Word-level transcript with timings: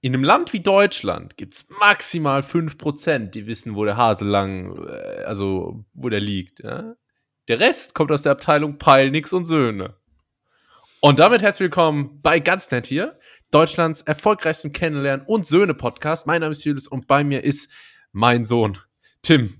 in 0.00 0.14
einem 0.14 0.24
Land 0.24 0.52
wie 0.52 0.60
Deutschland 0.60 1.36
gibt 1.36 1.54
es 1.54 1.68
maximal 1.80 2.40
5%, 2.40 3.30
die 3.30 3.46
wissen, 3.46 3.74
wo 3.74 3.84
der 3.84 3.96
Hase 3.96 4.24
lang, 4.24 4.86
äh, 4.86 5.24
also 5.24 5.84
wo 5.92 6.08
der 6.08 6.20
liegt. 6.20 6.60
Ja? 6.60 6.94
Der 7.48 7.60
Rest 7.60 7.94
kommt 7.94 8.12
aus 8.12 8.22
der 8.22 8.32
Abteilung 8.32 8.78
Peilnix 8.78 9.32
und 9.32 9.44
Söhne. 9.44 9.94
Und 11.00 11.18
damit 11.18 11.42
herzlich 11.42 11.66
willkommen 11.66 12.20
bei 12.22 12.40
Ganz 12.40 12.70
Nett 12.70 12.86
hier, 12.86 13.18
Deutschlands 13.50 14.02
erfolgreichstem 14.02 14.72
Kennenlernen 14.72 15.24
und 15.26 15.46
Söhne-Podcast. 15.46 16.26
Mein 16.26 16.40
Name 16.40 16.52
ist 16.52 16.64
Julius 16.64 16.88
und 16.88 17.06
bei 17.06 17.22
mir 17.22 17.44
ist 17.44 17.70
mein 18.12 18.44
Sohn 18.44 18.78
Tim. 19.22 19.57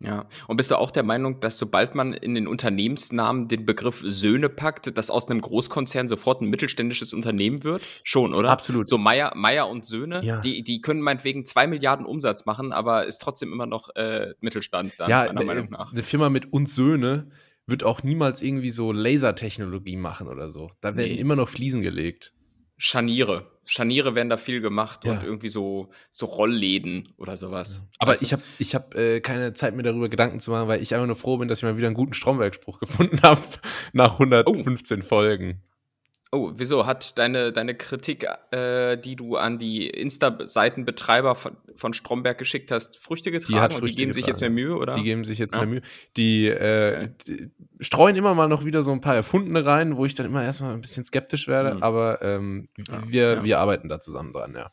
Ja, 0.00 0.26
und 0.46 0.56
bist 0.56 0.70
du 0.70 0.76
auch 0.78 0.92
der 0.92 1.02
Meinung, 1.02 1.40
dass 1.40 1.58
sobald 1.58 1.96
man 1.96 2.12
in 2.12 2.34
den 2.36 2.46
Unternehmensnamen 2.46 3.48
den 3.48 3.66
Begriff 3.66 4.00
Söhne 4.06 4.48
packt, 4.48 4.96
dass 4.96 5.10
aus 5.10 5.28
einem 5.28 5.40
Großkonzern 5.40 6.08
sofort 6.08 6.40
ein 6.40 6.48
mittelständisches 6.48 7.12
Unternehmen 7.12 7.64
wird? 7.64 7.82
Schon, 8.04 8.32
oder? 8.32 8.50
Absolut. 8.50 8.88
So 8.88 8.96
Meier, 8.96 9.32
Meier 9.34 9.68
und 9.68 9.84
Söhne, 9.84 10.20
Ja. 10.22 10.40
die, 10.40 10.62
die 10.62 10.80
können 10.80 11.00
meinetwegen 11.00 11.44
zwei 11.44 11.66
Milliarden 11.66 12.06
Umsatz 12.06 12.46
machen, 12.46 12.72
aber 12.72 13.06
ist 13.06 13.18
trotzdem 13.18 13.52
immer 13.52 13.66
noch 13.66 13.88
äh, 13.96 14.34
Mittelstand, 14.40 14.92
dann, 14.98 15.10
ja, 15.10 15.24
meiner 15.26 15.40
äh, 15.40 15.44
Meinung 15.44 15.70
nach. 15.70 15.92
eine 15.92 16.02
Firma 16.04 16.28
mit 16.30 16.52
uns 16.52 16.76
Söhne 16.76 17.30
wird 17.66 17.82
auch 17.82 18.02
niemals 18.04 18.40
irgendwie 18.40 18.70
so 18.70 18.92
Lasertechnologie 18.92 19.96
machen 19.96 20.28
oder 20.28 20.48
so. 20.48 20.70
Da 20.80 20.96
werden 20.96 21.12
Nee. 21.12 21.18
immer 21.20 21.34
noch 21.36 21.48
Fliesen 21.48 21.82
gelegt. 21.82 22.32
Scharniere. 22.78 23.50
Scharniere 23.66 24.14
werden 24.14 24.30
da 24.30 24.38
viel 24.38 24.60
gemacht 24.62 25.04
Ja. 25.04 25.12
und 25.12 25.24
irgendwie 25.24 25.50
so, 25.50 25.90
so 26.10 26.24
Rollläden 26.26 27.12
oder 27.18 27.36
sowas. 27.36 27.82
Aber 27.98 28.12
Weißt 28.12 28.22
du? 28.22 28.24
ich 28.24 28.32
habe 28.32 28.42
ich 28.58 28.74
hab, 28.74 28.94
äh, 28.94 29.20
keine 29.20 29.52
Zeit 29.52 29.74
mir 29.76 29.82
darüber 29.82 30.08
Gedanken 30.08 30.40
zu 30.40 30.50
machen, 30.52 30.68
weil 30.68 30.80
ich 30.80 30.94
einfach 30.94 31.06
nur 31.06 31.16
froh 31.16 31.36
bin, 31.36 31.48
dass 31.48 31.58
ich 31.58 31.64
mal 31.64 31.76
wieder 31.76 31.88
einen 31.88 31.96
guten 31.96 32.14
Stromberg-Spruch 32.14 32.78
gefunden 32.80 33.20
habe 33.22 33.42
nach 33.92 34.12
115 34.18 35.02
Folgen. 35.02 35.60
Oh, 36.30 36.52
wieso? 36.56 36.84
Hat 36.86 37.16
deine, 37.18 37.52
deine 37.52 37.74
Kritik, 37.74 38.26
äh, 38.50 38.98
die 38.98 39.16
du 39.16 39.36
an 39.36 39.58
die 39.58 39.88
Insta-Seitenbetreiber 39.88 41.34
von, 41.34 41.56
von 41.74 41.92
Stromberg 41.94 42.36
geschickt 42.36 42.70
hast, 42.70 42.98
Früchte 42.98 43.30
getragen 43.30 43.60
hat 43.62 43.72
und 43.72 43.78
Früchte 43.80 43.96
die 43.96 44.02
geben 44.02 44.12
sich 44.12 44.26
jetzt 44.26 44.40
mehr 44.40 44.50
getragen. 44.50 44.68
Mühe, 44.68 44.76
oder? 44.78 44.92
Die 44.92 45.02
geben 45.04 45.24
sich 45.24 45.38
jetzt 45.38 45.52
Ja. 45.54 45.58
mehr 45.60 45.68
Mühe. 45.68 45.82
Die, 46.18 46.46
äh, 46.48 47.08
die 47.26 47.50
streuen 47.80 48.14
immer 48.16 48.34
mal 48.34 48.46
noch 48.48 48.64
wieder 48.66 48.82
so 48.82 48.92
ein 48.92 49.00
paar 49.00 49.14
Erfundene 49.14 49.64
rein, 49.64 49.96
wo 49.96 50.04
ich 50.04 50.14
dann 50.14 50.26
immer 50.26 50.44
erstmal 50.44 50.74
ein 50.74 50.80
bisschen 50.82 51.04
skeptisch 51.04 51.48
werde, 51.48 51.76
Mhm. 51.76 51.82
aber 51.82 52.20
ähm, 52.20 52.68
Ja, 52.76 53.02
wir, 53.08 53.32
ja. 53.34 53.44
wir 53.44 53.58
arbeiten 53.60 53.88
da 53.88 53.98
zusammen 54.00 54.32
dran, 54.34 54.54
ja. 54.54 54.70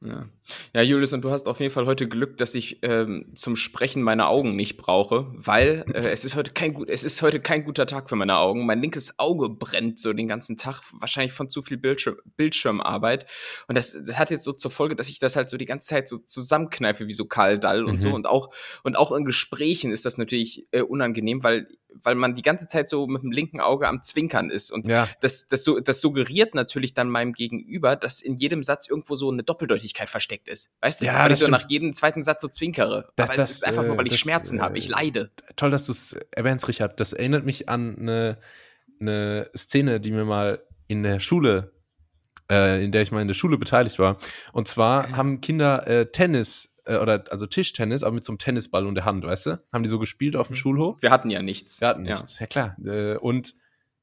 Ja. 0.00 0.26
Ja, 0.74 0.82
Julius, 0.82 1.12
und 1.12 1.22
du 1.22 1.30
hast 1.30 1.46
auf 1.46 1.60
jeden 1.60 1.72
Fall 1.72 1.86
heute 1.86 2.08
Glück, 2.08 2.36
dass 2.38 2.54
ich 2.54 2.78
ähm, 2.82 3.26
zum 3.34 3.56
Sprechen 3.56 4.02
meine 4.02 4.28
Augen 4.28 4.56
nicht 4.56 4.76
brauche, 4.76 5.26
weil 5.34 5.84
äh, 5.92 5.98
es 5.98 6.24
ist 6.24 6.36
heute 6.36 6.52
kein 6.52 6.74
gut, 6.74 6.88
es 6.88 7.04
ist 7.04 7.22
heute 7.22 7.40
kein 7.40 7.64
guter 7.64 7.86
Tag 7.86 8.08
für 8.08 8.16
meine 8.16 8.36
Augen. 8.38 8.66
Mein 8.66 8.80
linkes 8.80 9.18
Auge 9.18 9.48
brennt 9.48 9.98
so 9.98 10.12
den 10.12 10.28
ganzen 10.28 10.56
Tag, 10.56 10.82
wahrscheinlich 10.92 11.32
von 11.32 11.50
zu 11.50 11.62
viel 11.62 11.76
Bildschirm, 11.76 12.16
Bildschirmarbeit. 12.36 13.26
Und 13.66 13.76
das, 13.76 13.92
das 14.04 14.18
hat 14.18 14.30
jetzt 14.30 14.44
so 14.44 14.52
zur 14.52 14.70
Folge, 14.70 14.96
dass 14.96 15.08
ich 15.08 15.18
das 15.18 15.36
halt 15.36 15.48
so 15.50 15.56
die 15.56 15.66
ganze 15.66 15.88
Zeit 15.88 16.08
so 16.08 16.18
zusammenkneife 16.18 17.08
wie 17.08 17.14
so 17.14 17.26
Karl 17.26 17.58
Dall 17.58 17.84
und 17.84 17.94
Mhm. 17.94 17.98
so. 17.98 18.10
Und 18.10 18.26
auch 18.26 18.50
und 18.82 18.96
auch 18.96 19.12
in 19.12 19.24
Gesprächen 19.24 19.92
ist 19.92 20.04
das 20.04 20.18
natürlich 20.18 20.66
äh, 20.72 20.82
unangenehm, 20.82 21.42
weil 21.42 21.68
weil 22.02 22.14
man 22.14 22.34
die 22.34 22.42
ganze 22.42 22.68
Zeit 22.68 22.88
so 22.88 23.06
mit 23.06 23.22
dem 23.22 23.32
linken 23.32 23.60
Auge 23.60 23.88
am 23.88 24.02
Zwinkern 24.02 24.50
ist 24.50 24.70
und 24.70 24.86
Ja, 24.86 25.08
das, 25.20 25.48
das, 25.48 25.64
das 25.82 26.00
suggeriert 26.00 26.54
natürlich 26.54 26.92
dann 26.92 27.08
meinem 27.08 27.32
Gegenüber, 27.32 27.96
dass 27.96 28.20
in 28.20 28.36
jedem 28.36 28.62
Satz 28.62 28.88
irgendwo 28.88 29.16
so 29.16 29.30
eine 29.30 29.42
Doppeldeutigkeit 29.42 30.08
versteckt 30.08 30.37
ist. 30.46 30.70
Weißt 30.80 31.00
du? 31.00 31.06
Ja, 31.06 31.18
weil 31.24 31.32
ich 31.32 31.38
so 31.38 31.46
stimmt. 31.46 31.60
nach 31.62 31.68
jedem 31.68 31.94
zweiten 31.94 32.22
Satz 32.22 32.42
so 32.42 32.48
zwinkere. 32.48 33.10
Das- 33.16 33.28
Aber 33.28 33.36
das, 33.36 33.50
es 33.50 33.56
ist 33.56 33.66
einfach 33.66 33.82
nur, 33.84 33.96
weil 33.96 34.04
äh, 34.04 34.08
ich 34.08 34.12
das, 34.14 34.20
Schmerzen 34.20 34.58
äh, 34.58 34.60
habe. 34.60 34.78
Ich 34.78 34.88
leide. 34.88 35.30
toll, 35.56 35.70
dass 35.70 35.86
du 35.86 35.92
es 35.92 36.12
erwähnst, 36.30 36.68
Richard. 36.68 37.00
Das 37.00 37.12
erinnert 37.12 37.44
mich 37.44 37.68
an 37.68 37.96
eine, 37.98 38.38
eine 39.00 39.50
Szene, 39.56 40.00
die 40.00 40.12
mir 40.12 40.24
mal 40.24 40.62
in 40.86 41.02
der 41.02 41.18
Schule, 41.20 41.72
äh, 42.50 42.84
in 42.84 42.92
der 42.92 43.02
ich 43.02 43.10
mal 43.12 43.22
in 43.22 43.28
der 43.28 43.34
Schule 43.34 43.58
beteiligt 43.58 43.98
war. 43.98 44.18
Und 44.52 44.68
zwar 44.68 45.08
Ja. 45.10 45.16
haben 45.16 45.40
Kinder 45.40 45.86
äh, 45.86 46.10
Tennis, 46.10 46.74
äh, 46.84 46.96
oder 46.96 47.24
also 47.30 47.46
Tischtennis, 47.46 48.02
aber 48.02 48.14
mit 48.14 48.24
so 48.24 48.32
einem 48.32 48.38
Tennisball 48.38 48.86
in 48.86 48.94
der 48.94 49.04
Hand, 49.04 49.24
weißt 49.24 49.46
du? 49.46 49.62
Haben 49.72 49.82
die 49.82 49.88
so 49.88 49.98
gespielt 49.98 50.36
auf 50.36 50.48
dem 50.48 50.52
Mhm. 50.52 50.56
Schulhof? 50.56 50.98
Wir 51.02 51.10
hatten 51.10 51.30
ja 51.30 51.42
nichts. 51.42 51.80
Wir 51.80 51.88
hatten 51.88 52.02
nichts, 52.02 52.38
ja, 52.38 52.46
klar. 52.46 52.76
Äh, 52.84 53.16
und 53.16 53.54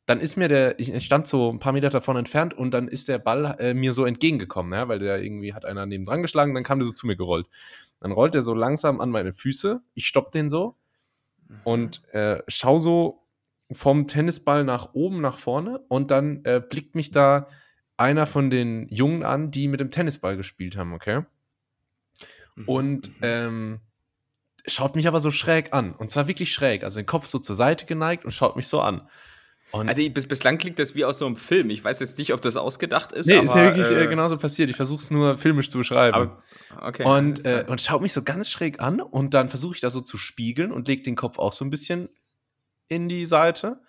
dann 0.05 0.19
ist 0.19 0.35
mir 0.35 0.47
der, 0.47 0.79
ich 0.79 1.03
stand 1.03 1.27
so 1.27 1.51
ein 1.51 1.59
paar 1.59 1.73
Meter 1.73 1.89
davon 1.89 2.15
entfernt 2.15 2.53
und 2.53 2.71
dann 2.71 2.87
ist 2.87 3.07
der 3.07 3.17
Ball 3.17 3.55
äh, 3.59 3.73
mir 3.73 3.93
so 3.93 4.05
entgegengekommen, 4.05 4.73
ja, 4.73 4.87
weil 4.87 4.99
der 4.99 5.21
irgendwie 5.21 5.53
hat 5.53 5.65
einer 5.65 5.85
neben 5.85 6.05
dran 6.05 6.21
geschlagen, 6.21 6.53
dann 6.53 6.63
kam 6.63 6.79
der 6.79 6.85
so 6.85 6.91
zu 6.93 7.07
mir 7.07 7.15
gerollt. 7.15 7.47
Dann 7.99 8.11
rollt 8.11 8.35
er 8.35 8.43
so 8.43 8.53
langsam 8.53 9.01
an 9.01 9.09
meine 9.09 9.33
Füße, 9.33 9.81
ich 9.93 10.07
stopp 10.07 10.31
den 10.31 10.49
so 10.49 10.75
Ja. 11.49 11.55
und 11.63 12.03
äh, 12.13 12.43
schau 12.47 12.79
so 12.79 13.23
vom 13.71 14.07
Tennisball 14.07 14.63
nach 14.63 14.93
oben, 14.93 15.21
nach 15.21 15.39
vorne 15.39 15.79
und 15.87 16.11
dann 16.11 16.45
äh, 16.45 16.61
blickt 16.61 16.93
mich 16.93 17.09
da 17.11 17.47
einer 17.97 18.25
von 18.27 18.49
den 18.49 18.87
Jungen 18.89 19.23
an, 19.23 19.49
die 19.49 19.67
mit 19.67 19.79
dem 19.79 19.89
Tennisball 19.89 20.37
gespielt 20.37 20.77
haben, 20.77 20.93
okay? 20.93 21.23
Mhm. 22.55 22.67
Und 22.67 23.07
Mhm. 23.09 23.15
ähm, 23.21 23.79
schaut 24.67 24.95
mich 24.95 25.07
aber 25.07 25.19
so 25.19 25.31
schräg 25.31 25.73
an. 25.73 25.93
Und 25.93 26.11
zwar 26.11 26.27
wirklich 26.27 26.51
schräg. 26.53 26.83
Also 26.83 26.99
den 26.99 27.05
Kopf 27.05 27.25
so 27.25 27.39
zur 27.39 27.55
Seite 27.55 27.85
geneigt 27.85 28.25
und 28.25 28.31
schaut 28.31 28.55
mich 28.55 28.67
so 28.67 28.81
an. 28.81 29.07
Und 29.75 29.89
also 29.89 30.09
bis, 30.09 30.27
bislang 30.27 30.57
klingt 30.57 30.79
das 30.79 30.95
wie 30.95 31.03
aus 31.03 31.19
so 31.19 31.25
einem 31.25 31.35
Film. 31.35 31.69
Ich 31.69 31.83
weiß 31.83 31.99
jetzt 31.99 32.17
nicht, 32.17 32.33
ob 32.33 32.41
das 32.41 32.55
ausgedacht 32.55 33.11
ist. 33.11 33.27
nee, 33.27 33.35
aber, 33.35 33.43
ist 33.43 33.55
ja 33.55 33.63
wirklich 33.63 33.89
äh, 33.89 34.05
äh, 34.05 34.07
genauso 34.07 34.37
passiert. 34.37 34.69
Ich 34.69 34.75
versuche 34.75 35.01
es 35.01 35.11
nur 35.11 35.37
filmisch 35.37 35.69
zu 35.69 35.77
beschreiben. 35.77 36.15
Aber, 36.15 36.87
okay. 36.87 37.03
und, 37.03 37.45
äh, 37.45 37.65
und 37.67 37.81
schaut 37.81 38.01
mich 38.01 38.13
so 38.13 38.23
ganz 38.23 38.49
schräg 38.49 38.79
an 38.79 39.01
und 39.01 39.33
dann 39.33 39.49
versuche 39.49 39.75
ich 39.75 39.81
das 39.81 39.93
so 39.93 40.01
zu 40.01 40.17
spiegeln 40.17 40.71
und 40.71 40.87
leg 40.87 41.03
den 41.03 41.15
Kopf 41.15 41.39
auch 41.39 41.53
so 41.53 41.65
ein 41.65 41.69
bisschen 41.69 42.09
in 42.87 43.09
die 43.09 43.25
Seite. 43.25 43.81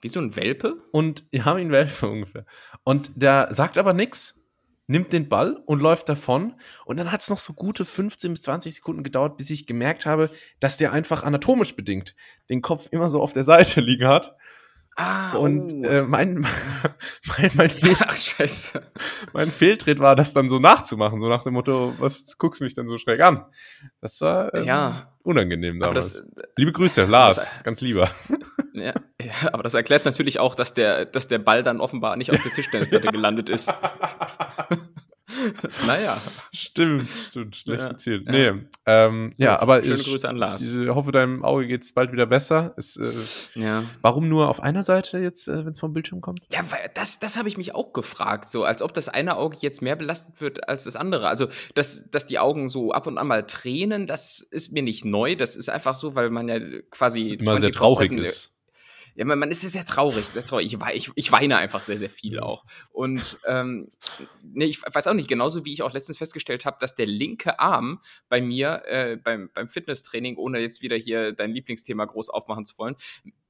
wie 0.00 0.08
so 0.08 0.20
ein 0.20 0.36
Welpe? 0.36 0.76
Und 0.92 1.24
wir 1.30 1.44
haben 1.44 1.58
ihn 1.58 1.72
Welpe 1.72 2.08
ungefähr. 2.10 2.46
Und 2.84 3.10
der 3.16 3.48
sagt 3.50 3.78
aber 3.78 3.92
nichts, 3.92 4.38
nimmt 4.86 5.12
den 5.12 5.28
Ball 5.28 5.60
und 5.66 5.80
läuft 5.80 6.08
davon. 6.08 6.54
Und 6.84 6.96
dann 6.96 7.12
hat 7.12 7.20
es 7.20 7.30
noch 7.30 7.38
so 7.38 7.52
gute 7.52 7.84
15 7.84 8.32
bis 8.32 8.42
20 8.42 8.74
Sekunden 8.74 9.02
gedauert, 9.02 9.36
bis 9.36 9.50
ich 9.50 9.66
gemerkt 9.66 10.06
habe, 10.06 10.30
dass 10.60 10.76
der 10.76 10.92
einfach 10.92 11.22
anatomisch 11.22 11.76
bedingt 11.76 12.14
den 12.48 12.62
Kopf 12.62 12.88
immer 12.90 13.08
so 13.08 13.20
auf 13.20 13.32
der 13.32 13.44
Seite 13.44 13.80
liegen 13.82 14.08
hat. 14.08 14.36
Ah, 15.00 15.36
Und 15.36 15.70
oh. 15.72 15.84
äh, 15.84 16.02
mein, 16.02 16.40
mein, 17.38 17.50
mein, 17.54 17.70
Fehl, 17.70 17.94
Ach, 18.00 18.16
scheiße. 18.16 18.82
mein 19.32 19.52
Fehltritt 19.52 20.00
war, 20.00 20.16
das 20.16 20.34
dann 20.34 20.48
so 20.48 20.58
nachzumachen, 20.58 21.20
so 21.20 21.28
nach 21.28 21.44
dem 21.44 21.52
Motto, 21.54 21.94
was 21.98 22.36
guckst 22.36 22.60
du 22.60 22.64
mich 22.64 22.74
denn 22.74 22.88
so 22.88 22.98
schräg 22.98 23.20
an? 23.20 23.44
Das 24.00 24.20
war 24.22 24.52
ähm, 24.54 24.64
Ja. 24.64 25.12
unangenehm 25.22 25.78
damals. 25.78 26.14
das, 26.14 26.24
Liebe 26.56 26.72
Grüße, 26.72 27.04
Lars, 27.04 27.36
das- 27.36 27.50
ganz 27.62 27.80
lieber. 27.80 28.10
ja, 28.72 28.92
ja, 29.22 29.32
aber 29.52 29.62
das 29.62 29.74
erklärt 29.74 30.04
natürlich 30.04 30.40
auch, 30.40 30.56
dass 30.56 30.74
der, 30.74 31.04
dass 31.04 31.28
der 31.28 31.38
Ball 31.38 31.62
dann 31.62 31.80
offenbar 31.80 32.16
nicht 32.16 32.32
auf 32.32 32.42
der 32.42 32.50
Tischtennisplatte 32.52 33.06
gelandet 33.06 33.48
ist. 33.48 33.72
naja. 35.86 36.20
Stimmt, 36.52 37.08
stimmt, 37.28 37.56
schlecht 37.56 37.82
Ja, 37.82 37.88
gezielt. 37.88 38.26
ja. 38.26 38.32
Nee, 38.32 38.62
ähm, 38.86 39.32
ja, 39.36 39.58
aber 39.60 39.82
schöne 39.82 39.96
ich, 39.96 40.04
Grüße 40.10 40.28
an 40.28 40.36
Lars. 40.36 40.62
Ich 40.66 40.88
hoffe, 40.88 41.12
deinem 41.12 41.44
Auge 41.44 41.66
geht 41.66 41.82
es 41.82 41.92
bald 41.92 42.12
wieder 42.12 42.26
besser. 42.26 42.72
Ist, 42.76 42.96
äh, 42.96 43.12
Ja. 43.54 43.82
warum 44.00 44.28
nur 44.28 44.48
auf 44.48 44.62
einer 44.62 44.82
Seite 44.82 45.18
jetzt, 45.18 45.48
äh, 45.48 45.64
wenn 45.64 45.72
es 45.72 45.80
vom 45.80 45.92
Bildschirm 45.92 46.20
kommt? 46.20 46.40
Ja, 46.50 46.60
weil 46.70 46.90
das, 46.94 47.18
das 47.18 47.36
habe 47.36 47.48
ich 47.48 47.56
mich 47.56 47.74
auch 47.74 47.92
gefragt, 47.92 48.48
so 48.48 48.64
als 48.64 48.82
ob 48.82 48.94
das 48.94 49.08
eine 49.08 49.36
Auge 49.36 49.56
jetzt 49.60 49.82
mehr 49.82 49.96
belastet 49.96 50.40
wird 50.40 50.68
als 50.68 50.84
das 50.84 50.96
andere. 50.96 51.28
Also, 51.28 51.48
dass, 51.74 52.10
dass 52.10 52.26
die 52.26 52.38
Augen 52.38 52.68
so 52.68 52.92
ab 52.92 53.06
und 53.06 53.18
an 53.18 53.26
mal 53.26 53.46
tränen, 53.46 54.06
das 54.06 54.40
ist 54.40 54.72
mir 54.72 54.82
nicht 54.82 55.04
neu. 55.04 55.36
Das 55.36 55.56
ist 55.56 55.68
einfach 55.68 55.94
so, 55.94 56.14
weil 56.14 56.30
man 56.30 56.48
ja 56.48 56.58
quasi 56.90 57.34
Immer 57.34 57.58
sehr 57.58 57.72
traurig 57.72 58.10
24/7 58.10 58.18
ist. 58.20 58.52
Ja, 59.18 59.24
man, 59.24 59.36
man 59.40 59.50
ist 59.50 59.64
ja 59.64 59.68
sehr 59.68 59.84
traurig, 59.84 60.26
sehr 60.26 60.44
traurig. 60.44 60.72
Ich, 60.72 60.78
ich, 60.94 61.10
ich 61.16 61.32
weine 61.32 61.56
einfach 61.56 61.82
sehr, 61.82 61.98
sehr 61.98 62.08
viel 62.08 62.38
auch. 62.38 62.64
Und 62.92 63.36
ähm, 63.48 63.88
nee, 64.44 64.66
ich 64.66 64.80
weiß 64.80 65.08
auch 65.08 65.14
nicht, 65.14 65.28
genauso 65.28 65.64
wie 65.64 65.72
ich 65.72 65.82
auch 65.82 65.92
letztens 65.92 66.18
festgestellt 66.18 66.64
habe, 66.64 66.76
dass 66.78 66.94
der 66.94 67.06
linke 67.06 67.58
Arm 67.58 68.00
bei 68.28 68.40
mir 68.40 68.84
äh, 68.86 69.16
beim, 69.16 69.50
beim 69.52 69.68
Fitnesstraining, 69.68 70.36
ohne 70.36 70.60
jetzt 70.60 70.82
wieder 70.82 70.94
hier 70.94 71.32
dein 71.32 71.50
Lieblingsthema 71.50 72.04
groß 72.04 72.28
aufmachen 72.28 72.64
zu 72.64 72.78
wollen, 72.78 72.94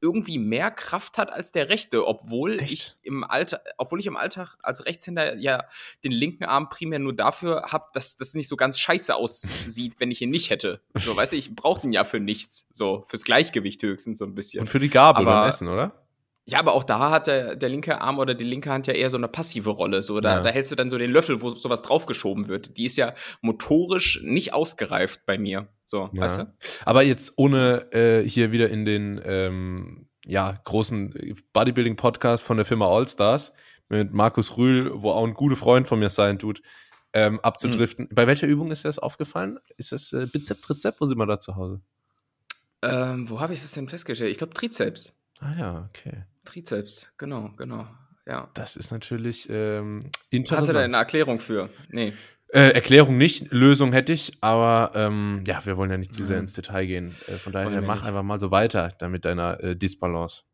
irgendwie 0.01 0.39
mehr 0.39 0.71
Kraft 0.71 1.19
hat 1.19 1.33
als 1.33 1.51
der 1.53 1.69
rechte, 1.69 2.07
obwohl 2.07 2.61
Echt? 2.61 2.73
ich 2.73 2.97
im 3.03 3.25
Alter, 3.25 3.61
obwohl 3.79 3.99
ich 4.01 4.07
im 4.07 4.17
Alltag 4.17 4.57
als 4.63 4.87
Rechtshänder 4.87 5.37
ja 5.37 5.65
den 6.05 6.13
linken 6.13 6.45
Arm 6.45 6.69
primär 6.69 6.99
nur 6.99 7.15
dafür 7.15 7.65
habe, 7.73 7.87
dass 7.95 8.17
das 8.17 8.35
nicht 8.35 8.49
so 8.49 8.57
ganz 8.57 8.79
scheiße 8.79 9.15
aussieht, 9.15 9.95
wenn 9.99 10.11
ich 10.11 10.23
ihn 10.23 10.31
nicht 10.31 10.51
hätte. 10.51 10.81
So, 10.95 11.17
weißt 11.17 11.33
du, 11.33 11.37
ich 11.37 11.55
brauche 11.55 11.81
den 11.81 11.93
ja 11.93 12.05
für 12.05 12.21
nichts, 12.21 12.67
so 12.71 13.05
fürs 13.09 13.25
Gleichgewicht 13.25 13.83
höchstens 13.83 14.19
so 14.19 14.25
ein 14.25 14.35
bisschen. 14.35 14.61
Und 14.61 14.67
für 14.69 14.79
die 14.81 14.91
Gabel 14.91 15.23
Aber- 15.27 15.41
beim 15.41 15.49
Essen, 15.49 15.69
oder? 15.69 16.05
Ja, 16.51 16.61
aber 16.61 16.73
auch 16.73 16.85
da 16.85 17.11
hat 17.11 17.27
der, 17.27 17.57
der 17.57 17.69
linke 17.69 18.01
Arm 18.01 18.19
oder 18.19 18.33
die 18.35 18.45
linke 18.45 18.71
Hand 18.71 18.87
ja 18.87 18.95
eher 18.95 19.11
so 19.11 19.19
eine 19.19 19.29
passive 19.29 19.69
Rolle. 19.69 20.01
So, 20.01 20.19
da, 20.19 20.37
Ja. 20.37 20.41
da 20.43 20.49
hältst 20.49 20.73
du 20.73 20.77
dann 20.77 20.89
so 20.89 20.97
den 20.97 21.11
Löffel, 21.11 21.43
wo 21.43 21.51
sowas 21.51 21.83
draufgeschoben 21.83 22.49
wird. 22.49 22.79
Die 22.79 22.87
ist 22.87 22.97
ja 22.97 23.13
motorisch 23.43 24.21
nicht 24.23 24.55
ausgereift 24.55 25.27
bei 25.27 25.37
mir. 25.37 25.69
So, 25.89 26.11
Ja. 26.13 26.21
weißt 26.23 26.39
du? 26.41 26.55
Aber 26.85 27.03
jetzt 27.03 27.33
ohne 27.37 27.91
äh, 27.93 28.23
hier 28.29 28.53
wieder 28.53 28.69
in 28.69 28.85
den 28.85 29.19
ähm, 29.25 30.07
ja, 30.27 30.53
großen 30.65 31.15
Bodybuilding-Podcast 31.55 32.45
von 32.45 32.59
der 32.59 32.67
Firma 32.67 32.87
Allstars 32.87 33.55
mit 33.89 34.13
Markus 34.13 34.59
Rühl, 34.59 34.93
wo 34.95 35.13
auch 35.13 35.27
ein 35.27 35.33
guter 35.33 35.57
Freund 35.57 35.89
von 35.89 35.99
mir 35.99 36.11
sein 36.11 36.39
tut, 36.39 36.61
ähm, 37.15 37.41
abzudriften. 37.41 38.07
Bei 38.13 38.27
welcher 38.27 38.47
Übung 38.47 38.71
ist 38.71 38.85
das 38.85 38.99
aufgefallen? 38.99 39.59
Ist 39.79 39.93
das 39.93 40.13
äh, 40.13 40.27
Bizep, 40.27 40.61
Trizep? 40.61 40.97
Wo 40.99 41.07
sind 41.07 41.17
wir 41.17 41.25
da 41.25 41.39
zu 41.39 41.57
Hause? 41.57 41.81
Ähm, 42.83 43.31
wo 43.31 43.41
habe 43.41 43.55
ich 43.55 43.63
das 43.63 43.73
denn 43.73 43.89
festgestellt? 43.89 44.31
Ich 44.31 44.37
glaube 44.37 44.53
Trizeps. 44.53 45.15
Ah 45.41 45.55
ja, 45.59 45.89
okay. 45.89 46.25
Trizeps, 46.45 47.11
genau, 47.17 47.51
genau. 47.57 47.87
ja. 48.27 48.51
Das 48.53 48.77
ist 48.77 48.91
natürlich 48.93 49.49
ähm, 49.49 50.11
interessant. 50.29 50.59
Hast 50.61 50.69
du 50.69 50.73
da 50.75 50.81
eine 50.81 50.99
Erklärung 50.99 51.39
für? 51.39 51.71
Nee. 51.89 52.13
Äh, 52.51 52.71
Erklärung 52.71 53.19
nicht, 53.19 53.53
Lösung 53.53 53.93
hätte 53.93 54.13
ich, 54.13 54.33
aber 54.41 54.93
ähm, 54.95 55.43
ja, 55.47 55.65
wir 55.67 55.77
wollen 55.77 55.91
ja 55.91 55.99
nicht 55.99 56.15
zu 56.15 56.25
sehr 56.25 56.37
Mhm. 56.37 56.43
ins 56.45 56.55
Detail 56.55 56.87
gehen. 56.87 57.15
Äh, 57.27 57.33
von 57.33 57.53
daher 57.53 57.83
mach 57.83 58.03
einfach 58.05 58.23
mal 58.23 58.41
so 58.41 58.51
weiter, 58.51 58.93
damit 58.99 59.25
deiner 59.27 59.63
äh, 59.63 59.77
Disbalance. 59.77 60.45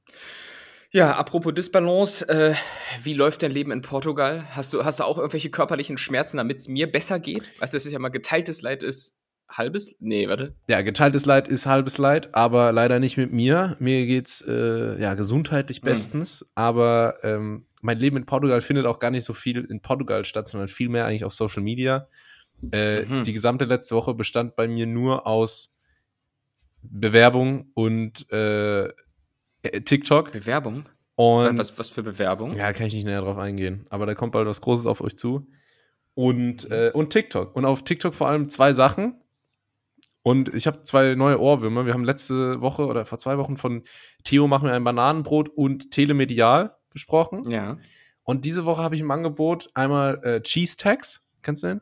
Ja, 0.90 1.16
apropos 1.16 1.54
Disbalance, 1.54 2.28
äh, 2.28 2.54
wie 3.02 3.14
läuft 3.14 3.42
dein 3.42 3.50
Leben 3.50 3.70
in 3.72 3.80
Portugal? 3.82 4.44
Hast 4.50 4.72
du, 4.72 4.84
hast 4.84 5.00
du 5.00 5.04
auch 5.04 5.18
irgendwelche 5.18 5.50
körperlichen 5.50 5.98
Schmerzen, 5.98 6.36
damit 6.36 6.58
es 6.58 6.68
mir 6.68 6.90
besser 6.90 7.18
geht? 7.18 7.42
Weißt 7.60 7.72
du, 7.72 7.76
das 7.76 7.86
ist 7.86 7.92
ja 7.92 7.98
mal 7.98 8.10
geteiltes 8.10 8.62
Leid 8.62 8.82
ist 8.82 9.16
halbes? 9.48 9.94
Nee, 10.00 10.28
warte. 10.28 10.54
Ja, 10.68 10.82
geteiltes 10.82 11.26
Leid 11.26 11.48
ist 11.48 11.66
halbes 11.66 11.98
Leid, 11.98 12.34
aber 12.34 12.72
leider 12.72 12.98
nicht 13.00 13.16
mit 13.16 13.32
mir. 13.32 13.76
Mir 13.80 14.06
geht's 14.06 14.40
äh, 14.46 15.00
ja 15.00 15.14
gesundheitlich 15.14 15.78
Hm. 15.78 15.84
bestens, 15.84 16.46
aber 16.54 17.16
ähm, 17.22 17.66
mein 17.84 17.98
Leben 17.98 18.16
in 18.16 18.24
Portugal 18.24 18.62
findet 18.62 18.86
auch 18.86 18.98
gar 18.98 19.10
nicht 19.10 19.24
so 19.24 19.34
viel 19.34 19.62
in 19.64 19.80
Portugal 19.82 20.24
statt, 20.24 20.48
sondern 20.48 20.68
viel 20.68 20.88
mehr 20.88 21.04
eigentlich 21.04 21.24
auf 21.24 21.34
Social 21.34 21.62
Media. 21.62 22.08
Äh, 22.72 23.04
Mhm. 23.04 23.24
Die 23.24 23.32
gesamte 23.34 23.66
letzte 23.66 23.94
Woche 23.94 24.14
bestand 24.14 24.56
bei 24.56 24.66
mir 24.66 24.86
nur 24.86 25.26
aus 25.26 25.70
Bewerbung 26.82 27.70
und 27.74 28.30
äh, 28.32 28.84
äh, 28.86 28.92
TikTok. 29.84 30.32
Bewerbung? 30.32 30.86
Und 31.16 31.58
was, 31.58 31.78
was 31.78 31.90
für 31.90 32.02
Bewerbung? 32.02 32.56
ja, 32.56 32.72
kann 32.72 32.86
ich 32.86 32.94
nicht 32.94 33.04
näher 33.04 33.20
drauf 33.20 33.36
eingehen. 33.36 33.84
Aber 33.90 34.06
da 34.06 34.14
kommt 34.14 34.32
bald 34.32 34.48
was 34.48 34.62
Großes 34.62 34.86
auf 34.86 35.02
euch 35.02 35.16
zu. 35.16 35.46
Und, 36.14 36.70
äh, 36.70 36.90
und 36.94 37.10
TikTok. 37.10 37.54
Und 37.54 37.66
auf 37.66 37.84
TikTok 37.84 38.14
vor 38.14 38.28
allem 38.28 38.48
zwei 38.48 38.72
Sachen. 38.72 39.20
Und 40.22 40.54
ich 40.54 40.66
habe 40.66 40.82
zwei 40.84 41.14
neue 41.16 41.38
Ohrwürmer. 41.38 41.84
Wir 41.84 41.92
haben 41.92 42.04
letzte 42.04 42.62
Woche 42.62 42.86
oder 42.86 43.04
vor 43.04 43.18
zwei 43.18 43.36
Wochen 43.36 43.58
von 43.58 43.82
Theo 44.24 44.48
machen 44.48 44.66
wir 44.68 44.72
ein 44.72 44.84
Bananenbrot 44.84 45.50
und 45.50 45.90
Telemedial 45.90 46.74
gesprochen. 46.94 47.42
Ja. 47.50 47.76
Und 48.22 48.46
diese 48.46 48.64
Woche 48.64 48.82
habe 48.82 48.94
ich 48.94 49.02
im 49.02 49.10
Angebot 49.10 49.68
einmal 49.74 50.24
äh, 50.24 50.40
Cheese 50.40 50.78
Tags. 50.78 51.22
Kennst 51.42 51.62
du 51.62 51.66
den? 51.66 51.80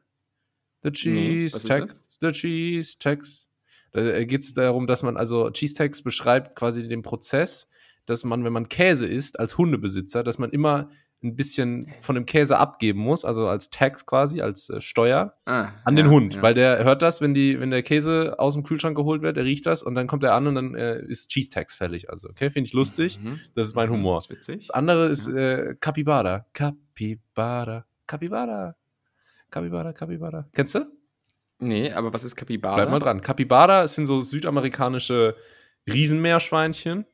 The 0.83 0.89
Nee, 0.89 0.93
Cheese 0.93 1.57
ist 1.57 1.69
Tags. 1.69 2.19
The 2.21 2.33
Cheese 2.33 2.99
Tags. 2.99 3.49
Da 3.93 4.25
geht 4.25 4.41
es 4.43 4.55
darum, 4.55 4.89
dass 4.89 5.03
man, 5.05 5.17
also 5.17 5.51
Cheese 5.51 5.75
Tags 5.75 6.03
beschreibt 6.03 6.57
quasi 6.57 6.89
den 6.89 7.03
Prozess, 7.03 7.69
dass 8.07 8.25
man, 8.25 8.43
wenn 8.43 8.53
man 8.53 8.69
Käse 8.69 9.07
isst, 9.07 9.39
als 9.39 9.59
Hundebesitzer, 9.59 10.25
dass 10.25 10.39
man 10.39 10.51
immer 10.51 10.89
ein 11.23 11.37
bisschen 11.37 11.93
von 12.01 12.15
dem 12.17 12.27
Käse 12.27 12.59
abgeben 12.59 12.99
muss, 13.01 13.25
also 13.25 13.47
als 13.49 13.71
Tax 13.71 14.07
quasi, 14.07 14.41
als 14.41 14.69
äh, 14.71 14.81
Steuer, 14.81 15.35
Ah, 15.45 15.69
an 15.85 15.97
ja, 15.97 16.03
den 16.03 16.11
Hund, 16.11 16.35
ja. 16.35 16.43
weil 16.43 16.55
der 16.55 16.83
hört 16.85 17.01
das, 17.03 17.21
wenn 17.21 17.33
die, 17.35 17.61
wenn 17.61 17.71
der 17.71 17.83
Käse 17.83 18.39
aus 18.39 18.55
dem 18.55 18.63
Kühlschrank 18.65 18.97
geholt 18.97 19.23
wird, 19.23 19.37
der 19.37 19.45
riecht 19.45 19.67
das 19.67 19.83
und 19.83 19.95
dann 19.95 20.07
kommt 20.09 20.25
er 20.25 20.35
an 20.35 20.47
und 20.49 20.55
dann 20.57 20.75
äh, 20.75 21.01
ist 21.05 21.31
Cheese 21.31 21.51
Tax 21.51 21.75
fällig. 21.75 22.11
Also, 22.11 22.29
okay, 22.29 22.51
finde 22.51 22.67
ich 22.69 22.73
lustig. 22.73 23.21
Mhm. 23.23 23.39
Das 23.55 23.69
ist 23.69 23.77
mein 23.77 23.89
Mhm, 23.89 23.95
Humor. 23.95 24.19
ist 24.19 24.31
witzig. 24.31 24.61
Das 24.67 24.71
andere 24.71 25.07
ist 25.09 25.29
äh, 25.29 25.75
Capybara. 25.81 26.47
Capybara. 26.53 27.85
Capybara. 28.07 28.75
Capybara, 29.51 29.93
Capybara. 29.93 30.49
Kennst 30.53 30.75
du? 30.75 30.87
Nee, 31.59 31.93
aber 31.93 32.13
was 32.13 32.25
ist 32.25 32.35
Capybara? 32.35 32.75
Bleib 32.75 32.91
mal 32.91 32.99
dran. 32.99 33.21
Capybara 33.21 33.87
sind 33.87 34.07
so 34.07 34.21
südamerikanische 34.21 35.37
Riesenmeerschweinchen. 35.89 37.07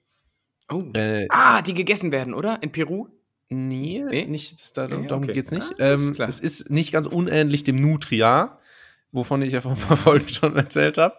Oh. 0.70 0.84
Äh, 0.94 1.26
Ah, 1.30 1.62
die 1.62 1.74
gegessen 1.74 2.12
werden, 2.12 2.34
oder? 2.34 2.62
In 2.62 2.72
Peru? 2.72 3.08
Nee, 3.50 4.02
Nee? 4.02 4.26
nicht, 4.26 4.76
da, 4.76 4.88
Nee, 4.88 5.06
darum 5.06 5.24
okay. 5.24 5.32
geht's 5.32 5.50
nicht. 5.50 5.80
Ah, 5.80 5.92
ähm, 5.94 6.14
es 6.18 6.40
ist 6.40 6.70
nicht 6.70 6.92
ganz 6.92 7.06
unähnlich 7.06 7.64
dem 7.64 7.80
Nutria, 7.80 8.58
wovon 9.12 9.42
ich 9.42 9.52
ja 9.52 9.60
vor 9.60 9.72
ein 9.72 9.78
paar 9.78 9.96
Folgen 9.96 10.28
schon 10.28 10.56
erzählt 10.56 10.98
habe. 10.98 11.16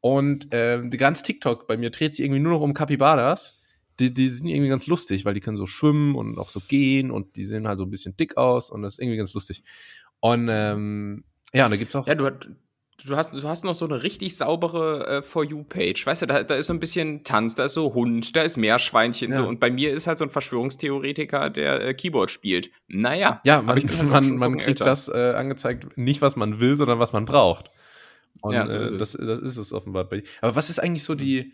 Und 0.00 0.48
ähm, 0.50 0.90
die 0.90 0.96
ganz 0.96 1.22
TikTok 1.22 1.66
bei 1.66 1.76
mir 1.76 1.90
dreht 1.90 2.12
sich 2.12 2.24
irgendwie 2.24 2.40
nur 2.40 2.52
noch 2.52 2.60
um 2.60 2.74
Capybaras. 2.74 3.60
Die, 4.00 4.12
die 4.12 4.28
sind 4.28 4.48
irgendwie 4.48 4.70
ganz 4.70 4.86
lustig, 4.86 5.24
weil 5.24 5.34
die 5.34 5.40
können 5.40 5.56
so 5.56 5.66
schwimmen 5.66 6.16
und 6.16 6.38
auch 6.38 6.48
so 6.48 6.60
gehen 6.60 7.10
und 7.10 7.36
die 7.36 7.44
sehen 7.44 7.68
halt 7.68 7.78
so 7.78 7.84
ein 7.84 7.90
bisschen 7.90 8.16
dick 8.16 8.36
aus 8.36 8.70
und 8.70 8.82
das 8.82 8.94
ist 8.94 8.98
irgendwie 9.00 9.18
ganz 9.18 9.34
lustig. 9.34 9.62
Und 10.18 10.48
ähm, 10.50 11.24
ja, 11.52 11.66
und 11.66 11.70
da 11.70 11.76
gibt's 11.76 11.94
auch. 11.94 12.06
Ja, 12.06 12.14
du, 12.14 12.30
du, 13.06 13.16
hast, 13.16 13.32
du 13.32 13.42
hast 13.42 13.64
noch 13.64 13.74
so 13.74 13.84
eine 13.84 14.02
richtig 14.02 14.36
saubere 14.36 15.06
äh, 15.06 15.22
For 15.22 15.44
You-Page. 15.44 16.06
Weißt 16.06 16.22
du, 16.22 16.26
da, 16.26 16.42
da 16.42 16.54
ist 16.54 16.66
so 16.66 16.72
ein 16.72 16.80
bisschen 16.80 17.24
Tanz, 17.24 17.54
da 17.54 17.64
ist 17.64 17.74
so 17.74 17.94
Hund, 17.94 18.34
da 18.36 18.42
ist 18.42 18.56
Meerschweinchen. 18.56 19.30
Ja. 19.30 19.38
So. 19.38 19.46
Und 19.46 19.60
bei 19.60 19.70
mir 19.70 19.92
ist 19.92 20.06
halt 20.06 20.18
so 20.18 20.24
ein 20.24 20.30
Verschwörungstheoretiker, 20.30 21.50
der 21.50 21.84
äh, 21.86 21.94
Keyboard 21.94 22.30
spielt. 22.30 22.70
Naja. 22.88 23.40
Ja, 23.44 23.62
man, 23.62 23.76
halt 23.76 24.02
man, 24.04 24.36
man 24.36 24.58
kriegt 24.58 24.78
Tucken 24.78 24.90
das 24.90 25.08
äh, 25.08 25.32
angezeigt, 25.34 25.96
nicht 25.96 26.22
was 26.22 26.36
man 26.36 26.60
will, 26.60 26.76
sondern 26.76 26.98
was 26.98 27.12
man 27.12 27.24
braucht. 27.24 27.70
Und 28.40 28.54
Ja, 28.54 28.66
so 28.66 28.78
äh, 28.78 28.84
ist 28.84 28.98
das, 28.98 29.14
es. 29.14 29.26
das 29.26 29.38
ist 29.40 29.56
es 29.56 29.72
offenbar 29.72 30.04
bei 30.04 30.20
dir. 30.20 30.28
Aber 30.40 30.56
was 30.56 30.70
ist 30.70 30.78
eigentlich 30.78 31.04
so 31.04 31.14
die, 31.14 31.52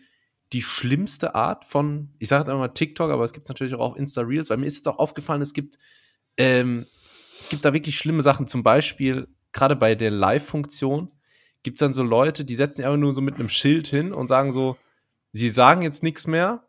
die 0.53 0.61
schlimmste 0.61 1.35
Art 1.35 1.65
von, 1.65 2.09
ich 2.19 2.29
sage 2.29 2.41
jetzt 2.41 2.49
einfach 2.49 2.59
mal 2.59 2.69
TikTok, 2.69 3.11
aber 3.11 3.23
es 3.23 3.33
gibt 3.33 3.47
natürlich 3.49 3.75
auch 3.75 3.91
auf 3.91 3.97
Insta 3.97 4.21
Reels, 4.21 4.49
weil 4.49 4.57
mir 4.57 4.65
ist 4.65 4.79
es 4.79 4.87
auch 4.87 4.97
aufgefallen, 4.97 5.41
es 5.41 5.53
gibt, 5.53 5.77
ähm, 6.37 6.85
es 7.39 7.49
gibt 7.49 7.63
da 7.65 7.73
wirklich 7.73 7.97
schlimme 7.97 8.21
Sachen. 8.21 8.47
Zum 8.47 8.63
Beispiel, 8.63 9.27
gerade 9.53 9.75
bei 9.75 9.95
der 9.95 10.11
Live-Funktion, 10.11 11.11
gibt 11.63 11.77
es 11.77 11.79
dann 11.79 11.93
so 11.93 12.03
Leute, 12.03 12.45
die 12.45 12.55
setzen 12.55 12.77
sich 12.77 12.85
einfach 12.85 12.97
nur 12.97 13.13
so 13.13 13.21
mit 13.21 13.35
einem 13.35 13.49
Schild 13.49 13.87
hin 13.87 14.13
und 14.13 14.27
sagen 14.27 14.51
so, 14.51 14.77
sie 15.33 15.49
sagen 15.49 15.81
jetzt 15.81 16.03
nichts 16.03 16.27
mehr, 16.27 16.63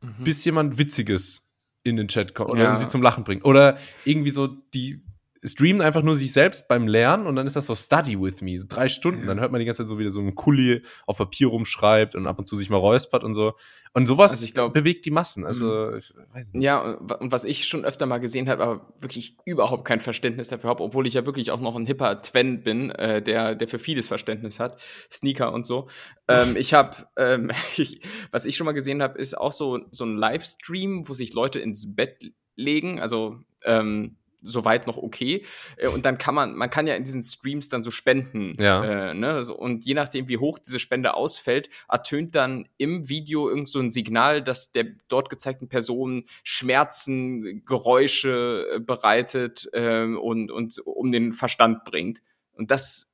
Mhm. 0.00 0.24
bis 0.24 0.44
jemand 0.44 0.78
Witziges 0.78 1.42
in 1.82 1.96
den 1.96 2.06
Chat 2.08 2.34
kommt 2.34 2.50
oder 2.52 2.62
Ja. 2.62 2.76
sie 2.76 2.86
zum 2.88 3.02
Lachen 3.02 3.24
bringt. 3.24 3.44
Oder 3.44 3.78
irgendwie 4.04 4.30
so, 4.30 4.46
die 4.46 5.02
streamen 5.44 5.82
einfach 5.82 6.02
nur 6.02 6.16
sich 6.16 6.32
selbst 6.32 6.68
beim 6.68 6.86
Lernen 6.88 7.26
und 7.26 7.36
dann 7.36 7.46
ist 7.46 7.56
das 7.56 7.66
so 7.66 7.74
Study 7.74 8.20
with 8.20 8.40
me, 8.42 8.58
drei 8.66 8.88
Stunden. 8.88 9.22
Ja. 9.22 9.26
Dann 9.28 9.40
hört 9.40 9.52
man 9.52 9.58
die 9.60 9.64
ganze 9.64 9.82
Zeit 9.82 9.88
so 9.88 9.98
wieder 9.98 10.10
so 10.10 10.20
ein 10.20 10.34
Kuli 10.34 10.82
auf 11.06 11.16
Papier 11.18 11.48
rumschreibt 11.48 12.14
und 12.14 12.26
ab 12.26 12.38
und 12.38 12.46
zu 12.46 12.56
sich 12.56 12.70
mal 12.70 12.76
räuspert 12.76 13.24
und 13.24 13.34
so. 13.34 13.54
Und 13.94 14.06
sowas 14.06 14.32
Also 14.32 14.44
ich 14.44 14.52
glaub- 14.52 14.74
bewegt 14.74 15.06
die 15.06 15.10
Massen. 15.10 15.46
Also, 15.46 15.94
ich 15.96 16.12
weiß 16.34 16.52
nicht. 16.54 16.62
Ja, 16.62 16.80
und 16.92 17.32
was 17.32 17.44
ich 17.44 17.66
schon 17.66 17.84
öfter 17.86 18.04
mal 18.04 18.18
gesehen 18.18 18.48
habe, 18.48 18.62
aber 18.62 18.92
wirklich 19.00 19.36
überhaupt 19.46 19.86
kein 19.86 20.00
Verständnis 20.00 20.48
dafür 20.48 20.68
habe, 20.70 20.82
obwohl 20.82 21.06
ich 21.06 21.14
ja 21.14 21.24
wirklich 21.24 21.50
auch 21.50 21.60
noch 21.60 21.74
ein 21.74 21.86
hipper 21.86 22.20
Twen 22.20 22.62
bin, 22.62 22.90
äh, 22.90 23.22
der, 23.22 23.54
der 23.54 23.66
für 23.66 23.78
vieles 23.78 24.06
Verständnis 24.06 24.60
hat, 24.60 24.78
Sneaker 25.10 25.52
und 25.54 25.66
so. 25.66 25.88
Ähm, 26.28 26.56
ich 26.56 26.74
habe, 26.74 26.94
ähm, 27.16 27.50
was 28.30 28.44
ich 28.44 28.56
schon 28.56 28.66
mal 28.66 28.72
gesehen 28.72 29.02
habe, 29.02 29.18
ist 29.18 29.36
auch 29.38 29.52
so, 29.52 29.80
so 29.90 30.04
ein 30.04 30.16
Livestream, 30.16 31.08
wo 31.08 31.14
sich 31.14 31.32
Leute 31.32 31.58
ins 31.58 31.94
Bett 31.96 32.32
legen, 32.56 33.00
also 33.00 33.38
ähm, 33.64 34.17
soweit 34.40 34.86
noch 34.86 34.96
okay. 34.96 35.44
Äh, 35.76 35.88
Und 35.88 36.04
dann 36.04 36.18
kann 36.18 36.34
man, 36.34 36.54
man 36.54 36.70
kann 36.70 36.86
ja 36.86 36.94
in 36.94 37.04
diesen 37.04 37.22
Streams 37.22 37.68
dann 37.68 37.82
so 37.82 37.90
spenden. 37.90 38.54
Ja. 38.60 39.10
Äh, 39.10 39.14
ne? 39.14 39.44
Und 39.54 39.84
je 39.84 39.94
nachdem, 39.94 40.28
wie 40.28 40.38
hoch 40.38 40.58
diese 40.58 40.78
Spende 40.78 41.14
ausfällt, 41.14 41.68
ertönt 41.88 42.34
dann 42.34 42.68
im 42.76 43.08
Video 43.08 43.48
irgend 43.48 43.68
so 43.68 43.80
ein 43.80 43.90
Signal, 43.90 44.42
dass 44.42 44.72
der 44.72 44.86
dort 45.08 45.30
gezeigten 45.30 45.68
Person 45.68 46.24
Schmerzen, 46.44 47.64
Geräusche 47.64 48.66
äh, 48.74 48.80
bereitet 48.80 49.68
ähm, 49.72 50.18
und, 50.18 50.50
und 50.50 50.78
um 50.84 51.12
den 51.12 51.32
Verstand 51.32 51.84
bringt. 51.84 52.22
Und 52.52 52.70
das 52.70 53.12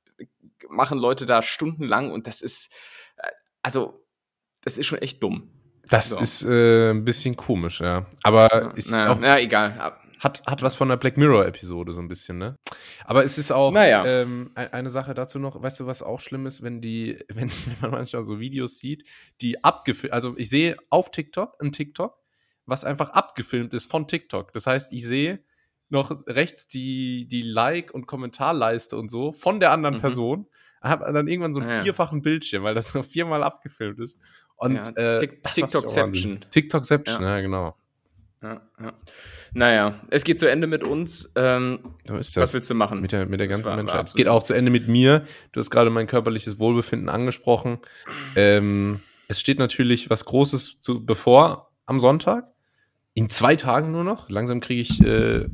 machen 0.68 0.98
Leute 0.98 1.26
da 1.26 1.42
stundenlang 1.42 2.10
und 2.10 2.26
das 2.26 2.40
ist, 2.40 2.72
äh, 3.16 3.28
also, 3.62 4.04
das 4.62 4.78
ist 4.78 4.86
schon 4.86 4.98
echt 4.98 5.22
dumm. 5.22 5.50
Das 5.88 6.08
So. 6.08 6.18
ist 6.18 6.42
äh, 6.44 6.90
ein 6.90 7.04
bisschen 7.04 7.36
komisch, 7.36 7.80
ja. 7.80 8.06
Aber 8.22 8.72
ist 8.76 8.90
naja, 8.90 9.12
auch, 9.12 9.20
naja, 9.20 9.38
egal. 9.38 9.98
Hat, 10.24 10.42
hat 10.46 10.62
was 10.62 10.74
von 10.74 10.88
der 10.88 10.96
Black 10.96 11.16
Mirror-Episode 11.18 11.92
so 11.92 12.00
ein 12.00 12.08
bisschen, 12.08 12.38
ne? 12.38 12.58
Aber 13.04 13.24
es 13.24 13.36
ist 13.38 13.52
auch 13.52 13.70
Naja. 13.72 14.04
ähm, 14.06 14.50
eine 14.54 14.90
Sache 14.90 15.12
dazu 15.14 15.38
noch, 15.38 15.62
weißt 15.62 15.80
du, 15.80 15.86
was 15.86 16.02
auch 16.02 16.18
schlimm 16.18 16.46
ist, 16.46 16.62
wenn 16.62 16.80
die, 16.80 17.18
wenn, 17.28 17.50
wenn 17.50 17.76
man 17.82 17.90
manchmal 17.92 18.22
so 18.22 18.40
Videos 18.40 18.78
sieht, 18.78 19.04
die 19.42 19.62
abgefilmt, 19.62 20.14
also 20.14 20.34
ich 20.38 20.48
sehe 20.48 20.76
auf 20.90 21.10
TikTok 21.10 21.60
ein 21.60 21.72
TikTok, 21.72 22.16
was 22.66 22.84
einfach 22.84 23.10
abgefilmt 23.10 23.74
ist 23.74 23.90
von 23.90 24.08
TikTok. 24.08 24.52
Das 24.54 24.66
heißt, 24.66 24.92
ich 24.92 25.06
sehe 25.06 25.44
noch 25.90 26.26
rechts 26.26 26.66
die, 26.66 27.28
die 27.28 27.42
Like- 27.42 27.92
und 27.92 28.06
Kommentarleiste 28.06 28.96
und 28.96 29.10
so 29.10 29.32
von 29.32 29.60
der 29.60 29.70
anderen 29.70 29.96
Mhm. 29.96 30.00
Person, 30.00 30.46
habe 30.80 31.10
dann 31.12 31.28
irgendwann 31.28 31.52
so 31.54 31.60
einen 31.60 31.68
Ah, 31.70 31.74
ja. 31.76 31.82
vierfachen 31.82 32.22
Bildschirm, 32.22 32.62
weil 32.64 32.74
das 32.74 32.94
noch 32.94 33.04
viermal 33.04 33.42
abgefilmt 33.42 34.00
ist. 34.00 34.18
Und 34.56 34.76
Ja, 34.76 34.88
äh, 34.90 35.18
TikTokception. 35.18 36.44
TikTokception, 36.50 37.22
Ja. 37.22 37.36
ja, 37.36 37.40
genau. 37.42 37.76
Ja, 38.44 38.60
ja. 38.80 38.92
Naja, 39.54 40.00
es 40.10 40.22
geht 40.24 40.38
zu 40.38 40.50
Ende 40.50 40.66
mit 40.66 40.84
uns. 40.84 41.32
Ähm, 41.34 41.78
So 42.06 42.40
was 42.40 42.52
willst 42.52 42.68
du 42.68 42.74
machen? 42.74 43.00
Mit 43.00 43.12
der, 43.12 43.26
mit 43.26 43.40
der 43.40 43.48
ganzen 43.48 43.74
Menschheit. 43.74 44.06
Es 44.08 44.14
geht 44.14 44.28
auch 44.28 44.42
zu 44.42 44.52
Ende 44.52 44.70
mit 44.70 44.86
mir. 44.86 45.24
Du 45.52 45.60
hast 45.60 45.70
gerade 45.70 45.88
mein 45.90 46.06
körperliches 46.06 46.58
Wohlbefinden 46.58 47.08
angesprochen. 47.08 47.78
Ähm, 48.36 49.00
es 49.28 49.40
steht 49.40 49.58
natürlich 49.58 50.10
was 50.10 50.26
Großes 50.26 50.80
zu, 50.82 51.04
bevor 51.06 51.70
am 51.86 52.00
Sonntag. 52.00 52.48
In 53.14 53.30
zwei 53.30 53.56
Tagen 53.56 53.92
nur 53.92 54.04
noch. 54.04 54.28
Langsam 54.28 54.60
kriege 54.60 54.82
ich, 54.82 55.00
äh, 55.02 55.48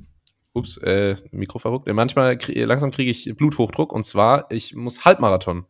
ups, 0.53 0.77
äh, 0.79 1.15
Mikro 1.31 1.61
verrückt. 1.61 1.87
Äh, 1.87 1.93
Manchmal, 1.93 2.37
krieg, 2.39 2.57
langsam 2.67 2.91
kriege 2.91 3.11
ich 3.13 3.33
Bluthochdruck. 3.37 3.93
Und 3.93 4.05
zwar, 4.05 4.51
ich 4.51 4.75
muss 4.75 5.05
Halbmarathon 5.05 5.67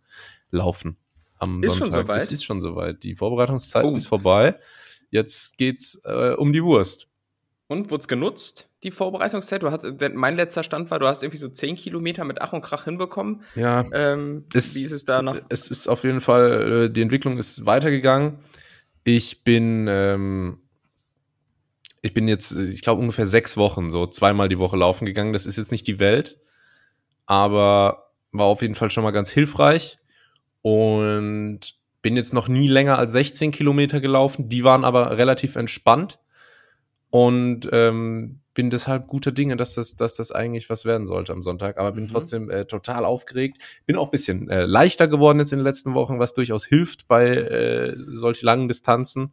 laufen 0.50 0.96
am 1.38 1.62
Ist 1.62 1.72
schon 1.76 1.90
Sonntag. 1.90 2.06
soweit? 2.06 2.22
Es 2.22 2.30
ist 2.30 2.44
schon 2.44 2.60
soweit. 2.62 3.02
Die 3.02 3.14
Vorbereitungszeit 3.14 3.84
Oh. 3.84 3.94
ist 3.96 4.06
vorbei. 4.06 4.56
Jetzt 5.10 5.58
geht's 5.58 6.00
äh, 6.04 6.34
um 6.34 6.52
die 6.52 6.62
Wurst. 6.62 7.08
Und 7.70 7.92
wurde 7.92 8.00
es 8.00 8.08
genutzt, 8.08 8.68
die 8.82 8.90
Vorbereitungszeit? 8.90 9.62
Du 9.62 9.70
hast, 9.70 9.84
mein 10.14 10.34
letzter 10.34 10.64
Stand 10.64 10.90
war, 10.90 10.98
du 10.98 11.06
hast 11.06 11.22
irgendwie 11.22 11.38
so 11.38 11.48
10 11.48 11.76
Kilometer 11.76 12.24
mit 12.24 12.40
Ach 12.40 12.52
und 12.52 12.62
Krach 12.62 12.82
hinbekommen. 12.86 13.42
Ja, 13.54 13.84
Ähm, 13.92 14.44
Es- 14.52 14.74
wie 14.74 14.82
ist 14.82 14.90
es 14.90 15.04
da 15.04 15.22
nach? 15.22 15.40
es 15.50 15.70
ist 15.70 15.86
auf 15.86 16.02
jeden 16.02 16.20
Fall, 16.20 16.86
äh, 16.86 16.90
die 16.90 17.00
Entwicklung 17.00 17.38
ist 17.38 17.66
weitergegangen. 17.66 18.40
Ich 19.04 19.44
bin, 19.44 19.86
ähm, 19.88 20.58
ich 22.02 22.12
bin 22.12 22.26
jetzt, 22.26 22.50
ich 22.50 22.82
glaube, 22.82 23.00
ungefähr 23.02 23.28
sechs 23.28 23.56
Wochen 23.56 23.92
so 23.92 24.04
zweimal 24.08 24.48
die 24.48 24.58
Woche 24.58 24.76
laufen 24.76 25.06
gegangen. 25.06 25.32
Das 25.32 25.46
ist 25.46 25.56
jetzt 25.56 25.70
nicht 25.70 25.86
die 25.86 26.00
Welt, 26.00 26.40
aber 27.26 28.10
war 28.32 28.46
auf 28.46 28.62
jeden 28.62 28.74
Fall 28.74 28.90
schon 28.90 29.04
mal 29.04 29.12
ganz 29.12 29.30
hilfreich. 29.30 29.96
Und 30.62 31.60
bin 32.02 32.16
jetzt 32.16 32.34
noch 32.34 32.48
nie 32.48 32.66
länger 32.66 32.98
als 32.98 33.12
16 33.12 33.52
Kilometer 33.52 34.00
gelaufen. 34.00 34.48
Die 34.48 34.64
waren 34.64 34.84
aber 34.84 35.16
relativ 35.18 35.54
entspannt. 35.54 36.18
Und 37.10 37.68
ähm, 37.72 38.40
bin 38.54 38.70
deshalb 38.70 39.06
guter 39.06 39.32
Dinge, 39.32 39.56
dass 39.56 39.74
das, 39.74 39.96
dass 39.96 40.16
das 40.16 40.32
eigentlich 40.32 40.70
was 40.70 40.84
werden 40.84 41.06
sollte 41.06 41.32
am 41.32 41.42
Sonntag. 41.42 41.78
Aber 41.78 41.92
bin 41.92 42.04
mhm. 42.04 42.08
trotzdem 42.08 42.50
äh, 42.50 42.66
total 42.66 43.04
aufgeregt. 43.04 43.58
Bin 43.86 43.96
auch 43.96 44.08
ein 44.08 44.10
bisschen 44.10 44.48
äh, 44.48 44.66
leichter 44.66 45.08
geworden 45.08 45.38
jetzt 45.38 45.52
in 45.52 45.60
den 45.60 45.64
letzten 45.64 45.94
Wochen, 45.94 46.18
was 46.18 46.34
durchaus 46.34 46.66
hilft 46.66 47.08
bei 47.08 47.28
äh, 47.28 47.96
solch 48.12 48.42
langen 48.42 48.68
Distanzen. 48.68 49.32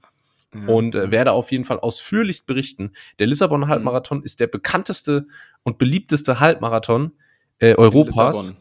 Mhm. 0.53 0.69
Und 0.69 0.96
äh, 0.96 1.12
werde 1.12 1.34
auf 1.34 1.51
jeden 1.51 1.65
Fall 1.65 1.79
ausführlichst 1.79 2.48
berichten. 2.48 2.93
Der 3.19 3.27
Lissabon 3.27 3.67
Halbmarathon 3.67 4.19
mhm. 4.19 4.24
ist 4.24 4.39
der 4.39 4.48
bekannteste 4.48 5.27
und 5.63 5.77
beliebteste 5.77 6.39
Halbmarathon 6.39 7.12
äh, 7.60 7.75
Europas. 7.75 8.53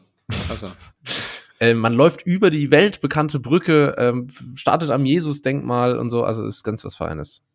Also. 0.50 0.72
äh, 1.60 1.74
man 1.74 1.94
läuft 1.94 2.22
über 2.22 2.50
die 2.50 2.70
weltbekannte 2.70 3.38
Brücke, 3.38 3.94
ähm, 3.98 4.26
startet 4.54 4.90
am 4.90 5.04
Jesus-Denkmal 5.04 5.98
und 5.98 6.10
so. 6.10 6.24
Also 6.24 6.44
ist 6.44 6.64
ganz 6.64 6.84
was 6.84 6.96
Feines. 6.96 7.45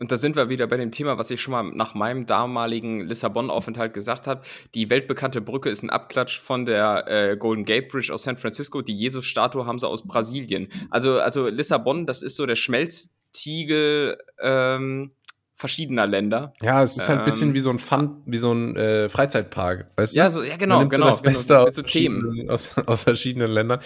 Und 0.00 0.12
da 0.12 0.16
sind 0.16 0.36
wir 0.36 0.48
wieder 0.48 0.66
bei 0.68 0.76
dem 0.76 0.92
Thema, 0.92 1.18
was 1.18 1.30
ich 1.30 1.40
schon 1.40 1.52
mal 1.52 1.64
nach 1.64 1.94
meinem 1.94 2.24
damaligen 2.24 3.00
Lissabon-Aufenthalt 3.00 3.94
gesagt 3.94 4.28
habe. 4.28 4.42
Die 4.74 4.90
weltbekannte 4.90 5.40
Brücke 5.40 5.70
ist 5.70 5.82
ein 5.82 5.90
Abklatsch 5.90 6.38
von 6.38 6.66
der 6.66 7.04
äh, 7.08 7.36
Golden 7.36 7.64
Gate 7.64 7.88
Bridge 7.88 8.14
aus 8.14 8.22
San 8.22 8.36
Francisco. 8.36 8.80
Die 8.80 8.96
Jesus-Statue 8.96 9.66
haben 9.66 9.78
sie 9.78 9.88
aus 9.88 10.06
Brasilien. 10.06 10.68
Also, 10.90 11.18
also 11.18 11.48
Lissabon, 11.48 12.06
das 12.06 12.22
ist 12.22 12.36
so 12.36 12.46
der 12.46 12.54
Schmelztiegel 12.54 14.18
ähm, 14.40 15.10
verschiedener 15.56 16.06
Länder. 16.06 16.52
Ja, 16.62 16.84
es 16.84 16.96
ist 16.96 17.08
halt 17.08 17.18
ein 17.18 17.24
bisschen 17.24 17.48
ähm, 17.48 17.54
wie 17.54 17.60
so 17.60 17.70
ein 17.70 17.80
Fun, 17.80 18.22
wie 18.26 18.38
so 18.38 18.52
ein 18.52 18.76
äh, 18.76 19.08
Freizeitpark, 19.08 19.90
weißt 19.96 20.14
du? 20.14 20.18
Ja, 20.18 20.30
so, 20.30 20.44
ja 20.44 20.56
genau, 20.56 20.86
genau. 20.86 21.06
So 21.06 21.10
das 21.10 21.22
genau, 21.22 21.32
Beste 21.32 21.54
genau, 21.54 21.66
aus, 21.66 21.74
so 21.74 21.82
Themen. 21.82 22.48
Aus, 22.48 22.78
aus 22.86 23.02
verschiedenen 23.02 23.50
Ländern. 23.50 23.80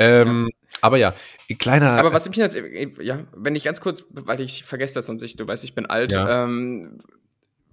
Ähm, 0.00 0.48
ja. 0.48 0.78
Aber 0.82 0.96
ja, 0.96 1.14
kleiner. 1.58 1.92
Aber 1.92 2.12
was 2.12 2.28
mich 2.28 2.38
ja, 2.38 3.18
wenn 3.32 3.54
ich 3.54 3.64
ganz 3.64 3.80
kurz, 3.80 4.06
weil 4.10 4.40
ich 4.40 4.64
vergesse 4.64 4.94
das 4.94 5.06
sonst, 5.06 5.22
ich, 5.22 5.36
du 5.36 5.46
weißt, 5.46 5.64
ich 5.64 5.74
bin 5.74 5.86
alt. 5.86 6.12
Ja. 6.12 6.44
Ähm, 6.44 6.98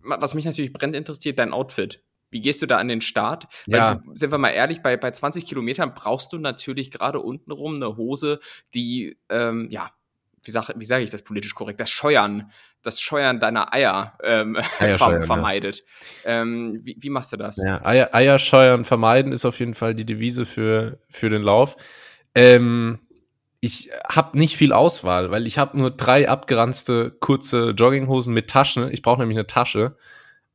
was 0.03 0.35
mich 0.35 0.45
natürlich 0.45 0.73
brennt 0.73 0.95
interessiert, 0.95 1.39
dein 1.39 1.53
Outfit. 1.53 2.01
Wie 2.29 2.41
gehst 2.41 2.61
du 2.61 2.65
da 2.65 2.77
an 2.77 2.87
den 2.87 3.01
Start? 3.01 3.47
Weil, 3.67 3.77
ja. 3.77 4.03
sind 4.13 4.31
wir 4.31 4.37
mal 4.37 4.49
ehrlich, 4.49 4.81
bei, 4.81 4.97
bei 4.97 5.11
20 5.11 5.45
Kilometern 5.45 5.93
brauchst 5.95 6.33
du 6.33 6.37
natürlich 6.37 6.91
gerade 6.91 7.19
untenrum 7.19 7.75
eine 7.75 7.95
Hose, 7.95 8.39
die, 8.73 9.17
ähm, 9.29 9.67
ja, 9.69 9.91
wie 10.43 10.51
sage 10.51 10.73
wie 10.77 10.85
sag 10.85 11.01
ich 11.01 11.09
das 11.09 11.21
politisch 11.21 11.55
korrekt, 11.55 11.79
das 11.79 11.89
Scheuern, 11.89 12.51
das 12.81 12.99
Scheuern 13.01 13.39
deiner 13.39 13.73
Eier 13.73 14.17
ähm, 14.23 14.57
vermeidet. 14.79 15.83
Ja. 16.25 16.41
Ähm, 16.41 16.81
wie, 16.83 16.97
wie, 16.99 17.09
machst 17.09 17.31
du 17.31 17.37
das? 17.37 17.57
Ja, 17.57 17.85
Eier, 17.85 18.13
Eier 18.13 18.39
scheuern 18.39 18.85
vermeiden 18.85 19.31
ist 19.31 19.45
auf 19.45 19.59
jeden 19.59 19.73
Fall 19.73 19.95
die 19.95 20.05
Devise 20.05 20.45
für, 20.45 20.99
für 21.09 21.29
den 21.29 21.41
Lauf. 21.41 21.75
Ähm, 22.37 22.99
ich 23.61 23.89
habe 24.07 24.37
nicht 24.37 24.55
viel 24.55 24.71
Auswahl, 24.71 25.31
weil 25.31 25.47
ich 25.47 25.57
habe 25.57 25.79
nur 25.79 25.89
drei 25.89 26.29
abgeranzte 26.29 27.09
kurze 27.19 27.71
Jogginghosen 27.71 28.31
mit 28.31 28.47
Taschen. 28.47 28.93
Ich 28.93 29.01
brauche 29.01 29.19
nämlich 29.19 29.37
eine 29.37 29.47
Tasche. 29.47 29.97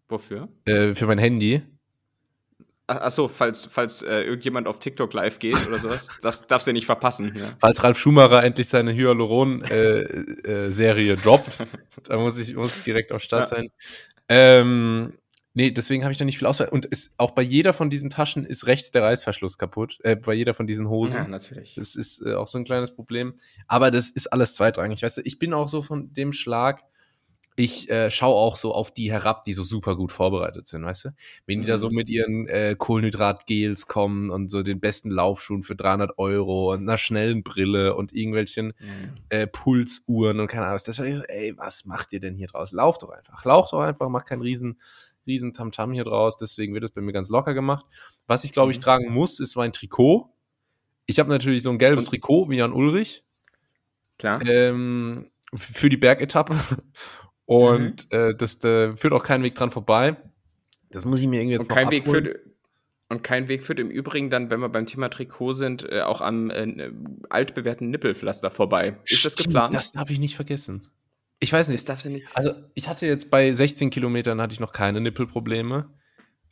Wofür? 0.09 0.49
Äh, 0.65 0.95
für 0.95 1.07
mein 1.07 1.19
Handy. 1.19 1.63
Achso, 2.87 3.27
falls, 3.27 3.65
falls 3.65 4.03
äh, 4.03 4.23
irgendjemand 4.23 4.69
auf 4.69 4.79
TikTok 4.79 5.13
live 5.13 5.41
geht 5.41 5.57
oder 5.67 5.79
sowas, 5.79 6.07
darfst, 6.23 6.49
darfst 6.49 6.69
du 6.69 6.73
nicht 6.73 6.87
verpassen. 6.87 7.33
Ja. 7.35 7.47
Falls 7.59 7.83
Ralf 7.83 7.99
Schumacher 7.99 8.45
endlich 8.45 8.69
seine 8.69 8.95
Hyaluron-Serie 8.95 10.43
äh, 10.45 11.13
äh, 11.15 11.17
droppt, 11.17 11.59
da 12.05 12.17
muss 12.17 12.39
ich, 12.39 12.55
muss 12.55 12.77
ich 12.77 12.85
direkt 12.85 13.11
auf 13.11 13.23
Start 13.23 13.51
ja. 13.51 13.57
sein. 13.57 13.71
Ähm, 14.29 15.15
Nee, 15.55 15.71
deswegen 15.71 16.03
habe 16.03 16.13
ich 16.13 16.19
da 16.19 16.25
nicht 16.25 16.39
viel 16.39 16.47
Auswahl. 16.47 16.69
Und 16.69 16.87
ist, 16.87 17.13
auch 17.19 17.33
bei 17.33 17.43
jeder 17.43 17.73
von 17.73 17.91
diesen 17.91 18.09
Taschen 18.09 18.47
ist 18.47 18.67
rechts 18.67 18.91
der 18.91 19.03
Reißverschluss 19.03 19.59
kaputt. 19.59 19.99
Äh, 20.03 20.17
bei 20.17 20.33
jeder 20.35 20.55
von 20.55 20.67
diesen 20.67 20.89
Hosen. 20.89 21.17
Ja, 21.17 21.29
natürlich. 21.29 21.75
Das 21.75 21.95
ist 21.95 22.25
äh, 22.25 22.35
auch 22.35 22.49
so 22.49 22.59
ein 22.59 22.65
kleines 22.65 22.95
Problem. 22.95 23.35
Aber 23.67 23.91
das 23.91 24.09
ist 24.09 24.29
alles 24.29 24.55
zweitrangig. 24.55 25.03
Weißt 25.03 25.19
du, 25.19 25.23
ich 25.23 25.39
bin 25.39 25.53
auch 25.53 25.69
so 25.69 25.83
von 25.83 26.13
dem 26.13 26.33
Schlag, 26.33 26.83
ich 27.55 27.91
äh, 27.91 28.11
schaue 28.11 28.35
auch 28.35 28.57
so 28.57 28.75
auf 28.75 28.93
die 28.93 29.13
herab, 29.13 29.45
die 29.45 29.53
so 29.53 29.63
super 29.63 29.95
gut 29.95 30.11
vorbereitet 30.11 30.67
sind, 30.67 30.85
weißt 30.85 31.07
du? 31.07 31.09
Wenn 31.47 31.59
die 31.59 31.67
mhm. 31.67 31.71
da 31.71 31.77
so 31.77 31.91
mhm. 31.91 31.97
mit 31.97 32.09
ihren 32.09 32.49
äh, 32.49 32.75
Kohlenhydratgels 32.79 33.89
kommen 33.89 34.31
und 34.31 34.51
so 34.51 34.63
den 34.63 34.81
besten 34.81 35.11
Laufschuhen 35.11 35.63
für 35.63 35.77
300 35.77 36.19
Euro 36.19 36.73
und 36.73 36.81
einer 36.81 36.97
schnellen 36.97 37.43
Brille 37.43 37.95
und 37.95 38.15
irgendwelchen 38.15 38.69
mhm. 38.69 39.15
äh, 39.29 39.47
Pulsuhren 39.47 40.41
und 40.41 40.47
keine 40.47 40.65
Ahnung 40.65 40.77
was. 40.77 40.85
Das 40.85 40.99
war 40.99 41.05
ich 41.05 41.17
so, 41.17 41.25
ey, 41.25 41.55
was 41.59 41.85
macht 41.85 42.13
ihr 42.15 42.21
denn 42.21 42.37
hier 42.37 42.47
draus? 42.47 42.73
Lauf 42.73 42.97
doch 42.97 43.11
einfach. 43.11 43.45
Lauf 43.45 43.71
doch 43.71 43.81
einfach, 43.81 44.09
mach 44.09 44.25
keinen 44.25 44.43
riesen 44.43 44.79
riesen 45.27 45.53
Tamtam 45.53 45.93
hier 45.93 46.05
draus, 46.05 46.37
deswegen 46.37 46.75
wird 46.75 46.85
es 46.85 46.91
bei 46.91 47.01
mir 47.01 47.13
ganz 47.13 47.29
locker 47.29 47.55
gemacht. 47.55 47.87
Was 48.27 48.45
ich, 48.45 48.53
glaube 48.53 48.73
ich, 48.73 48.79
mhm. 48.79 48.83
tragen 48.83 49.13
muss, 49.13 49.41
ist 49.41 49.57
mein 49.57 49.73
Trikot. 49.73 50.33
Ich 51.07 51.19
habe 51.19 51.31
natürlich 51.31 51.63
so 51.63 51.71
ein 51.71 51.79
gelbes 51.79 52.07
Trikot 52.07 52.49
wie 52.51 52.57
Jan 52.57 52.73
Ulrich. 52.73 53.25
Klar. 54.19 54.45
Ähm, 54.47 55.31
für 55.55 55.89
die 55.89 55.97
Bergetappe. 55.97 56.57
Und 57.45 58.11
mhm. 58.13 58.19
äh, 58.19 58.35
das 58.35 58.61
da 58.61 58.95
führt 58.97 59.13
auch 59.13 59.25
kein 59.25 59.43
Weg 59.43 59.55
dran 59.55 59.71
vorbei. 59.71 60.17
Das 60.91 61.05
muss 61.05 61.21
ich 61.21 61.27
mir 61.27 61.41
irgendwie 61.41 61.55
jetzt 61.55 61.63
und 61.63 61.69
noch 61.71 61.77
kein 61.77 61.91
Weg 61.91 62.07
führt 62.07 62.39
Und 63.09 63.23
kein 63.23 63.49
Weg 63.49 63.65
führt 63.65 63.81
im 63.81 63.91
Übrigen 63.91 64.31
dann, 64.31 64.51
wenn 64.51 64.61
wir 64.61 64.69
beim 64.69 64.87
Thema 64.87 65.09
Trikot 65.09 65.55
sind, 65.55 65.91
äh, 65.91 66.03
auch 66.03 66.21
am 66.21 66.51
äh, 66.51 66.91
altbewährten 67.31 67.91
Nippelpflaster 67.91 68.51
vorbei. 68.51 68.97
Ist 69.05 69.25
das 69.25 69.35
geplant? 69.35 69.75
Das 69.75 69.93
darf 69.93 70.11
ich 70.11 70.19
nicht 70.19 70.37
vergessen. 70.37 70.87
Ich 71.43 71.53
weiß 71.53 71.69
nicht. 71.69 71.81
Das 71.81 71.85
darf 71.87 72.01
sie 72.01 72.11
nicht. 72.11 72.27
Also, 72.35 72.55
ich 72.75 72.89
hatte 72.89 73.05
jetzt 73.05 73.29
bei 73.29 73.53
16 73.53 73.91
Kilometern 73.91 74.41
hatte 74.41 74.53
ich 74.53 74.61
noch 74.61 74.73
keine 74.73 75.01
Nippelprobleme. 75.01 75.91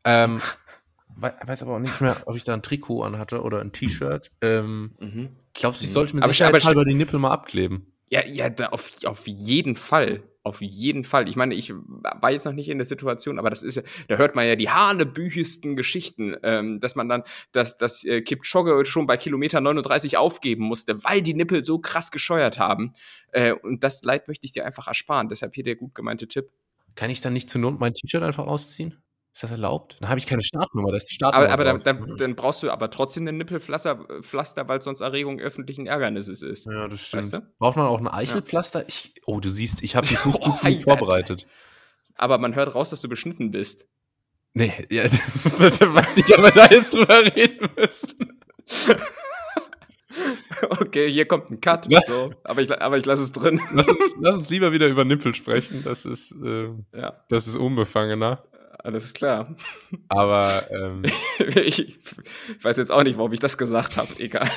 Ähm, 0.04 0.40
weiß 1.16 1.62
aber 1.62 1.76
auch 1.76 1.78
nicht 1.78 2.00
mehr, 2.00 2.16
ob 2.26 2.34
ich 2.34 2.42
da 2.42 2.54
ein 2.54 2.62
Trikot 2.62 3.04
anhatte 3.04 3.42
oder 3.42 3.60
ein 3.60 3.70
T-Shirt. 3.70 4.32
Ähm, 4.40 4.96
mhm. 4.98 5.28
Glaubst 5.54 5.80
du, 5.80 5.84
ich 5.86 5.92
sollte 5.92 6.16
mir 6.16 6.22
aber 6.24 6.32
sicherheitshalber 6.32 6.84
die 6.84 6.94
Nippel 6.94 7.20
mal 7.20 7.30
abkleben? 7.30 7.92
Ja, 8.10 8.26
ja, 8.26 8.50
auf, 8.70 8.92
auf 9.04 9.26
jeden 9.26 9.76
Fall. 9.76 10.24
Auf 10.42 10.62
jeden 10.62 11.04
Fall. 11.04 11.28
Ich 11.28 11.36
meine, 11.36 11.54
ich 11.54 11.72
war 11.72 12.32
jetzt 12.32 12.44
noch 12.44 12.54
nicht 12.54 12.68
in 12.68 12.78
der 12.78 12.86
Situation, 12.86 13.38
aber 13.38 13.50
das 13.50 13.62
ist 13.62 13.76
ja, 13.76 13.82
da 14.08 14.16
hört 14.16 14.34
man 14.34 14.46
ja 14.48 14.56
die 14.56 14.70
hanebüchigsten 14.70 15.76
Geschichten, 15.76 16.34
ähm, 16.42 16.80
dass 16.80 16.96
man 16.96 17.08
dann, 17.08 17.24
dass, 17.52 17.76
dass 17.76 18.04
äh, 18.04 18.22
Kipchoge 18.22 18.84
schon 18.86 19.06
bei 19.06 19.16
Kilometer 19.16 19.60
39 19.60 20.16
aufgeben 20.16 20.64
musste, 20.64 21.04
weil 21.04 21.20
die 21.22 21.34
Nippel 21.34 21.62
so 21.62 21.78
krass 21.78 22.10
gescheuert 22.10 22.58
haben. 22.58 22.94
Äh, 23.32 23.52
und 23.52 23.84
das 23.84 24.02
Leid 24.02 24.28
möchte 24.28 24.46
ich 24.46 24.52
dir 24.52 24.64
einfach 24.64 24.88
ersparen. 24.88 25.28
Deshalb 25.28 25.54
hier 25.54 25.64
der 25.64 25.76
gut 25.76 25.94
gemeinte 25.94 26.26
Tipp. 26.26 26.48
Kann 26.96 27.10
ich 27.10 27.20
dann 27.20 27.34
nicht 27.34 27.50
zur 27.50 27.60
Not 27.60 27.78
mein 27.78 27.94
T-Shirt 27.94 28.22
einfach 28.22 28.46
ausziehen? 28.46 28.96
Ist 29.32 29.44
das 29.44 29.52
erlaubt? 29.52 29.96
Dann 30.00 30.08
habe 30.08 30.18
ich 30.18 30.26
keine 30.26 30.42
Startnummer, 30.42 30.90
das 30.90 31.02
ist 31.02 31.10
die 31.10 31.14
Startnummer. 31.14 31.52
Aber, 31.52 31.52
aber 31.52 31.64
dann, 31.64 31.82
dann, 31.82 32.16
dann, 32.16 32.34
brauchst 32.34 32.64
du 32.64 32.70
aber 32.70 32.90
trotzdem 32.90 33.28
ein 33.28 33.36
Nippelpflaster, 33.36 34.06
Pflaster, 34.22 34.66
weil 34.66 34.82
sonst 34.82 35.00
Erregung 35.00 35.38
öffentlichen 35.38 35.86
Ärgernisses 35.86 36.42
ist. 36.42 36.66
Ja, 36.66 36.88
das 36.88 37.00
stimmt. 37.06 37.22
Weißt 37.22 37.32
du? 37.34 37.42
Braucht 37.58 37.76
man 37.76 37.86
auch 37.86 38.00
ein 38.00 38.08
Eichelpflaster? 38.08 38.80
Ja. 38.80 38.86
Ich, 38.88 39.14
oh, 39.26 39.38
du 39.38 39.48
siehst, 39.48 39.84
ich 39.84 39.94
habe 39.94 40.06
dich 40.08 40.24
nicht 40.24 40.40
gut 40.40 40.58
oh, 40.64 40.78
vorbereitet. 40.80 41.46
Aber 42.16 42.38
man 42.38 42.56
hört 42.56 42.74
raus, 42.74 42.90
dass 42.90 43.02
du 43.02 43.08
beschnitten 43.08 43.52
bist. 43.52 43.86
Nee, 44.52 44.72
ja, 44.90 45.04
weiß 45.04 46.16
nicht, 46.16 46.36
ob 46.36 46.42
wir 46.42 46.50
da 46.50 46.66
jetzt 46.66 46.92
drüber 46.92 47.24
reden 47.24 47.68
müssen. 47.76 48.42
Okay, 50.80 51.10
hier 51.10 51.26
kommt 51.26 51.50
ein 51.52 51.60
Cut. 51.60 51.86
So. 52.06 52.32
Aber 52.42 52.60
ich, 52.60 52.82
aber 52.82 52.98
ich 52.98 53.06
lasse 53.06 53.22
es 53.22 53.30
drin. 53.30 53.60
Lass 53.72 53.88
uns, 53.88 54.16
lass 54.18 54.34
uns 54.34 54.50
lieber 54.50 54.72
wieder 54.72 54.88
über 54.88 55.04
Nippel 55.04 55.36
sprechen. 55.36 55.84
Das 55.84 56.04
ist, 56.04 56.34
äh, 56.44 56.68
ja. 56.92 57.24
das 57.28 57.46
ist 57.46 57.56
unbefangener 57.56 58.42
alles 58.84 59.12
klar. 59.14 59.54
Aber 60.08 60.64
ähm, 60.70 61.02
ich 61.64 61.98
weiß 62.62 62.76
jetzt 62.76 62.92
auch 62.92 63.02
nicht, 63.02 63.18
warum 63.18 63.32
ich 63.32 63.40
das 63.40 63.58
gesagt 63.58 63.96
habe. 63.96 64.08
Egal. 64.18 64.50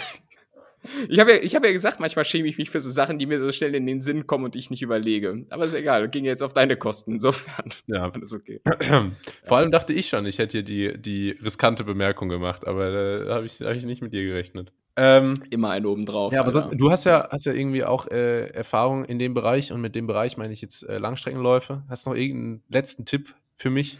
Ich 1.08 1.20
habe 1.20 1.32
ja, 1.32 1.50
hab 1.50 1.66
ja 1.66 1.72
gesagt, 1.72 2.00
manchmal 2.00 2.26
schäme 2.26 2.48
ich 2.48 2.58
mich 2.58 2.70
für 2.70 2.82
so 2.82 2.90
Sachen, 2.90 3.18
die 3.18 3.26
mir 3.26 3.40
so 3.40 3.52
schnell 3.52 3.74
in 3.76 3.86
den 3.86 4.02
Sinn 4.02 4.28
kommen 4.28 4.44
und 4.46 4.56
ich 4.56 4.70
nicht 4.70 4.82
überlege. 4.82 5.46
Aber 5.50 5.64
ist 5.64 5.74
egal, 5.74 6.10
ging 6.10 6.26
jetzt 6.26 6.44
auf 6.44 6.54
deine 6.54 6.76
Kosten. 6.76 7.14
Insofern 7.14 7.74
ja. 7.88 8.10
alles 8.14 8.34
okay. 8.34 8.62
Vor 9.44 9.58
allem 9.58 9.72
dachte 9.72 9.94
ich 9.94 10.10
schon, 10.10 10.26
ich 10.26 10.40
hätte 10.40 10.58
hier 10.58 10.64
die, 10.64 11.02
die 11.02 11.32
riskante 11.32 11.84
Bemerkung 11.84 12.30
gemacht, 12.30 12.68
aber 12.68 12.92
da 13.26 13.36
habe 13.36 13.46
ich, 13.46 13.62
hab 13.62 13.76
ich 13.76 13.86
nicht 13.86 14.02
mit 14.02 14.14
dir 14.14 14.24
gerechnet. 14.24 14.74
Ähm, 14.96 15.42
Immer 15.50 15.72
einen 15.72 15.86
oben 15.88 16.06
drauf. 16.06 16.34
Ja, 16.34 16.42
aber 16.42 16.52
das, 16.52 16.70
du 16.70 16.92
hast 16.92 17.06
ja, 17.06 17.28
hast 17.32 17.46
ja 17.46 17.54
irgendwie 17.54 17.84
auch 17.84 18.08
äh, 18.08 18.50
Erfahrung 18.50 19.06
in 19.06 19.18
dem 19.18 19.34
Bereich 19.34 19.72
und 19.72 19.82
mit 19.82 19.96
dem 19.96 20.06
Bereich 20.06 20.38
meine 20.38 20.54
ich 20.54 20.62
jetzt 20.62 20.88
äh, 20.88 21.00
Langstreckenläufe. 21.00 21.84
Hast 21.90 22.06
du 22.06 22.12
noch 22.12 22.18
irgendeinen 22.18 22.62
letzten 22.70 23.06
Tipp 23.06 23.34
für 23.64 23.70
mich? 23.70 23.98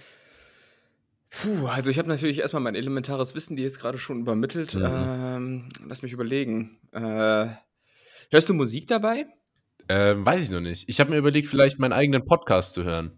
Puh, 1.30 1.68
also 1.68 1.90
ich 1.90 1.98
habe 1.98 2.10
natürlich 2.10 2.40
erstmal 2.40 2.62
mein 2.62 2.76
elementares 2.76 3.34
Wissen, 3.34 3.56
die 3.56 3.64
jetzt 3.64 3.80
gerade 3.80 3.98
schon 3.98 4.20
übermittelt. 4.20 4.76
Mhm. 4.76 4.86
Ähm, 4.86 5.70
lass 5.88 6.04
mich 6.04 6.12
überlegen. 6.12 6.78
Äh, 6.92 7.48
hörst 8.30 8.50
du 8.50 8.54
Musik 8.54 8.88
dabei? 8.88 9.26
Ähm, 9.90 10.26
weiß 10.26 10.46
ich 10.46 10.52
noch 10.52 10.60
nicht. 10.60 10.88
Ich 10.90 11.00
habe 11.00 11.12
mir 11.12 11.18
überlegt, 11.18 11.48
vielleicht 11.48 11.80
meinen 11.80 11.94
eigenen 11.94 12.26
Podcast 12.26 12.74
zu 12.74 12.84
hören. 12.84 13.18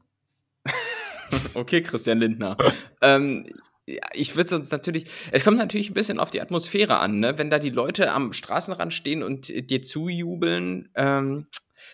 okay, 1.55 1.81
Christian 1.81 2.19
Lindner. 2.19 2.57
ähm, 3.01 3.47
ja, 3.87 4.01
ich 4.13 4.35
würde 4.35 4.49
sonst 4.49 4.71
natürlich, 4.71 5.05
es 5.31 5.43
kommt 5.43 5.57
natürlich 5.57 5.89
ein 5.89 5.95
bisschen 5.95 6.19
auf 6.19 6.31
die 6.31 6.41
Atmosphäre 6.41 6.99
an, 6.99 7.19
ne? 7.19 7.37
Wenn 7.37 7.49
da 7.49 7.59
die 7.59 7.69
Leute 7.69 8.11
am 8.11 8.33
Straßenrand 8.33 8.93
stehen 8.93 9.23
und 9.23 9.49
dir 9.49 9.83
zujubeln, 9.83 10.89
ähm, 10.95 11.47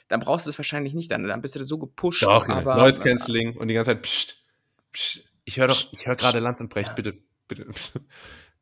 dann 0.08 0.20
brauchst 0.20 0.46
du 0.46 0.50
es 0.50 0.60
wahrscheinlich 0.60 0.94
nicht. 0.94 1.10
Dann, 1.12 1.24
dann 1.28 1.42
bist 1.42 1.56
du 1.56 1.64
so 1.64 1.78
gepusht. 1.78 2.24
Doch, 2.24 2.48
aber, 2.48 2.76
Noise 2.76 3.02
Cancelling 3.02 3.58
und 3.58 3.68
die 3.68 3.74
ganze 3.74 3.92
Zeit 3.92 4.02
pst, 4.04 4.41
Ich 4.94 5.58
höre 5.58 5.68
doch, 5.68 5.92
ich 5.94 6.06
höre 6.08 6.16
gerade 6.16 6.40
Lanz 6.40 6.62
und 6.62 6.70
Brecht, 6.70 6.96
bitte, 6.96 7.16
bitte. 7.48 7.66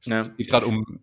Es 0.02 0.06
Ja. 0.06 0.24
geht 0.24 0.50
gerade 0.50 0.66
um 0.66 1.02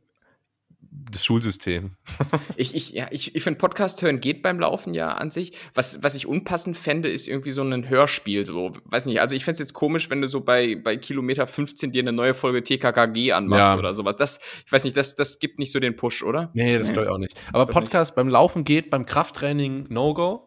das 0.90 1.22
Schulsystem. 1.24 1.96
Ich, 2.56 2.74
ich, 2.74 2.90
ja, 2.90 3.08
ich, 3.10 3.34
ich 3.36 3.42
finde, 3.42 3.58
Podcast 3.58 4.00
hören 4.00 4.18
geht 4.20 4.42
beim 4.42 4.58
Laufen 4.58 4.94
ja 4.94 5.08
an 5.08 5.30
sich. 5.30 5.52
Was, 5.74 6.02
was 6.02 6.14
ich 6.14 6.26
unpassend 6.26 6.74
fände, 6.78 7.10
ist 7.10 7.28
irgendwie 7.28 7.50
so 7.50 7.62
ein 7.62 7.86
Hörspiel. 7.90 8.46
So, 8.46 8.72
weiß 8.86 9.04
nicht. 9.04 9.20
Also 9.20 9.34
ich 9.34 9.44
fände 9.44 9.54
es 9.56 9.58
jetzt 9.58 9.74
komisch, 9.74 10.08
wenn 10.08 10.22
du 10.22 10.26
so 10.28 10.40
bei, 10.40 10.74
bei 10.76 10.96
Kilometer 10.96 11.46
15 11.46 11.92
dir 11.92 12.00
eine 12.02 12.12
neue 12.14 12.32
Folge 12.32 12.62
TKKG 12.64 13.32
anmachst 13.32 13.74
Ja. 13.74 13.78
oder 13.78 13.92
sowas. 13.92 14.16
Das, 14.16 14.40
ich 14.64 14.72
weiß 14.72 14.84
nicht, 14.84 14.96
das, 14.96 15.14
das 15.14 15.38
gibt 15.38 15.58
nicht 15.58 15.70
so 15.70 15.80
den 15.80 15.96
Push, 15.96 16.22
oder? 16.22 16.50
Nee, 16.54 16.78
das 16.78 16.90
glaube 16.94 17.08
ich 17.08 17.12
auch 17.12 17.18
nicht. 17.18 17.38
Aber. 17.52 17.66
Podcast 17.66 18.14
beim 18.16 18.28
Laufen 18.28 18.64
geht, 18.64 18.88
beim 18.88 19.04
Krafttraining 19.04 19.86
No-Go. 19.90 20.45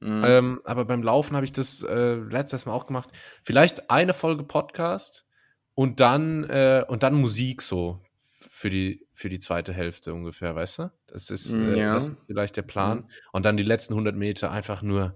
Mhm. 0.00 0.22
Ähm, 0.24 0.60
aber 0.64 0.84
beim 0.84 1.02
Laufen 1.02 1.36
habe 1.36 1.44
ich 1.44 1.52
das 1.52 1.82
äh, 1.82 2.14
letztes 2.14 2.66
Mal 2.66 2.72
auch 2.72 2.86
gemacht. 2.86 3.10
Vielleicht 3.42 3.90
eine 3.90 4.12
Folge 4.12 4.44
Podcast 4.44 5.26
und 5.74 6.00
dann, 6.00 6.44
äh, 6.44 6.84
und 6.88 7.02
dann 7.02 7.14
Musik 7.14 7.62
so 7.62 8.00
für 8.48 8.70
die, 8.70 9.06
für 9.14 9.28
die 9.28 9.38
zweite 9.38 9.72
Hälfte 9.72 10.14
ungefähr, 10.14 10.54
weißt 10.54 10.78
du? 10.80 10.92
Das 11.06 11.30
ist, 11.30 11.52
Mm, 11.52 11.74
äh, 11.74 11.78
ja. 11.78 11.94
das 11.94 12.08
ist 12.08 12.16
vielleicht 12.26 12.56
der 12.56 12.62
Plan. 12.62 13.08
Und 13.32 13.44
dann 13.44 13.56
die 13.56 13.62
letzten 13.62 13.94
100 13.94 14.16
Meter 14.16 14.50
einfach 14.50 14.82
nur 14.82 15.14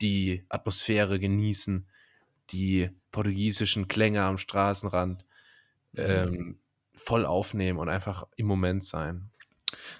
die 0.00 0.44
Atmosphäre 0.48 1.18
genießen, 1.18 1.86
die 2.50 2.90
portugiesischen 3.10 3.88
Klänge 3.88 4.22
am 4.22 4.38
Straßenrand 4.38 5.24
ähm, 5.96 6.58
voll 6.94 7.26
aufnehmen 7.26 7.78
und 7.78 7.88
einfach 7.88 8.26
im 8.36 8.46
Moment 8.46 8.84
sein. 8.84 9.30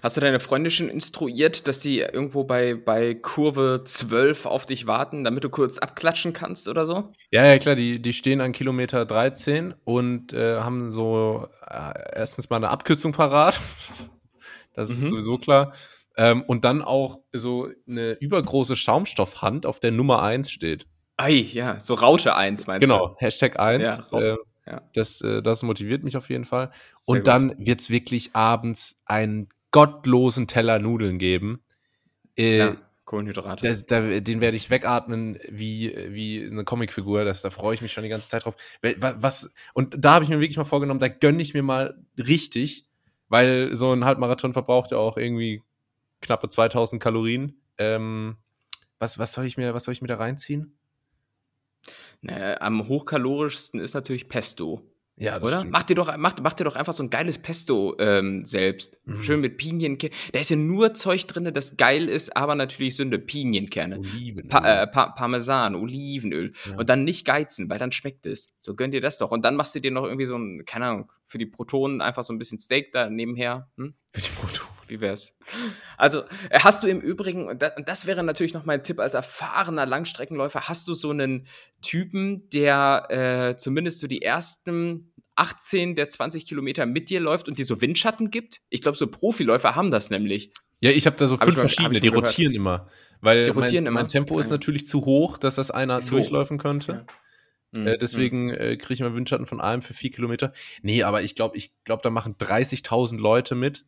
Hast 0.03 0.17
du 0.17 0.21
deine 0.21 0.41
Freundin 0.41 0.71
schon 0.71 0.89
instruiert, 0.89 1.67
dass 1.69 1.81
sie 1.81 2.01
irgendwo 2.01 2.45
bei, 2.45 2.75
bei 2.75 3.15
Kurve 3.15 3.83
12 3.85 4.47
auf 4.47 4.67
dich 4.67 4.87
warten, 4.87 5.25
damit 5.25 5.45
du 5.45 5.49
kurz 5.49 5.79
abklatschen 5.79 6.33
kannst 6.33 6.69
oder 6.69 6.87
so? 6.87 7.13
Ja, 7.31 7.45
ja, 7.47 7.59
klar, 7.59 7.75
die, 7.75 8.01
die 8.01 8.13
stehen 8.13 8.41
an 8.41 8.53
Kilometer 8.53 9.05
13 9.05 9.75
und 9.85 10.33
äh, 10.33 10.61
haben 10.61 10.91
so 10.91 11.49
äh, 11.67 11.93
erstens 12.15 12.51
mal 12.51 12.57
eine 12.57 12.71
Abkürzung 12.71 13.13
parat. 13.13 13.61
Das 14.75 14.91
ist 14.91 15.01
Mhm. 15.05 15.09
sowieso 15.09 15.39
klar. 15.39 15.73
Ähm, 16.19 16.43
und 16.43 16.65
dann 16.65 16.83
auch 16.83 17.21
so 17.33 17.69
eine 17.89 18.13
übergroße 18.13 18.77
Schaumstoffhand, 18.77 19.65
auf 19.67 19.81
der 19.81 19.91
Nummer 19.91 20.23
1 20.23 20.51
steht. 20.51 20.87
Ei, 21.17 21.33
ja, 21.33 21.81
so 21.81 21.95
Raute 21.95 22.35
1 22.37 22.67
meinst 22.67 22.87
Genau, 22.87 23.17
Hashtag 23.19 23.59
1. 23.59 23.83
Ja, 23.85 23.95
Rau- 24.13 24.21
äh, 24.21 24.37
ja. 24.67 24.83
das, 24.95 25.23
äh, 25.23 25.43
das 25.43 25.63
motiviert 25.63 26.05
mich 26.05 26.17
auf 26.17 26.29
jeden 26.29 26.45
Fall. 26.45 26.71
Sehr 27.01 27.17
und 27.17 27.27
dann 27.27 27.55
wird 27.59 27.81
es 27.81 27.89
wirklich 27.91 28.35
abends 28.35 29.01
einen 29.07 29.49
gottlosen 29.77 30.47
Teller 30.47 30.79
Nudeln 30.79 31.19
geben. 31.19 31.63
Äh, 32.35 32.59
Ja, 32.59 32.77
Kohlenhydrate. 33.05 33.69
das, 33.69 33.85
da, 33.85 34.01
den 34.01 34.41
werde 34.41 34.57
ich 34.57 34.71
wegatmen 34.71 35.39
wie, 35.51 35.95
wie 36.09 36.47
eine 36.51 36.65
Comicfigur. 36.65 37.27
Das, 37.27 37.43
da 37.43 37.51
freue 37.51 37.75
ich 37.75 37.83
mich 37.83 37.93
schon 37.93 38.03
die 38.03 38.09
ganze 38.09 38.27
Zeit 38.27 38.47
drauf. 38.47 38.57
Was, 38.81 39.53
und 39.75 39.95
da 39.99 40.15
habe 40.15 40.25
ich 40.25 40.31
mir 40.31 40.41
wirklich 40.41 40.57
mal 40.57 40.65
vorgenommen, 40.65 40.99
da 40.99 41.09
gönne 41.09 41.43
ich 41.43 41.53
mir 41.53 41.63
mal 41.63 42.03
richtig, 42.17 42.89
weil 43.29 43.77
so 43.77 43.93
ein 43.93 44.07
Halbmarathon 44.07 44.55
verbraucht 44.55 44.93
ja 44.93 44.97
auch 44.97 45.19
irgendwie 45.19 45.63
knappe 46.23 46.49
2000 46.49 47.03
Kalorien. 47.03 47.61
Ähm, 47.77 48.39
was, 48.99 49.19
was, 49.19 49.35
soll 49.35 49.45
ich 49.45 49.59
mir, 49.59 49.75
was 49.75 49.85
soll 49.85 49.93
ich 49.93 50.01
mir 50.01 50.09
da 50.09 50.17
reinziehen? 50.17 50.79
Ne, 52.23 52.59
am 52.63 52.89
hochkalorischsten 52.89 53.79
ist 53.79 53.93
natürlich 53.93 54.31
Pesto, 54.31 54.81
Ja, 55.19 55.41
oder? 55.41 55.65
Mach 55.65 55.83
dir, 55.83 55.95
doch, 55.95 56.15
mach, 56.19 56.35
mach 56.43 56.53
dir 56.53 56.65
doch 56.65 56.77
einfach 56.77 56.93
so 56.93 57.03
ein 57.03 57.09
geiles 57.09 57.39
Pesto 57.39 57.97
ähm, 57.99 58.45
selbst. 58.45 59.01
Mhm. 59.07 59.23
Schön 59.23 59.41
mit 59.41 59.57
Pinienkerne. 59.57 60.15
Da 60.33 60.41
ist 60.41 60.51
ja 60.51 60.57
nur 60.57 60.93
Zeug 60.93 61.27
drin, 61.27 61.51
das 61.55 61.79
geil 61.79 62.11
ist, 62.11 62.37
aber 62.37 62.55
natürlich 62.55 62.97
Sünde. 62.97 63.19
Pinienkerne. 63.19 63.99
Oliven. 63.99 64.49
Pa 64.49 64.83
äh, 64.83 64.87
pa 64.87 65.09
Parmesan, 65.09 65.75
Olivenöl. 65.75 66.53
Ja. 66.69 66.77
Und 66.77 66.91
dann 66.91 67.05
nicht 67.05 67.25
geizen, 67.25 67.71
weil 67.71 67.79
dann 67.79 67.93
schmeckt 67.93 68.27
es. 68.27 68.53
So 68.59 68.75
gönn 68.75 68.91
dir 68.91 69.01
das 69.01 69.17
doch. 69.17 69.31
Und 69.31 69.45
dann 69.47 69.57
machst 69.57 69.75
du 69.75 69.81
dir 69.81 69.91
noch 69.91 70.05
irgendwie 70.05 70.27
so 70.27 70.37
ein, 70.37 70.65
keine 70.67 70.87
Ahnung, 70.87 71.13
für 71.25 71.39
die 71.39 71.47
Protonen 71.47 72.03
einfach 72.03 72.23
so 72.23 72.35
ein 72.35 72.39
bisschen 72.39 72.59
Steak 72.59 72.93
da 72.93 73.09
nebenher. 73.09 73.71
Hm? 73.79 73.95
Für 74.13 74.21
die 74.21 74.29
Protonen. 74.29 74.76
Wie 74.89 75.01
wär's? 75.01 75.35
Also, 75.97 76.23
äh, 76.51 76.61
hast 76.61 76.83
du 76.83 76.87
im 76.87 77.01
Übrigen, 77.01 77.47
und 77.49 77.63
da- 77.63 77.73
und 77.77 77.89
das 77.89 78.07
wäre 78.07 78.23
natürlich 78.23 78.55
noch 78.55 78.65
mein 78.65 78.83
Tipp 78.85 79.01
als 79.01 79.15
erfahrener 79.15 79.87
Langstreckenläufer, 79.87 80.69
hast 80.69 80.87
du 80.89 80.95
so 80.95 81.11
einen 81.11 81.47
Typen, 81.83 82.49
der 82.51 83.07
äh, 83.11 83.57
zumindest 83.57 84.01
so 84.01 84.07
die 84.07 84.23
ersten 84.23 85.13
18 85.35 85.97
der 85.97 86.09
20 86.09 86.47
Kilometer 86.47 86.87
mit 86.87 87.11
dir 87.11 87.21
läuft 87.21 87.49
und 87.49 87.59
dir 87.59 87.65
so 87.65 87.81
Windschatten 87.81 88.31
gibt? 88.31 88.61
Ich 88.71 88.83
glaube, 88.83 88.97
so 88.97 89.07
Profiläufer 89.07 89.75
haben 89.77 89.91
das 89.91 90.11
nämlich. 90.11 90.51
Ja, 90.81 90.91
ich 90.91 91.07
habe 91.07 91.17
da 91.17 91.27
so 91.27 91.37
fünf 91.37 91.57
mal- 91.57 91.61
verschiedene, 91.63 92.01
die 92.01 92.09
gehört. 92.11 92.27
rotieren 92.29 92.55
immer. 92.55 92.89
Weil 93.23 93.45
Die 93.45 93.51
rotieren 93.51 93.85
mein, 93.85 93.93
immer? 93.93 94.01
mein 94.03 94.09
Tempo 94.09 94.39
ist 94.39 94.47
Ja. 94.49 94.53
natürlich 94.53 94.87
zu 94.87 95.05
hoch, 95.07 95.39
dass 95.39 95.55
das 95.57 95.71
einer 95.71 95.99
Ist 95.99 96.11
hoch. 96.13 96.17
durchläufen 96.19 96.59
könnte. 96.59 97.07
Mhm. 97.73 97.87
Äh, 97.87 97.99
deswegen 97.99 98.51
äh, 98.51 98.77
kriege 98.77 98.95
ich 98.95 99.01
immer 99.01 99.15
Windschatten 99.15 99.47
von 99.47 99.61
allem 99.61 99.83
für 99.83 99.95
vier 99.95 100.11
Kilometer. 100.11 100.53
Nee, 100.83 101.03
aber 101.03 101.23
ich 101.23 101.35
glaube, 101.35 101.57
ich 101.57 101.73
glaube, 101.85 102.03
da 102.03 102.11
machen 102.11 102.37
30.000 102.39 103.19
Leute 103.19 103.55
mit. 103.55 103.85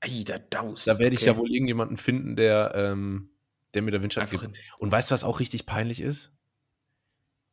Ei, 0.00 0.22
da 0.24 0.38
Daus. 0.38 0.84
Da 0.84 0.98
werde 0.98 1.14
ich 1.14 1.22
Okay. 1.22 1.30
ja 1.30 1.36
wohl 1.36 1.50
irgendjemanden 1.50 1.96
finden, 1.96 2.36
der, 2.36 2.72
ähm, 2.74 3.30
der 3.74 3.82
mir 3.82 3.90
da 3.90 4.00
Windschatten 4.02 4.38
gibt. 4.38 4.56
Und 4.78 4.92
weißt 4.92 5.10
du, 5.10 5.14
was 5.14 5.24
auch 5.24 5.40
richtig 5.40 5.66
peinlich 5.66 6.00
ist? 6.00 6.34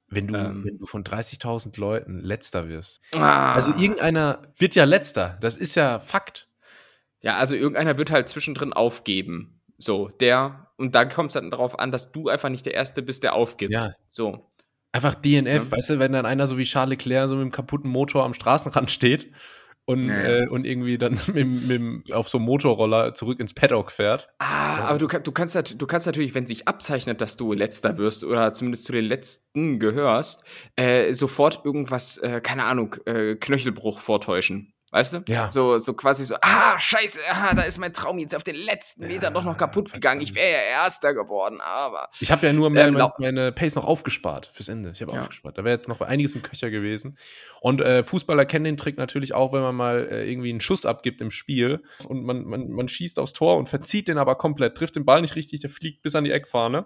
Wenn 0.07 0.27
du, 0.27 0.35
Ähm. 0.35 0.63
wenn 0.63 0.77
du 0.77 0.85
von 0.85 1.03
30.000 1.03 1.79
Leuten 1.79 2.19
letzter 2.19 2.69
wirst. 2.69 3.01
Ah. 3.13 3.53
Also 3.53 3.71
irgendeiner 3.71 4.41
wird 4.57 4.75
ja 4.75 4.85
letzter. 4.85 5.37
Das 5.41 5.57
ist 5.57 5.75
ja 5.75 5.99
Fakt. 5.99 6.47
Ja, 7.21 7.37
also 7.37 7.55
irgendeiner 7.55 7.97
wird 7.97 8.11
halt 8.11 8.29
zwischendrin 8.29 8.71
aufgeben. 8.71 9.61
So, 9.77 10.07
der, 10.09 10.67
und 10.77 10.93
da 10.93 11.05
kommt 11.05 11.31
es 11.31 11.33
dann 11.33 11.49
darauf 11.49 11.79
an, 11.79 11.91
dass 11.91 12.11
du 12.11 12.29
einfach 12.29 12.49
nicht 12.49 12.65
der 12.67 12.75
Erste 12.75 13.01
bist, 13.01 13.23
der 13.23 13.33
aufgibt. 13.33 13.73
Ja. 13.73 13.93
So. 14.07 14.47
Einfach 14.91 15.15
DNF, 15.15 15.65
Ja. 15.65 15.71
weißt 15.71 15.89
du, 15.89 15.99
wenn 15.99 16.13
dann 16.13 16.25
einer 16.27 16.45
so 16.47 16.57
wie 16.59 16.63
Charles 16.65 16.91
Leclerc 16.91 17.27
so 17.27 17.35
mit 17.35 17.43
dem 17.43 17.51
kaputten 17.51 17.89
Motor 17.89 18.23
am 18.23 18.33
Straßenrand 18.35 18.91
steht 18.91 19.31
und, 19.85 20.05
Ja, 20.05 20.13
ja. 20.13 20.29
Äh, 20.43 20.47
und 20.47 20.65
irgendwie 20.65 20.97
dann 20.97 21.19
mit, 21.33 21.67
mit, 21.67 22.11
auf 22.11 22.29
so 22.29 22.37
einem 22.37 22.45
Motorroller 22.45 23.13
zurück 23.13 23.39
ins 23.39 23.53
Paddock 23.53 23.91
fährt. 23.91 24.29
Ah, 24.39 24.85
aber 24.85 24.99
du, 24.99 25.07
du, 25.07 25.31
kannst, 25.31 25.81
du 25.81 25.87
kannst 25.87 26.05
natürlich, 26.05 26.35
wenn 26.35 26.47
sich 26.47 26.67
abzeichnet, 26.67 27.21
dass 27.21 27.37
du 27.37 27.53
Letzter 27.53 27.97
wirst 27.97 28.23
oder 28.23 28.53
zumindest 28.53 28.85
zu 28.85 28.91
den 28.91 29.05
Letzten 29.05 29.79
gehörst, 29.79 30.43
äh, 30.75 31.13
sofort 31.13 31.63
irgendwas, 31.63 32.17
äh, 32.17 32.41
keine 32.41 32.65
Ahnung, 32.65 32.95
äh, 33.05 33.35
Knöchelbruch 33.35 33.99
vortäuschen. 33.99 34.74
Weißt 34.95 35.13
du? 35.13 35.23
Ja. 35.27 35.51
So, 35.51 35.77
so 35.77 35.93
quasi 35.93 36.23
so, 36.23 36.35
ah, 36.39 36.79
scheiße, 36.79 37.19
ah, 37.29 37.53
da 37.53 37.63
ist 37.63 37.79
mein 37.79 37.91
Traum 37.91 38.17
jetzt 38.17 38.33
auf 38.33 38.43
den 38.43 38.55
letzten 38.55 39.05
Metern 39.07 39.33
doch 39.33 39.43
noch 39.43 39.57
kaputt 39.57 39.91
gegangen. 39.91 40.21
Ich 40.21 40.33
wäre 40.35 40.49
ja 40.49 40.83
Erster 40.83 41.13
geworden, 41.13 41.59
aber. 41.59 42.07
Ich 42.21 42.31
habe 42.31 42.47
ja 42.47 42.53
nur 42.53 42.69
mehr 42.69 42.87
Ähm, 42.87 42.93
meine, 42.93 43.11
meine 43.19 43.51
Pace 43.51 43.75
noch 43.75 43.83
aufgespart 43.83 44.51
fürs 44.53 44.69
Ende. 44.69 44.91
Ich 44.91 45.01
habe 45.01 45.11
Ja. 45.11 45.19
aufgespart. 45.19 45.57
Da 45.57 45.65
wäre 45.65 45.73
jetzt 45.73 45.89
noch 45.89 45.99
einiges 45.99 46.33
im 46.33 46.43
Köcher 46.43 46.69
gewesen. 46.69 47.17
Und 47.59 47.81
äh, 47.81 48.05
Fußballer 48.05 48.45
kennen 48.45 48.63
den 48.63 48.77
Trick 48.77 48.97
natürlich 48.97 49.33
auch, 49.33 49.51
wenn 49.51 49.63
man 49.63 49.75
mal 49.75 50.07
äh, 50.09 50.31
irgendwie 50.31 50.49
einen 50.49 50.61
Schuss 50.61 50.85
abgibt 50.85 51.19
im 51.19 51.29
Spiel 51.29 51.83
und 52.07 52.23
man, 52.23 52.45
man, 52.45 52.69
man 52.69 52.87
schießt 52.87 53.19
aufs 53.19 53.33
Tor 53.33 53.57
und 53.57 53.67
verzieht 53.67 54.07
den 54.07 54.17
aber 54.17 54.35
komplett, 54.35 54.77
trifft 54.77 54.95
den 54.95 55.03
Ball 55.03 55.19
nicht 55.19 55.35
richtig, 55.35 55.59
der 55.59 55.69
fliegt 55.69 56.03
bis 56.03 56.15
an 56.15 56.23
die 56.23 56.31
Eckfahne. 56.31 56.85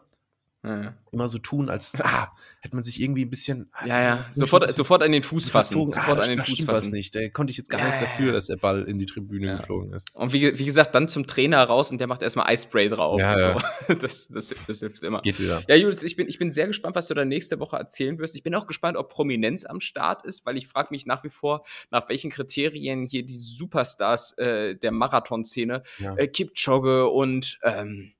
Ja, 0.61 0.93
Immer 1.13 1.29
so 1.29 1.37
tun, 1.37 1.69
als 1.69 1.93
ah, 2.03 2.33
hätte 2.59 2.75
man 2.75 2.83
sich 2.83 3.01
irgendwie 3.01 3.23
ein 3.23 3.29
bisschen. 3.29 3.69
ah, 3.71 3.85
ja, 3.87 4.01
ja. 4.01 4.11
ein 4.11 4.17
bisschen 4.17 4.33
sofort, 4.41 4.69
sofort 4.73 5.01
an 5.03 5.13
den 5.13 5.23
Fuß 5.23 5.49
fassen. 5.49 5.89
Sofort 5.89 6.19
ah, 6.19 6.23
an 6.23 6.27
den 6.29 6.41
Fuß 6.41 6.65
fassen. 6.65 6.91
nicht. 6.91 7.15
Da 7.15 7.29
konnte 7.29 7.51
ich 7.51 7.57
jetzt 7.57 7.69
gar 7.69 7.79
Ja, 7.79 7.87
nichts 7.87 8.01
dafür, 8.01 8.33
dass 8.33 8.47
der 8.47 8.57
Ball 8.57 8.83
in 8.83 8.99
die 8.99 9.05
Tribüne 9.05 9.47
Ja. 9.47 9.55
geflogen 9.55 9.93
ist. 9.93 10.13
Und 10.13 10.33
wie, 10.33 10.59
wie 10.59 10.65
gesagt, 10.65 10.93
dann 10.93 11.07
zum 11.07 11.25
Trainer 11.27 11.63
raus 11.63 11.91
und 11.91 11.99
der 11.99 12.07
macht 12.07 12.21
erstmal 12.21 12.47
Eispray 12.47 12.89
drauf. 12.89 13.19
Ja. 13.21 13.53
So. 13.87 13.95
Das, 13.99 14.27
das, 14.27 14.53
das 14.67 14.79
hilft 14.79 15.01
immer. 15.03 15.21
Geht 15.21 15.39
wieder. 15.39 15.63
Ja, 15.67 15.75
Julius, 15.75 16.03
ich 16.03 16.15
bin, 16.17 16.27
ich 16.27 16.37
bin 16.37 16.51
sehr 16.51 16.67
gespannt, 16.67 16.95
was 16.95 17.07
du 17.07 17.13
da 17.13 17.23
nächste 17.25 17.59
Woche 17.61 17.77
erzählen 17.77 18.19
wirst. 18.19 18.35
Ich 18.35 18.43
bin 18.43 18.53
auch 18.53 18.67
gespannt, 18.67 18.97
ob 18.97 19.09
Prominenz 19.09 19.65
am 19.65 19.79
Start 19.79 20.25
ist, 20.25 20.45
weil 20.45 20.57
ich 20.57 20.67
frage 20.67 20.89
mich 20.91 21.05
nach 21.05 21.23
wie 21.23 21.29
vor, 21.29 21.63
nach 21.89 22.07
welchen 22.09 22.29
Kriterien 22.31 23.05
hier 23.05 23.23
die 23.25 23.35
Superstars 23.37 24.37
äh, 24.37 24.75
der 24.75 24.91
Marathonszene, 24.91 25.83
Ja. 25.99 26.15
äh, 26.17 26.27
Kipchoge 26.27 27.07
und 27.07 27.59
ähm, 27.63 28.11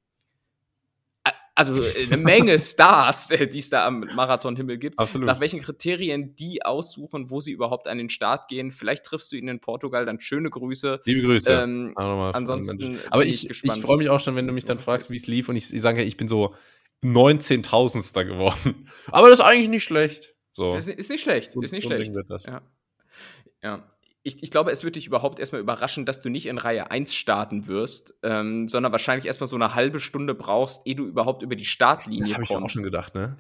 also 1.60 1.74
äh, 1.76 2.06
eine 2.06 2.18
Menge 2.18 2.58
Stars, 2.60 3.32
äh, 3.32 3.48
die 3.48 3.60
es 3.60 3.70
da 3.70 3.86
am 3.86 4.06
Marathonhimmel 4.16 4.78
gibt, 4.78 4.98
Absolut. 4.98 5.28
nach 5.28 5.40
welchen 5.42 5.62
Kriterien 5.62 6.36
die 6.36 6.64
aussuchen, 6.64 7.30
wo 7.30 7.42
sie 7.42 7.52
überhaupt 7.52 7.88
an 7.88 7.98
den 7.98 8.10
Start 8.10 8.48
gehen. 8.48 8.72
Vielleicht 8.72 9.04
triffst 9.04 9.32
du 9.32 9.36
ihn 9.36 9.48
in 9.50 9.60
Portugal, 9.60 10.06
dann 10.06 10.22
schöne 10.22 10.50
Grüße. 10.50 11.02
Liebe 11.04 11.22
Grüße. 11.22 11.54
Ähm, 11.54 11.94
ansonsten 11.98 13.00
Aber 13.10 13.26
ich 13.26 13.50
ich, 13.50 13.64
ich, 13.64 13.72
freue 13.82 13.98
mich 13.98 14.10
auch 14.10 14.22
schon, 14.22 14.36
wenn 14.36 14.48
du 14.48 14.54
mich 14.54 14.66
dann 14.66 14.80
fragst, 14.80 15.12
wie 15.12 15.18
es 15.18 15.28
lief 15.28 15.50
und 15.50 15.58
ich, 15.58 15.74
ich 15.74 15.82
sage, 15.82 16.04
ich 16.04 16.16
bin 16.16 16.28
so 16.28 16.56
19.000. 17.04 18.26
geworden. 18.26 18.90
Aber 19.12 19.30
das 19.30 19.40
ist 19.40 19.46
eigentlich 19.46 19.70
nicht 19.70 19.84
schlecht. 19.84 20.36
So. 20.54 20.76
ist, 20.76 20.88
ist 20.88 21.10
nicht 21.10 21.22
schlecht, 21.22 21.56
ist 21.56 21.72
nicht 21.72 21.86
schlecht. 21.86 22.14
Das. 22.28 22.46
Ja. 22.46 22.62
ja. 23.62 23.84
Ich, 24.24 24.44
ich 24.44 24.52
glaube, 24.52 24.72
es 24.72 24.84
wird 24.84 24.96
dich 24.98 25.08
überhaupt 25.08 25.40
erstmal 25.40 25.62
überraschen, 25.62 26.06
dass 26.06 26.22
du 26.22 26.30
nicht 26.30 26.46
in 26.48 26.58
Reihe 26.58 26.92
1 26.92 27.16
starten 27.16 27.68
wirst, 27.68 28.14
ähm, 28.22 28.68
sondern 28.68 28.92
wahrscheinlich 28.92 29.26
erstmal 29.26 29.48
so 29.48 29.56
eine 29.56 29.76
halbe 29.76 30.00
Stunde 30.00 30.36
brauchst, 30.36 30.86
ehe 30.86 30.96
du 30.96 31.06
überhaupt 31.06 31.42
über 31.42 31.56
die 31.56 31.66
Startlinie 31.66 32.22
Das 32.22 32.34
habe 32.34 32.44
ich 32.44 32.50
auch 32.50 32.60
kommst. 32.60 32.74
schon 32.74 32.84
gedacht, 32.84 33.16
ne? 33.16 33.38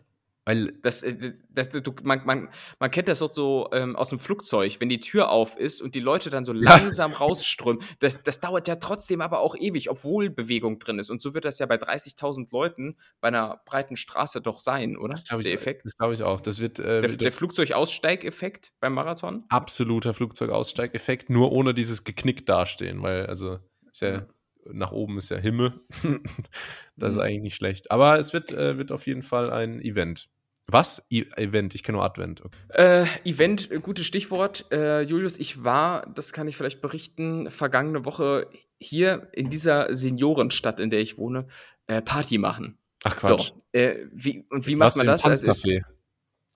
Weil 0.50 0.74
das, 0.82 1.04
äh, 1.04 1.34
das, 1.52 1.70
du, 1.70 1.94
man, 2.02 2.26
man, 2.26 2.50
man 2.80 2.90
kennt 2.90 3.08
das 3.08 3.20
doch 3.20 3.32
so 3.32 3.70
ähm, 3.72 3.96
aus 3.96 4.10
dem 4.10 4.18
Flugzeug, 4.18 4.78
wenn 4.80 4.90
die 4.90 5.00
Tür 5.00 5.30
auf 5.30 5.56
ist 5.56 5.80
und 5.80 5.94
die 5.94 6.00
Leute 6.00 6.32
dann 6.32 6.44
so 6.44 6.54
langsam 6.54 7.12
rausströmen. 7.14 7.84
Das, 8.00 8.24
das 8.24 8.42
dauert 8.42 8.68
ja 8.68 8.78
trotzdem 8.78 9.22
aber 9.22 9.42
auch 9.42 9.56
ewig, 9.56 9.92
obwohl 9.92 10.32
Bewegung 10.32 10.80
drin 10.80 10.98
ist. 10.98 11.12
Und 11.12 11.22
so 11.22 11.36
wird 11.36 11.46
das 11.46 11.60
ja 11.60 11.68
bei 11.68 11.76
30.000 11.76 12.48
Leuten 12.52 12.98
bei 13.22 13.28
einer 13.28 13.62
breiten 13.64 13.96
Straße 13.96 14.42
doch 14.42 14.60
sein, 14.60 14.98
oder? 14.98 15.10
Das 15.10 15.26
glaube 15.26 15.44
ich, 15.44 15.46
der 15.46 15.54
Effekt. 15.54 15.86
Das 15.86 15.96
glaube 15.96 16.16
ich 16.16 16.24
auch. 16.24 16.42
Das 16.42 16.60
wird 16.60 16.80
äh, 16.80 17.02
der, 17.02 17.12
der 17.12 17.32
Flugzeugaussteigeffekt 17.32 18.72
beim 18.80 18.96
Marathon. 18.96 19.44
Absoluter 19.50 20.16
Flugzeugaussteigeffekt, 20.16 21.30
nur 21.30 21.52
ohne 21.52 21.76
dieses 21.76 22.06
geknickt 22.06 22.50
dastehen, 22.50 23.04
weil 23.04 23.28
also 23.28 23.60
ist 23.92 24.02
ja, 24.02 24.10
ja. 24.10 24.28
nach 24.66 24.94
oben 24.94 25.20
ist 25.20 25.30
ja 25.30 25.38
Himmel. 25.38 25.80
das 26.96 27.12
ist 27.12 27.18
mhm. 27.18 27.22
eigentlich 27.22 27.44
nicht 27.44 27.56
schlecht. 27.56 27.92
Aber 27.92 28.18
es 28.18 28.34
wird, 28.34 28.52
äh, 28.52 28.80
wird 28.80 28.92
auf 28.92 29.06
jeden 29.06 29.22
Fall 29.22 29.52
ein 29.52 29.80
Event. 29.80 30.28
Was? 30.71 31.05
E 31.10 31.25
Event, 31.36 31.75
ich 31.75 31.84
kenne 31.84 31.97
nur 31.97 32.05
Advent. 32.05 32.43
Okay. 32.43 32.58
Äh, 32.69 33.05
Event, 33.23 33.71
äh, 33.71 33.79
gutes 33.79 34.05
Stichwort. 34.05 34.65
Äh, 34.71 35.01
Julius, 35.01 35.38
ich 35.38 35.63
war, 35.63 36.05
das 36.13 36.34
kann 36.34 36.47
ich 36.47 36.58
vielleicht 36.58 36.82
berichten, 36.82 37.49
vergangene 37.51 38.05
Woche 38.05 38.47
hier 38.79 39.27
in 39.34 39.49
dieser 39.49 39.93
Seniorenstadt, 39.93 40.79
in 40.79 40.89
der 40.89 40.99
ich 41.01 41.17
wohne, 41.17 41.47
äh, 41.88 42.01
Party 42.01 42.38
machen. 42.38 42.77
Ach 43.03 43.17
Quatsch. 43.17 43.53
So, 43.53 43.79
äh, 43.79 44.08
wie, 44.12 44.45
und 44.49 44.67
wie 44.67 44.75
macht 44.75 44.95
man 44.97 45.08
das? 45.08 45.23
Also 45.23 45.47
ist, 45.47 45.65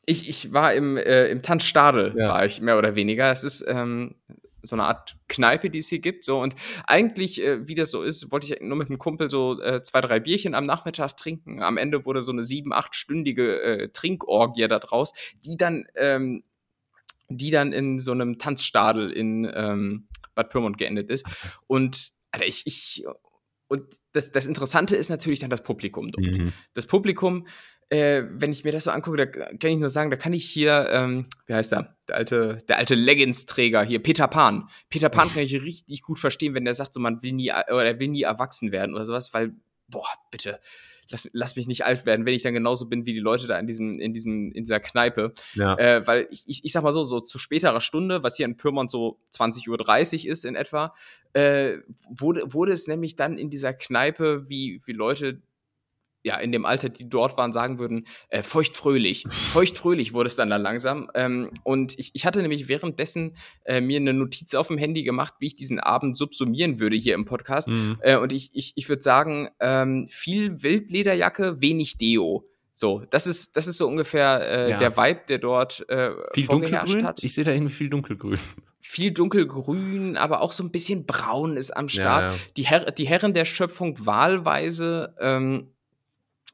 ich, 0.06 0.28
ich 0.28 0.54
war 0.54 0.74
im, 0.74 0.98
äh, 0.98 1.28
im 1.28 1.42
Tanzstadel, 1.42 2.14
ja. 2.18 2.30
war 2.30 2.46
ich 2.46 2.62
mehr 2.62 2.78
oder 2.78 2.96
weniger. 2.96 3.32
Es 3.32 3.44
ist 3.44 3.64
ähm, 3.68 4.16
so 4.64 4.76
eine 4.76 4.86
Art 4.86 5.18
Kneipe, 5.28 5.70
die 5.70 5.80
es 5.80 5.90
hier 5.90 6.00
gibt. 6.00 6.24
So 6.24 6.40
und 6.40 6.56
eigentlich, 6.88 7.42
äh, 7.42 7.68
wie 7.68 7.76
das 7.76 7.92
so 7.92 8.02
ist, 8.02 8.32
wollte 8.32 8.48
ich 8.48 8.62
nur 8.62 8.78
mit 8.78 8.90
einem 8.90 8.98
Kumpel 8.98 9.30
so 9.30 9.62
äh, 9.62 9.84
zwei, 9.84 10.02
drei 10.02 10.20
Bierchen 10.20 10.56
am 10.56 10.66
Nachmittag 10.66 11.18
trinken. 11.18 11.62
Am 11.62 11.78
Ende 11.78 12.06
wurde 12.06 12.22
so 12.22 12.32
eine 12.32 12.44
sieben, 12.44 12.74
achtstündige 12.74 13.62
äh, 13.62 13.90
Trinkorgie 13.90 14.68
da 14.68 14.80
draus, 14.80 15.14
die 15.44 15.58
dann, 15.58 15.86
ähm, 15.96 16.44
die 17.30 17.52
dann 17.52 17.74
in 17.74 18.00
so 18.00 18.12
einem 18.12 18.38
Tanzstadel 18.38 19.12
in 19.12 19.50
ähm, 19.54 20.08
Bad 20.36 20.50
Pyrmont 20.50 20.78
geendet 20.78 21.10
ist. 21.10 21.26
Und 21.68 22.12
Alter, 22.32 22.48
ich, 22.48 22.66
ich 22.66 23.06
und 23.68 23.84
das, 24.12 24.32
das 24.32 24.46
Interessante 24.46 24.96
ist 24.96 25.10
natürlich 25.10 25.40
dann 25.40 25.50
das 25.50 25.64
Publikum 25.64 26.12
dort. 26.12 26.26
Mhm. 26.26 26.54
Das 26.74 26.86
Publikum 26.86 27.48
äh, 27.94 28.28
wenn 28.32 28.52
ich 28.52 28.64
mir 28.64 28.72
das 28.72 28.86
so 28.86 28.92
angucke, 28.92 29.18
da 29.18 29.26
kann 29.28 29.70
ich 29.70 29.78
nur 29.78 29.90
sagen, 29.90 30.10
da 30.10 30.18
kann 30.18 30.34
ich 30.34 30.46
hier, 30.46 30.88
ähm, 30.90 31.28
wie 31.46 31.54
heißt 31.54 31.74
er, 31.74 31.96
der 32.08 32.16
alte, 32.16 32.58
der 32.68 32.80
alte 32.80 32.96
Leggings-Träger 32.96 33.84
hier, 33.84 34.02
Peter 34.02 34.28
Pan. 34.28 34.68
Peter 34.90 35.10
Pan 35.10 35.30
kann 35.32 35.44
ich 35.44 35.54
richtig 35.62 36.02
gut 36.02 36.18
verstehen, 36.18 36.56
wenn 36.56 36.66
der 36.66 36.74
sagt, 36.74 36.96
so 36.96 37.00
man 37.00 37.22
will 37.22 37.34
nie, 37.34 37.52
oder 37.52 37.86
er 37.86 38.00
will 38.00 38.08
nie 38.08 38.24
erwachsen 38.24 38.72
werden 38.72 38.96
oder 38.96 39.06
sowas, 39.06 39.32
weil, 39.36 39.54
boah, 39.90 40.08
bitte, 40.32 40.60
lass, 41.10 41.30
lass 41.34 41.56
mich 41.56 41.68
nicht 41.68 41.86
alt 41.86 42.08
werden, 42.08 42.26
wenn 42.26 42.34
ich 42.34 42.42
dann 42.42 42.56
genauso 42.56 42.88
bin 42.88 43.06
wie 43.06 43.14
die 43.14 43.20
Leute 43.20 43.46
da 43.46 43.60
in 43.60 43.68
diesem, 43.68 44.00
in 44.00 44.12
diesem, 44.12 44.52
in 44.52 44.64
dieser 44.64 44.80
Kneipe. 44.80 45.32
Ja. 45.54 45.78
Äh, 45.78 46.08
weil 46.08 46.28
ich, 46.32 46.46
ich, 46.48 46.66
ich 46.66 46.74
sag 46.74 46.82
mal 46.82 46.94
so, 46.94 47.04
so 47.04 47.20
zu 47.20 47.38
späterer 47.38 47.80
Stunde, 47.80 48.24
was 48.24 48.38
hier 48.38 48.48
in 48.48 48.58
Pyrmont 48.58 48.90
so 48.90 49.20
20.30 49.36 50.26
Uhr 50.26 50.32
ist 50.32 50.46
in 50.46 50.56
etwa, 50.56 50.96
äh, 51.34 51.78
wurde, 52.10 52.52
wurde 52.52 52.72
es 52.72 52.88
nämlich 52.88 53.16
dann 53.16 53.38
in 53.38 53.52
dieser 53.52 53.74
Kneipe, 53.74 54.50
wie, 54.50 54.82
wie 54.86 54.94
Leute 54.94 55.44
ja, 56.24 56.38
in 56.38 56.52
dem 56.52 56.66
Alter, 56.66 56.90
die 56.90 57.08
dort 57.08 57.38
waren, 57.38 57.54
sagen 57.54 57.80
würden, 57.80 58.08
äh, 58.30 58.42
feuchtfröhlich. 58.42 59.26
feuchtfröhlich 59.30 60.14
wurde 60.14 60.28
es 60.28 60.36
dann, 60.36 60.50
dann 60.50 60.62
langsam. 60.62 61.10
Ähm, 61.14 61.50
und 61.64 62.00
ich, 62.00 62.12
ich 62.14 62.26
hatte 62.26 62.42
nämlich 62.42 62.68
währenddessen 62.68 63.36
äh, 63.66 63.82
mir 63.82 63.98
eine 63.98 64.14
Notiz 64.14 64.56
auf 64.56 64.68
dem 64.68 64.78
Handy 64.78 65.04
gemacht, 65.04 65.36
wie 65.40 65.48
ich 65.48 65.56
diesen 65.56 65.80
Abend 65.80 66.18
subsumieren 66.18 66.80
würde 66.80 66.96
hier 66.96 67.16
im 67.16 67.26
Podcast. 67.26 67.68
Mhm. 67.68 67.98
Äh, 68.02 68.18
und 68.18 68.32
ich, 68.32 68.50
ich, 68.54 68.74
ich 68.76 68.90
würde 68.90 69.02
sagen, 69.02 69.50
ähm, 69.60 70.08
viel 70.10 70.64
Wildlederjacke, 70.64 71.62
wenig 71.62 71.98
Deo. 71.98 72.48
So, 72.74 73.04
das 73.10 73.28
ist, 73.28 73.56
das 73.56 73.68
ist 73.68 73.78
so 73.78 73.88
ungefähr 73.88 74.42
äh, 74.42 74.72
ja. 74.72 74.80
der 74.80 74.98
Vibe, 74.98 75.22
der 75.28 75.38
dort 75.38 75.88
äh, 75.90 76.12
viel 76.34 76.48
dunkelgrün 76.48 77.06
hat. 77.06 77.24
Ich 77.24 77.34
sehe 77.34 77.44
da 77.44 77.52
irgendwie 77.52 77.74
viel 77.74 77.90
dunkelgrün. 77.90 78.40
Viel 78.86 79.12
dunkelgrün, 79.12 80.18
aber 80.18 80.42
auch 80.42 80.52
so 80.52 80.62
ein 80.62 80.70
bisschen 80.70 81.06
braun 81.06 81.56
ist 81.56 81.72
am 81.72 81.88
Start. 81.88 82.22
Ja, 82.22 82.32
ja. 82.32 82.40
Die, 82.58 82.64
Her 82.64 82.92
die 82.92 83.08
Herren 83.08 83.34
der 83.34 83.46
Schöpfung 83.46 84.06
wahlweise 84.06 85.16
ähm, 85.22 85.73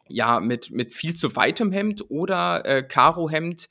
ja 0.10 0.40
mit, 0.40 0.72
mit 0.72 0.94
viel 0.94 1.16
zu 1.16 1.36
weitem 1.36 1.72
Hemd 1.72 2.10
oder 2.10 2.66
äh, 2.66 2.84
Karo-Hemd 2.84 3.70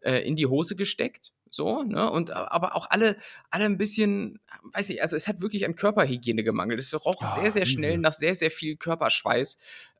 äh, 0.00 0.26
in 0.26 0.36
die 0.36 0.46
Hose 0.46 0.76
gesteckt. 0.76 1.32
So, 1.50 1.82
ne? 1.82 2.08
Und 2.08 2.30
aber 2.30 2.76
auch 2.76 2.86
alle, 2.90 3.16
alle 3.50 3.64
ein 3.64 3.76
bisschen, 3.76 4.38
weiß 4.62 4.90
ich, 4.90 5.02
also 5.02 5.16
es 5.16 5.26
hat 5.26 5.40
wirklich 5.40 5.66
an 5.66 5.74
Körperhygiene 5.74 6.44
gemangelt. 6.44 6.78
Es 6.78 6.94
roch 6.94 7.22
ah, 7.22 7.34
sehr, 7.34 7.50
sehr 7.50 7.66
schnell 7.66 7.98
nach 7.98 8.12
sehr, 8.12 8.34
sehr 8.34 8.52
viel 8.52 8.76
Körperschweiß. 8.76 9.58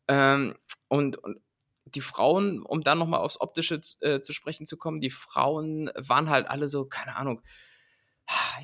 Ähm, 0.08 0.54
und, 0.88 1.16
und 1.18 1.40
die 1.86 2.00
Frauen, 2.00 2.62
um 2.62 2.82
dann 2.82 2.98
nochmal 2.98 3.20
aufs 3.20 3.40
Optische 3.40 3.80
äh, 4.00 4.20
zu 4.20 4.32
sprechen 4.32 4.64
zu 4.64 4.76
kommen, 4.76 5.00
die 5.00 5.10
Frauen 5.10 5.90
waren 5.96 6.30
halt 6.30 6.48
alle 6.48 6.68
so, 6.68 6.84
keine 6.84 7.16
Ahnung, 7.16 7.42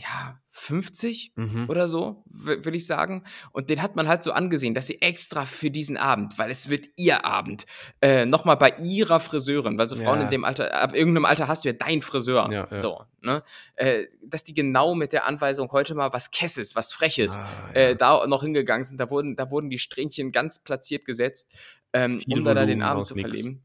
ja, 0.02 0.40
50 0.50 1.32
mhm. 1.36 1.66
oder 1.68 1.86
so, 1.86 2.24
will 2.28 2.74
ich 2.74 2.86
sagen. 2.86 3.24
Und 3.52 3.70
den 3.70 3.82
hat 3.82 3.94
man 3.94 4.08
halt 4.08 4.22
so 4.22 4.32
angesehen, 4.32 4.74
dass 4.74 4.86
sie 4.86 5.00
extra 5.02 5.44
für 5.44 5.70
diesen 5.70 5.96
Abend, 5.96 6.38
weil 6.38 6.50
es 6.50 6.70
wird 6.70 6.86
ihr 6.96 7.24
Abend, 7.24 7.66
äh, 8.00 8.26
nochmal 8.26 8.56
bei 8.56 8.74
ihrer 8.78 9.20
Friseurin, 9.20 9.78
weil 9.78 9.88
so 9.88 9.96
Frauen 9.96 10.18
ja. 10.18 10.24
in 10.24 10.30
dem 10.30 10.44
Alter, 10.44 10.74
ab 10.74 10.94
irgendeinem 10.94 11.24
Alter 11.24 11.46
hast 11.46 11.64
du 11.64 11.68
ja 11.68 11.72
dein 11.74 12.02
Friseur. 12.02 12.50
Ja, 12.50 12.68
ja. 12.70 12.80
So, 12.80 13.02
ne? 13.20 13.42
Äh, 13.74 14.06
dass 14.24 14.44
die 14.44 14.54
genau 14.54 14.94
mit 14.94 15.12
der 15.12 15.26
Anweisung 15.26 15.70
heute 15.72 15.94
mal 15.94 16.12
was 16.12 16.30
Kesses, 16.30 16.74
was 16.74 16.92
Freches, 16.92 17.38
ah, 17.38 17.70
äh, 17.74 17.96
da 17.96 18.26
noch 18.26 18.42
hingegangen 18.42 18.84
sind. 18.84 18.98
Da 18.98 19.10
wurden, 19.10 19.36
da 19.36 19.50
wurden 19.50 19.70
die 19.70 19.78
Strähnchen 19.78 20.32
ganz 20.32 20.58
platziert 20.58 21.04
gesetzt, 21.04 21.52
ähm, 21.92 22.20
um 22.28 22.44
da, 22.44 22.54
da 22.54 22.66
den 22.66 22.82
Abend 22.82 23.06
zu 23.06 23.14
verleben. 23.14 23.64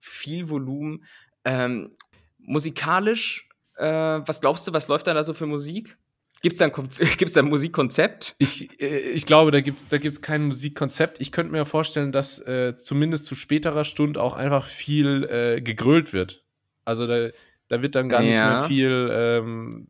Viel 0.00 0.48
Volumen. 0.48 1.04
Ähm, 1.44 1.90
musikalisch 2.38 3.47
äh, 3.78 4.20
was 4.26 4.40
glaubst 4.40 4.66
du, 4.66 4.72
was 4.72 4.88
läuft 4.88 5.06
da 5.06 5.24
so 5.24 5.34
für 5.34 5.46
Musik? 5.46 5.96
Gibt 6.40 6.54
es 6.54 6.58
da, 6.58 6.68
gibt's 7.16 7.34
da 7.34 7.40
ein 7.40 7.48
Musikkonzept? 7.48 8.36
Ich, 8.38 8.80
äh, 8.80 8.98
ich 9.10 9.26
glaube, 9.26 9.50
da 9.50 9.60
gibt 9.60 9.80
es 9.80 9.88
da 9.88 9.98
gibt's 9.98 10.20
kein 10.20 10.46
Musikkonzept. 10.46 11.20
Ich 11.20 11.32
könnte 11.32 11.52
mir 11.52 11.64
vorstellen, 11.64 12.12
dass 12.12 12.38
äh, 12.40 12.76
zumindest 12.76 13.26
zu 13.26 13.34
späterer 13.34 13.84
Stunde 13.84 14.22
auch 14.22 14.34
einfach 14.34 14.64
viel 14.64 15.24
äh, 15.24 15.60
gegrölt 15.60 16.12
wird. 16.12 16.44
Also 16.84 17.06
da, 17.06 17.30
da 17.68 17.82
wird 17.82 17.94
dann 17.94 18.08
gar 18.08 18.22
ja. 18.22 18.28
nicht 18.28 18.38
mehr 18.38 18.62
viel, 18.68 19.10
ähm, 19.12 19.88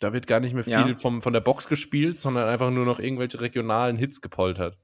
da 0.00 0.12
wird 0.12 0.26
gar 0.26 0.40
nicht 0.40 0.54
mehr 0.54 0.64
viel 0.64 0.72
ja. 0.72 0.96
vom, 0.96 1.22
von 1.22 1.32
der 1.32 1.40
Box 1.40 1.68
gespielt, 1.68 2.20
sondern 2.20 2.48
einfach 2.48 2.70
nur 2.70 2.84
noch 2.84 2.98
irgendwelche 2.98 3.40
regionalen 3.40 3.96
Hits 3.96 4.20
gepoltert. 4.20 4.76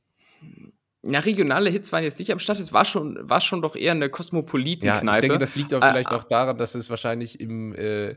Ja, 1.03 1.21
regionale 1.21 1.71
Hits 1.71 1.93
waren 1.93 2.05
jetzt 2.05 2.19
nicht 2.19 2.31
am 2.31 2.39
Start. 2.39 2.59
Es 2.59 2.73
war 2.73 2.85
schon, 2.85 3.19
war 3.23 3.41
schon 3.41 3.63
doch 3.63 3.75
eher 3.75 3.93
eine 3.93 4.11
Kosmopolitenkneipe. 4.11 5.07
Ja, 5.07 5.15
ich 5.15 5.21
denke, 5.21 5.39
das 5.39 5.55
liegt 5.55 5.73
auch 5.73 5.83
äh, 5.83 5.89
vielleicht 5.89 6.13
auch 6.13 6.25
daran, 6.25 6.59
dass 6.59 6.75
es 6.75 6.91
wahrscheinlich 6.91 7.41
im 7.41 7.75
äh, 7.75 8.17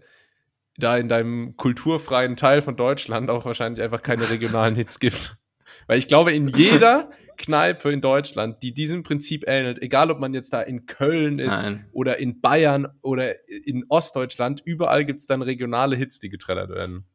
da 0.78 0.98
in 0.98 1.08
deinem 1.08 1.56
kulturfreien 1.56 2.36
Teil 2.36 2.62
von 2.62 2.76
Deutschland 2.76 3.30
auch 3.30 3.46
wahrscheinlich 3.46 3.82
einfach 3.82 4.02
keine 4.02 4.30
regionalen 4.30 4.76
Hits 4.76 5.00
gibt. 5.00 5.38
Weil 5.88 6.00
ich 6.00 6.08
glaube, 6.08 6.34
in 6.34 6.48
jeder 6.48 7.10
Kneipe 7.38 7.92
in 7.92 8.02
Deutschland, 8.02 8.62
die 8.64 8.74
diesem 8.74 9.04
Prinzip 9.04 9.46
ähnelt, 9.48 9.82
egal 9.82 10.12
ob 10.12 10.20
man 10.20 10.34
jetzt 10.34 10.54
da 10.54 10.62
in 10.62 10.86
Köln 10.86 11.40
ist 11.40 11.62
Nein. 11.62 11.86
oder 11.92 12.20
in 12.20 12.42
Bayern 12.42 12.88
oder 13.02 13.48
in 13.48 13.86
Ostdeutschland, 13.90 14.62
überall 14.66 15.06
gibt 15.06 15.20
es 15.20 15.28
dann 15.28 15.42
regionale 15.42 15.96
Hits, 15.96 16.20
die 16.20 16.30
getrellert 16.30 16.70
werden. 16.70 17.06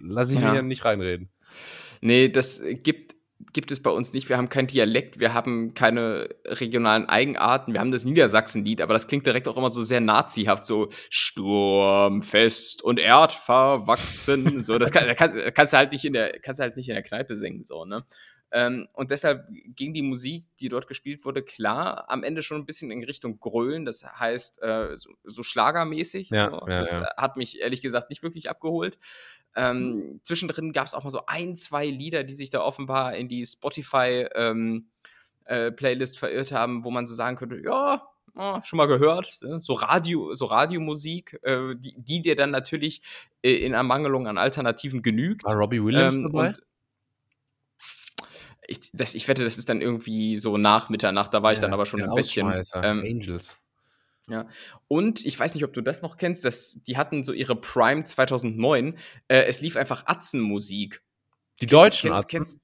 Lass 0.00 0.30
ich 0.30 0.40
ja. 0.40 0.52
mir 0.52 0.62
nicht 0.62 0.84
reinreden. 0.84 1.30
Nee, 2.00 2.28
das 2.28 2.62
gibt 2.82 3.14
gibt 3.52 3.72
es 3.72 3.82
bei 3.82 3.90
uns 3.90 4.12
nicht. 4.12 4.28
Wir 4.28 4.36
haben 4.36 4.48
kein 4.48 4.66
Dialekt, 4.66 5.18
wir 5.18 5.34
haben 5.34 5.74
keine 5.74 6.28
regionalen 6.46 7.06
Eigenarten. 7.06 7.72
Wir 7.72 7.80
haben 7.80 7.90
das 7.90 8.04
Niedersachsenlied, 8.04 8.80
aber 8.80 8.92
das 8.92 9.08
klingt 9.08 9.26
direkt 9.26 9.48
auch 9.48 9.56
immer 9.56 9.70
so 9.70 9.82
sehr 9.82 10.00
nazihaft, 10.00 10.64
so 10.64 10.88
sturmfest 11.08 12.82
und 12.82 12.98
erdverwachsen. 12.98 14.62
so, 14.62 14.78
das, 14.78 14.90
kann, 14.90 15.06
das 15.06 15.16
kannst, 15.54 15.72
du 15.72 15.76
halt 15.76 15.92
nicht 15.92 16.04
in 16.04 16.12
der, 16.12 16.38
kannst 16.40 16.60
du 16.60 16.62
halt 16.62 16.76
nicht 16.76 16.88
in 16.88 16.94
der 16.94 17.02
Kneipe 17.02 17.36
singen, 17.36 17.64
so, 17.64 17.84
ne? 17.84 18.04
Ähm, 18.52 18.88
und 18.94 19.12
deshalb 19.12 19.46
ging 19.76 19.94
die 19.94 20.02
Musik, 20.02 20.44
die 20.58 20.68
dort 20.68 20.88
gespielt 20.88 21.24
wurde, 21.24 21.42
klar 21.42 22.10
am 22.10 22.24
Ende 22.24 22.42
schon 22.42 22.60
ein 22.60 22.66
bisschen 22.66 22.90
in 22.90 23.04
Richtung 23.04 23.38
Grölen, 23.38 23.84
das 23.84 24.04
heißt 24.04 24.60
äh, 24.62 24.96
so, 24.96 25.10
so, 25.22 25.44
schlagermäßig. 25.44 26.30
Ja, 26.30 26.50
so. 26.50 26.66
ja, 26.66 26.78
das 26.80 26.90
ja. 26.90 27.16
hat 27.16 27.36
mich 27.36 27.60
ehrlich 27.60 27.80
gesagt 27.80 28.10
nicht 28.10 28.24
wirklich 28.24 28.50
abgeholt. 28.50 28.98
Ähm, 29.56 29.90
mhm. 29.90 30.20
Zwischendrin 30.22 30.72
gab 30.72 30.86
es 30.86 30.94
auch 30.94 31.04
mal 31.04 31.10
so 31.10 31.26
ein, 31.26 31.56
zwei 31.56 31.86
Lieder, 31.86 32.24
die 32.24 32.34
sich 32.34 32.50
da 32.50 32.60
offenbar 32.62 33.16
in 33.16 33.28
die 33.28 33.44
Spotify 33.44 34.26
ähm, 34.34 34.88
äh, 35.44 35.72
Playlist 35.72 36.18
verirrt 36.18 36.52
haben, 36.52 36.84
wo 36.84 36.90
man 36.90 37.06
so 37.06 37.14
sagen 37.14 37.36
könnte, 37.36 37.60
ja, 37.62 38.06
oh, 38.36 38.60
schon 38.62 38.76
mal 38.76 38.86
gehört, 38.86 39.38
ne? 39.42 39.60
so 39.60 39.72
Radio, 39.72 40.34
so 40.34 40.44
Radiomusik, 40.46 41.38
äh, 41.42 41.74
die, 41.76 41.94
die, 41.96 42.22
dir 42.22 42.36
dann 42.36 42.50
natürlich 42.50 43.02
äh, 43.42 43.52
in 43.52 43.72
Ermangelung 43.72 44.26
an 44.26 44.38
Alternativen 44.38 45.02
genügt. 45.02 45.44
War 45.44 45.54
Robbie 45.54 45.82
Williams 45.82 46.16
ähm, 46.16 46.22
dabei? 46.24 46.52
Ich, 48.68 48.90
das, 48.92 49.14
ich 49.14 49.26
wette, 49.26 49.42
das 49.42 49.58
ist 49.58 49.68
dann 49.68 49.80
irgendwie 49.80 50.36
so 50.36 50.56
nach 50.56 50.88
Mitternacht, 50.90 51.34
da 51.34 51.42
war 51.42 51.52
ich 51.52 51.58
dann 51.58 51.72
aber 51.72 51.86
schon 51.86 52.02
ein 52.02 52.14
bisschen. 52.14 52.48
Ähm, 52.74 53.00
Angels. 53.00 53.58
Ja. 54.30 54.48
Und 54.88 55.24
ich 55.24 55.38
weiß 55.38 55.54
nicht, 55.54 55.64
ob 55.64 55.72
du 55.72 55.80
das 55.80 56.02
noch 56.02 56.16
kennst, 56.16 56.44
das, 56.44 56.82
die 56.82 56.96
hatten 56.96 57.24
so 57.24 57.32
ihre 57.32 57.56
Prime 57.56 58.04
2009. 58.04 58.96
Äh, 59.28 59.42
es 59.44 59.60
lief 59.60 59.76
einfach 59.76 60.06
Atzenmusik. 60.06 61.02
Die 61.60 61.66
deutschen 61.66 62.10
kennst, 62.10 62.28
kennst, 62.28 62.56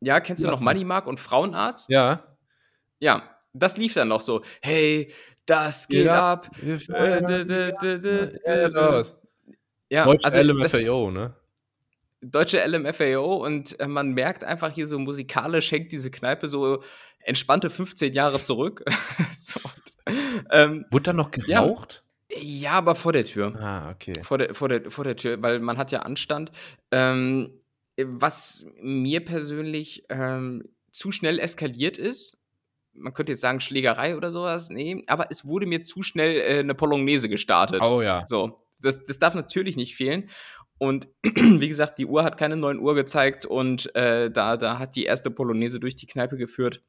Ja, 0.00 0.20
kennst 0.20 0.42
du 0.44 0.48
noch 0.48 0.60
Money 0.60 0.84
Mark 0.84 1.06
und 1.06 1.20
Frauenarzt? 1.20 1.88
Ja. 1.90 2.36
Ja, 2.98 3.36
das 3.52 3.76
lief 3.76 3.94
dann 3.94 4.08
noch 4.08 4.20
so. 4.20 4.42
Hey, 4.62 5.12
Das 5.46 5.88
geht 5.88 6.06
Ja. 6.06 6.32
ab. 6.32 6.50
Äh, 6.62 6.78
Ja, 8.40 8.68
das. 8.70 9.14
Ja, 9.90 10.04
Deutsche 10.06 10.24
also 10.26 10.40
LMFAO, 10.40 11.10
ne? 11.10 11.36
deutsche 12.22 12.64
LMFAO 12.66 13.44
und 13.44 13.78
äh, 13.80 13.86
man 13.86 14.12
merkt 14.12 14.44
einfach 14.44 14.72
hier 14.72 14.86
so 14.86 14.98
musikalisch 14.98 15.70
hängt 15.70 15.92
diese 15.92 16.10
Kneipe 16.10 16.48
so 16.48 16.82
entspannte 17.20 17.70
15 17.70 18.12
Jahre 18.12 18.40
zurück. 18.40 18.82
so, 19.38 19.60
ähm, 20.50 20.84
Wurde 20.90 21.02
da 21.04 21.12
noch 21.12 21.30
Ja. 21.46 21.62
geraucht? 21.62 22.04
ja, 22.36 22.72
aber 22.72 22.94
vor 22.94 23.12
der 23.12 23.24
Tür. 23.24 23.54
Ah, 23.60 23.90
okay. 23.90 24.14
Vor 24.22 24.38
der, 24.38 24.54
vor, 24.54 24.68
der, 24.68 24.90
vor 24.90 25.04
der 25.04 25.16
Tür, 25.16 25.40
weil 25.42 25.60
man 25.60 25.78
hat 25.78 25.92
ja 25.92 26.00
Anstand. 26.00 26.50
Ähm, 26.90 27.60
was 27.96 28.66
mir 28.80 29.24
persönlich 29.24 30.04
ähm, 30.08 30.64
zu 30.90 31.12
schnell 31.12 31.38
eskaliert 31.38 31.96
ist, 31.96 32.40
man 32.92 33.12
könnte 33.12 33.32
jetzt 33.32 33.40
sagen 33.40 33.60
Schlägerei 33.60 34.16
oder 34.16 34.30
sowas, 34.30 34.68
nee, 34.70 35.02
aber 35.06 35.28
es 35.30 35.46
wurde 35.46 35.66
mir 35.66 35.82
zu 35.82 36.02
schnell 36.02 36.36
äh, 36.36 36.58
eine 36.60 36.74
Polonaise 36.74 37.28
gestartet. 37.28 37.82
Oh 37.82 38.02
ja. 38.02 38.24
So, 38.26 38.60
das, 38.80 39.04
das 39.04 39.18
darf 39.18 39.34
natürlich 39.34 39.76
nicht 39.76 39.96
fehlen. 39.96 40.28
Und 40.78 41.08
wie 41.22 41.68
gesagt, 41.68 41.98
die 41.98 42.06
Uhr 42.06 42.24
hat 42.24 42.36
keine 42.36 42.56
9 42.56 42.78
Uhr 42.78 42.94
gezeigt 42.94 43.46
und 43.46 43.94
äh, 43.94 44.30
da, 44.30 44.56
da 44.56 44.78
hat 44.78 44.96
die 44.96 45.04
erste 45.04 45.30
Polonaise 45.30 45.78
durch 45.78 45.94
die 45.96 46.06
Kneipe 46.06 46.36
geführt. 46.36 46.82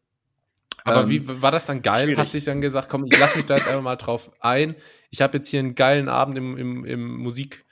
Aber 0.84 1.02
Ähm, 1.04 1.10
wie 1.10 1.42
war 1.42 1.52
das 1.52 1.66
dann 1.66 1.82
geil? 1.82 2.04
schwierig. 2.06 2.18
Hast 2.20 2.34
du 2.34 2.38
dich 2.38 2.46
dann 2.46 2.62
gesagt, 2.62 2.90
komm, 2.90 3.06
ich 3.06 3.18
lass 3.18 3.36
mich 3.36 3.46
da 3.46 3.56
jetzt 3.56 3.68
einfach 3.68 3.82
mal 3.82 3.96
drauf 3.96 4.32
ein. 4.40 4.76
Ich 5.10 5.22
habe 5.22 5.38
jetzt 5.38 5.48
hier 5.48 5.60
einen 5.60 5.76
geilen 5.76 6.10
Abend 6.10 6.38
im, 6.38 6.58
im, 6.58 6.86
im 6.86 7.18
Musik, 7.18 7.66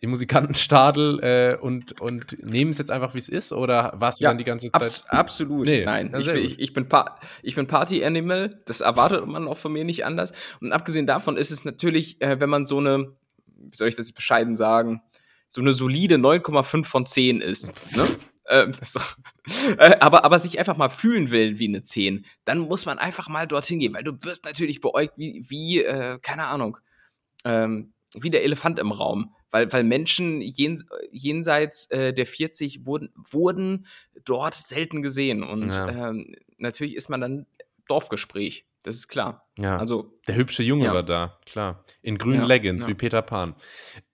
im 0.00 0.10
Musikantenstadel 0.10 1.20
äh, 1.20 1.56
und, 1.60 2.00
und 2.00 2.36
nehme 2.44 2.70
es 2.70 2.78
jetzt 2.78 2.90
einfach, 2.90 3.14
wie 3.14 3.18
es 3.18 3.28
ist? 3.28 3.52
Oder 3.52 3.92
warst 3.96 4.20
du 4.20 4.24
dann 4.24 4.38
die 4.38 4.44
ganze 4.44 4.70
Zeit? 4.70 4.80
abs 4.82 5.06
absolut. 5.08 5.66
Nee, 5.66 5.84
Nein, 5.84 6.14
ich 6.16 6.26
bin, 6.26 6.36
ich, 6.36 6.58
ich, 6.60 6.72
bin 6.72 6.88
Pa- 6.88 7.18
ich 7.42 7.54
bin 7.56 7.66
Party-Animal. 7.66 8.62
Das 8.66 8.80
erwartet 8.80 9.26
man 9.26 9.48
auch 9.48 9.58
von 9.58 9.72
mir 9.72 9.84
nicht 9.84 10.04
anders. 10.04 10.32
Und 10.60 10.72
abgesehen 10.72 11.06
davon 11.06 11.36
ist 11.36 11.50
es 11.50 11.64
natürlich, 11.64 12.20
äh, 12.22 12.40
wenn 12.40 12.48
man 12.50 12.64
so 12.66 12.78
eine, 12.78 13.12
wie 13.46 13.76
soll 13.76 13.88
ich 13.88 13.96
das 13.96 14.12
bescheiden 14.12 14.54
sagen, 14.56 15.02
so 15.48 15.60
eine 15.60 15.72
solide 15.72 16.14
9,5 16.16 16.84
von 16.84 17.04
10 17.06 17.40
ist. 17.40 17.66
Ne? 17.96 18.06
Ähm, 18.48 18.72
so. 18.82 19.00
äh, 19.78 19.96
aber, 20.00 20.24
aber 20.24 20.38
sich 20.38 20.58
einfach 20.58 20.76
mal 20.76 20.88
fühlen 20.88 21.30
will 21.30 21.58
wie 21.58 21.68
eine 21.68 21.82
10, 21.82 22.26
dann 22.44 22.58
muss 22.60 22.86
man 22.86 22.98
einfach 22.98 23.28
mal 23.28 23.46
dorthin 23.46 23.78
gehen, 23.78 23.94
weil 23.94 24.04
du 24.04 24.12
wirst 24.22 24.44
natürlich 24.44 24.80
beäugt 24.80 25.14
wie, 25.16 25.44
wie 25.48 25.82
äh, 25.82 26.18
keine 26.20 26.46
Ahnung, 26.46 26.78
ähm, 27.44 27.92
wie 28.14 28.30
der 28.30 28.44
Elefant 28.44 28.78
im 28.78 28.92
Raum. 28.92 29.34
Weil, 29.50 29.72
weil 29.72 29.82
Menschen 29.82 30.42
jens, 30.42 30.84
jenseits 31.10 31.90
äh, 31.90 32.12
der 32.12 32.26
40 32.26 32.84
wurden, 32.84 33.10
wurden 33.30 33.86
dort 34.24 34.54
selten 34.54 35.00
gesehen. 35.00 35.42
Und 35.42 35.72
Ja. 35.72 36.10
ähm, 36.10 36.34
natürlich 36.58 36.94
ist 36.94 37.08
man 37.08 37.22
dann 37.22 37.46
Dorfgespräch. 37.86 38.66
Das 38.84 38.94
ist 38.94 39.08
klar. 39.08 39.42
Ja. 39.58 39.76
Also, 39.76 40.18
der 40.28 40.36
hübsche 40.36 40.62
Junge 40.62 40.86
Ja. 40.86 40.94
war 40.94 41.02
da, 41.02 41.38
klar. 41.44 41.84
In 42.00 42.16
grünen 42.16 42.40
Ja, 42.40 42.46
Leggings, 42.46 42.82
ja. 42.82 42.88
wie 42.88 42.94
Peter 42.94 43.22
Pan. 43.22 43.54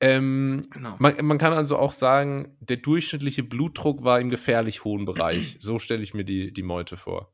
Ähm, 0.00 0.62
genau. 0.70 0.94
man, 0.98 1.14
man 1.22 1.38
kann 1.38 1.53
also 1.53 1.77
auch 1.77 1.92
sagen, 1.92 2.57
der 2.61 2.79
durchschnittliche 2.79 3.42
Blutdruck 3.42 4.05
war 4.05 4.20
im 4.20 4.31
gefährlich 4.31 4.85
hohen 4.85 5.05
Bereich. 5.05 5.57
So 5.61 5.79
stelle 5.79 6.03
ich 6.03 6.14
mir 6.14 6.24
die, 6.24 6.53
die 6.53 6.62
Meute 6.62 6.96
vor. 6.96 7.33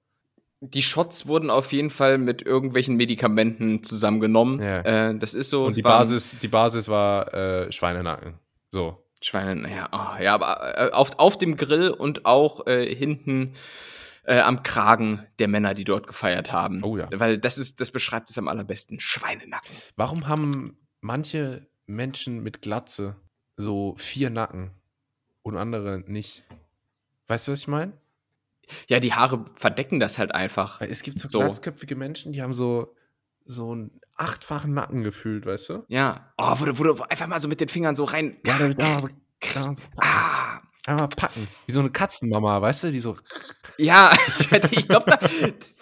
Die 0.60 0.82
Shots 0.82 1.26
wurden 1.26 1.48
auf 1.48 1.72
jeden 1.72 1.88
Fall 1.88 2.18
mit 2.18 2.42
irgendwelchen 2.42 2.96
Medikamenten 2.96 3.82
zusammengenommen. 3.82 4.60
Ja. 4.60 4.80
Äh, 5.10 5.18
das 5.18 5.32
ist 5.34 5.48
so. 5.50 5.64
Und 5.64 5.76
die 5.76 5.82
Basis, 5.82 6.38
die 6.38 6.48
Basis 6.48 6.88
war 6.88 7.32
äh, 7.32 7.72
Schweinenacken. 7.72 8.34
So. 8.68 9.02
Schweine, 9.22 9.54
naja, 9.56 9.88
oh, 9.92 10.22
ja, 10.22 10.34
aber 10.34 10.78
äh, 10.78 10.90
auf, 10.92 11.18
auf 11.18 11.36
dem 11.36 11.56
Grill 11.56 11.90
und 11.90 12.24
auch 12.24 12.66
äh, 12.66 12.94
hinten 12.94 13.52
äh, 14.24 14.38
am 14.40 14.62
Kragen 14.62 15.26
der 15.38 15.48
Männer, 15.48 15.74
die 15.74 15.84
dort 15.84 16.06
gefeiert 16.06 16.52
haben. 16.52 16.82
Oh 16.82 16.96
ja. 16.96 17.08
Weil 17.12 17.38
das 17.38 17.58
ist, 17.58 17.80
das 17.80 17.90
beschreibt 17.90 18.30
es 18.30 18.38
am 18.38 18.48
allerbesten. 18.48 19.00
Schweinenacken. 19.00 19.74
Warum 19.96 20.28
haben 20.28 20.78
manche 21.00 21.68
Menschen 21.86 22.42
mit 22.42 22.62
Glatze 22.62 23.16
so 23.56 23.94
vier 23.98 24.30
Nacken 24.30 24.70
und 25.42 25.56
andere 25.56 26.02
nicht? 26.06 26.44
Weißt 27.28 27.48
du, 27.48 27.52
was 27.52 27.60
ich 27.60 27.68
meine? 27.68 27.92
Ja, 28.88 29.00
die 29.00 29.12
Haare 29.14 29.46
verdecken 29.56 29.98
das 30.00 30.18
halt 30.18 30.34
einfach. 30.34 30.80
Weil 30.80 30.90
es 30.90 31.02
gibt 31.02 31.18
so, 31.18 31.28
So. 31.28 31.40
glatzköpfige 31.40 31.96
Menschen, 31.96 32.32
die 32.32 32.42
haben 32.42 32.52
so, 32.52 32.94
so 33.44 33.72
einen 33.72 34.00
achtfachen 34.16 34.74
Nacken 34.74 35.02
gefühlt, 35.02 35.46
weißt 35.46 35.70
du? 35.70 35.84
Ja. 35.88 36.32
Oh, 36.36 36.54
wo 36.58 36.64
du, 36.66 36.78
wo 36.78 36.82
du 36.84 37.02
einfach 37.04 37.26
mal 37.26 37.40
so 37.40 37.48
mit 37.48 37.60
den 37.60 37.68
Fingern 37.68 37.96
so 37.96 38.04
rein. 38.04 38.36
Ja, 38.46 38.58
da 38.58 38.68
wird 38.68 38.80
einfach 38.80 39.00
so, 39.00 39.08
einfach 39.58 39.74
so 39.74 39.82
Ah. 39.98 40.49
Einmal 40.86 41.08
packen. 41.08 41.48
Wie 41.66 41.72
so 41.72 41.80
eine 41.80 41.90
Katzenmama, 41.90 42.60
weißt 42.60 42.84
du? 42.84 42.92
Die 42.92 43.00
so. 43.00 43.16
Ja, 43.78 44.12
ich, 44.38 44.50
wette, 44.50 44.68
ich 44.72 44.88
glaube, 44.88 45.06
da, 45.10 45.18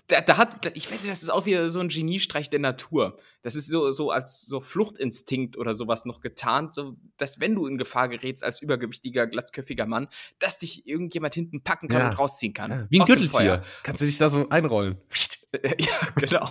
da, 0.06 0.20
da 0.20 0.36
hat, 0.36 0.64
da, 0.64 0.70
ich 0.74 0.88
wette, 0.88 1.08
das 1.08 1.20
ist 1.24 1.30
auch 1.30 1.46
wieder 1.46 1.68
so 1.68 1.80
ein 1.80 1.88
Geniestreich 1.88 2.48
der 2.48 2.60
Natur. 2.60 3.18
Das 3.42 3.56
ist 3.56 3.66
so, 3.66 3.90
so 3.90 4.12
als 4.12 4.42
so 4.46 4.60
Fluchtinstinkt 4.60 5.56
oder 5.56 5.74
sowas 5.74 6.04
noch 6.04 6.20
getarnt, 6.20 6.76
so, 6.76 6.96
dass 7.16 7.40
wenn 7.40 7.56
du 7.56 7.66
in 7.66 7.76
Gefahr 7.76 8.08
gerätst 8.08 8.44
als 8.44 8.62
übergewichtiger, 8.62 9.26
glatzköpfiger 9.26 9.86
Mann, 9.86 10.06
dass 10.38 10.60
dich 10.60 10.86
irgendjemand 10.86 11.34
hinten 11.34 11.64
packen 11.64 11.88
kann 11.88 12.02
Ja. 12.02 12.08
und 12.10 12.18
rausziehen 12.18 12.52
kann. 12.52 12.70
Ja, 12.70 12.86
wie 12.88 13.00
ein 13.00 13.06
Gürteltier. 13.06 13.62
Kannst 13.82 14.00
du 14.00 14.06
dich 14.06 14.18
da 14.18 14.28
so 14.28 14.48
einrollen? 14.48 14.98
ja, 15.78 15.98
genau. 16.14 16.48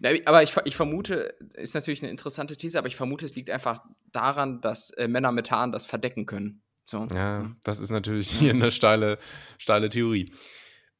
Na, 0.00 0.10
aber 0.24 0.42
ich, 0.42 0.54
ich 0.64 0.76
vermute, 0.76 1.34
ist 1.52 1.74
natürlich 1.74 2.00
eine 2.02 2.10
interessante 2.10 2.56
These, 2.56 2.78
aber 2.78 2.88
ich 2.88 2.96
vermute, 2.96 3.26
es 3.26 3.34
liegt 3.34 3.50
einfach 3.50 3.82
daran, 4.12 4.62
dass 4.62 4.88
äh, 4.92 5.06
Männer 5.06 5.32
mit 5.32 5.50
Haaren 5.50 5.70
das 5.72 5.84
verdecken 5.84 6.24
können. 6.24 6.62
So. 6.88 7.06
Ja, 7.12 7.50
das 7.64 7.80
ist 7.80 7.90
natürlich 7.90 8.30
hier 8.30 8.52
eine 8.52 8.70
steile, 8.70 9.18
steile 9.58 9.90
Theorie. 9.90 10.32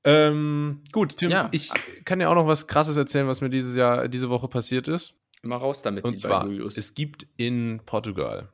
Ähm, 0.05 0.83
gut, 0.93 1.17
Tim, 1.17 1.31
Ja. 1.31 1.49
ich 1.53 1.71
kann 2.05 2.19
dir 2.19 2.29
auch 2.29 2.35
noch 2.35 2.47
was 2.47 2.67
Krasses 2.67 2.97
erzählen, 2.97 3.27
was 3.27 3.41
mir 3.41 3.51
dieses 3.51 3.77
Jahr, 3.77 4.09
diese 4.09 4.29
Woche 4.29 4.49
passiert 4.49 4.89
ist. 4.89 5.15
Immer 5.43 5.57
raus 5.57 5.83
damit, 5.83 6.05
Und 6.05 6.19
zwar, 6.19 6.47
es 6.49 6.95
gibt 6.95 7.27
in 7.37 7.81
Portugal 7.87 8.49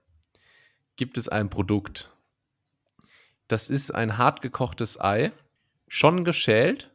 gibt 0.97 1.17
es 1.17 1.29
ein 1.29 1.49
Produkt. 1.49 2.11
Das 3.49 3.71
ist 3.71 3.91
ein 3.93 4.19
hart 4.19 4.43
gekochtes 4.43 5.01
Ei, 5.01 5.33
schon 5.89 6.25
geschält, 6.25 6.91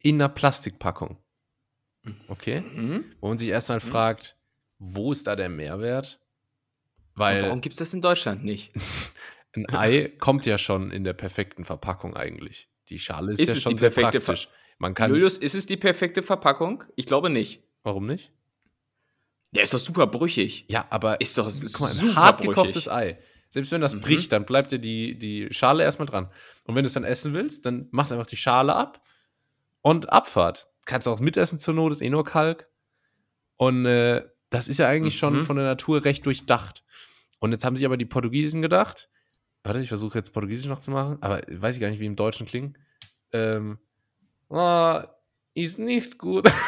in 0.00 0.16
einer 0.16 0.28
Plastikpackung. 0.28 1.18
Okay? 2.28 2.60
Mhm. 2.60 3.04
Wo 3.20 3.28
man 3.28 3.38
sich 3.38 3.48
erstmal 3.48 3.80
fragt, 3.80 4.36
wo 4.78 5.12
ist 5.12 5.26
da 5.26 5.34
der 5.36 5.48
Mehrwert? 5.48 6.20
Weil 7.14 7.38
Und 7.38 7.46
warum 7.48 7.60
gibt 7.60 7.74
es 7.74 7.78
das 7.78 7.94
in 7.94 8.00
Deutschland 8.02 8.44
nicht? 8.44 8.72
ein 9.54 9.68
Ei 9.70 10.12
kommt 10.18 10.46
ja 10.46 10.58
schon 10.58 10.90
in 10.90 11.04
der 11.04 11.12
perfekten 11.12 11.64
Verpackung 11.64 12.16
eigentlich. 12.16 12.68
Die 12.88 12.98
Schale 12.98 13.32
ist, 13.32 13.40
Ist 13.40 13.48
ja 13.54 13.56
schon 13.60 13.78
sehr 13.78 13.92
Ver- 13.92 14.10
praktisch. 14.10 14.48
Man 14.78 14.94
kann. 14.94 15.10
Julius, 15.10 15.38
ist 15.38 15.54
es 15.54 15.66
die 15.66 15.76
perfekte 15.76 16.22
Verpackung? 16.22 16.84
Ich 16.96 17.06
glaube 17.06 17.30
nicht. 17.30 17.62
Warum 17.84 18.06
nicht? 18.06 18.32
Der 19.52 19.62
ist 19.62 19.72
doch 19.72 19.78
super 19.78 20.06
brüchig. 20.08 20.64
Ja, 20.68 20.86
aber 20.90 21.20
Ist 21.20 21.38
doch 21.38 21.48
guck 21.48 21.80
mal, 21.80 21.90
ein 21.92 22.16
hart 22.16 22.38
brüchig. 22.38 22.54
gekochtes 22.56 22.88
Ei. 22.88 23.18
Selbst 23.50 23.70
wenn 23.70 23.80
das 23.80 23.94
Mhm. 23.94 24.00
bricht, 24.00 24.32
dann 24.32 24.44
bleibt 24.44 24.72
dir 24.72 24.80
die, 24.80 25.16
die 25.16 25.46
Schale 25.52 25.84
erstmal 25.84 26.06
dran. 26.06 26.28
Und 26.64 26.74
wenn 26.74 26.82
du 26.82 26.88
es 26.88 26.94
dann 26.94 27.04
essen 27.04 27.32
willst, 27.34 27.64
dann 27.64 27.86
machst 27.92 28.10
du 28.10 28.16
einfach 28.16 28.26
die 28.26 28.36
Schale 28.36 28.74
ab 28.74 29.00
und 29.80 30.12
Abfahrt. 30.12 30.66
Kannst 30.86 31.06
auch 31.06 31.20
mitessen 31.20 31.60
zur 31.60 31.74
Not, 31.74 31.92
ist 31.92 32.02
eh 32.02 32.10
nur 32.10 32.24
Kalk. 32.24 32.68
Und 33.56 33.86
äh, 33.86 34.24
das 34.54 34.68
ist 34.68 34.78
ja 34.78 34.88
eigentlich 34.88 35.18
schon 35.18 35.38
Mhm. 35.38 35.44
von 35.44 35.56
der 35.56 35.64
Natur 35.66 36.04
recht 36.04 36.24
durchdacht. 36.26 36.82
Und 37.40 37.52
jetzt 37.52 37.64
haben 37.64 37.76
sich 37.76 37.84
aber 37.84 37.96
die 37.96 38.04
Portugiesen 38.06 38.62
gedacht, 38.62 39.08
warte, 39.62 39.80
ich 39.80 39.88
versuche 39.88 40.16
jetzt 40.18 40.32
Portugiesisch 40.32 40.66
noch 40.66 40.78
zu 40.80 40.90
machen, 40.90 41.18
aber 41.20 41.42
weiß 41.48 41.74
ich 41.74 41.80
gar 41.80 41.90
nicht, 41.90 42.00
wie 42.00 42.06
im 42.06 42.16
Deutschen 42.16 42.46
klingt. 42.46 42.78
Ähm, 43.32 43.78
ah, 44.50 45.08
ist 45.54 45.78
nicht 45.78 46.18
gut. 46.18 46.46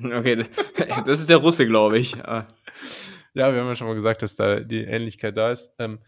Okay, 0.00 0.44
das 1.06 1.20
ist 1.20 1.28
der 1.28 1.36
Russe, 1.36 1.66
glaube 1.68 1.98
ich. 1.98 2.16
Ah. 2.16 2.48
Ja, 3.32 3.52
wir 3.54 3.60
haben 3.60 3.68
ja 3.68 3.76
schon 3.76 3.86
mal 3.86 3.94
gesagt, 3.94 4.22
dass 4.22 4.34
da 4.34 4.58
die 4.58 4.82
Ähnlichkeit 4.82 5.36
da 5.36 5.52
ist. 5.52 5.72
Ähm, 5.78 6.00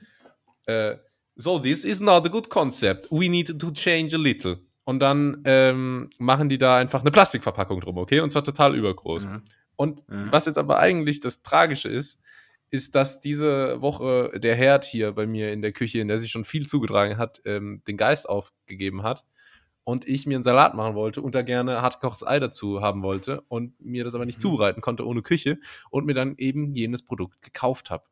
äh, 0.67 0.97
so, 1.37 1.61
this 1.61 1.85
is 1.85 2.01
not 2.01 2.25
a 2.27 2.29
good 2.29 2.51
concept. 2.51 3.07
We 3.13 3.29
need 3.29 3.59
to 3.61 3.71
change 3.71 4.17
a 4.17 4.19
little. 4.19 4.59
Und 4.83 4.99
dann 4.99 5.41
ähm, 5.45 6.11
machen 6.19 6.49
die 6.49 6.59
da 6.59 6.79
einfach 6.79 7.03
eine 7.03 7.13
Plastikverpackung 7.13 7.81
drum, 7.81 7.97
okay? 7.99 8.19
Und 8.19 8.31
zwar 8.31 8.43
total 8.43 8.75
übergroß. 8.75 9.25
Mhm. 9.27 9.43
Und 9.77 10.03
Mhm. 10.09 10.33
was 10.33 10.47
jetzt 10.47 10.59
aber 10.59 10.79
eigentlich 10.79 11.21
das 11.21 11.43
Tragische 11.43 11.89
ist, 11.89 12.19
ist, 12.71 12.95
dass 12.95 13.21
diese 13.21 13.81
Woche 13.81 14.33
der 14.41 14.57
Herd 14.57 14.85
hier 14.85 15.13
bei 15.13 15.27
mir 15.27 15.53
in 15.53 15.63
der 15.63 15.73
Küche, 15.73 16.01
in 16.01 16.09
der 16.09 16.19
sich 16.19 16.31
schon 16.33 16.45
viel 16.45 16.67
zugetragen 16.67 17.17
hat, 17.17 17.41
ähm, 17.45 17.83
den 17.87 17.97
Geist 17.97 18.29
aufgegeben 18.29 19.03
hat 19.05 19.25
und 19.85 20.09
ich 20.09 20.27
mir 20.27 20.35
einen 20.35 20.43
Salat 20.43 20.75
machen 20.75 20.97
wollte 20.97 21.23
und 21.23 21.37
da 21.37 21.43
gerne 21.43 21.81
hartgekochtes 21.81 22.27
Ei 22.27 22.41
dazu 22.41 22.81
haben 22.83 23.03
wollte 23.05 23.43
und 23.49 23.79
mir 23.81 24.03
das 24.03 24.17
aber 24.17 24.27
nicht 24.27 24.39
Mhm. 24.39 24.43
zubereiten 24.43 24.81
konnte 24.81 25.07
ohne 25.07 25.23
Küche 25.23 25.59
und 25.91 26.07
mir 26.07 26.15
dann 26.15 26.35
eben 26.39 26.75
jenes 26.75 27.05
Produkt 27.05 27.41
gekauft 27.41 27.91
habe. 27.91 28.05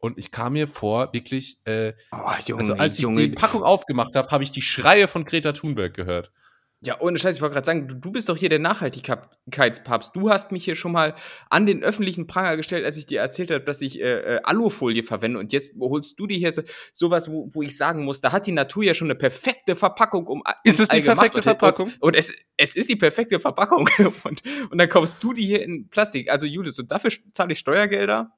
Und 0.00 0.16
ich 0.16 0.30
kam 0.30 0.54
mir 0.54 0.68
vor, 0.68 1.12
wirklich, 1.12 1.58
äh, 1.64 1.92
Oh, 2.12 2.18
Junge, 2.46 2.62
also 2.62 2.74
als 2.74 2.98
ich 2.98 3.02
Junge. 3.02 3.28
die 3.28 3.34
Packung 3.34 3.62
aufgemacht 3.62 4.14
habe, 4.14 4.30
habe 4.30 4.42
ich 4.44 4.52
die 4.52 4.62
Schreie 4.62 5.06
von 5.08 5.24
Greta 5.24 5.52
Thunberg 5.52 5.92
gehört. 5.92 6.32
Ja, 6.80 7.00
ohne 7.00 7.18
Scheiß, 7.18 7.36
ich 7.36 7.42
wollte 7.42 7.54
gerade 7.54 7.66
sagen, 7.66 7.88
du, 7.88 7.96
du 7.96 8.12
bist 8.12 8.28
doch 8.28 8.36
hier 8.36 8.48
der 8.48 8.60
Nachhaltigkeitspapst. 8.60 10.14
Du 10.14 10.30
hast 10.30 10.52
mich 10.52 10.64
hier 10.64 10.76
schon 10.76 10.92
mal 10.92 11.16
an 11.50 11.66
den 11.66 11.82
öffentlichen 11.82 12.28
Pranger 12.28 12.56
gestellt, 12.56 12.84
als 12.84 12.96
ich 12.96 13.06
dir 13.06 13.20
erzählt 13.20 13.50
habe, 13.50 13.64
dass 13.64 13.80
ich 13.80 14.00
äh, 14.00 14.36
äh, 14.36 14.40
Alufolie 14.44 15.02
verwende. 15.02 15.40
Und 15.40 15.52
jetzt 15.52 15.72
holst 15.80 16.20
du 16.20 16.28
dir 16.28 16.38
hier 16.38 16.52
so, 16.52 16.62
sowas, 16.92 17.32
wo, 17.32 17.50
wo 17.52 17.62
ich 17.62 17.76
sagen 17.76 18.04
muss, 18.04 18.20
da 18.20 18.30
hat 18.30 18.46
die 18.46 18.52
Natur 18.52 18.84
ja 18.84 18.94
schon 18.94 19.08
eine 19.08 19.18
perfekte 19.18 19.74
Verpackung 19.74 20.28
um. 20.28 20.44
Ist 20.62 20.78
es 20.78 20.88
die 20.88 21.00
perfekte 21.00 21.42
Verpackung? 21.42 21.86
Und, 21.86 22.02
und, 22.02 22.16
es, 22.16 22.32
es 22.56 22.76
ist 22.76 22.88
die 22.88 22.96
perfekte 22.96 23.40
Verpackung. 23.40 23.88
und, 24.22 24.42
und 24.70 24.78
dann 24.78 24.88
kommst 24.88 25.20
du 25.20 25.32
die 25.32 25.46
hier 25.46 25.62
in 25.62 25.88
Plastik. 25.88 26.30
Also, 26.30 26.46
Julius, 26.46 26.78
und 26.78 26.92
dafür 26.92 27.10
zahle 27.32 27.54
ich 27.54 27.58
Steuergelder? 27.58 28.37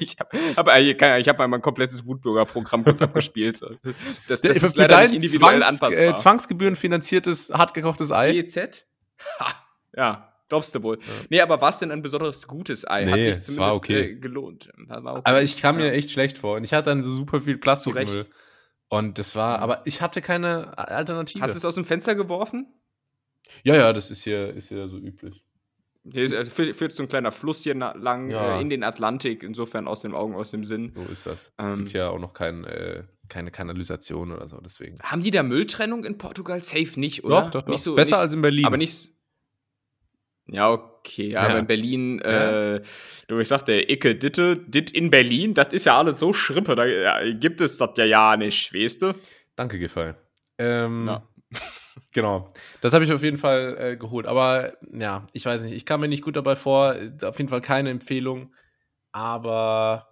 Ich 0.00 0.16
habe 0.18 0.38
hab, 0.56 0.78
ich 1.18 1.28
hab 1.28 1.38
mal 1.38 1.48
mein 1.48 1.62
komplettes 1.62 2.06
Wutbürger-Programm 2.06 2.84
kurz 2.84 3.02
abgespielt. 3.02 3.60
Das, 4.28 4.40
das 4.40 4.62
ist 4.62 4.76
leider 4.76 5.02
nicht 5.02 5.14
individuell 5.14 5.60
Zwangs, 5.60 5.82
anpassbar. 5.82 6.04
Äh, 6.04 6.16
Zwangsgebühren 6.16 6.76
finanziertes 6.76 7.50
Ei. 7.52 8.32
GEZ? 8.32 8.86
Ha, 9.38 9.54
ja, 9.96 10.34
glaubst 10.48 10.74
du 10.74 10.82
wohl. 10.82 10.98
Ja. 10.98 11.04
Nee, 11.28 11.40
aber 11.40 11.60
war 11.60 11.70
es 11.70 11.78
denn 11.78 11.90
ein 11.90 12.02
besonderes 12.02 12.46
gutes 12.46 12.88
Ei? 12.88 13.04
Nee, 13.04 13.10
Hat 13.10 13.24
sich 13.24 13.42
zumindest 13.42 13.58
war 13.58 13.74
okay. 13.74 14.00
Äh, 14.00 14.14
gelohnt. 14.16 14.70
War 14.86 15.14
okay. 15.14 15.22
Aber 15.24 15.42
ich 15.42 15.60
kam 15.60 15.78
ja. 15.78 15.86
mir 15.86 15.92
echt 15.92 16.10
schlecht 16.10 16.38
vor. 16.38 16.56
Und 16.56 16.64
ich 16.64 16.72
hatte 16.72 16.90
dann 16.90 17.02
so 17.02 17.10
super 17.10 17.40
viel 17.42 17.58
Plastikmüll. 17.58 18.26
Und 18.88 19.18
das 19.18 19.36
war, 19.36 19.60
aber 19.60 19.82
ich 19.86 20.02
hatte 20.02 20.20
keine 20.20 20.76
Alternative. 20.76 21.42
Hast 21.42 21.54
du 21.54 21.58
es 21.58 21.64
aus 21.64 21.76
dem 21.76 21.86
Fenster 21.86 22.14
geworfen? 22.14 22.66
Ja, 23.64 23.74
ja, 23.74 23.92
das 23.92 24.10
ist 24.10 24.22
hier, 24.22 24.52
ist 24.54 24.68
hier 24.68 24.88
so 24.88 24.98
üblich. 24.98 25.42
Hier 26.10 26.24
ist, 26.24 26.34
also 26.34 26.50
führt, 26.50 26.92
so 26.92 27.04
ein 27.04 27.08
kleiner 27.08 27.30
Fluss 27.30 27.62
hier 27.62 27.74
lang 27.76 28.28
ja. 28.30 28.58
äh, 28.58 28.60
in 28.60 28.68
den 28.68 28.82
Atlantik, 28.82 29.44
insofern 29.44 29.86
aus 29.86 30.02
den 30.02 30.14
Augen, 30.14 30.34
aus 30.34 30.50
dem 30.50 30.64
Sinn. 30.64 30.92
So 30.96 31.12
ist 31.12 31.26
das. 31.26 31.52
Ähm, 31.58 31.68
es 31.68 31.76
gibt 31.76 31.92
ja 31.92 32.08
auch 32.08 32.18
noch 32.18 32.34
kein, 32.34 32.64
äh, 32.64 33.04
keine 33.28 33.52
Kanalisation 33.52 34.32
oder 34.32 34.48
so, 34.48 34.58
deswegen. 34.60 34.98
Haben 35.00 35.22
die 35.22 35.30
da 35.30 35.44
Mülltrennung 35.44 36.04
in 36.04 36.18
Portugal? 36.18 36.60
Safe 36.60 36.98
nicht, 36.98 37.22
oder? 37.22 37.42
Doch, 37.42 37.50
doch, 37.50 37.62
doch. 37.62 37.78
So, 37.78 37.94
Besser 37.94 38.16
nicht, 38.16 38.20
als 38.20 38.32
in 38.32 38.42
Berlin. 38.42 38.66
Aber 38.66 38.76
nicht. 38.78 39.12
Ja, 40.48 40.70
okay, 40.70 41.28
ja, 41.28 41.42
ja. 41.42 41.48
aber 41.48 41.60
in 41.60 41.66
Berlin, 41.68 42.20
ja. 42.24 42.74
äh, 42.74 42.82
du, 43.28 43.38
ich 43.38 43.46
sagte, 43.46 43.88
Icke, 43.88 44.16
Ditte, 44.16 44.56
dit 44.56 44.90
in 44.90 45.08
Berlin, 45.10 45.54
das 45.54 45.72
ist 45.72 45.86
ja 45.86 45.96
alles 45.96 46.18
so 46.18 46.32
schrippe, 46.32 46.74
da 46.74 47.32
gibt 47.32 47.60
es 47.60 47.78
das 47.78 47.90
ja 47.96 48.04
ja 48.04 48.36
nicht, 48.36 48.74
weißt 48.74 49.02
du? 49.02 49.14
Danke, 49.54 49.78
Gefallen. 49.78 50.16
Ähm, 50.58 51.06
ja. 51.06 51.28
Genau. 52.12 52.48
Das 52.80 52.92
habe 52.92 53.04
ich 53.04 53.12
auf 53.12 53.22
jeden 53.22 53.38
Fall 53.38 53.76
äh, 53.78 53.96
geholt. 53.96 54.26
Aber 54.26 54.74
ja, 54.92 55.26
ich 55.32 55.46
weiß 55.46 55.62
nicht, 55.62 55.74
ich 55.74 55.86
kam 55.86 56.00
mir 56.00 56.08
nicht 56.08 56.22
gut 56.22 56.36
dabei 56.36 56.56
vor. 56.56 56.96
Auf 57.22 57.38
jeden 57.38 57.48
Fall 57.48 57.60
keine 57.60 57.90
Empfehlung. 57.90 58.52
Aber. 59.12 60.08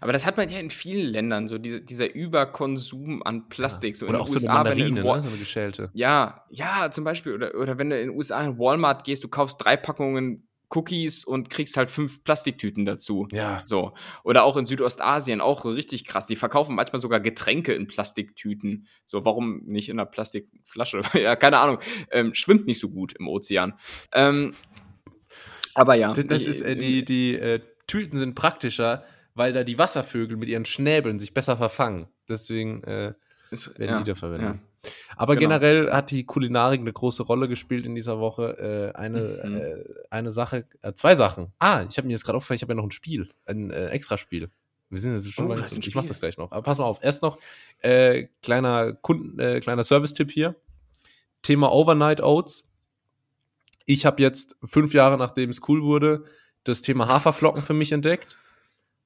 Aber 0.00 0.12
das 0.12 0.26
hat 0.26 0.36
man 0.36 0.50
ja 0.50 0.58
in 0.58 0.70
vielen 0.70 1.06
Ländern, 1.12 1.46
so 1.46 1.56
diese, 1.56 1.80
dieser 1.80 2.12
Überkonsum 2.12 3.22
an 3.22 3.48
Plastik. 3.48 3.94
Ja. 3.94 4.00
So 4.00 4.06
oder 4.08 4.20
auch 4.20 4.28
USA, 4.28 4.40
so 4.40 4.48
eine 4.48 4.56
Mandarine, 4.56 5.02
ne? 5.02 5.22
so 5.22 5.28
eine 5.28 5.38
geschälte. 5.38 5.90
Ja, 5.92 6.44
ja, 6.50 6.90
zum 6.90 7.04
Beispiel. 7.04 7.32
Oder, 7.32 7.54
oder 7.54 7.78
wenn 7.78 7.90
du 7.90 8.00
in 8.00 8.08
den 8.08 8.16
USA 8.16 8.42
in 8.42 8.58
Walmart 8.58 9.04
gehst, 9.04 9.22
du 9.22 9.28
kaufst 9.28 9.62
drei 9.62 9.76
Packungen 9.76 10.47
Cookies 10.70 11.24
und 11.24 11.48
kriegst 11.48 11.76
halt 11.76 11.90
fünf 11.90 12.22
Plastiktüten 12.24 12.84
dazu. 12.84 13.26
Ja. 13.32 13.62
So. 13.64 13.92
Oder 14.22 14.44
auch 14.44 14.56
in 14.56 14.66
Südostasien, 14.66 15.40
auch 15.40 15.64
richtig 15.64 16.04
krass. 16.04 16.26
Die 16.26 16.36
verkaufen 16.36 16.74
manchmal 16.74 17.00
sogar 17.00 17.20
Getränke 17.20 17.72
in 17.72 17.86
Plastiktüten. 17.86 18.86
So, 19.06 19.24
warum 19.24 19.62
nicht 19.64 19.88
in 19.88 19.98
einer 19.98 20.06
Plastikflasche? 20.06 21.02
ja, 21.14 21.36
keine 21.36 21.58
Ahnung. 21.58 21.78
Ähm, 22.10 22.34
schwimmt 22.34 22.66
nicht 22.66 22.80
so 22.80 22.90
gut 22.90 23.14
im 23.14 23.28
Ozean. 23.28 23.74
Ähm, 24.12 24.54
aber 25.74 25.94
ja. 25.94 26.12
Das, 26.12 26.46
ist, 26.46 26.60
äh, 26.60 26.76
die, 26.76 27.04
die 27.04 27.34
äh, 27.34 27.60
Tüten 27.86 28.18
sind 28.18 28.34
praktischer, 28.34 29.04
weil 29.34 29.52
da 29.52 29.64
die 29.64 29.78
Wasservögel 29.78 30.36
mit 30.36 30.48
ihren 30.48 30.64
Schnäbeln 30.64 31.18
sich 31.18 31.32
besser 31.32 31.56
verfangen. 31.56 32.08
Deswegen 32.28 32.82
äh, 32.84 33.14
ist, 33.50 33.78
werden 33.78 33.90
ja, 33.90 33.98
die 34.00 34.10
da 34.10 34.14
verwendet. 34.14 34.56
Ja. 34.56 34.67
Aber 35.16 35.36
genau. 35.36 35.58
generell 35.58 35.92
hat 35.92 36.10
die 36.10 36.24
Kulinarik 36.24 36.80
eine 36.80 36.92
große 36.92 37.22
Rolle 37.22 37.48
gespielt 37.48 37.84
in 37.84 37.94
dieser 37.94 38.18
Woche. 38.20 38.92
Äh, 38.94 38.98
eine, 38.98 39.20
mhm. 39.44 39.56
äh, 39.56 39.84
eine 40.10 40.30
Sache, 40.30 40.66
äh, 40.82 40.92
zwei 40.92 41.14
Sachen. 41.14 41.52
Ah, 41.58 41.84
ich 41.88 41.96
habe 41.98 42.06
mir 42.06 42.12
jetzt 42.12 42.24
gerade 42.24 42.36
aufgefallen, 42.36 42.56
ich 42.56 42.62
habe 42.62 42.72
ja 42.72 42.76
noch 42.76 42.84
ein 42.84 42.90
Spiel, 42.90 43.28
ein 43.46 43.70
äh, 43.70 43.88
Extraspiel. 43.88 44.50
Wir 44.90 44.98
sind 44.98 45.14
jetzt 45.14 45.30
schon 45.32 45.46
oh, 45.46 45.48
mal, 45.48 45.64
ich 45.64 45.94
mache 45.94 46.08
das 46.08 46.20
gleich 46.20 46.38
noch. 46.38 46.50
Aber 46.50 46.62
pass 46.62 46.78
mal 46.78 46.84
auf, 46.84 47.00
erst 47.02 47.22
noch 47.22 47.38
äh, 47.80 48.28
kleiner 48.42 48.94
Kunden, 48.94 49.38
äh, 49.38 49.60
kleiner 49.60 49.84
Service-Tipp 49.84 50.30
hier. 50.30 50.56
Thema 51.42 51.72
Overnight 51.72 52.22
Oats. 52.22 52.66
Ich 53.84 54.06
habe 54.06 54.22
jetzt 54.22 54.56
fünf 54.64 54.94
Jahre 54.94 55.18
nachdem 55.18 55.50
es 55.50 55.60
cool 55.68 55.82
wurde, 55.82 56.24
das 56.64 56.82
Thema 56.82 57.08
Haferflocken 57.08 57.62
für 57.62 57.74
mich 57.74 57.92
entdeckt. 57.92 58.36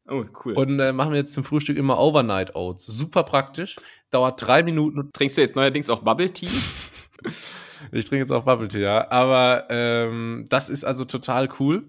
Oh, 0.08 0.24
cool. 0.44 0.54
Und 0.54 0.80
äh, 0.80 0.92
machen 0.92 1.12
wir 1.12 1.18
jetzt 1.18 1.34
zum 1.34 1.44
Frühstück 1.44 1.76
immer 1.76 1.98
Overnight 1.98 2.54
Oats. 2.56 2.86
Super 2.86 3.22
praktisch. 3.22 3.76
Dauert 4.10 4.44
drei 4.44 4.62
Minuten. 4.62 5.10
Trinkst 5.12 5.36
du 5.36 5.40
jetzt 5.40 5.56
neuerdings 5.56 5.88
auch 5.90 6.00
Bubble 6.00 6.32
Tea? 6.32 6.48
ich 7.92 8.04
trinke 8.06 8.22
jetzt 8.22 8.32
auch 8.32 8.44
Bubble 8.44 8.68
Tea, 8.68 8.80
ja. 8.80 9.10
Aber 9.10 9.66
ähm, 9.70 10.46
das 10.48 10.68
ist 10.68 10.84
also 10.84 11.04
total 11.04 11.48
cool. 11.60 11.88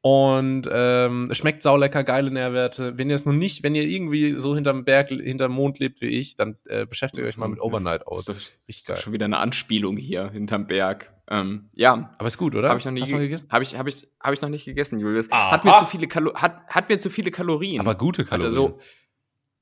Und 0.00 0.68
ähm, 0.70 1.30
schmeckt 1.32 1.62
saulecker, 1.62 2.04
geile 2.04 2.30
Nährwerte. 2.30 2.98
Wenn 2.98 3.08
ihr 3.08 3.16
es 3.16 3.24
noch 3.24 3.32
nicht, 3.32 3.62
wenn 3.62 3.74
ihr 3.74 3.84
irgendwie 3.84 4.34
so 4.34 4.54
hinterm 4.54 4.84
Berg, 4.84 5.08
hinterm 5.08 5.52
Mond 5.52 5.78
lebt 5.78 6.02
wie 6.02 6.08
ich, 6.08 6.36
dann 6.36 6.58
äh, 6.66 6.84
beschäftigt 6.84 7.26
euch 7.26 7.38
mal 7.38 7.48
mit 7.48 7.58
Overnight 7.58 8.06
Oats. 8.06 8.26
Das 8.26 8.36
ist, 8.36 8.58
Richtig 8.68 8.84
geil. 8.84 8.96
schon 8.98 9.14
wieder 9.14 9.24
eine 9.24 9.38
Anspielung 9.38 9.96
hier 9.96 10.28
hinterm 10.28 10.66
Berg. 10.66 11.13
Ähm, 11.30 11.70
ja. 11.72 12.14
Aber 12.18 12.28
ist 12.28 12.36
gut, 12.38 12.54
oder? 12.54 12.68
Habe 12.68 12.78
ich 12.78 12.84
noch 12.84 12.92
nie 12.92 13.00
gegessen. 13.00 13.48
Habe 13.50 13.64
ich, 13.64 13.76
hab 13.76 13.86
ich, 13.86 14.06
hab 14.20 14.32
ich 14.32 14.42
noch 14.42 14.48
nicht 14.48 14.64
gegessen, 14.64 14.98
Julius. 14.98 15.30
Hat 15.30 15.64
mir, 15.64 15.72
zu 15.78 15.86
viele 15.86 16.06
hat, 16.34 16.66
hat 16.66 16.88
mir 16.88 16.98
zu 16.98 17.10
viele 17.10 17.30
Kalorien. 17.30 17.80
Aber 17.80 17.94
gute 17.94 18.24
Kalorien. 18.24 18.48
Also, 18.48 18.80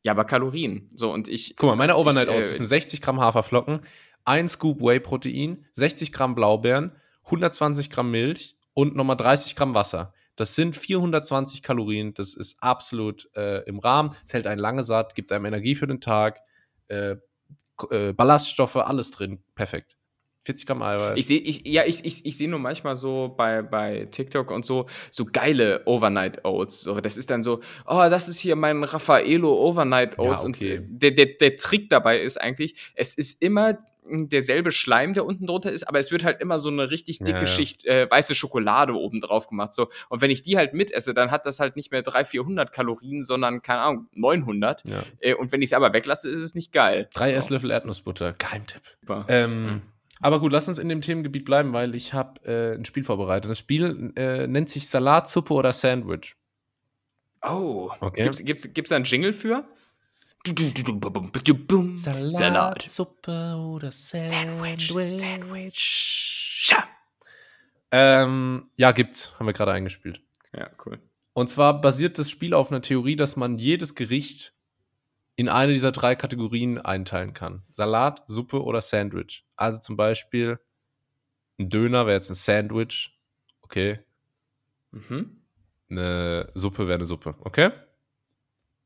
ja, 0.02 0.12
aber 0.12 0.24
Kalorien. 0.24 0.90
So, 0.94 1.12
und 1.12 1.28
ich. 1.28 1.54
Guck 1.56 1.70
mal, 1.70 1.76
meine 1.76 1.96
Overnight 1.96 2.28
Oats 2.28 2.52
äh, 2.52 2.56
sind 2.56 2.66
60 2.66 3.00
Gramm 3.00 3.20
Haferflocken, 3.20 3.80
1 4.24 4.52
Scoop 4.52 4.80
Whey-Protein, 4.80 5.66
60 5.74 6.12
Gramm 6.12 6.34
Blaubeeren, 6.34 6.92
120 7.24 7.90
Gramm 7.90 8.10
Milch 8.10 8.56
und 8.74 8.96
nochmal 8.96 9.16
30 9.16 9.54
Gramm 9.54 9.74
Wasser. 9.74 10.12
Das 10.34 10.56
sind 10.56 10.76
420 10.76 11.62
Kalorien. 11.62 12.14
Das 12.14 12.34
ist 12.34 12.60
absolut 12.62 13.28
äh, 13.36 13.62
im 13.64 13.78
Rahmen. 13.78 14.16
Es 14.26 14.32
hält 14.32 14.46
einen 14.46 14.60
lange 14.60 14.82
satt, 14.82 15.14
gibt 15.14 15.30
einem 15.30 15.44
Energie 15.44 15.74
für 15.74 15.86
den 15.86 16.00
Tag, 16.00 16.40
äh, 16.88 17.16
äh 17.90 18.12
Ballaststoffe, 18.12 18.76
alles 18.76 19.10
drin. 19.10 19.44
Perfekt. 19.54 19.96
40 20.42 20.66
Gramm 20.66 20.82
Eiweiß. 20.82 21.16
Ich 21.16 21.26
sehe, 21.26 21.38
ich, 21.38 21.64
ja, 21.64 21.84
ich, 21.84 22.04
ich, 22.04 22.26
ich 22.26 22.36
sehe 22.36 22.48
nur 22.48 22.58
manchmal 22.58 22.96
so 22.96 23.32
bei, 23.36 23.62
bei 23.62 24.08
TikTok 24.10 24.50
und 24.50 24.64
so, 24.64 24.86
so 25.10 25.24
geile 25.24 25.82
Overnight 25.86 26.44
Oats. 26.44 26.82
So, 26.82 27.00
das 27.00 27.16
ist 27.16 27.30
dann 27.30 27.42
so, 27.42 27.60
oh, 27.86 28.08
das 28.10 28.28
ist 28.28 28.40
hier 28.40 28.56
mein 28.56 28.82
Raffaello 28.82 29.54
Overnight 29.54 30.18
Oats. 30.18 30.42
Ja, 30.42 30.48
okay. 30.48 30.78
Und 30.78 31.02
der, 31.02 31.12
der, 31.12 31.26
der 31.26 31.56
Trick 31.56 31.90
dabei 31.90 32.20
ist 32.20 32.40
eigentlich, 32.40 32.74
es 32.94 33.14
ist 33.14 33.40
immer 33.40 33.78
derselbe 34.04 34.72
Schleim, 34.72 35.14
der 35.14 35.24
unten 35.24 35.46
drunter 35.46 35.70
ist, 35.70 35.84
aber 35.84 35.98
es 36.00 36.10
wird 36.10 36.24
halt 36.24 36.40
immer 36.40 36.58
so 36.58 36.70
eine 36.70 36.90
richtig 36.90 37.18
dicke 37.20 37.30
ja, 37.30 37.40
ja. 37.40 37.46
Schicht 37.46 37.86
äh, 37.86 38.10
weiße 38.10 38.34
Schokolade 38.34 38.94
oben 38.94 39.20
drauf 39.20 39.46
gemacht. 39.46 39.72
So. 39.72 39.88
Und 40.08 40.20
wenn 40.20 40.30
ich 40.30 40.42
die 40.42 40.56
halt 40.56 40.74
mitesse, 40.74 41.14
dann 41.14 41.30
hat 41.30 41.46
das 41.46 41.60
halt 41.60 41.76
nicht 41.76 41.92
mehr 41.92 42.02
300, 42.02 42.28
400 42.28 42.72
Kalorien, 42.72 43.22
sondern, 43.22 43.62
keine 43.62 43.80
Ahnung, 43.80 44.08
900. 44.14 44.82
Ja. 44.84 45.02
Äh, 45.20 45.34
und 45.34 45.52
wenn 45.52 45.62
ich 45.62 45.68
es 45.70 45.72
aber 45.72 45.92
weglasse, 45.92 46.28
ist 46.28 46.40
es 46.40 46.54
nicht 46.54 46.72
geil. 46.72 47.08
Drei 47.14 47.30
so. 47.30 47.36
Esslöffel 47.36 47.70
Erdnussbutter, 47.70 48.32
Geheimtipp. 48.32 48.82
Ähm, 49.28 49.64
mhm. 49.64 49.82
Aber 50.22 50.40
gut, 50.40 50.52
lass 50.52 50.68
uns 50.68 50.78
in 50.78 50.88
dem 50.88 51.00
Themengebiet 51.00 51.44
bleiben, 51.44 51.72
weil 51.72 51.94
ich 51.96 52.14
habe 52.14 52.40
äh, 52.44 52.76
ein 52.76 52.84
Spiel 52.84 53.04
vorbereitet. 53.04 53.50
Das 53.50 53.58
Spiel 53.58 54.12
äh, 54.16 54.46
nennt 54.46 54.70
sich 54.70 54.88
Salatsuppe 54.88 55.52
oder 55.52 55.72
Sandwich. 55.72 56.36
Oh, 57.42 57.90
okay. 58.00 58.22
Gibt's, 58.22 58.44
gibt's, 58.44 58.72
gibt's 58.72 58.88
da 58.90 58.96
einen 58.96 59.04
Jingle 59.04 59.32
für? 59.32 59.64
Salat, 61.96 62.82
Suppe 62.82 63.56
oder 63.56 63.90
Sandwich. 63.90 64.88
Sandwich. 64.88 65.18
Sandwich. 65.18 66.74
Ähm, 67.90 68.62
ja, 68.76 68.92
gibt's. 68.92 69.32
Haben 69.38 69.46
wir 69.46 69.52
gerade 69.52 69.72
eingespielt. 69.72 70.22
Ja, 70.56 70.70
cool. 70.86 70.98
Und 71.34 71.48
zwar 71.48 71.80
basiert 71.80 72.18
das 72.18 72.30
Spiel 72.30 72.54
auf 72.54 72.70
einer 72.70 72.82
Theorie, 72.82 73.16
dass 73.16 73.36
man 73.36 73.58
jedes 73.58 73.94
Gericht 73.94 74.54
in 75.42 75.48
eine 75.48 75.72
dieser 75.72 75.90
drei 75.90 76.14
Kategorien 76.14 76.78
einteilen 76.78 77.34
kann. 77.34 77.64
Salat, 77.72 78.22
Suppe 78.28 78.62
oder 78.62 78.80
Sandwich. 78.80 79.44
Also 79.56 79.80
zum 79.80 79.96
Beispiel 79.96 80.60
ein 81.58 81.68
Döner 81.68 82.06
wäre 82.06 82.14
jetzt 82.14 82.30
ein 82.30 82.36
Sandwich. 82.36 83.18
Okay. 83.62 83.98
Mhm. 84.92 85.42
Eine 85.90 86.48
Suppe 86.54 86.86
wäre 86.86 86.94
eine 86.94 87.06
Suppe. 87.06 87.34
Okay? 87.40 87.70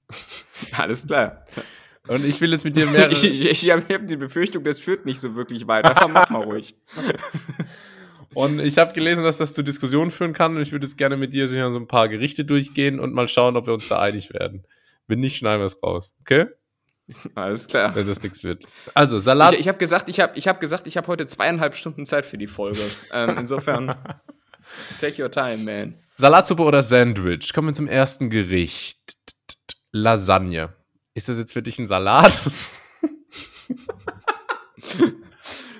Alles 0.72 1.06
klar. 1.06 1.44
Und 2.08 2.24
ich 2.24 2.40
will 2.40 2.52
jetzt 2.52 2.64
mit 2.64 2.74
dir 2.74 2.86
mehr. 2.86 3.10
ich 3.10 3.22
ich, 3.22 3.44
ich 3.44 3.70
habe 3.70 4.06
die 4.06 4.16
Befürchtung, 4.16 4.64
das 4.64 4.78
führt 4.78 5.04
nicht 5.04 5.20
so 5.20 5.34
wirklich 5.34 5.66
weiter. 5.68 6.08
Mach 6.08 6.30
mal 6.30 6.42
ruhig. 6.42 6.74
Und 8.32 8.60
ich 8.60 8.78
habe 8.78 8.94
gelesen, 8.94 9.24
dass 9.24 9.36
das 9.36 9.52
zu 9.52 9.62
Diskussionen 9.62 10.10
führen 10.10 10.32
kann. 10.32 10.56
Und 10.56 10.62
ich 10.62 10.72
würde 10.72 10.86
jetzt 10.86 10.96
gerne 10.96 11.18
mit 11.18 11.34
dir 11.34 11.48
sicher 11.48 11.70
so 11.70 11.78
ein 11.78 11.86
paar 11.86 12.08
Gerichte 12.08 12.46
durchgehen 12.46 12.98
und 12.98 13.12
mal 13.12 13.28
schauen, 13.28 13.56
ob 13.56 13.66
wir 13.66 13.74
uns 13.74 13.88
da 13.88 13.98
einig 13.98 14.32
werden. 14.32 14.64
Wenn 15.06 15.20
nicht, 15.20 15.36
schneiden 15.36 15.60
wir 15.60 15.66
es 15.66 15.82
raus. 15.82 16.14
Okay? 16.20 16.46
Alles 17.34 17.68
klar. 17.68 17.94
Wenn 17.94 18.06
das 18.06 18.22
nichts 18.22 18.42
wird. 18.42 18.66
Also, 18.94 19.18
Salat. 19.18 19.52
Ich, 19.54 19.60
ich 19.60 19.68
habe 19.68 19.78
gesagt, 19.78 20.08
ich 20.08 20.18
habe 20.20 20.36
ich 20.36 20.48
hab 20.48 20.60
gesagt, 20.60 20.86
ich 20.86 20.96
habe 20.96 21.06
heute 21.06 21.26
zweieinhalb 21.26 21.76
Stunden 21.76 22.04
Zeit 22.04 22.26
für 22.26 22.38
die 22.38 22.48
Folge. 22.48 22.80
ähm, 23.12 23.36
insofern, 23.38 23.94
take 25.00 25.22
your 25.22 25.30
time, 25.30 25.58
man. 25.58 25.94
Salatsuppe 26.16 26.62
oder 26.62 26.82
Sandwich? 26.82 27.52
Kommen 27.52 27.68
wir 27.68 27.74
zum 27.74 27.86
ersten 27.86 28.30
Gericht. 28.30 28.98
Lasagne. 29.92 30.74
Ist 31.14 31.28
das 31.28 31.38
jetzt 31.38 31.52
für 31.52 31.62
dich 31.62 31.78
ein 31.78 31.86
Salat? 31.86 32.40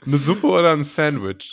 Eine 0.06 0.18
Suppe 0.18 0.46
oder 0.46 0.72
ein 0.72 0.84
Sandwich? 0.84 1.52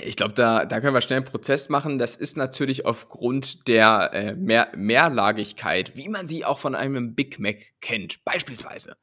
Ich 0.00 0.16
glaube, 0.16 0.34
da, 0.34 0.64
da 0.64 0.80
können 0.80 0.94
wir 0.94 1.00
schnell 1.02 1.18
einen 1.18 1.26
Prozess 1.26 1.68
machen. 1.68 1.98
Das 1.98 2.16
ist 2.16 2.36
natürlich 2.36 2.84
aufgrund 2.84 3.68
der 3.68 4.10
äh, 4.12 4.34
Mehr 4.34 4.72
Mehrlagigkeit, 4.74 5.94
wie 5.94 6.08
man 6.08 6.26
sie 6.26 6.44
auch 6.44 6.58
von 6.58 6.74
einem 6.74 7.14
Big 7.14 7.38
Mac 7.38 7.58
kennt, 7.80 8.24
beispielsweise. 8.24 8.96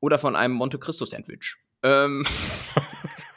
Oder 0.00 0.18
von 0.18 0.36
einem 0.36 0.54
Monte 0.54 0.78
Cristo 0.78 1.04
Sandwich. 1.04 1.56
Ähm, 1.82 2.24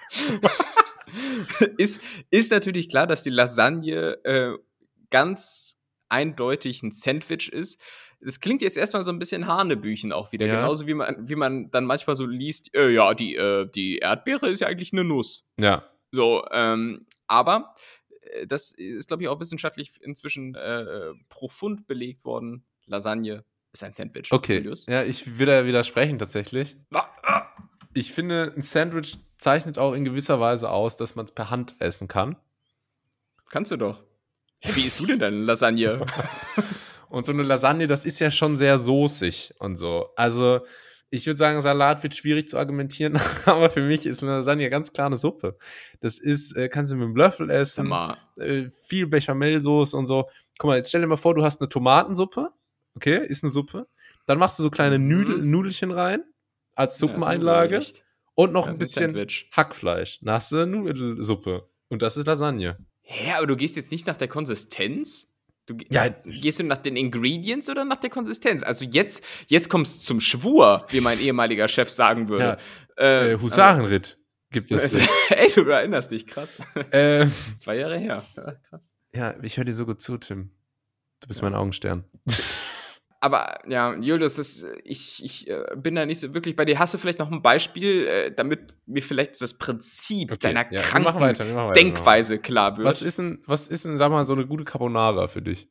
ist, 1.78 2.02
ist 2.30 2.52
natürlich 2.52 2.90
klar, 2.90 3.08
dass 3.08 3.24
die 3.24 3.32
Lasagne 3.32 4.24
äh, 4.24 4.54
ganz 5.10 5.80
eindeutig 6.10 6.84
ein 6.84 6.92
Sandwich 6.92 7.52
ist. 7.52 7.80
Das 8.22 8.40
klingt 8.40 8.62
jetzt 8.62 8.78
erstmal 8.78 9.04
so 9.04 9.12
ein 9.12 9.20
bisschen 9.20 9.48
Hanebüchen 9.48 10.12
auch 10.12 10.32
wieder. 10.32 10.46
Ja. 10.46 10.56
Genauso 10.56 10.88
wie 10.88 10.94
man, 10.94 11.28
wie 11.28 11.36
man 11.36 11.72
dann 11.72 11.86
manchmal 11.86 12.16
so 12.16 12.26
liest, 12.26 12.74
äh, 12.76 12.90
ja, 12.90 13.14
die, 13.16 13.36
äh, 13.36 13.68
die 13.70 13.98
Erdbeere 13.98 14.50
ist 14.50 14.62
ja 14.62 14.68
eigentlich 14.68 14.94
eine 14.94 15.04
Nuss. 15.04 15.48
Ja. 15.60 15.84
So, 16.16 16.46
ähm, 16.52 17.06
aber 17.28 17.76
äh, 18.22 18.48
das 18.48 18.72
ist, 18.72 19.08
glaube 19.08 19.24
ich, 19.24 19.30
auch 19.30 19.40
wissenschaftlich 19.40 19.92
inzwischen 20.02 20.56
äh, 20.56 20.82
äh, 20.82 21.14
profund 21.30 21.88
belegt 21.88 22.24
worden. 22.26 22.64
Lasagne 22.86 23.44
ist 23.74 23.84
ein 23.84 23.94
Sandwich. 23.94 24.32
Okay. 24.32 24.58
Julius? 24.58 24.86
Ja, 24.88 25.04
ich 25.04 25.38
will 25.38 25.48
da 25.48 25.66
widersprechen 25.66 26.18
tatsächlich. 26.18 26.78
Ich 27.94 28.14
finde, 28.14 28.54
ein 28.56 28.62
Sandwich 28.62 29.18
zeichnet 29.38 29.78
auch 29.78 29.94
in 29.94 30.06
gewisser 30.06 30.40
Weise 30.40 30.70
aus, 30.70 30.98
dass 30.98 31.16
man 31.16 31.26
es 31.26 31.32
per 31.32 31.50
Hand 31.50 31.76
essen 31.80 32.08
kann. 32.08 32.38
Kannst 33.50 33.72
du 33.72 33.78
doch. 33.78 34.04
Wie 34.64 34.86
isst 34.86 35.00
du 35.00 35.06
denn 35.06 35.20
deine 35.20 35.38
Lasagne? 35.38 36.06
Und 37.10 37.26
so 37.26 37.32
eine 37.32 37.44
Lasagne, 37.44 37.88
das 37.88 38.06
ist 38.06 38.20
ja 38.20 38.32
schon 38.32 38.58
sehr 38.58 38.80
soßig 38.80 39.54
und 39.60 39.78
so. 39.78 40.10
Also, 40.16 40.66
ich 41.16 41.26
würde 41.28 41.38
sagen, 41.38 41.60
Salat 41.62 42.04
wird 42.04 42.16
schwierig 42.16 42.48
zu 42.48 42.58
argumentieren, 42.58 43.18
aber 43.46 43.70
für 43.70 43.82
mich 43.82 44.06
ist 44.06 44.24
eine 44.24 44.34
Lasagne 44.34 44.70
ganz 44.70 44.94
klar 44.94 45.08
eine 45.08 45.18
Suppe. 45.18 45.58
Das 46.02 46.20
ist, 46.20 46.56
äh, 46.56 46.70
kannst 46.70 46.92
du 46.92 46.96
mit 46.96 47.06
einem 47.06 47.16
Löffel 47.16 47.50
essen, 47.50 47.92
äh, 48.38 48.70
viel 48.82 49.08
Bechamelsoße 49.08 49.96
und 49.98 50.06
so. 50.08 50.30
Guck 50.58 50.70
mal, 50.70 50.78
jetzt 50.78 50.90
stell 50.90 51.02
dir 51.02 51.08
mal 51.08 51.18
vor, 51.18 51.36
du 51.36 51.44
hast 51.44 51.62
eine 51.62 51.70
Tomatensuppe, 51.70 52.50
okay, 52.96 53.26
ist 53.26 53.44
eine 53.44 53.52
Suppe. 53.52 53.88
Dann 54.26 54.38
machst 54.40 54.58
du 54.60 54.64
so 54.64 54.70
kleine 54.70 54.98
Mhm. 55.00 55.08
Nudel, 55.08 55.38
Nudelchen 55.44 55.92
rein 55.92 56.24
als 56.76 56.94
ja, 56.96 57.00
Suppeneinlage 57.08 57.76
Nudelgericht. 57.76 58.04
und 58.36 58.54
noch 58.54 58.66
Ja, 58.66 58.72
ein 58.74 58.78
bisschen 58.80 59.14
Sandwich. 59.14 59.50
Hackfleisch. 59.56 60.20
Dann 60.22 60.34
hast 60.36 60.52
du 60.52 60.58
eine 60.58 60.68
Nudelsuppe. 60.68 61.70
Und 61.90 62.02
das 62.02 62.18
ist 62.18 62.26
Lasagne. 62.28 62.78
Hä, 63.02 63.34
aber 63.38 63.46
du 63.48 63.56
gehst 63.56 63.76
jetzt 63.76 63.92
nicht 63.92 64.08
nach 64.08 64.18
der 64.18 64.28
Konsistenz? 64.28 65.32
Du, 65.66 65.76
Ja. 65.90 66.10
Gehst 66.26 66.60
du 66.60 66.64
nach 66.64 66.78
den 66.78 66.96
Ingredients 66.96 67.70
oder 67.70 67.86
nach 67.86 67.98
der 67.98 68.10
Konsistenz? 68.12 68.62
Also 68.64 68.86
jetzt, 68.86 69.24
jetzt 69.48 69.70
kommst 69.70 70.02
du 70.02 70.06
zum 70.06 70.20
Schwur, 70.20 70.86
wie 70.90 71.02
mein 71.02 71.20
ehemaliger 71.20 71.68
Chef 71.68 71.90
sagen 71.90 72.30
würde. 72.30 72.58
Äh, 72.98 73.32
Ähm, 73.34 73.42
Husarenritt 73.42 74.18
gibt 74.52 74.72
es. 74.72 74.84
Also, 74.84 75.00
ey, 75.30 75.50
du 75.54 75.62
erinnerst 75.70 76.12
dich, 76.12 76.28
krass. 76.28 76.58
äh, 76.92 77.26
Zwei 77.58 77.78
Jahre 77.78 77.98
her. 77.98 78.24
Ja, 78.38 78.52
krass. 78.70 78.82
ja, 79.14 79.36
ich 79.42 79.58
höre 79.58 79.66
dir 79.66 79.74
so 79.74 79.86
gut 79.86 80.02
zu, 80.02 80.18
Tim. 80.18 80.52
Du 81.22 81.28
bist 81.28 81.42
mein 81.42 81.56
Augenstern. 81.56 82.04
Aber 83.26 83.58
ja, 83.68 83.96
Julius, 83.96 84.36
das, 84.36 84.64
ich, 84.84 85.26
ich 85.26 85.50
äh, 85.50 85.64
bin 85.76 85.96
da 85.96 86.06
nicht 86.06 86.20
so 86.20 86.36
wirklich 86.36 86.56
bei 86.56 86.64
dir. 86.64 86.78
Hast 86.78 86.94
du 86.94 87.00
vielleicht 87.00 87.18
noch 87.18 87.32
ein 87.32 87.42
Beispiel, 87.42 88.06
äh, 88.06 88.32
damit 88.32 88.78
mir 88.86 89.02
vielleicht 89.02 89.42
das 89.42 89.58
Prinzip 89.58 90.32
Okay, 90.32 90.54
deiner 90.54 90.72
ja, 90.72 90.80
kranken 90.80 91.20
weiter, 91.20 91.48
wir 91.48 91.56
weiter, 91.56 91.74
Denkweise 91.74 92.38
klar 92.38 92.78
wird? 92.78 92.86
Was 92.86 93.02
ist 93.02 93.18
denn, 93.18 93.42
was 93.48 93.68
ist 93.68 93.84
denn, 93.84 93.98
sag 93.98 94.12
mal, 94.12 94.26
so 94.26 94.34
eine 94.34 94.46
gute 94.46 94.64
Carbonara 94.64 95.28
für 95.28 95.42
dich? 95.42 95.68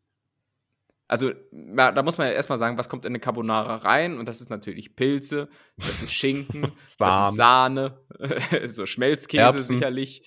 Also, 1.07 1.31
na, 1.53 1.93
da 1.93 2.03
muss 2.03 2.19
man 2.19 2.27
ja 2.27 2.33
erstmal 2.33 2.59
sagen, 2.59 2.77
was 2.77 2.89
kommt 2.89 3.05
in 3.05 3.13
eine 3.13 3.21
Carbonara 3.21 3.77
rein? 3.77 4.19
Und 4.19 4.27
das 4.27 4.41
ist 4.41 4.51
natürlich 4.51 4.97
Pilze, 4.97 5.49
das 5.77 6.03
ist 6.03 6.13
Schinken, 6.13 6.73
das 6.99 7.31
ist 7.31 7.37
Sahne, 7.37 8.01
so 8.65 8.85
Schmelzkäse 8.85 9.43
Erbsen. 9.45 9.77
sicherlich, 9.77 10.27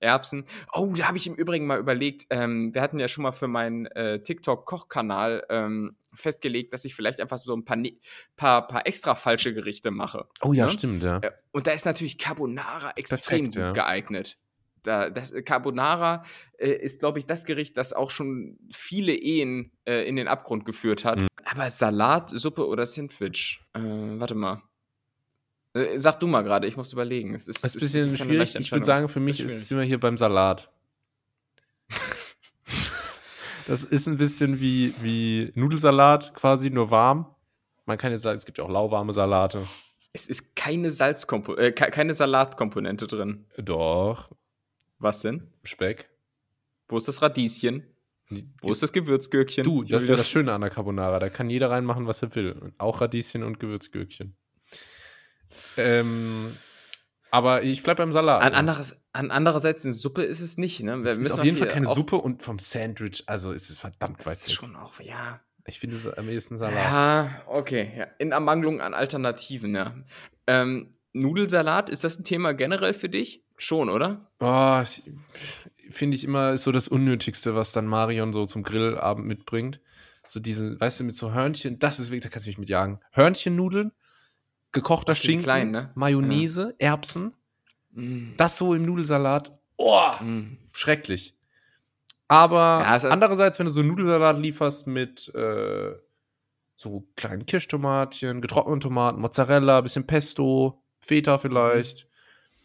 Erbsen. 0.00 0.44
Oh, 0.72 0.92
da 0.96 1.08
habe 1.08 1.16
ich 1.18 1.26
im 1.26 1.34
Übrigen 1.34 1.66
mal 1.66 1.78
überlegt, 1.78 2.26
ähm, 2.30 2.74
wir 2.74 2.82
hatten 2.82 2.98
ja 2.98 3.08
schon 3.08 3.22
mal 3.22 3.32
für 3.32 3.48
meinen 3.48 3.86
äh, 3.86 4.22
TikTok-Kochkanal 4.22 5.44
ähm, 5.48 5.96
festgelegt, 6.14 6.72
dass 6.72 6.84
ich 6.84 6.94
vielleicht 6.94 7.20
einfach 7.20 7.38
so 7.38 7.54
ein 7.54 7.64
paar, 7.64 7.76
ne 7.76 7.98
paar, 8.36 8.66
paar 8.66 8.86
extra 8.86 9.14
falsche 9.14 9.52
Gerichte 9.54 9.90
mache. 9.90 10.26
Oh 10.42 10.52
ja, 10.52 10.66
Ne? 10.66 10.70
stimmt, 10.72 11.02
ja. 11.02 11.18
Äh, 11.18 11.32
Und 11.52 11.66
da 11.66 11.72
ist 11.72 11.84
natürlich 11.86 12.18
Carbonara 12.18 12.92
extrem 12.96 13.20
Perfekt, 13.20 13.44
gut 13.46 13.56
ja. 13.56 13.72
geeignet. 13.72 14.38
Da, 14.82 15.10
das 15.10 15.32
äh, 15.32 15.42
Carbonara 15.42 16.24
äh, 16.58 16.70
ist, 16.70 17.00
glaube 17.00 17.18
ich, 17.18 17.26
das 17.26 17.44
Gericht, 17.44 17.76
das 17.76 17.92
auch 17.92 18.10
schon 18.10 18.58
viele 18.72 19.12
Ehen 19.14 19.72
äh, 19.84 20.08
in 20.08 20.16
den 20.16 20.28
Abgrund 20.28 20.64
geführt 20.64 21.04
hat. 21.04 21.20
Mhm. 21.20 21.26
Aber 21.44 21.70
Salat, 21.70 22.30
Suppe 22.30 22.66
oder 22.66 22.86
Sandwich? 22.86 23.60
Äh, 23.74 23.80
warte 23.80 24.34
mal. 24.34 24.62
Äh, 25.78 26.00
sag 26.00 26.20
du 26.20 26.26
mal 26.26 26.42
gerade, 26.42 26.66
ich 26.66 26.76
muss 26.76 26.92
überlegen. 26.92 27.34
Es 27.34 27.48
ist, 27.48 27.62
Das 27.64 27.74
ist 27.74 27.82
ein 27.82 27.86
ist 27.86 27.92
bisschen 27.92 28.14
keine 28.16 28.30
schwierig. 28.30 28.54
Ich 28.56 28.72
würde 28.72 28.84
sagen, 28.86 29.08
für 29.08 29.20
mich 29.20 29.40
Ist 29.40 29.52
ist 29.62 29.72
immer 29.72 29.82
hier 29.82 29.98
beim 30.00 30.16
Salat. 30.18 30.70
das 33.66 33.84
ist 33.84 34.06
ein 34.06 34.16
bisschen 34.16 34.60
wie, 34.60 34.94
wie 35.02 35.52
Nudelsalat, 35.54 36.34
quasi 36.34 36.70
nur 36.70 36.90
warm. 36.90 37.26
Man 37.86 37.98
kann 37.98 38.12
jetzt 38.12 38.22
sagen, 38.22 38.36
es 38.38 38.44
gibt 38.46 38.58
ja 38.58 38.64
auch 38.64 38.70
lauwarme 38.70 39.12
Salate. 39.12 39.62
Es 40.12 40.26
ist 40.26 40.56
keine 40.56 40.90
Salzkompo 40.90 41.54
äh, 41.56 41.72
ke- 41.72 41.90
keine 41.90 42.14
Salatkomponente 42.14 43.06
drin. 43.06 43.46
Doch, 43.58 44.30
Was 44.98 45.20
denn? 45.20 45.48
Speck. 45.64 46.08
Wo 46.88 46.96
ist 46.96 47.08
das 47.08 47.20
Radieschen? 47.22 47.84
Wo 48.60 48.70
ist 48.72 48.82
das 48.82 48.92
Gewürzgürkchen? 48.92 49.64
Du, 49.64 49.84
das 49.84 50.02
ist 50.02 50.08
ja 50.08 50.16
das 50.16 50.28
Schöne 50.28 50.52
an 50.52 50.60
der 50.60 50.70
Carbonara. 50.70 51.18
Da 51.18 51.28
kann 51.30 51.48
jeder 51.48 51.70
reinmachen, 51.70 52.06
was 52.06 52.22
er 52.22 52.34
will. 52.34 52.72
Auch 52.78 53.00
Radieschen 53.00 53.42
und 53.42 53.58
Gewürzgürkchen. 53.60 54.34
Ähm, 55.76 56.56
aber 57.30 57.62
ich 57.62 57.82
bleib 57.82 57.98
beim 57.98 58.12
Salat. 58.12 58.42
An, 58.42 58.52
ne? 58.52 58.58
anderes, 58.58 58.96
an 59.12 59.30
andererseits 59.30 59.84
eine 59.84 59.92
Suppe 59.92 60.22
ist 60.22 60.40
es 60.40 60.56
nicht, 60.56 60.82
ne? 60.82 60.98
Wir 61.02 61.10
es 61.10 61.16
ist 61.18 61.30
auf 61.32 61.44
jeden 61.44 61.56
Fall 61.56 61.68
keine 61.68 61.86
Suppe 61.86 62.16
und 62.16 62.42
vom 62.42 62.58
Sandwich, 62.58 63.24
also 63.26 63.52
ist 63.52 63.70
es 63.70 63.78
verdammt 63.78 64.24
weit 64.26 64.34
ist 64.34 64.52
schon 64.52 64.76
auch, 64.76 65.00
ja. 65.00 65.40
Ich 65.66 65.78
finde 65.78 65.96
es 65.96 66.08
am 66.08 66.28
ehesten 66.30 66.56
Salat. 66.56 66.82
Ja, 66.82 67.42
okay. 67.46 67.92
Ja. 67.94 68.06
In 68.18 68.32
Ermangelung 68.32 68.80
an 68.80 68.94
Alternativen, 68.94 69.74
ja. 69.74 69.94
Ähm, 70.46 70.94
Nudelsalat, 71.12 71.90
ist 71.90 72.04
das 72.04 72.18
ein 72.18 72.24
Thema 72.24 72.54
generell 72.54 72.94
für 72.94 73.10
dich? 73.10 73.44
Schon, 73.58 73.90
oder? 73.90 74.30
Oh, 74.40 74.82
finde 75.90 76.16
ich 76.16 76.24
immer 76.24 76.52
ist 76.52 76.62
so 76.62 76.72
das 76.72 76.88
Unnötigste, 76.88 77.54
was 77.54 77.72
dann 77.72 77.86
Marion 77.86 78.32
so 78.32 78.46
zum 78.46 78.62
Grillabend 78.62 79.26
mitbringt. 79.26 79.80
So 80.26 80.40
diese, 80.40 80.80
weißt 80.80 81.00
du, 81.00 81.04
mit 81.04 81.16
so 81.16 81.32
Hörnchen, 81.32 81.78
das 81.78 81.98
ist 81.98 82.10
wirklich, 82.10 82.22
da 82.22 82.28
kannst 82.28 82.46
du 82.46 82.50
mich 82.50 82.58
mit 82.58 82.68
jagen. 82.68 83.00
Hörnchennudeln, 83.12 83.92
gekochter 84.72 85.14
Schinken, 85.14 85.42
kleinen, 85.44 85.70
ne? 85.70 85.90
Mayonnaise, 85.94 86.74
Erbsen, 86.78 87.32
Mm. 87.92 88.34
das 88.36 88.56
so 88.58 88.74
im 88.74 88.82
Nudelsalat. 88.84 89.58
Oh, 89.76 90.10
Mm. 90.20 90.58
schrecklich. 90.72 91.34
Aber 92.28 92.80
Ja, 92.82 92.86
hat- 92.90 93.04
andererseits, 93.06 93.58
wenn 93.58 93.66
du 93.66 93.72
so 93.72 93.80
einen 93.80 93.88
Nudelsalat 93.88 94.38
lieferst 94.38 94.86
mit 94.86 95.34
äh, 95.34 95.92
so 96.76 97.08
kleinen 97.16 97.46
Kirschtomatchen, 97.46 98.40
getrockneten 98.40 98.80
Tomaten, 98.80 99.20
Mozzarella, 99.20 99.80
bisschen 99.80 100.06
Pesto, 100.06 100.82
Feta 101.00 101.38
vielleicht, 101.38 102.06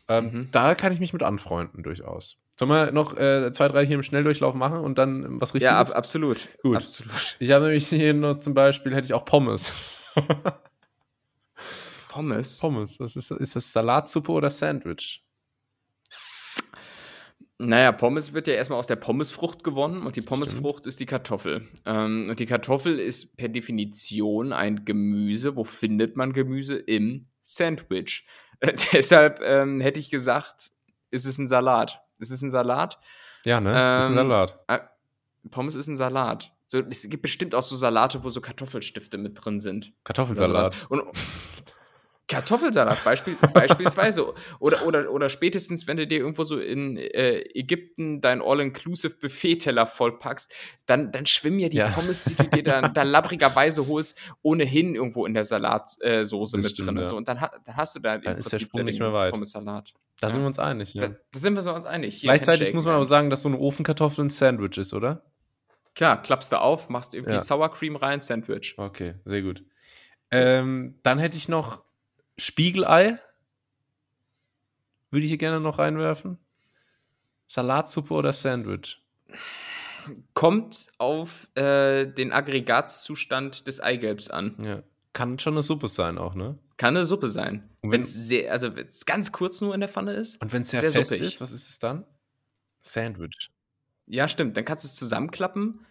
ähm, 0.09 0.25
Mhm. 0.25 0.47
da 0.51 0.75
kann 0.75 0.91
ich 0.93 0.99
mich 0.99 1.13
mit 1.13 1.23
anfreunden 1.23 1.81
durchaus. 1.83 2.37
Sollen 2.59 2.69
wir 2.69 2.91
noch 2.91 3.17
äh, 3.17 3.51
zwei, 3.53 3.67
drei 3.69 3.85
hier 3.85 3.95
im 3.95 4.03
Schnelldurchlauf 4.03 4.53
machen 4.53 4.79
und 4.81 4.97
dann 4.99 5.39
was 5.41 5.53
Richtiges? 5.55 5.71
Ja, 5.71 5.79
ab, 5.79 5.89
absolut. 5.95 6.47
Gut. 6.61 6.75
Absolut. 6.77 7.37
ich 7.39 7.49
habe 7.51 7.65
nämlich 7.65 7.87
hier 7.87 8.13
noch 8.13 8.39
zum 8.41 8.53
Beispiel, 8.53 8.93
hätte 8.93 9.05
ich 9.05 9.13
auch 9.13 9.25
Pommes. 9.25 9.71
Pommes. 12.13 12.59
Pommes, 12.59 12.97
das 12.97 13.15
ist, 13.15 13.31
ist 13.31 13.55
das 13.55 13.73
Salatsuppe 13.73 14.31
oder 14.31 14.51
Sandwich? 14.51 15.25
Naja, 17.57 17.91
Pommes 17.91 18.33
wird 18.33 18.47
ja 18.47 18.53
erstmal 18.53 18.77
aus 18.77 18.85
der 18.87 18.97
Pommesfrucht 18.97 19.63
gewonnen 19.63 20.05
und 20.05 20.15
die 20.15 20.21
Pommesfrucht 20.21 20.85
ist 20.85 20.99
die 20.99 21.05
Kartoffel. 21.07 21.67
Ähm, 21.85 22.27
und 22.29 22.39
die 22.39 22.45
Kartoffel 22.45 22.99
ist 22.99 23.35
per 23.35 23.47
Definition 23.47 24.53
ein 24.53 24.85
Gemüse. 24.85 25.55
Wo 25.55 25.63
findet 25.63 26.15
man 26.15 26.33
Gemüse? 26.33 26.75
Im 26.75 27.27
Sandwich. 27.41 28.27
Äh, 28.59 28.73
deshalb 28.93 29.39
ähm, 29.41 29.81
hätte 29.81 29.99
ich 29.99 30.11
gesagt, 30.11 30.71
ist 31.09 31.25
es 31.25 31.39
ein 31.39 31.47
Salat. 31.47 31.99
Ist 32.19 32.31
es 32.31 32.41
ein 32.43 32.51
Salat? 32.51 32.99
Ja, 33.43 33.59
ne? 33.59 33.71
ist 33.71 34.05
ein 34.05 34.11
Ähm, 34.11 34.15
Salat. 34.17 34.59
Äh, 34.67 34.79
Pommes 35.49 35.75
ist 35.75 35.87
ein 35.87 35.97
Salat. 35.97 36.51
So, 36.67 36.79
es 36.79 37.09
gibt 37.09 37.23
bestimmt 37.23 37.55
auch 37.55 37.63
so 37.63 37.75
Salate, 37.75 38.23
wo 38.23 38.29
so 38.29 38.41
Kartoffelstifte 38.41 39.17
mit 39.17 39.43
drin 39.43 39.59
sind. 39.59 39.93
Kartoffelsalat. 40.03 40.75
Und 40.89 41.03
Kartoffelsalat 42.33 43.03
beispiel, 43.03 43.35
beispielsweise. 43.53 44.33
Oder, 44.59 44.85
oder, 44.85 45.11
oder 45.11 45.29
spätestens, 45.29 45.87
wenn 45.87 45.97
du 45.97 46.07
dir 46.07 46.19
irgendwo 46.19 46.43
so 46.43 46.59
in 46.59 46.97
äh, 46.97 47.39
Ägypten 47.53 48.21
dein 48.21 48.41
All-Inclusive-Buffet-Teller 48.41 49.87
vollpackst, 49.87 50.51
dann, 50.85 51.11
dann 51.11 51.25
schwimmen 51.25 51.59
ja 51.59 51.69
die 51.69 51.77
Ja. 51.77 51.89
Pommes, 51.89 52.23
die 52.23 52.35
du 52.35 52.47
dir 52.47 52.63
dann, 52.63 52.93
dann 52.93 53.07
labbrigerweise 53.07 53.87
holst, 53.87 54.17
ohnehin 54.41 54.95
irgendwo 54.95 55.25
in 55.25 55.33
der 55.33 55.43
Salatsoße 55.43 56.57
äh, 56.57 56.61
mit 56.61 56.71
stimmt, 56.71 56.87
drin. 56.89 56.97
ja. 56.97 57.05
So, 57.05 57.15
und 57.17 57.27
dann, 57.27 57.37
dann 57.37 57.75
hast 57.77 57.95
du 57.95 57.99
da 57.99 58.17
Dann 58.17 58.33
im 58.33 58.39
ist 58.39 58.51
der 58.51 58.59
Sprung 58.59 58.85
nicht 58.85 58.99
mehr 58.99 59.13
weit. 59.13 59.31
Pommes-Salat. 59.31 59.93
Da 60.19 60.27
Ja. 60.27 60.33
sind 60.33 60.41
wir 60.43 60.47
uns 60.47 60.59
einig, 60.59 60.93
ja. 60.93 61.07
Da, 61.09 61.15
da 61.31 61.39
sind 61.39 61.55
wir 61.55 61.61
so 61.61 61.73
uns 61.73 61.85
einig. 61.85 62.15
Hier 62.17 62.27
Gleichzeitig 62.27 62.73
muss 62.73 62.85
man 62.85 62.95
aber 62.95 63.05
sagen, 63.05 63.29
dass 63.29 63.41
so 63.41 63.49
eine 63.49 63.57
Ofenkartoffel 63.59 64.23
ein 64.25 64.29
Sandwich 64.29 64.77
ist, 64.77 64.93
oder? 64.93 65.25
Klar, 65.95 66.21
klappst 66.21 66.51
du 66.51 66.59
auf, 66.59 66.89
machst 66.89 67.13
irgendwie 67.13 67.33
Ja. 67.33 67.39
Sour 67.39 67.69
Cream 67.71 67.95
rein, 67.95 68.21
Sandwich. 68.21 68.75
Okay, 68.77 69.15
sehr 69.25 69.41
gut. 69.43 69.63
Ähm, 70.31 70.99
dann 71.03 71.19
hätte 71.19 71.37
ich 71.37 71.47
noch 71.47 71.83
Spiegelei. 72.37 73.19
würde 75.11 75.25
ich 75.25 75.29
hier 75.29 75.37
gerne 75.37 75.59
noch 75.59 75.79
reinwerfen. 75.79 76.37
Salatsuppe 77.47 78.13
oder 78.13 78.33
Sandwich? 78.33 79.01
Kommt 80.33 80.91
auf 80.97 81.47
äh, 81.55 82.05
den 82.05 82.33
Aggregatzustand 82.33 83.67
des 83.67 83.79
Eigelbs 83.79 84.29
an. 84.29 84.55
Ja. 84.63 84.83
Kann 85.13 85.37
schon 85.37 85.53
eine 85.53 85.61
Suppe 85.61 85.87
sein 85.87 86.17
auch, 86.17 86.33
ne? 86.33 86.57
Kann 86.77 86.97
eine 86.97 87.05
Suppe 87.05 87.27
sein. 87.27 87.69
Und 87.81 87.91
Wenn 87.91 88.01
es 88.01 88.13
sehr, 88.13 88.51
also 88.51 88.75
wenn 88.75 88.87
es 88.87 89.05
ganz 89.05 89.31
kurz 89.31 89.61
nur 89.61 89.73
in 89.75 89.79
der 89.79 89.89
Pfanne 89.89 90.13
ist. 90.13 90.41
Und 90.41 90.51
wenn 90.51 90.63
es 90.63 90.71
sehr, 90.71 90.79
Sehr 90.79 90.91
fest 90.91 91.11
suppig. 91.11 91.27
ist, 91.27 91.39
was 91.41 91.51
ist 91.51 91.69
es 91.69 91.77
dann? 91.79 92.03
Sandwich. 92.81 93.51
Ja, 94.07 94.27
stimmt. 94.27 94.57
Dann 94.57 94.65
kannst 94.65 94.83
du 94.83 94.87
es 94.87 94.95
zusammenklappen. 94.95 95.85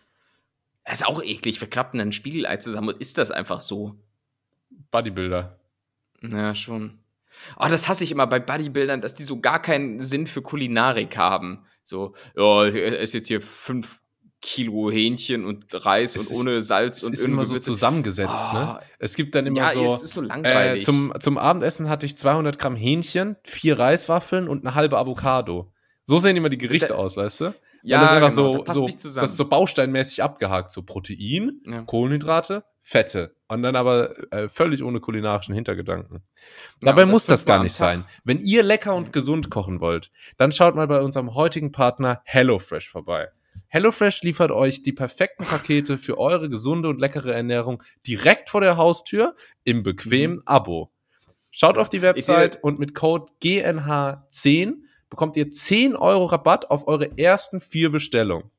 Das 0.84 1.00
ist 1.00 1.06
auch 1.06 1.22
eklig. 1.22 1.60
Wir 1.60 1.70
klappen 1.70 2.00
ein 2.00 2.10
Spiegelei 2.12 2.56
zusammen 2.56 2.88
und 2.88 3.00
ist 3.00 3.16
das 3.16 3.30
einfach 3.30 3.60
so. 3.60 3.96
Bodybuilder. 4.90 5.58
Ja, 6.22 6.54
schon. 6.54 6.98
Oh, 7.58 7.66
das 7.68 7.88
hasse 7.88 8.04
ich 8.04 8.12
immer 8.12 8.26
bei 8.26 8.38
Bodybuildern, 8.38 9.00
dass 9.00 9.14
die 9.14 9.24
so 9.24 9.40
gar 9.40 9.60
keinen 9.60 10.00
Sinn 10.00 10.26
für 10.26 10.42
Kulinarik 10.42 11.16
haben. 11.16 11.64
So, 11.82 12.14
ja, 12.36 12.66
esse 12.66 13.18
jetzt 13.18 13.26
hier 13.26 13.40
fünf 13.40 14.00
Kilo 14.40 14.90
Hähnchen 14.90 15.44
und 15.44 15.66
Reis 15.86 16.14
Es 16.16 16.26
und 16.26 16.30
ist- 16.32 16.40
ohne 16.40 16.60
Salz 16.60 17.02
und 17.02 17.12
ist 17.12 17.24
immer 17.24 17.44
so 17.44 17.58
zusammengesetzt, 17.58 18.34
Oh. 18.52 18.54
ne? 18.56 18.80
Es 18.98 19.14
gibt 19.14 19.34
dann 19.34 19.46
immer 19.46 19.56
Ja, 19.58 19.68
so. 19.72 19.84
es 19.84 20.02
ist 20.02 20.14
so 20.14 20.22
Äh, 20.22 20.26
langweilig. 20.26 20.84
zum, 20.84 21.12
zum 21.20 21.38
Abendessen 21.38 21.88
hatte 21.88 22.06
ich 22.06 22.18
200 22.18 22.58
Gramm 22.58 22.74
Hähnchen, 22.76 23.36
vier 23.44 23.78
Reiswaffeln 23.78 24.48
und 24.48 24.64
eine 24.66 24.74
halbe 24.74 24.98
Avocado. 24.98 25.72
So 26.06 26.18
sehen 26.18 26.36
immer 26.36 26.48
die 26.48 26.58
Gerichte 26.58 26.88
Da- 26.88 26.94
aus, 26.96 27.16
weißt 27.16 27.40
du? 27.42 27.54
Ja, 27.82 27.98
Weil 27.98 28.02
das 28.02 28.10
ist 28.10 28.16
einfach 28.16 28.28
genau, 28.30 28.52
so, 28.52 28.56
das 28.58 28.66
passt 28.66 29.00
so, 29.00 29.20
das 29.20 29.30
ist 29.30 29.36
so 29.36 29.48
bausteinmäßig 29.48 30.22
abgehakt. 30.22 30.70
So 30.72 30.82
Protein, 30.82 31.60
ja. 31.66 31.82
Kohlenhydrate, 31.82 32.64
Fette. 32.80 33.34
Und 33.48 33.62
dann 33.62 33.76
aber 33.76 34.32
äh, 34.32 34.48
völlig 34.48 34.82
ohne 34.82 35.00
kulinarischen 35.00 35.54
Hintergedanken. 35.54 36.22
Ja, 36.80 36.86
Dabei 36.86 37.02
und 37.02 37.08
das 37.08 37.12
muss 37.12 37.26
das 37.26 37.44
gar 37.44 37.62
nicht 37.62 37.74
sein. 37.74 38.04
Wenn 38.24 38.38
ihr 38.40 38.62
lecker 38.62 38.94
und 38.94 39.12
gesund 39.12 39.50
kochen 39.50 39.80
wollt, 39.80 40.10
dann 40.36 40.52
schaut 40.52 40.74
mal 40.74 40.86
bei 40.86 41.00
unserem 41.00 41.34
heutigen 41.34 41.72
Partner 41.72 42.22
HelloFresh 42.24 42.88
vorbei. 42.88 43.28
HelloFresh 43.68 44.22
liefert 44.22 44.50
euch 44.50 44.82
die 44.82 44.92
perfekten 44.92 45.44
Pakete 45.44 45.98
für 45.98 46.18
eure 46.18 46.48
gesunde 46.48 46.88
und 46.88 47.00
leckere 47.00 47.34
Ernährung 47.34 47.82
direkt 48.06 48.50
vor 48.50 48.60
der 48.60 48.76
Haustür 48.76 49.34
im 49.64 49.82
bequemen 49.82 50.42
Abo. 50.46 50.90
Schaut 51.50 51.76
auf 51.76 51.88
die 51.90 51.98
Mhm. 51.98 52.02
Website 52.02 52.62
und 52.62 52.78
mit 52.78 52.94
Code 52.94 53.26
GNH10 53.42 54.74
bekommt 55.12 55.36
ihr 55.36 55.50
10 55.50 55.94
Euro 55.94 56.24
Rabatt 56.24 56.70
auf 56.70 56.88
eure 56.88 57.18
ersten 57.18 57.60
vier 57.60 57.92
Bestellungen. 57.92 58.50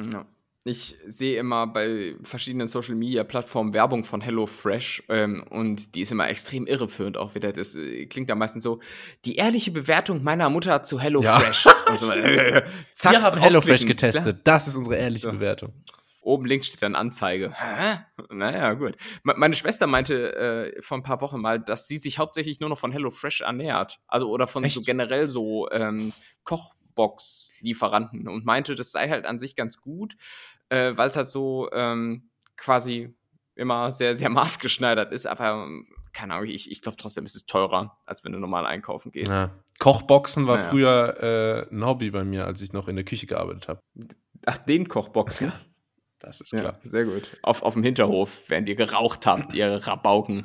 Ja. 0.00 0.24
Ich 0.64 0.96
sehe 1.06 1.38
immer 1.38 1.66
bei 1.66 2.14
verschiedenen 2.22 2.66
Social 2.66 2.94
Media 2.94 3.24
Plattformen 3.24 3.74
Werbung 3.74 4.04
von 4.04 4.22
HelloFresh 4.22 5.02
ähm, 5.10 5.44
und 5.50 5.94
die 5.94 6.00
ist 6.00 6.12
immer 6.12 6.30
extrem 6.30 6.66
irreführend 6.66 7.18
auch 7.18 7.34
wieder. 7.34 7.52
Das 7.52 7.74
äh, 7.74 8.06
klingt 8.06 8.30
da 8.30 8.36
meistens 8.36 8.62
so: 8.62 8.78
Die 9.26 9.36
ehrliche 9.36 9.70
Bewertung 9.70 10.22
meiner 10.22 10.48
Mutter 10.48 10.82
zu 10.82 10.98
HelloFresh. 10.98 11.66
Und 11.90 11.98
so, 11.98 12.10
äh, 12.10 12.62
zack, 12.92 13.12
wir 13.12 13.22
haben 13.22 13.38
HelloFresh 13.38 13.84
getestet. 13.86 14.38
Das 14.44 14.66
ist 14.68 14.76
unsere 14.76 14.96
ehrliche 14.96 15.26
So. 15.26 15.32
Bewertung. 15.32 15.72
Oben 16.24 16.46
links 16.46 16.68
steht 16.68 16.82
dann 16.82 16.94
Anzeige. 16.94 17.52
Hä? 17.52 17.98
Naja, 18.30 18.74
gut. 18.74 18.94
Me- 19.24 19.34
Meine 19.36 19.56
Schwester 19.56 19.86
meinte 19.88 20.34
äh, 20.76 20.80
vor 20.80 20.96
ein 20.96 21.02
paar 21.02 21.20
Wochen 21.20 21.40
mal, 21.40 21.58
dass 21.58 21.88
sie 21.88 21.98
sich 21.98 22.18
hauptsächlich 22.18 22.60
nur 22.60 22.68
noch 22.68 22.78
von 22.78 22.92
HelloFresh 22.92 23.40
ernährt. 23.40 23.98
Also 24.06 24.30
oder 24.30 24.46
von 24.46 24.62
so 24.62 24.66
Echt? 24.80 24.86
generell 24.86 25.26
so 25.28 25.68
ähm, 25.72 26.12
Kochbox-Lieferanten 26.44 28.28
und 28.28 28.44
meinte, 28.44 28.74
das 28.74 28.92
sei 28.92 29.08
halt 29.08 29.26
an 29.26 29.38
sich 29.38 29.56
ganz 29.56 29.80
gut, 29.80 30.16
äh, 30.68 30.92
weil 30.96 31.08
es 31.08 31.16
halt 31.16 31.26
so 31.28 31.68
ähm, 31.72 32.30
quasi 32.56 33.14
immer 33.54 33.92
sehr, 33.92 34.14
sehr 34.14 34.28
maßgeschneidert 34.30 35.12
ist. 35.12 35.26
Aber 35.26 35.64
ähm, 35.64 35.86
keine 36.12 36.34
Ahnung, 36.34 36.48
ich, 36.48 36.70
ich 36.70 36.82
glaube 36.82 36.96
trotzdem 36.98 37.24
ist 37.24 37.34
es 37.34 37.46
teurer, 37.46 37.98
als 38.06 38.24
wenn 38.24 38.32
du 38.32 38.38
normal 38.38 38.66
einkaufen 38.66 39.12
gehst. 39.12 39.32
Ja. 39.32 39.50
Kochboxen 39.78 40.46
war 40.46 40.56
Naja. 40.58 40.68
früher 40.68 41.68
äh, 41.70 41.74
ein 41.74 41.84
Hobby 41.84 42.10
bei 42.10 42.22
mir, 42.24 42.46
als 42.46 42.60
ich 42.62 42.72
noch 42.72 42.86
in 42.88 42.96
der 42.96 43.04
Küche 43.04 43.26
gearbeitet 43.26 43.68
habe. 43.68 43.80
Ach, 44.46 44.58
den 44.58 44.86
Kochboxen. 44.88 45.52
Das 46.22 46.40
ist 46.40 46.52
Ja, 46.52 46.74
sehr 46.84 47.04
gut. 47.04 47.22
Auf, 47.42 47.62
auf 47.62 47.74
dem 47.74 47.82
Hinterhof, 47.82 48.42
während 48.48 48.68
ihr 48.68 48.74
geraucht 48.76 49.26
habt, 49.26 49.54
ihr 49.54 49.86
Rabauken. 49.86 50.42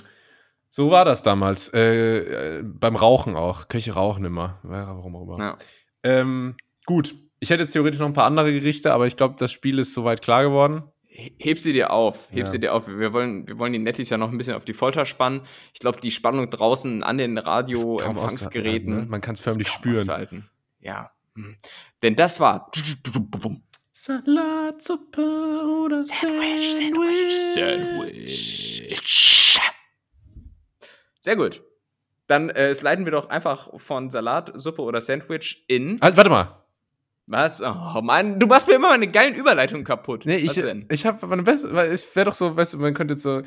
So 0.69 0.91
war 0.91 1.05
das 1.05 1.23
damals. 1.23 1.73
Äh, 1.73 2.57
äh, 2.59 2.63
beim 2.63 2.95
Rauchen 2.95 3.35
auch. 3.35 3.67
Köche 3.67 3.93
rauchen 3.93 4.25
immer. 4.25 4.59
Warum 4.63 5.15
auch 5.15 5.23
immer. 5.35 5.37
Ja. 5.39 5.57
Ähm, 6.03 6.55
gut. 6.85 7.15
Ich 7.39 7.49
hätte 7.51 7.63
jetzt 7.63 7.71
theoretisch 7.73 7.99
noch 7.99 8.07
ein 8.07 8.13
paar 8.13 8.25
andere 8.25 8.51
Gerichte, 8.51 8.91
aber 8.93 9.05
ich 9.07 9.15
glaube, 9.15 9.35
das 9.37 9.51
Spiel 9.51 9.79
ist 9.79 9.93
soweit 9.93 10.21
klar 10.21 10.43
geworden. 10.43 10.83
He- 11.05 11.35
Heb 11.39 11.59
sie 11.59 11.71
dir 11.73 11.91
auf, 11.91 12.29
heb 12.31 12.39
Ja. 12.39 12.47
sie 12.47 12.59
dir 12.59 12.73
auf. 12.73 12.87
Wir 12.87 13.13
wollen, 13.13 13.47
wir 13.47 13.57
wollen 13.59 13.73
die 13.73 13.79
Nettis 13.79 14.09
ja 14.09 14.17
noch 14.17 14.29
ein 14.31 14.37
bisschen 14.37 14.55
auf 14.55 14.65
die 14.65 14.73
Folter 14.73 15.05
spannen. 15.05 15.41
Ich 15.73 15.79
glaube, 15.79 15.99
die 16.01 16.11
Spannung 16.11 16.49
draußen 16.49 17.01
an 17.03 17.17
den 17.17 17.37
Radio-Empfangsgeräten. 17.37 18.95
ne? 19.01 19.05
Man 19.07 19.21
kann's 19.21 19.39
förmlich 19.39 19.67
ist 19.67 19.81
kaum 19.81 19.93
spüren. 20.05 20.49
Ja. 20.79 21.11
Hm. 21.35 21.55
Denn 22.03 22.15
das 22.15 22.39
war 22.39 22.71
Salatsuppe 23.99 25.23
oder 25.83 26.03
Sandwich. 26.03 27.55
Sehr 31.19 31.35
gut. 31.35 31.63
Dann 32.27 32.51
äh, 32.51 32.75
sliden 32.75 33.05
wir 33.05 33.11
doch 33.11 33.29
einfach 33.29 33.69
von 33.77 34.11
Salat, 34.11 34.51
Suppe 34.53 34.83
oder 34.83 35.01
Sandwich 35.01 35.65
in. 35.67 35.99
Halt, 35.99 36.15
warte 36.15 36.29
mal. 36.29 36.63
Was? 37.25 37.59
Oh 37.59 38.01
Mann, 38.01 38.39
du 38.39 38.45
machst 38.45 38.67
mir 38.67 38.75
immer 38.75 38.89
meine 38.89 39.07
geilen 39.07 39.33
Überleitungen 39.33 39.83
kaputt. 39.83 40.25
Nee, 40.25 40.37
ich, 40.37 40.49
Was 40.49 40.55
denn? 40.57 40.85
ich 40.89 41.05
habe 41.07 41.23
aber 41.23 41.33
eine 41.33 41.41
bessere, 41.43 41.73
weil 41.73 41.91
es 41.91 42.15
wäre 42.15 42.25
doch 42.25 42.33
so, 42.33 42.55
weißt 42.55 42.75
du, 42.75 42.77
man 42.77 42.93
könnte 42.93 43.15
jetzt 43.15 43.23
so, 43.23 43.41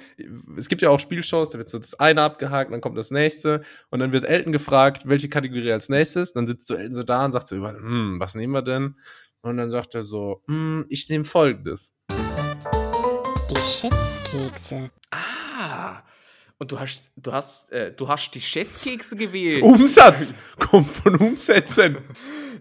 es 0.58 0.68
gibt 0.68 0.82
ja 0.82 0.90
auch 0.90 0.98
Spielshows, 0.98 1.50
da 1.50 1.58
wird 1.58 1.68
so 1.68 1.78
das 1.78 1.98
eine 1.98 2.22
abgehakt, 2.22 2.72
dann 2.72 2.80
kommt 2.80 2.98
das 2.98 3.12
nächste 3.12 3.62
und 3.90 4.00
dann 4.00 4.10
wird 4.10 4.24
Elton 4.24 4.52
gefragt, 4.52 5.04
welche 5.06 5.28
Kategorie 5.28 5.72
als 5.72 5.88
nächstes, 5.88 6.32
dann 6.34 6.48
sitzt 6.48 6.66
so 6.66 6.74
Elton 6.74 6.94
so 6.94 7.04
da 7.04 7.24
und 7.24 7.32
sagt 7.32 7.46
so, 7.46 7.56
hm, 7.56 8.16
was 8.18 8.34
nehmen 8.34 8.52
wir 8.52 8.62
denn? 8.62 8.96
Und 9.42 9.56
dann 9.56 9.70
sagt 9.70 9.94
er 9.94 10.02
so, 10.02 10.42
hm, 10.46 10.84
ich 10.88 11.08
nehme 11.08 11.24
folgendes. 11.24 11.94
Die 12.10 13.56
Schätzkekse. 13.60 14.90
Ah. 15.10 16.02
Und 16.58 16.72
du 16.72 16.78
hast, 16.78 17.10
du 17.16 17.32
hast, 17.32 17.72
äh, 17.72 17.92
du 17.94 18.06
hast 18.06 18.34
die 18.34 18.40
Schätzkekse 18.42 19.16
gewählt. 19.16 19.62
Umsatz! 19.62 20.34
Kommt 20.58 20.88
von 20.88 21.16
Umsätzen. 21.16 21.96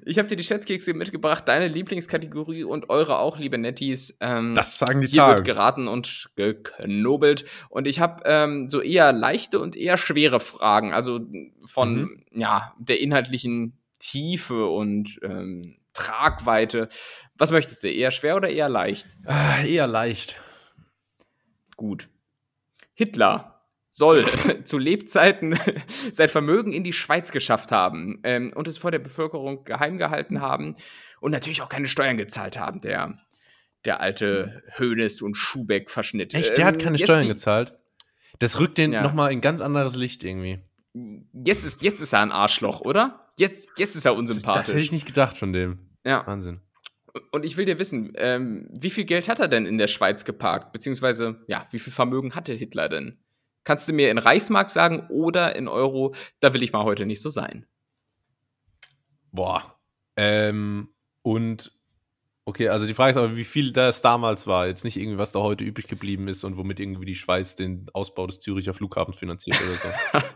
Ich 0.06 0.18
habe 0.18 0.30
dir 0.30 0.38
die 0.38 0.44
Schätzkekse 0.46 0.94
mitgebracht, 0.94 1.46
deine 1.50 1.68
Lieblingskategorie 1.68 2.64
und 2.64 2.90
eure 2.90 3.20
auch, 3.20 3.38
liebe 3.38 3.58
Netties. 3.58 4.18
Ähm, 4.22 4.56
Das 4.56 4.78
sagen 4.80 5.02
die 5.02 5.08
hier 5.08 5.24
wird 5.24 5.30
Zahlen. 5.32 5.44
geraten 5.44 5.88
und 5.90 6.30
geknobelt. 6.38 7.44
Und 7.68 7.88
ich 7.88 8.00
habe 8.00 8.24
ähm, 8.26 8.70
so 8.70 8.80
eher 8.80 9.12
leichte 9.12 9.60
und 9.60 9.76
eher 9.76 9.98
schwere 9.98 10.40
Fragen. 10.40 10.94
Also 10.94 11.20
von 11.66 11.96
Mhm. 11.96 12.24
ja, 12.32 12.74
der 12.80 13.02
inhaltlichen 13.02 13.78
Tiefe 14.00 14.66
und 14.68 15.20
ähm, 15.24 15.76
Tragweite. 15.94 16.90
Was 17.38 17.52
möchtest 17.52 17.84
du? 17.84 17.90
Eher 17.92 18.12
schwer 18.12 18.36
oder 18.36 18.50
eher 18.50 18.70
leicht? 18.70 19.08
Ah, 19.26 19.62
eher 19.64 19.88
leicht. 19.88 20.36
Gut. 21.76 22.10
Hitler 22.94 23.60
soll 23.90 24.26
zu 24.66 24.78
Lebzeiten 24.78 25.58
sein 26.12 26.30
Vermögen 26.30 26.74
in 26.74 26.84
die 26.84 26.94
Schweiz 26.94 27.32
geschafft 27.32 27.72
haben 27.72 28.20
ähm, 28.24 28.52
und 28.56 28.68
es 28.68 28.78
vor 28.78 28.92
der 28.92 29.00
Bevölkerung 29.00 29.64
geheim 29.64 29.98
gehalten 29.98 30.42
haben 30.42 30.76
und 31.22 31.32
natürlich 31.32 31.62
auch 31.62 31.70
keine 31.70 31.88
Steuern 31.88 32.18
gezahlt 32.18 32.58
haben, 32.58 32.80
der, 32.82 33.14
der 33.86 34.00
alte 34.02 34.64
Hönes 34.78 35.22
und 35.22 35.36
Schubeck-Verschnitt. 35.36 36.34
Echt, 36.34 36.58
der 36.58 36.66
hat 36.66 36.76
Ähm, 36.76 36.82
keine 36.82 36.98
jetzt 36.98 37.08
Steuern 37.08 37.24
die- 37.24 37.30
gezahlt. 37.30 37.74
Das 38.40 38.60
rückt 38.60 38.78
den 38.78 38.94
Ja. 38.94 39.02
nochmal 39.02 39.32
in 39.34 39.42
ganz 39.42 39.60
anderes 39.60 39.96
Licht 39.96 40.24
irgendwie. 40.24 40.60
Jetzt 40.94 41.66
ist, 41.66 41.82
jetzt 41.82 42.02
ist 42.02 42.14
er 42.14 42.22
ein 42.22 42.32
Arschloch, 42.32 42.82
oder? 42.82 43.32
Jetzt, 43.38 43.70
jetzt 43.78 43.96
ist 43.96 44.06
er 44.06 44.12
Das, 44.12 44.20
unsympathisch. 44.20 44.66
das 44.66 44.70
hätte 44.76 44.80
ich 44.84 44.92
nicht 44.92 45.06
gedacht 45.06 45.38
von 45.38 45.54
dem. 45.54 45.80
ja. 46.04 46.26
Wahnsinn. 46.26 46.62
Und 47.32 47.44
ich 47.44 47.58
will 47.58 47.66
dir 47.66 47.80
wissen, 47.80 48.12
ähm, 48.16 48.70
wie 48.72 48.92
viel 48.92 49.06
Geld 49.06 49.28
hat 49.30 49.40
er 49.40 49.48
denn 49.48 49.66
in 49.66 49.80
der 49.80 49.88
Schweiz 49.88 50.26
geparkt? 50.26 50.72
Beziehungsweise, 50.74 51.44
ja, 51.48 51.68
wie 51.72 51.80
viel 51.80 51.92
Vermögen 51.92 52.36
hatte 52.36 52.54
Hitler 52.54 52.88
denn? 52.88 53.18
Kannst 53.64 53.90
du 53.90 53.94
mir 53.94 54.12
in 54.12 54.20
Reichsmark 54.20 54.70
sagen 54.70 55.08
oder 55.10 55.56
in 55.56 55.68
Euro? 55.68 56.14
Da 56.40 56.54
will 56.54 56.62
ich 56.64 56.72
mal 56.72 56.84
heute 56.84 57.06
nicht 57.08 57.22
so 57.22 57.30
sein. 57.30 57.66
Boah. 59.32 59.80
Ähm, 60.16 60.90
und 61.24 61.72
okay, 62.50 62.68
also 62.70 62.88
die 62.88 62.96
Frage 62.96 63.12
ist 63.12 63.18
aber, 63.18 63.36
wie 63.36 63.44
viel 63.44 63.72
das 63.72 64.02
damals 64.02 64.48
war. 64.48 64.68
Jetzt 64.68 64.84
nicht 64.84 64.98
irgendwie, 64.98 65.20
was 65.20 65.32
da 65.32 65.40
heute 65.40 65.64
übrig 65.64 65.88
geblieben 65.88 66.28
ist 66.28 66.44
und 66.44 66.58
womit 66.58 66.80
irgendwie 66.80 67.06
die 67.06 67.16
Schweiz 67.16 67.56
den 67.56 67.86
Ausbau 67.94 68.26
des 68.26 68.40
Züricher 68.40 68.74
Flughafens 68.74 69.18
finanziert 69.18 69.58
oder 69.62 69.76
so. 69.76 69.88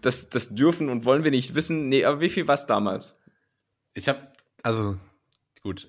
Das, 0.00 0.30
das 0.30 0.54
dürfen 0.54 0.88
und 0.90 1.04
wollen 1.06 1.24
wir 1.24 1.30
nicht 1.30 1.54
wissen. 1.54 1.88
Nee, 1.88 2.04
aber 2.04 2.20
wie 2.20 2.28
viel 2.28 2.46
war 2.46 2.54
es 2.54 2.66
damals? 2.66 3.18
Ich 3.94 4.06
habe, 4.06 4.20
also, 4.62 4.96
gut, 5.62 5.88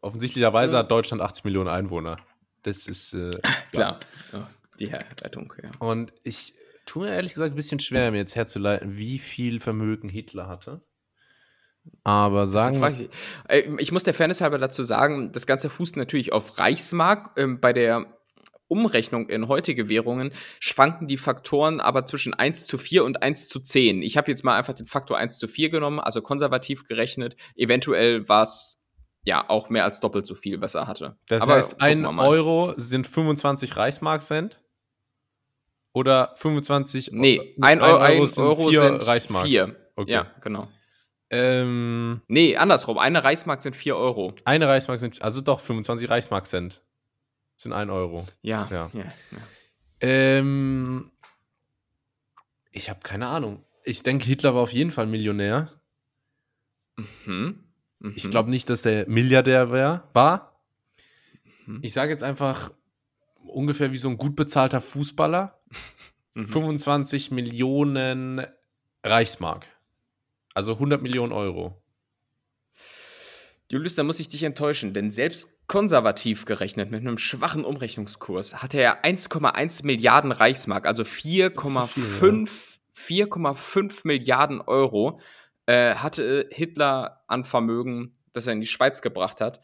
offensichtlicherweise 0.00 0.78
hat 0.78 0.90
Deutschland 0.90 1.22
80 1.22 1.44
Millionen 1.44 1.68
Einwohner. 1.68 2.16
Das 2.62 2.86
ist 2.88 3.14
äh, 3.14 3.30
Klar. 3.72 4.00
Ja, 4.32 4.50
die 4.80 4.90
Herleitung, 4.90 5.52
ja. 5.62 5.70
Und 5.78 6.12
ich 6.24 6.54
tue 6.84 7.06
mir 7.06 7.14
ehrlich 7.14 7.34
gesagt 7.34 7.52
ein 7.52 7.56
bisschen 7.56 7.80
schwer, 7.80 8.10
mir 8.10 8.18
jetzt 8.18 8.34
herzuleiten, 8.34 8.96
wie 8.96 9.18
viel 9.18 9.60
Vermögen 9.60 10.08
Hitler 10.08 10.48
hatte. 10.48 10.80
Aber 12.04 12.46
sagen 12.46 13.08
Ich, 13.48 13.68
ich 13.78 13.92
muss 13.92 14.04
der 14.04 14.14
Fairness 14.14 14.40
halber 14.40 14.58
dazu 14.58 14.84
sagen, 14.84 15.32
das 15.32 15.46
Ganze 15.46 15.70
fußt 15.70 15.96
natürlich 15.96 16.32
auf 16.32 16.58
Reichsmark. 16.58 17.32
Ähm, 17.36 17.60
bei 17.60 17.72
der 17.72 18.06
Umrechnung 18.68 19.28
in 19.28 19.48
heutige 19.48 19.88
Währungen 19.88 20.32
schwanken 20.60 21.06
die 21.06 21.16
Faktoren 21.16 21.80
aber 21.80 22.04
zwischen 22.04 22.34
1 22.34 22.66
zu 22.66 22.78
4 22.78 23.04
und 23.04 23.22
1 23.22 23.48
zu 23.48 23.60
10. 23.60 24.02
Ich 24.02 24.16
habe 24.16 24.30
jetzt 24.30 24.44
mal 24.44 24.56
einfach 24.56 24.74
den 24.74 24.86
Faktor 24.86 25.18
1 25.18 25.38
zu 25.38 25.48
4 25.48 25.70
genommen, 25.70 26.00
also 26.00 26.22
konservativ 26.22 26.84
gerechnet. 26.86 27.36
Eventuell 27.54 28.28
war 28.28 28.42
es 28.42 28.82
ja 29.24 29.48
auch 29.48 29.68
mehr 29.68 29.84
als 29.84 30.00
doppelt 30.00 30.26
so 30.26 30.34
viel, 30.34 30.60
was 30.60 30.74
er 30.74 30.86
hatte. 30.86 31.16
Das 31.28 31.42
aber 31.42 31.54
heißt, 31.54 31.80
ein. 31.80 32.06
Euro 32.06 32.74
sind 32.76 33.06
25 33.06 33.76
Reichsmark-Cent? 33.76 34.60
Oder 35.92 36.34
25 36.36 37.10
Nee, 37.12 37.56
ein, 37.62 37.80
Euro, 37.80 37.96
ein 37.96 38.26
sind 38.26 38.44
Euro 38.44 38.70
sind 38.70 39.06
Reichsmark. 39.06 39.46
vier. 39.46 39.76
Okay. 39.96 40.12
Ja, 40.12 40.26
genau. 40.42 40.68
Ähm, 41.30 42.22
Nee, 42.28 42.56
andersrum. 42.56 42.98
Eine 42.98 43.24
Reichsmark 43.24 43.62
sind 43.62 43.74
4 43.76 43.96
Euro. 43.96 44.32
eine 44.44 44.68
Reichsmark 44.68 45.00
sind, 45.00 45.20
also 45.22 45.40
doch, 45.40 45.60
25 45.60 46.08
Reichsmark-Cent 46.08 46.82
sind 47.56 47.72
ein 47.72 47.90
Euro. 47.90 48.26
Ja. 48.42 48.68
Ja. 48.70 48.90
ja, 48.92 49.04
ja. 49.32 49.38
Ähm, 50.00 51.10
ich 52.70 52.90
habe 52.90 53.00
keine 53.02 53.28
Ahnung. 53.28 53.64
Ich 53.84 54.02
denke, 54.02 54.26
Hitler 54.26 54.54
war 54.54 54.62
auf 54.62 54.72
jeden 54.72 54.90
Fall 54.90 55.06
Millionär. 55.06 55.72
Mhm. 56.96 57.64
Mhm. 57.98 58.12
Ich 58.14 58.30
glaube 58.30 58.50
nicht, 58.50 58.68
dass 58.70 58.84
er 58.84 59.08
Milliardär 59.08 59.72
wär, 59.72 60.08
war. 60.12 60.60
Mhm. 61.66 61.80
Ich 61.82 61.92
sage 61.92 62.10
jetzt 62.10 62.22
einfach 62.22 62.70
ungefähr 63.46 63.92
wie 63.92 63.96
so 63.96 64.08
ein 64.08 64.18
gut 64.18 64.36
bezahlter 64.36 64.80
Fußballer. 64.80 65.58
Mhm. 66.34 66.48
25 66.48 67.30
Millionen 67.30 68.46
Reichsmark. 69.02 69.64
Also 70.56 70.72
100 70.72 71.02
Millionen 71.02 71.32
Euro. 71.32 71.82
Julius, 73.70 73.94
da 73.94 74.04
muss 74.04 74.20
ich 74.20 74.28
dich 74.28 74.42
enttäuschen, 74.42 74.94
denn 74.94 75.10
selbst 75.10 75.50
konservativ 75.66 76.46
gerechnet 76.46 76.90
mit 76.90 77.00
einem 77.02 77.18
schwachen 77.18 77.62
Umrechnungskurs 77.64 78.62
hatte 78.62 78.78
er 78.78 79.04
1,1 79.04 79.84
Milliarden 79.84 80.32
Reichsmark, 80.32 80.86
also 80.86 81.02
4,5 81.02 82.78
4,5 82.94 84.00
Milliarden 84.04 84.62
Euro 84.62 85.20
äh, 85.66 85.94
hatte 85.96 86.48
Hitler 86.50 87.22
an 87.26 87.44
Vermögen, 87.44 88.16
das 88.32 88.46
er 88.46 88.54
in 88.54 88.62
die 88.62 88.66
Schweiz 88.66 89.02
gebracht 89.02 89.42
hat. 89.42 89.60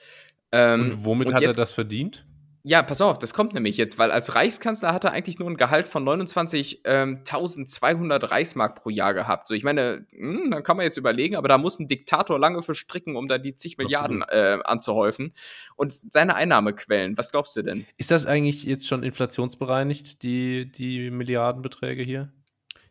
Ähm, 0.51 0.81
Und 0.91 1.05
womit 1.07 1.29
und 1.29 1.35
hat 1.35 1.43
er 1.43 1.49
jetzt- 1.49 1.57
das 1.57 1.73
verdient? 1.73 2.27
Ja, 2.65 2.81
pass 2.85 3.01
auf, 3.01 3.19
das 3.19 3.35
kommt 3.35 3.55
nämlich 3.55 3.77
jetzt, 3.77 3.99
weil 3.99 4.13
als 4.13 4.37
Reichskanzler 4.37 4.93
hat 4.93 5.03
er 5.03 5.11
eigentlich 5.11 5.41
nur 5.41 5.51
ein 5.51 5.57
Gehalt 5.57 5.89
von 5.89 6.05
29.200 6.05 8.31
Reichsmark 8.31 8.81
pro 8.81 8.89
Jahr 8.89 9.15
gehabt. 9.15 9.49
So, 9.49 9.55
ich 9.55 9.65
meine, 9.65 10.07
hm, 10.11 10.53
dann 10.53 10.63
kann 10.63 10.77
man 10.77 10.85
jetzt 10.85 10.97
überlegen, 10.97 11.35
aber 11.35 11.49
da 11.49 11.59
muss 11.59 11.81
ein 11.81 11.89
Diktator 11.89 12.39
lange 12.39 12.63
für 12.63 12.77
stricken, 12.77 13.17
um 13.17 13.27
da 13.27 13.39
die 13.39 13.57
zig 13.57 13.79
Milliarden 13.79 14.23
äh, 14.23 14.61
anzuhäufen. 14.63 15.33
Und 15.75 16.01
seine 16.13 16.37
Einnahmequellen, 16.37 17.19
was 17.19 17.33
glaubst 17.33 17.57
du 17.57 17.63
denn? 17.63 17.85
Ist 17.97 18.13
das 18.13 18.27
eigentlich 18.27 18.63
jetzt 18.63 18.87
schon 18.87 19.03
inflationsbereinigt, 19.03 20.23
die, 20.23 20.71
die 20.71 21.11
Milliardenbeträge 21.11 22.05
hier? 22.05 22.31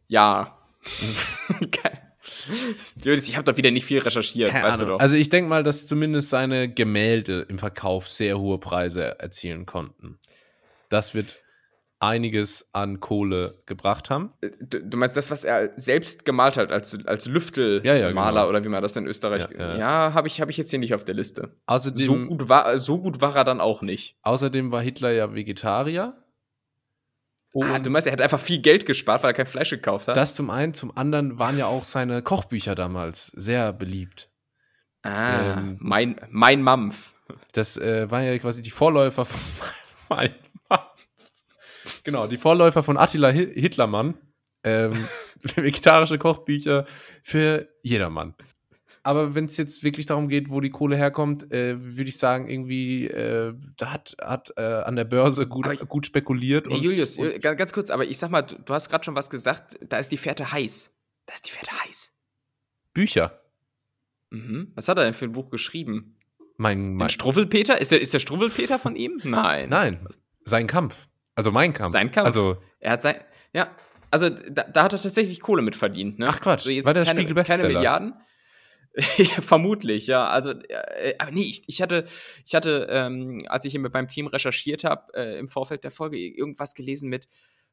Ja. 0.07 0.57
Geil. 1.71 2.00
Julius, 3.03 3.27
ich 3.27 3.35
habe 3.35 3.49
doch 3.51 3.57
wieder 3.57 3.71
nicht 3.71 3.85
viel 3.85 3.99
recherchiert, 3.99 4.53
weißt 4.53 4.81
du 4.81 4.85
doch. 4.85 4.99
Also 4.99 5.15
ich 5.15 5.29
denke 5.29 5.49
mal, 5.49 5.63
dass 5.63 5.87
zumindest 5.87 6.29
seine 6.29 6.71
Gemälde 6.71 7.45
im 7.49 7.59
Verkauf 7.59 8.07
sehr 8.07 8.39
hohe 8.39 8.59
Preise 8.59 9.19
erzielen 9.19 9.65
konnten. 9.65 10.19
Das 10.89 11.13
wird 11.15 11.37
einiges 12.01 12.67
an 12.73 12.99
Kohle 12.99 13.51
gebracht 13.67 14.09
haben. 14.09 14.33
Du, 14.59 14.81
du 14.81 14.97
meinst 14.97 15.15
das, 15.15 15.29
was 15.29 15.43
er 15.43 15.71
selbst 15.75 16.25
gemalt 16.25 16.57
hat, 16.57 16.71
als, 16.71 17.05
als 17.05 17.27
Lüftelmaler 17.27 17.85
Ja, 17.85 17.95
ja, 17.95 18.09
genau. 18.09 18.49
oder 18.49 18.63
wie 18.63 18.69
man 18.69 18.81
das 18.81 18.95
in 18.95 19.05
Österreich. 19.05 19.47
Ja, 19.51 19.73
Ja, 19.73 19.77
ja. 19.77 20.13
habe 20.13 20.27
ich, 20.27 20.41
hab 20.41 20.49
ich 20.49 20.57
jetzt 20.57 20.71
hier 20.71 20.79
nicht 20.79 20.95
auf 20.95 21.05
der 21.05 21.13
Liste. 21.13 21.55
Außerdem, 21.67 22.05
So 22.05 22.17
gut, 22.25 22.49
war, 22.49 22.77
so 22.79 22.97
gut 22.99 23.21
war 23.21 23.35
er 23.35 23.43
dann 23.43 23.61
auch 23.61 23.83
nicht. 23.83 24.17
außerdem 24.23 24.71
war 24.71 24.81
Hitler 24.81 25.11
ja 25.11 25.33
Vegetarier. 25.35 26.20
Ah, 27.53 27.75
Und 27.75 27.85
du 27.85 27.89
meinst, 27.89 28.07
er 28.07 28.13
hat 28.13 28.21
einfach 28.21 28.39
viel 28.39 28.59
Geld 28.61 28.85
gespart, 28.85 29.23
weil 29.23 29.31
er 29.31 29.33
kein 29.33 29.45
Fleisch 29.45 29.69
gekauft 29.71 30.07
hat? 30.07 30.15
das 30.15 30.35
zum 30.35 30.49
einen, 30.49 30.73
zum 30.73 30.95
anderen 30.95 31.37
waren 31.39 31.57
ja 31.57 31.65
auch 31.67 31.83
seine 31.83 32.21
Kochbücher 32.21 32.75
damals 32.75 33.27
sehr 33.27 33.73
beliebt. 33.73 34.29
ah, 35.03 35.57
ähm, 35.57 35.77
mein, 35.81 36.15
mein 36.29 36.61
Mampf. 36.61 37.13
Das 37.53 37.77
äh, 37.77 38.09
waren 38.11 38.23
ja 38.25 38.37
quasi 38.39 38.61
die 38.61 38.71
Vorläufer 38.71 39.25
von 39.25 39.39
mein 40.09 40.35
Mann. 40.69 40.79
Genau, 42.03 42.27
die 42.27 42.37
Vorläufer 42.37 42.83
von 42.83 42.97
Attila 42.97 43.29
Hi- 43.29 43.53
Hitlermann. 43.53 44.17
Ähm, 44.63 45.07
vegetarische 45.55 46.17
Kochbücher 46.19 46.85
für 47.23 47.67
jedermann. 47.81 48.35
Aber 49.03 49.33
wenn 49.33 49.45
es 49.45 49.57
jetzt 49.57 49.83
wirklich 49.83 50.05
darum 50.05 50.27
geht, 50.27 50.49
wo 50.51 50.61
die 50.61 50.69
Kohle 50.69 50.95
herkommt, 50.95 51.51
äh, 51.51 51.75
würde 51.79 52.07
ich 52.09 52.17
sagen, 52.17 52.47
irgendwie, 52.47 53.07
äh, 53.07 53.53
da 53.77 53.91
hat, 53.93 54.15
hat 54.21 54.53
äh, 54.57 54.61
an 54.61 54.95
der 54.95 55.05
Börse 55.05 55.47
gut, 55.47 55.65
Aber- 55.65 55.75
gut 55.87 56.05
spekuliert. 56.05 56.67
Nee, 56.67 56.75
und- 56.75 56.83
Julius, 56.83 57.17
und, 57.17 57.41
ganz, 57.41 57.73
kurz, 57.73 57.89
aber 57.89 58.05
ich 58.05 58.17
sag 58.19 58.29
mal, 58.29 58.43
du, 58.43 58.55
du 58.59 58.73
hast 58.73 58.89
gerade 58.89 59.03
schon 59.03 59.15
was 59.15 59.29
gesagt, 59.31 59.79
da 59.87 59.97
ist 59.97 60.11
die 60.11 60.17
Fährte 60.17 60.51
heiß. 60.51 60.91
Da 61.25 61.33
ist 61.33 61.47
die 61.47 61.51
Fährte 61.51 61.71
heiß. 61.85 62.11
Bücher. 62.93 63.41
Mhm. 64.29 64.71
Was 64.75 64.87
hat 64.87 64.97
er 64.97 65.03
denn 65.03 65.13
für 65.13 65.25
ein 65.25 65.31
Buch 65.31 65.49
geschrieben? 65.49 66.15
Mein, 66.57 66.93
mein, 66.95 67.09
Struwwelpeter? 67.09 67.81
Ist 67.81 67.91
der, 67.91 68.01
ist 68.01 68.13
der 68.13 68.19
Struwwelpeter 68.19 68.77
von 68.77 68.95
ihm? 68.95 69.19
Nein. 69.23 69.69
nein, 69.69 70.07
sein 70.43 70.67
Kampf. 70.67 71.07
Also 71.33 71.51
mein 71.51 71.73
Kampf. 71.73 71.91
Sein 71.91 72.11
Kampf. 72.11 72.27
Also, 72.27 72.57
Er 72.79 72.91
hat 72.91 73.01
sein. 73.01 73.15
Ja, 73.53 73.75
also 74.11 74.29
da, 74.29 74.63
da 74.63 74.83
hat 74.83 74.93
er 74.93 75.01
tatsächlich 75.01 75.39
Kohle 75.39 75.61
mit 75.63 75.75
verdient, 75.75 76.19
ne? 76.19 76.27
Ach, 76.29 76.39
Quatsch. 76.39 76.59
Also 76.61 76.71
jetzt 76.71 76.85
War 76.85 76.93
der 76.93 77.05
keine, 77.05 77.19
Spiegel-Bestseller? 77.21 77.61
keine 77.63 77.73
Milliarden. 77.73 78.13
vermutlich, 79.41 80.07
ja. 80.07 80.27
Also, 80.27 80.51
äh, 80.51 81.15
aber 81.17 81.31
nee, 81.31 81.43
ich, 81.43 81.63
ich 81.67 81.81
hatte, 81.81 82.05
ich 82.45 82.55
hatte, 82.55 82.87
ähm, 82.89 83.43
als 83.47 83.65
ich 83.65 83.71
hier 83.71 83.79
mit 83.79 83.93
meinem 83.93 84.07
Team 84.07 84.27
recherchiert 84.27 84.83
habe, 84.83 85.13
äh, 85.13 85.39
im 85.39 85.47
Vorfeld 85.47 85.83
der 85.83 85.91
Folge 85.91 86.17
irgendwas 86.17 86.73
gelesen 86.75 87.09
mit, 87.09 87.27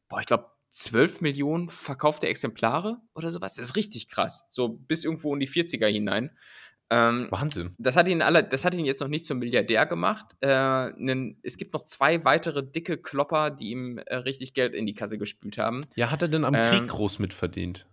boah, 0.08 0.20
ich 0.20 0.26
glaube, 0.26 0.50
12 0.70 1.22
Millionen 1.22 1.70
verkaufte 1.70 2.28
Exemplare 2.28 2.98
oder 3.14 3.30
sowas. 3.30 3.54
Das 3.54 3.70
ist 3.70 3.76
richtig 3.76 4.08
krass. 4.08 4.44
So 4.48 4.68
bis 4.68 5.04
irgendwo 5.04 5.34
in 5.34 5.40
die 5.40 5.48
40er 5.48 5.86
hinein. 5.86 6.30
Ähm, 6.90 7.28
Wahnsinn. 7.30 7.74
das 7.78 7.96
hat 7.96 8.08
ihn 8.08 8.22
alle, 8.22 8.42
das 8.42 8.64
hat 8.64 8.72
ihn 8.72 8.86
jetzt 8.86 9.00
noch 9.00 9.08
nicht 9.08 9.26
zum 9.26 9.38
Milliardär 9.38 9.84
gemacht. 9.84 10.36
Äh, 10.40 10.90
nen, 10.96 11.38
es 11.42 11.58
gibt 11.58 11.74
noch 11.74 11.82
zwei 11.82 12.24
weitere 12.24 12.62
dicke 12.66 12.96
Klopper, 12.96 13.50
die 13.50 13.70
ihm 13.70 13.98
äh, 13.98 14.16
richtig 14.16 14.54
Geld 14.54 14.74
in 14.74 14.86
die 14.86 14.94
Kasse 14.94 15.18
gespült 15.18 15.58
haben. 15.58 15.82
Ja, 15.96 16.10
hat 16.10 16.22
er 16.22 16.28
denn 16.28 16.44
am 16.44 16.54
Ähm, 16.54 16.62
Krieg 16.62 16.88
groß 16.88 17.18
mitverdient? 17.18 17.86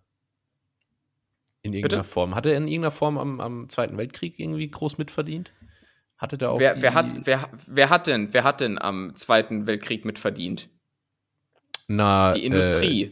In 1.65 1.73
irgendeiner 1.73 2.01
Bitte? 2.03 2.09
Form. 2.09 2.35
Hat 2.35 2.45
er 2.45 2.55
in 2.57 2.67
irgendeiner 2.67 2.91
Form 2.91 3.17
am, 3.17 3.39
am 3.41 3.69
Zweiten 3.69 3.97
Weltkrieg 3.97 4.39
irgendwie 4.39 4.69
groß 4.69 4.99
mitverdient? 4.99 5.51
Hatte 6.17 6.37
der 6.37 6.51
auch 6.51 6.59
Wer, 6.59 6.75
die, 6.75 6.81
wer, 6.83 6.93
hat, 6.93 7.07
wer, 7.25 7.49
wer 7.65 7.89
hat 7.89 8.05
denn, 8.07 8.33
wer 8.33 8.43
hat 8.43 8.61
denn 8.61 8.79
am 8.79 9.15
Zweiten 9.15 9.65
Weltkrieg 9.65 10.05
mitverdient? 10.05 10.69
na, 11.87 12.33
Die 12.33 12.45
Industrie, 12.45 13.03
Äh, 13.03 13.11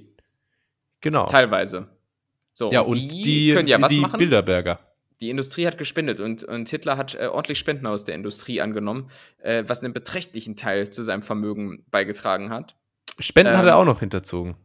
genau. 1.02 1.26
teilweise. 1.26 1.88
So, 2.54 2.72
ja, 2.72 2.82
und 2.82 2.96
die, 2.98 3.54
können 3.54 3.68
ja 3.68 3.82
was 3.82 3.92
die 3.92 4.00
machen. 4.00 4.18
Bilderberger. 4.20 4.80
Die 5.20 5.30
Industrie 5.30 5.66
hat 5.66 5.78
gespendet 5.78 6.20
und, 6.20 6.44
und 6.44 6.70
Hitler 6.70 6.98
hat 6.98 7.16
äh, 7.16 7.26
ordentlich 7.28 7.58
Spenden 7.58 7.88
aus 7.88 8.04
der 8.04 8.14
Industrie 8.16 8.62
angenommen, 8.62 9.10
äh, 9.40 9.64
was 9.66 9.84
einen 9.84 9.94
beträchtlichen 9.94 10.56
Teil 10.56 10.92
zu 10.92 11.02
seinem 11.04 11.24
Vermögen 11.24 11.86
beigetragen 11.90 12.50
hat. 12.52 12.76
Spenden 13.20 13.54
hat 13.58 13.64
Ähm, 13.64 13.70
er 13.70 13.78
auch 13.78 13.86
noch 13.86 14.00
hinterzogen. 14.00 14.56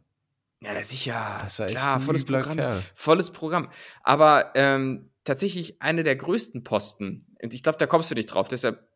Ja, 0.61 0.73
na 0.73 0.83
sicher. 0.83 1.37
Das 1.41 1.59
war 1.59 1.67
echt 1.67 1.75
Klar, 1.75 1.95
ein 1.95 2.01
volles 2.01 2.25
Programm. 2.25 2.57
Kerl. 2.57 2.83
Volles 2.95 3.31
Programm. 3.31 3.69
Aber 4.03 4.51
ähm, 4.55 5.09
tatsächlich 5.23 5.81
eine 5.81 6.03
der 6.03 6.15
größten 6.15 6.63
Posten, 6.63 7.25
und 7.41 7.53
ich 7.53 7.63
glaube, 7.63 7.77
da 7.77 7.87
kommst 7.87 8.11
du 8.11 8.15
nicht 8.15 8.27
drauf, 8.27 8.47
deshalb 8.47 8.87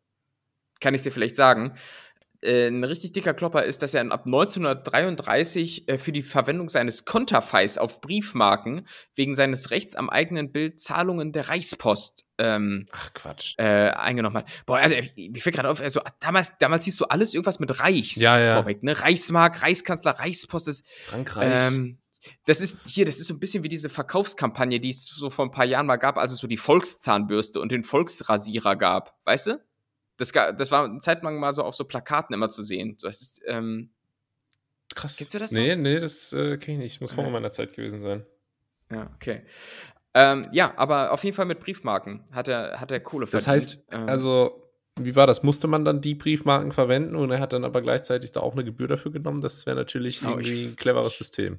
kann 0.80 0.92
ich 0.94 0.98
es 0.98 1.04
dir 1.04 1.12
vielleicht 1.12 1.36
sagen. 1.36 1.74
Äh, 2.44 2.68
ein 2.68 2.84
richtig 2.84 3.12
dicker 3.12 3.32
Klopper 3.34 3.64
ist, 3.64 3.82
dass 3.82 3.94
er 3.94 4.10
ab 4.12 4.26
1933 4.26 5.88
äh, 5.88 5.98
für 5.98 6.12
die 6.12 6.22
Verwendung 6.22 6.68
seines 6.68 7.04
Konterfeis 7.04 7.78
auf 7.78 8.00
Briefmarken 8.00 8.86
wegen 9.14 9.34
seines 9.34 9.70
Rechts 9.70 9.94
am 9.94 10.10
eigenen 10.10 10.52
Bild 10.52 10.78
Zahlungen 10.80 11.32
der 11.32 11.48
Reichspost 11.48 12.24
ähm, 12.38 12.86
Ach 12.92 13.12
Quatsch. 13.14 13.54
äh, 13.58 13.90
eingenommen 13.90 14.38
hat. 14.38 14.48
Boah, 14.66 14.78
Alter, 14.78 15.02
mir 15.16 15.40
fällt 15.40 15.54
gerade 15.54 15.70
auf, 15.70 15.80
also 15.80 16.00
damals, 16.20 16.52
damals 16.58 16.84
hieß 16.84 16.96
so 16.96 17.08
alles 17.08 17.32
irgendwas 17.34 17.60
mit 17.60 17.80
Reichs 17.80 18.16
Ja, 18.16 18.38
ja. 18.38 18.54
vorweg, 18.54 18.82
ne? 18.82 19.00
Reichsmark, 19.00 19.62
Reichskanzler, 19.62 20.12
Reichspost, 20.12 20.66
das, 20.68 20.82
Frankreich. 21.06 21.48
ähm, 21.72 21.98
das 22.46 22.60
ist 22.60 22.78
hier, 22.86 23.04
das 23.04 23.18
ist 23.18 23.26
so 23.26 23.34
ein 23.34 23.38
bisschen 23.40 23.64
wie 23.64 23.68
diese 23.68 23.88
Verkaufskampagne, 23.88 24.80
die 24.80 24.90
es 24.90 25.06
so 25.06 25.30
vor 25.30 25.44
ein 25.44 25.50
paar 25.50 25.66
Jahren 25.66 25.86
mal 25.86 25.96
gab, 25.96 26.16
als 26.16 26.32
es 26.32 26.38
so 26.38 26.46
die 26.46 26.56
Volkszahnbürste 26.56 27.60
und 27.60 27.70
den 27.70 27.84
Volksrasierer 27.84 28.76
gab. 28.76 29.14
Weißt 29.24 29.46
du? 29.48 29.60
Das, 30.16 30.30
das 30.32 30.70
war 30.70 30.84
eine 30.84 30.98
Zeit 31.00 31.22
lang 31.22 31.38
mal 31.38 31.52
so 31.52 31.62
auf 31.64 31.74
so 31.74 31.84
Plakaten 31.84 32.34
immer 32.34 32.50
zu 32.50 32.62
sehen. 32.62 32.94
So, 32.98 33.06
Das 33.08 33.20
ist, 33.20 33.40
ähm, 33.46 33.90
Krass. 34.94 35.16
kennst 35.16 35.34
du 35.34 35.38
das 35.38 35.50
Nee, 35.50 35.74
nee, 35.76 35.98
das 35.98 36.32
äh, 36.32 36.56
kenne 36.58 36.78
ich 36.78 36.82
nicht. 36.84 37.00
Muss 37.00 37.12
vor 37.12 37.24
Okay. 37.24 37.32
meiner 37.32 37.52
Zeit 37.52 37.74
gewesen 37.74 38.00
sein. 38.00 38.24
ja, 38.90 39.10
okay. 39.16 39.42
Ähm, 40.16 40.46
ja, 40.52 40.72
aber 40.76 41.10
auf 41.10 41.24
jeden 41.24 41.34
Fall 41.34 41.46
mit 41.46 41.58
Briefmarken 41.58 42.24
hat 42.30 42.46
er, 42.46 42.80
hat 42.80 42.92
er 42.92 43.00
Kohle 43.00 43.26
Das 43.26 43.44
verdient. 43.44 43.48
heißt, 43.48 43.84
Ähm, 43.90 44.08
also, 44.08 44.70
wie 45.00 45.16
war 45.16 45.26
das? 45.26 45.42
Musste 45.42 45.66
man 45.66 45.84
dann 45.84 46.00
die 46.00 46.14
Briefmarken 46.14 46.70
verwenden 46.70 47.16
und 47.16 47.32
er 47.32 47.40
hat 47.40 47.52
dann 47.52 47.64
aber 47.64 47.82
gleichzeitig 47.82 48.30
da 48.30 48.38
auch 48.38 48.52
eine 48.52 48.62
Gebühr 48.62 48.86
dafür 48.86 49.10
genommen? 49.10 49.40
Das 49.40 49.66
wäre 49.66 49.74
natürlich 49.76 50.20
Genau, 50.20 50.32
irgendwie 50.34 50.66
ich- 50.66 50.72
ein 50.72 50.76
cleveres 50.76 51.18
System. 51.18 51.58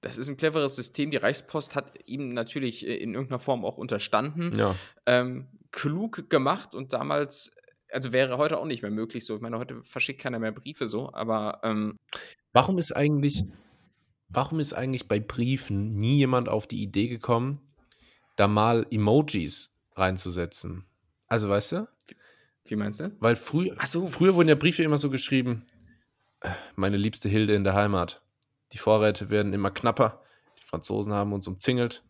Das 0.00 0.18
ist 0.18 0.28
ein 0.28 0.36
cleveres 0.36 0.76
System. 0.76 1.10
Die 1.10 1.16
Reichspost 1.16 1.74
hat 1.74 1.92
ihm 2.06 2.34
natürlich 2.34 2.86
äh, 2.86 2.94
in 2.96 3.14
irgendeiner 3.14 3.40
Form 3.40 3.64
auch 3.64 3.78
unterstanden. 3.78 4.56
Ja. 4.56 4.76
Ähm, 5.06 5.48
klug 5.72 6.28
gemacht 6.30 6.74
und 6.76 6.92
damals 6.92 7.52
also 7.92 8.12
wäre 8.12 8.38
heute 8.38 8.58
auch 8.58 8.64
nicht 8.64 8.82
mehr 8.82 8.90
möglich 8.90 9.24
so. 9.24 9.36
Ich 9.36 9.42
meine, 9.42 9.58
heute 9.58 9.82
verschickt 9.82 10.20
keiner 10.20 10.38
mehr 10.38 10.52
Briefe 10.52 10.88
so, 10.88 11.12
aber 11.12 11.60
ähm, 11.62 11.98
Warum 12.52 12.78
ist 12.78 12.92
eigentlich, 12.92 13.44
warum 14.28 14.60
ist 14.60 14.74
eigentlich 14.74 15.08
bei 15.08 15.20
Briefen 15.20 15.94
nie 15.96 16.16
jemand 16.16 16.48
auf 16.48 16.66
die 16.66 16.82
Idee 16.82 17.08
gekommen, 17.08 17.60
da 18.36 18.48
mal 18.48 18.86
Emojis 18.90 19.70
reinzusetzen? 19.94 20.84
Also, 21.28 21.48
weißt 21.48 21.72
du? 21.72 21.88
wie 22.64 22.76
meinst 22.76 23.00
du? 23.00 23.10
Weil 23.18 23.36
früh, 23.36 23.70
Ach 23.76 23.86
so. 23.86 24.06
früher 24.08 24.34
wurden 24.34 24.48
ja 24.48 24.54
Briefe 24.54 24.82
immer 24.82 24.98
so 24.98 25.10
geschrieben, 25.10 25.66
äh, 26.40 26.50
meine 26.76 26.96
liebste 26.96 27.28
Hilde 27.28 27.54
in 27.54 27.64
der 27.64 27.74
Heimat. 27.74 28.22
Die 28.72 28.78
Vorräte 28.78 29.30
werden 29.30 29.52
immer 29.52 29.70
knapper. 29.70 30.22
Die 30.58 30.64
Franzosen 30.64 31.12
haben 31.12 31.32
uns 31.32 31.48
umzingelt. 31.48 32.04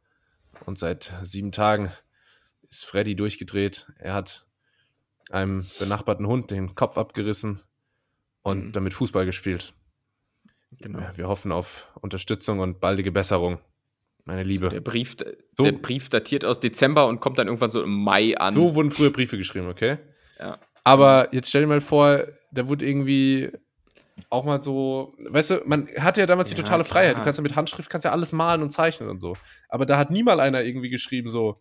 Und 0.66 0.78
seit 0.78 1.12
sieben 1.22 1.52
Tagen 1.52 1.90
ist 2.68 2.84
Freddy 2.84 3.16
durchgedreht. 3.16 3.86
Er 3.98 4.14
hat 4.14 4.46
einem 5.30 5.66
benachbarten 5.78 6.26
Hund 6.26 6.50
den 6.50 6.74
Kopf 6.74 6.98
abgerissen 6.98 7.62
und 8.42 8.66
Mhm. 8.66 8.72
damit 8.72 8.94
Fußball 8.94 9.24
gespielt. 9.26 9.72
Genau. 10.80 11.00
Ja, 11.00 11.12
Wir 11.16 11.28
hoffen 11.28 11.52
auf 11.52 11.86
Unterstützung 12.00 12.58
und 12.60 12.80
baldige 12.80 13.12
Besserung. 13.12 13.58
Meine 14.24 14.42
Liebe. 14.44 14.68
Der 14.68 14.80
Brief, 14.80 15.16
So. 15.54 15.64
der 15.64 15.72
Brief 15.72 16.08
datiert 16.08 16.44
aus 16.44 16.60
Dezember 16.60 17.06
und 17.08 17.20
kommt 17.20 17.38
dann 17.38 17.48
irgendwann 17.48 17.70
so 17.70 17.82
im 17.82 17.90
Mai 18.04 18.36
an. 18.38 18.52
So 18.52 18.74
wurden 18.74 18.90
früher 18.90 19.10
Briefe 19.10 19.36
geschrieben, 19.36 19.68
okay? 19.68 19.98
Ja. 20.38 20.58
Aber 20.84 21.32
jetzt 21.34 21.48
stell 21.48 21.62
dir 21.62 21.66
mal 21.66 21.80
vor, 21.80 22.24
da 22.52 22.66
wurde 22.68 22.86
irgendwie 22.86 23.50
auch 24.30 24.44
mal 24.44 24.60
so, 24.60 25.14
weißt 25.18 25.50
du, 25.50 25.62
man 25.66 25.88
hatte 25.98 26.20
ja 26.20 26.26
damals 26.26 26.48
die 26.50 26.54
Ja, 26.56 26.62
totale 26.62 26.84
klar. 26.84 26.92
Freiheit. 27.02 27.16
Du 27.16 27.24
kannst 27.24 27.38
ja 27.38 27.42
mit 27.42 27.56
Handschrift 27.56 27.90
kannst 27.90 28.04
ja 28.04 28.12
alles 28.12 28.32
malen 28.32 28.62
und 28.62 28.70
zeichnen 28.70 29.08
und 29.08 29.20
so. 29.20 29.36
Aber 29.68 29.86
da 29.86 29.98
hat 29.98 30.10
niemals 30.10 30.38
einer 30.40 30.62
irgendwie 30.62 30.88
geschrieben 30.88 31.28
so, 31.28 31.54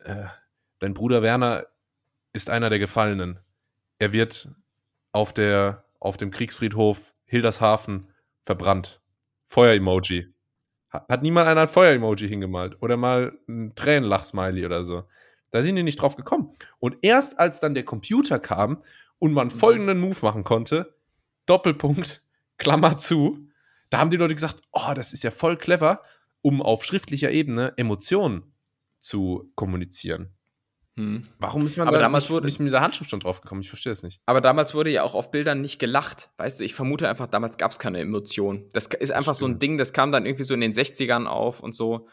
äh, 0.00 0.24
dein 0.80 0.94
Bruder 0.94 1.22
Werner 1.22 1.66
ist 2.34 2.50
einer 2.50 2.68
der 2.68 2.78
Gefallenen. 2.78 3.38
Er 3.98 4.12
wird 4.12 4.50
auf 5.12 5.32
der 5.32 5.84
auf 6.00 6.18
dem 6.18 6.30
Kriegsfriedhof 6.30 7.14
Hildershafen 7.24 8.08
verbrannt. 8.44 9.00
Feuer-Emoji. 9.46 10.28
Ha- 10.92 11.06
Hat 11.08 11.22
niemand 11.22 11.48
einer 11.48 11.62
ein 11.62 11.68
Feuer-Emoji 11.68 12.28
hingemalt 12.28 12.82
oder 12.82 12.98
mal 12.98 13.38
ein 13.48 13.74
Tränenlach-Smiley 13.74 14.66
oder 14.66 14.84
so. 14.84 15.04
Da 15.50 15.62
sind 15.62 15.76
die 15.76 15.82
nicht 15.82 15.96
drauf 16.00 16.16
gekommen. 16.16 16.52
Und 16.80 16.98
erst 17.02 17.38
als 17.38 17.60
dann 17.60 17.74
der 17.74 17.84
Computer 17.84 18.38
kam 18.38 18.82
und 19.18 19.32
man 19.32 19.50
folgenden 19.50 19.98
Move 20.00 20.18
machen 20.20 20.44
konnte, 20.44 20.94
Doppelpunkt, 21.46 22.22
Klammer 22.58 22.98
zu, 22.98 23.48
da 23.88 23.98
haben 23.98 24.10
die 24.10 24.16
Leute 24.16 24.34
gesagt, 24.34 24.60
oh, 24.72 24.92
das 24.94 25.12
ist 25.12 25.22
ja 25.22 25.30
voll 25.30 25.56
clever, 25.56 26.02
um 26.42 26.60
auf 26.60 26.84
schriftlicher 26.84 27.30
Ebene 27.30 27.72
Emotionen 27.76 28.52
zu 28.98 29.50
kommunizieren. 29.54 30.33
Hm. 30.96 31.24
Warum 31.38 31.64
ist 31.66 31.76
man 31.76 31.88
Aber 31.88 31.96
da 31.98 32.04
damals 32.04 32.24
nicht, 32.24 32.30
wurde- 32.30 32.46
nicht 32.46 32.60
mit 32.60 32.72
der 32.72 32.80
Handschrift 32.80 33.10
schon 33.10 33.20
drauf 33.20 33.40
gekommen? 33.40 33.60
Ich 33.62 33.68
verstehe 33.68 33.92
es 33.92 34.02
nicht. 34.02 34.20
Aber 34.26 34.40
damals 34.40 34.74
wurde 34.74 34.90
ja 34.90 35.02
auch 35.02 35.14
auf 35.14 35.30
Bildern 35.32 35.60
nicht 35.60 35.78
gelacht. 35.80 36.30
Weißt 36.36 36.60
du, 36.60 36.64
ich 36.64 36.74
vermute 36.74 37.08
einfach, 37.08 37.26
damals 37.26 37.56
gab 37.56 37.72
es 37.72 37.78
keine 37.80 37.98
Emotion. 38.00 38.68
Das 38.72 38.86
ist 38.86 39.10
einfach 39.10 39.34
so 39.34 39.46
ein. 39.46 39.58
Ding, 39.58 39.76
das 39.78 39.92
kam 39.92 40.12
dann 40.12 40.24
irgendwie 40.24 40.44
so 40.44 40.54
in 40.54 40.60
den 40.60 40.72
60ern 40.72 41.26
auf 41.26 41.60
und 41.60 41.74
so. 41.74 42.06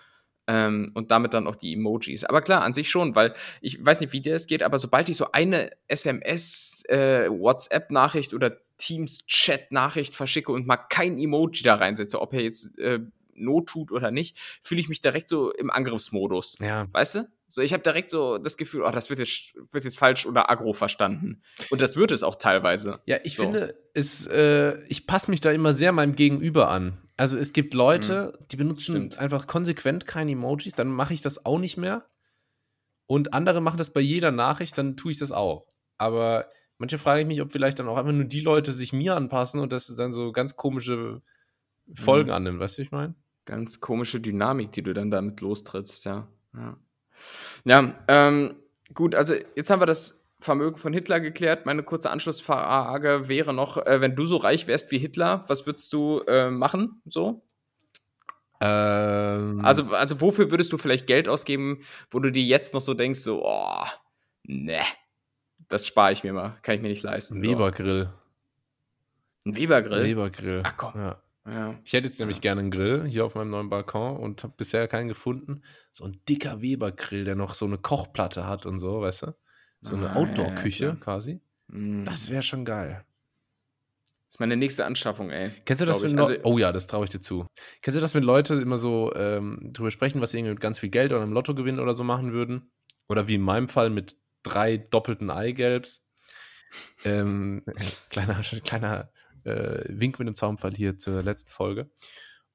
Ähm, 0.47 0.91
und 0.95 1.11
damit 1.11 1.35
dann 1.35 1.45
auch 1.45 1.55
die 1.55 1.73
Emojis. 1.73 2.23
Aber 2.25 2.41
klar, 2.41 2.63
an 2.63 2.73
sich 2.73 2.89
schon, 2.89 3.13
weil 3.15 3.35
ich 3.61 3.83
weiß 3.85 3.99
nicht, 3.99 4.11
wie 4.11 4.21
dir 4.21 4.33
das 4.33 4.47
geht, 4.47 4.63
aber 4.63 4.79
sobald 4.79 5.07
ich 5.07 5.15
so 5.15 5.31
eine 5.31 5.69
SMS, 5.87 6.83
äh, 6.89 7.29
WhatsApp-Nachricht 7.29 8.33
oder 8.33 8.57
Teams-Chat-Nachricht 8.77 10.15
verschicke 10.15 10.51
und 10.51 10.65
mal 10.67 10.77
kein 10.77 11.17
Emoji 11.19 11.61
da 11.63 11.75
reinsetze, 11.75 12.19
ob 12.19 12.33
er 12.33 12.41
jetzt 12.41 12.77
äh, 12.79 12.99
Not 13.35 13.67
tut 13.69 13.91
oder 13.91 14.11
nicht, 14.11 14.37
fühle 14.61 14.81
ich 14.81 14.89
mich 14.89 15.01
direkt 15.01 15.29
so 15.29 15.51
im 15.51 15.69
Angriffsmodus. 15.69 16.57
Ja. 16.59 16.87
Weißt 16.91 17.15
du? 17.15 17.27
So, 17.53 17.61
ich 17.61 17.73
habe 17.73 17.83
direkt 17.83 18.09
so 18.09 18.37
das 18.37 18.55
Gefühl, 18.55 18.83
oh, 18.83 18.91
das 18.91 19.09
wird 19.09 19.19
jetzt, 19.19 19.53
wird 19.71 19.83
jetzt 19.83 19.99
falsch 19.99 20.25
oder 20.25 20.49
aggro 20.49 20.71
verstanden. 20.73 21.41
Und 21.69 21.81
das 21.81 21.95
wird 21.97 22.11
es 22.11 22.23
auch 22.23 22.35
teilweise. 22.35 23.01
Ja, 23.05 23.17
ich 23.23 23.35
So. 23.35 23.43
finde, 23.43 23.75
es, 23.93 24.25
äh, 24.27 24.81
ich 24.87 25.05
passe 25.05 25.29
mich 25.29 25.41
da 25.41 25.51
immer 25.51 25.73
sehr 25.73 25.91
meinem 25.91 26.15
Gegenüber 26.15 26.69
an. 26.69 26.97
Also 27.17 27.37
es 27.37 27.51
gibt 27.53 27.73
Leute, 27.73 28.39
die 28.51 28.55
benutzen 28.55 28.95
Stimmt. 28.95 29.17
einfach 29.19 29.47
konsequent 29.47 30.07
keine 30.07 30.31
Emojis, 30.31 30.73
dann 30.75 30.87
mache 30.87 31.13
ich 31.13 31.21
das 31.21 31.45
auch 31.45 31.59
nicht 31.59 31.77
mehr. 31.77 32.05
Und 33.05 33.33
andere 33.33 33.59
machen 33.61 33.77
das 33.77 33.91
bei 33.91 33.99
jeder 33.99 34.31
Nachricht, 34.31 34.77
dann 34.77 34.95
tue 34.95 35.11
ich 35.11 35.17
das 35.19 35.31
auch. 35.33 35.67
Aber 35.97 36.47
manche 36.77 36.97
frage 36.97 37.21
ich 37.21 37.27
mich, 37.27 37.41
ob 37.41 37.51
vielleicht 37.51 37.77
dann 37.79 37.87
auch 37.89 37.97
einfach 37.97 38.13
nur 38.13 38.23
die 38.23 38.39
Leute 38.39 38.71
sich 38.71 38.93
mir 38.93 39.15
anpassen 39.15 39.59
und 39.59 39.73
das 39.73 39.93
dann 39.95 40.13
so 40.13 40.31
ganz 40.31 40.55
komische 40.55 41.21
Folgen 41.93 42.29
Mhm. 42.29 42.35
annimmt. 42.35 42.59
Weißt 42.59 42.77
du, 42.77 42.81
ich 42.83 42.91
meine? 42.91 43.15
Ganz 43.45 43.81
komische 43.81 44.21
Dynamik, 44.21 44.71
die 44.71 44.83
du 44.83 44.93
dann 44.93 45.11
damit 45.11 45.41
lostrittst, 45.41 46.05
ja. 46.05 46.27
Ja, 46.53 46.77
ja 47.65 47.93
ähm, 48.07 48.55
gut, 48.93 49.15
also 49.15 49.35
jetzt 49.55 49.69
haben 49.69 49.81
wir 49.81 49.85
das 49.85 50.25
Vermögen 50.39 50.77
von 50.77 50.91
Hitler 50.91 51.19
geklärt. 51.19 51.65
Meine 51.65 51.83
kurze 51.83 52.09
Anschlussfrage 52.09 53.29
wäre 53.29 53.53
noch, 53.53 53.77
äh, 53.77 54.01
wenn 54.01 54.15
du 54.15 54.25
so 54.25 54.37
reich 54.37 54.67
wärst 54.67 54.91
wie 54.91 54.97
Hitler, 54.97 55.45
was 55.47 55.65
würdest 55.65 55.93
du 55.93 56.21
äh, 56.27 56.49
machen? 56.49 57.01
So? 57.05 57.43
Ähm, 58.59 59.63
Also, 59.63 59.85
also 59.91 60.19
wofür 60.21 60.51
würdest 60.51 60.73
du 60.73 60.77
vielleicht 60.77 61.07
Geld 61.07 61.27
ausgeben, 61.27 61.83
wo 62.09 62.19
du 62.19 62.31
dir 62.31 62.43
jetzt 62.43 62.73
noch 62.73 62.81
so 62.81 62.93
denkst, 62.93 63.19
so, 63.19 63.45
oh, 63.45 63.85
ne, 64.43 64.81
das 65.67 65.87
spare 65.87 66.11
ich 66.11 66.23
mir 66.23 66.33
mal, 66.33 66.57
kann 66.63 66.75
ich 66.75 66.81
mir 66.81 66.89
nicht 66.89 67.03
leisten. 67.03 67.37
ein 67.37 67.41
so. 67.41 67.49
Weber-Grill. 67.49 68.11
Ein 69.45 69.55
Webergrill? 69.55 70.03
Weber-Grill. 70.03 70.61
Ach 70.65 70.77
komm. 70.77 70.93
Ja. 70.95 71.21
Ja. 71.51 71.75
Ich 71.83 71.91
hätte 71.91 72.07
jetzt 72.07 72.19
nämlich 72.19 72.39
gerne 72.39 72.61
einen 72.61 72.71
Grill 72.71 73.05
hier 73.05 73.25
auf 73.25 73.35
meinem 73.35 73.49
neuen 73.49 73.69
Balkon 73.69 74.15
und 74.17 74.41
habe 74.43 74.53
bisher 74.55 74.87
keinen 74.87 75.09
gefunden. 75.09 75.63
So 75.91 76.05
ein 76.05 76.21
dicker 76.29 76.61
Weber-Grill, 76.61 77.25
der 77.25 77.35
noch 77.35 77.53
so 77.55 77.65
eine 77.65 77.77
Kochplatte 77.77 78.47
hat 78.47 78.65
und 78.65 78.79
so, 78.79 79.01
weißt 79.01 79.23
du? 79.23 79.35
So 79.81 79.95
eine 79.95 80.11
Ah, 80.11 80.15
Outdoor-Küche 80.15 80.85
ja, 80.85 80.95
quasi. 80.95 81.41
Mm. 81.67 82.05
Das 82.05 82.29
wäre 82.29 82.41
schon 82.43 82.63
geil. 82.63 83.03
ist 84.29 84.39
meine 84.39 84.55
nächste 84.55 84.85
Anschaffung, 84.85 85.29
ey. 85.29 85.51
Kennst 85.65 85.81
du 85.81 85.85
das, 85.85 86.01
wenn 86.03 86.17
Also- 86.17 86.35
Oh 86.43 86.57
ja, 86.57 86.71
das 86.71 86.87
traue 86.87 87.03
ich 87.03 87.09
dir 87.09 87.19
zu. 87.19 87.45
Kennst 87.81 87.97
du 87.97 88.01
das, 88.01 88.15
wenn 88.15 88.23
Leute 88.23 88.53
immer 88.55 88.77
so 88.77 89.11
ähm, 89.15 89.71
drüber 89.73 89.91
sprechen, 89.91 90.21
was 90.21 90.31
sie 90.31 90.37
irgendwie 90.37 90.53
mit 90.53 90.61
ganz 90.61 90.79
viel 90.79 90.89
Geld 90.89 91.11
oder 91.11 91.21
einem 91.21 91.33
Lottogewinn 91.33 91.79
oder 91.79 91.93
so 91.93 92.05
machen 92.05 92.31
würden? 92.31 92.71
Oder 93.09 93.27
wie 93.27 93.35
in 93.35 93.41
meinem 93.41 93.67
Fall 93.67 93.89
mit 93.89 94.15
drei 94.43 94.77
doppelten 94.77 95.29
Eigelbs. 95.29 96.01
Ähm, 97.03 97.63
kleiner 98.09 98.41
kleiner 98.63 99.11
äh, 99.43 99.83
Wink 99.87 100.19
mit 100.19 100.27
dem 100.27 100.35
Zaunpfahl 100.35 100.73
hier 100.73 100.97
zur 100.97 101.21
letzten 101.23 101.49
Folge. 101.49 101.89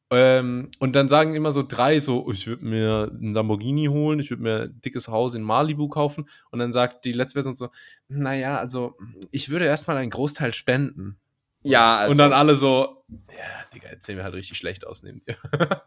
Ähm, 0.08 0.70
und 0.78 0.94
dann 0.94 1.08
sagen 1.08 1.34
immer 1.34 1.50
so 1.50 1.64
drei 1.66 1.98
so, 1.98 2.30
ich 2.30 2.46
würde 2.46 2.64
mir 2.64 3.10
einen 3.12 3.34
Lamborghini 3.34 3.86
holen, 3.86 4.20
ich 4.20 4.30
würde 4.30 4.42
mir 4.44 4.62
ein 4.64 4.80
dickes 4.80 5.08
Haus 5.08 5.34
in 5.34 5.42
Malibu 5.42 5.88
kaufen. 5.88 6.28
Und 6.50 6.60
dann 6.60 6.72
sagt 6.72 7.04
die 7.04 7.12
letzte 7.12 7.34
Person 7.34 7.56
so, 7.56 7.70
naja, 8.08 8.56
also 8.58 8.96
ich 9.32 9.48
würde 9.48 9.64
erstmal 9.64 9.96
einen 9.96 10.10
Großteil 10.10 10.54
spenden. 10.54 11.18
Ja, 11.62 11.96
also, 11.96 12.10
und 12.12 12.18
dann 12.18 12.32
alle 12.32 12.54
so, 12.54 13.02
ja, 13.08 13.64
Digga, 13.74 13.88
jetzt 13.90 14.06
sehen 14.06 14.16
wir 14.16 14.22
halt 14.22 14.34
richtig 14.34 14.56
schlecht 14.58 14.86
aus 14.86 15.02
neben 15.02 15.22
dir. 15.24 15.36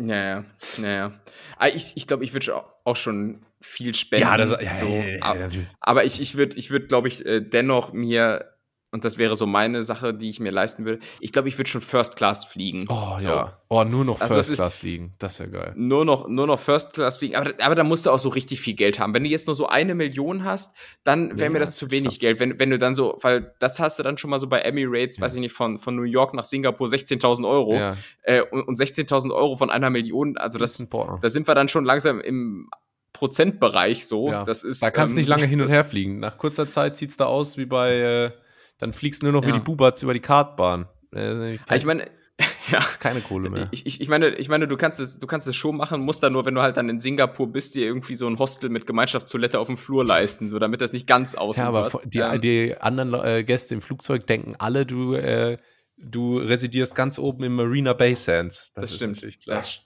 Ja, 0.00 0.14
ja, 0.14 0.44
ja, 0.80 0.88
ja. 0.88 1.20
Ah, 1.56 1.66
Ich, 1.66 1.96
ich 1.96 2.06
glaube, 2.06 2.22
ich 2.22 2.32
würde 2.32 2.54
auch- 2.84 2.94
schon 2.94 3.42
viel 3.60 3.96
spenden. 3.96 4.22
ja, 4.28 4.72
so. 4.74 4.86
ja, 4.86 5.16
ab- 5.22 5.36
natürlich. 5.40 5.66
Aber 5.80 6.04
ich, 6.04 6.20
ich 6.20 6.36
würde, 6.36 6.56
ich 6.56 6.70
würd, 6.70 6.88
glaube 6.88 7.08
ich, 7.08 7.26
äh, 7.26 7.40
dennoch 7.40 7.92
mir, 7.92 8.44
und 8.90 9.04
das 9.04 9.18
wäre 9.18 9.36
so 9.36 9.46
meine 9.46 9.84
Sache, 9.84 10.14
die 10.14 10.30
ich 10.30 10.40
mir 10.40 10.50
leisten 10.50 10.84
würde, 10.86 11.00
ich 11.20 11.30
glaube, 11.32 11.48
ich 11.48 11.58
würde 11.58 11.68
schon 11.68 11.80
First 11.82 12.16
Class 12.16 12.44
fliegen. 12.44 12.86
Oh 12.88 13.18
so. 13.18 13.28
ja. 13.28 13.58
Oh, 13.68 13.84
nur 13.84 14.04
noch 14.06 14.20
Also 14.20 14.34
First 14.34 14.50
ist- 14.50 14.56
Class 14.56 14.78
fliegen. 14.78 15.12
Das 15.18 15.38
wäre 15.40 15.50
geil. 15.50 15.72
Nur 15.76 16.06
noch, 16.06 16.26
nur 16.26 16.46
noch 16.46 16.58
First 16.58 16.94
Class 16.94 17.18
fliegen, 17.18 17.36
aber, 17.36 17.52
aber 17.60 17.74
da 17.74 17.84
musst 17.84 18.06
du 18.06 18.10
auch 18.10 18.18
so 18.18 18.30
richtig 18.30 18.60
viel 18.60 18.74
Geld 18.74 18.98
haben. 18.98 19.12
Wenn 19.12 19.24
du 19.24 19.28
jetzt 19.28 19.46
nur 19.46 19.54
so 19.54 19.66
eine 19.66 19.94
Million 19.94 20.44
hast, 20.44 20.74
dann 21.04 21.32
wäre 21.32 21.44
Ja, 21.44 21.50
mir 21.50 21.58
das 21.58 21.76
zu 21.76 21.90
wenig 21.90 22.18
Geld. 22.18 22.40
Wenn, 22.40 22.58
wenn 22.58 22.70
du 22.70 22.78
dann 22.78 22.94
so, 22.94 23.18
weil 23.20 23.54
das 23.58 23.78
hast 23.78 23.98
du 23.98 24.02
dann 24.02 24.16
schon 24.16 24.30
mal 24.30 24.38
so 24.40 24.46
bei 24.46 24.60
Emirates, 24.60 25.18
Ja. 25.18 25.24
weiß 25.24 25.34
ich 25.34 25.40
nicht, 25.40 25.52
von, 25.52 25.78
von 25.78 25.94
New 25.94 26.02
York 26.04 26.32
nach 26.32 26.44
Singapur 26.44 26.86
16.000 26.88 27.46
Euro 27.46 27.74
Ja, 27.74 27.94
äh, 28.22 28.40
und, 28.40 28.62
und 28.62 28.78
16.000 28.78 29.34
Euro 29.34 29.56
von 29.56 29.68
einer 29.70 29.90
Million, 29.90 30.38
also 30.38 30.58
das 30.58 30.80
ist 30.80 30.92
da 30.94 31.28
sind 31.28 31.46
wir 31.46 31.54
dann 31.54 31.68
schon 31.68 31.84
langsam 31.84 32.20
im 32.20 32.70
Prozentbereich 33.12 34.06
so. 34.06 34.30
Ja. 34.30 34.44
Das 34.44 34.62
ist, 34.64 34.82
Da 34.82 34.90
kannst 34.90 35.12
du 35.12 35.16
ähm, 35.16 35.20
nicht 35.20 35.28
lange 35.28 35.44
hin 35.46 35.60
und 35.60 35.68
her 35.70 35.84
fliegen. 35.84 36.20
Nach 36.20 36.38
kurzer 36.38 36.70
Zeit 36.70 36.96
sieht 36.96 37.10
es 37.10 37.16
da 37.16 37.26
aus 37.26 37.56
wie 37.58 37.66
bei, 37.66 37.94
äh, 37.98 38.30
dann 38.78 38.92
fliegst 38.92 39.22
du 39.22 39.26
nur 39.26 39.32
noch 39.32 39.44
wie 39.44 39.50
Ja. 39.50 39.56
die 39.58 39.62
Bubats 39.64 40.02
über 40.02 40.14
die 40.14 40.20
Kartbahn. 40.20 40.86
Äh, 41.12 41.58
Ah, 41.66 41.74
Ich 41.76 41.84
meine, 41.84 42.08
ja. 42.70 42.80
keine 43.00 43.20
Kohle 43.20 43.50
mehr. 43.50 43.68
Ich, 43.72 43.84
ich, 43.86 44.00
ich 44.00 44.08
meine, 44.08 44.28
ich 44.36 44.48
meine, 44.48 44.68
du 44.68 44.76
kannst 44.76 45.00
es, 45.00 45.18
du 45.18 45.26
kannst 45.26 45.48
es 45.48 45.56
schon 45.56 45.76
machen, 45.76 46.00
musst 46.02 46.22
dann 46.22 46.32
nur, 46.32 46.44
wenn 46.44 46.54
du 46.54 46.62
halt 46.62 46.76
dann 46.76 46.88
in 46.88 47.00
Singapur 47.00 47.50
bist, 47.50 47.74
dir 47.74 47.84
irgendwie 47.86 48.14
so 48.14 48.26
ein 48.28 48.38
Hostel 48.38 48.70
mit 48.70 48.86
Gemeinschaftstoilette 48.86 49.58
auf 49.58 49.66
dem 49.66 49.76
Flur 49.76 50.04
leisten, 50.04 50.48
so 50.48 50.58
damit 50.60 50.80
das 50.80 50.92
nicht 50.92 51.06
ganz 51.06 51.34
außen 51.34 51.62
Ja, 51.64 51.68
aber 51.68 51.90
die, 52.04 52.18
Ähm, 52.18 52.40
die 52.40 52.76
anderen 52.78 53.14
äh, 53.14 53.42
Gäste 53.42 53.74
im 53.74 53.80
Flugzeug 53.80 54.26
denken 54.28 54.54
alle, 54.58 54.86
du, 54.86 55.14
äh, 55.14 55.56
du 55.96 56.38
residierst 56.38 56.94
ganz 56.94 57.18
oben 57.18 57.42
im 57.42 57.56
Marina 57.56 57.92
Bay 57.94 58.14
Sands. 58.14 58.72
das, 58.74 58.90
ist 58.90 58.96
stimmt. 58.96 59.20
klar. 59.42 59.56
Das, 59.56 59.80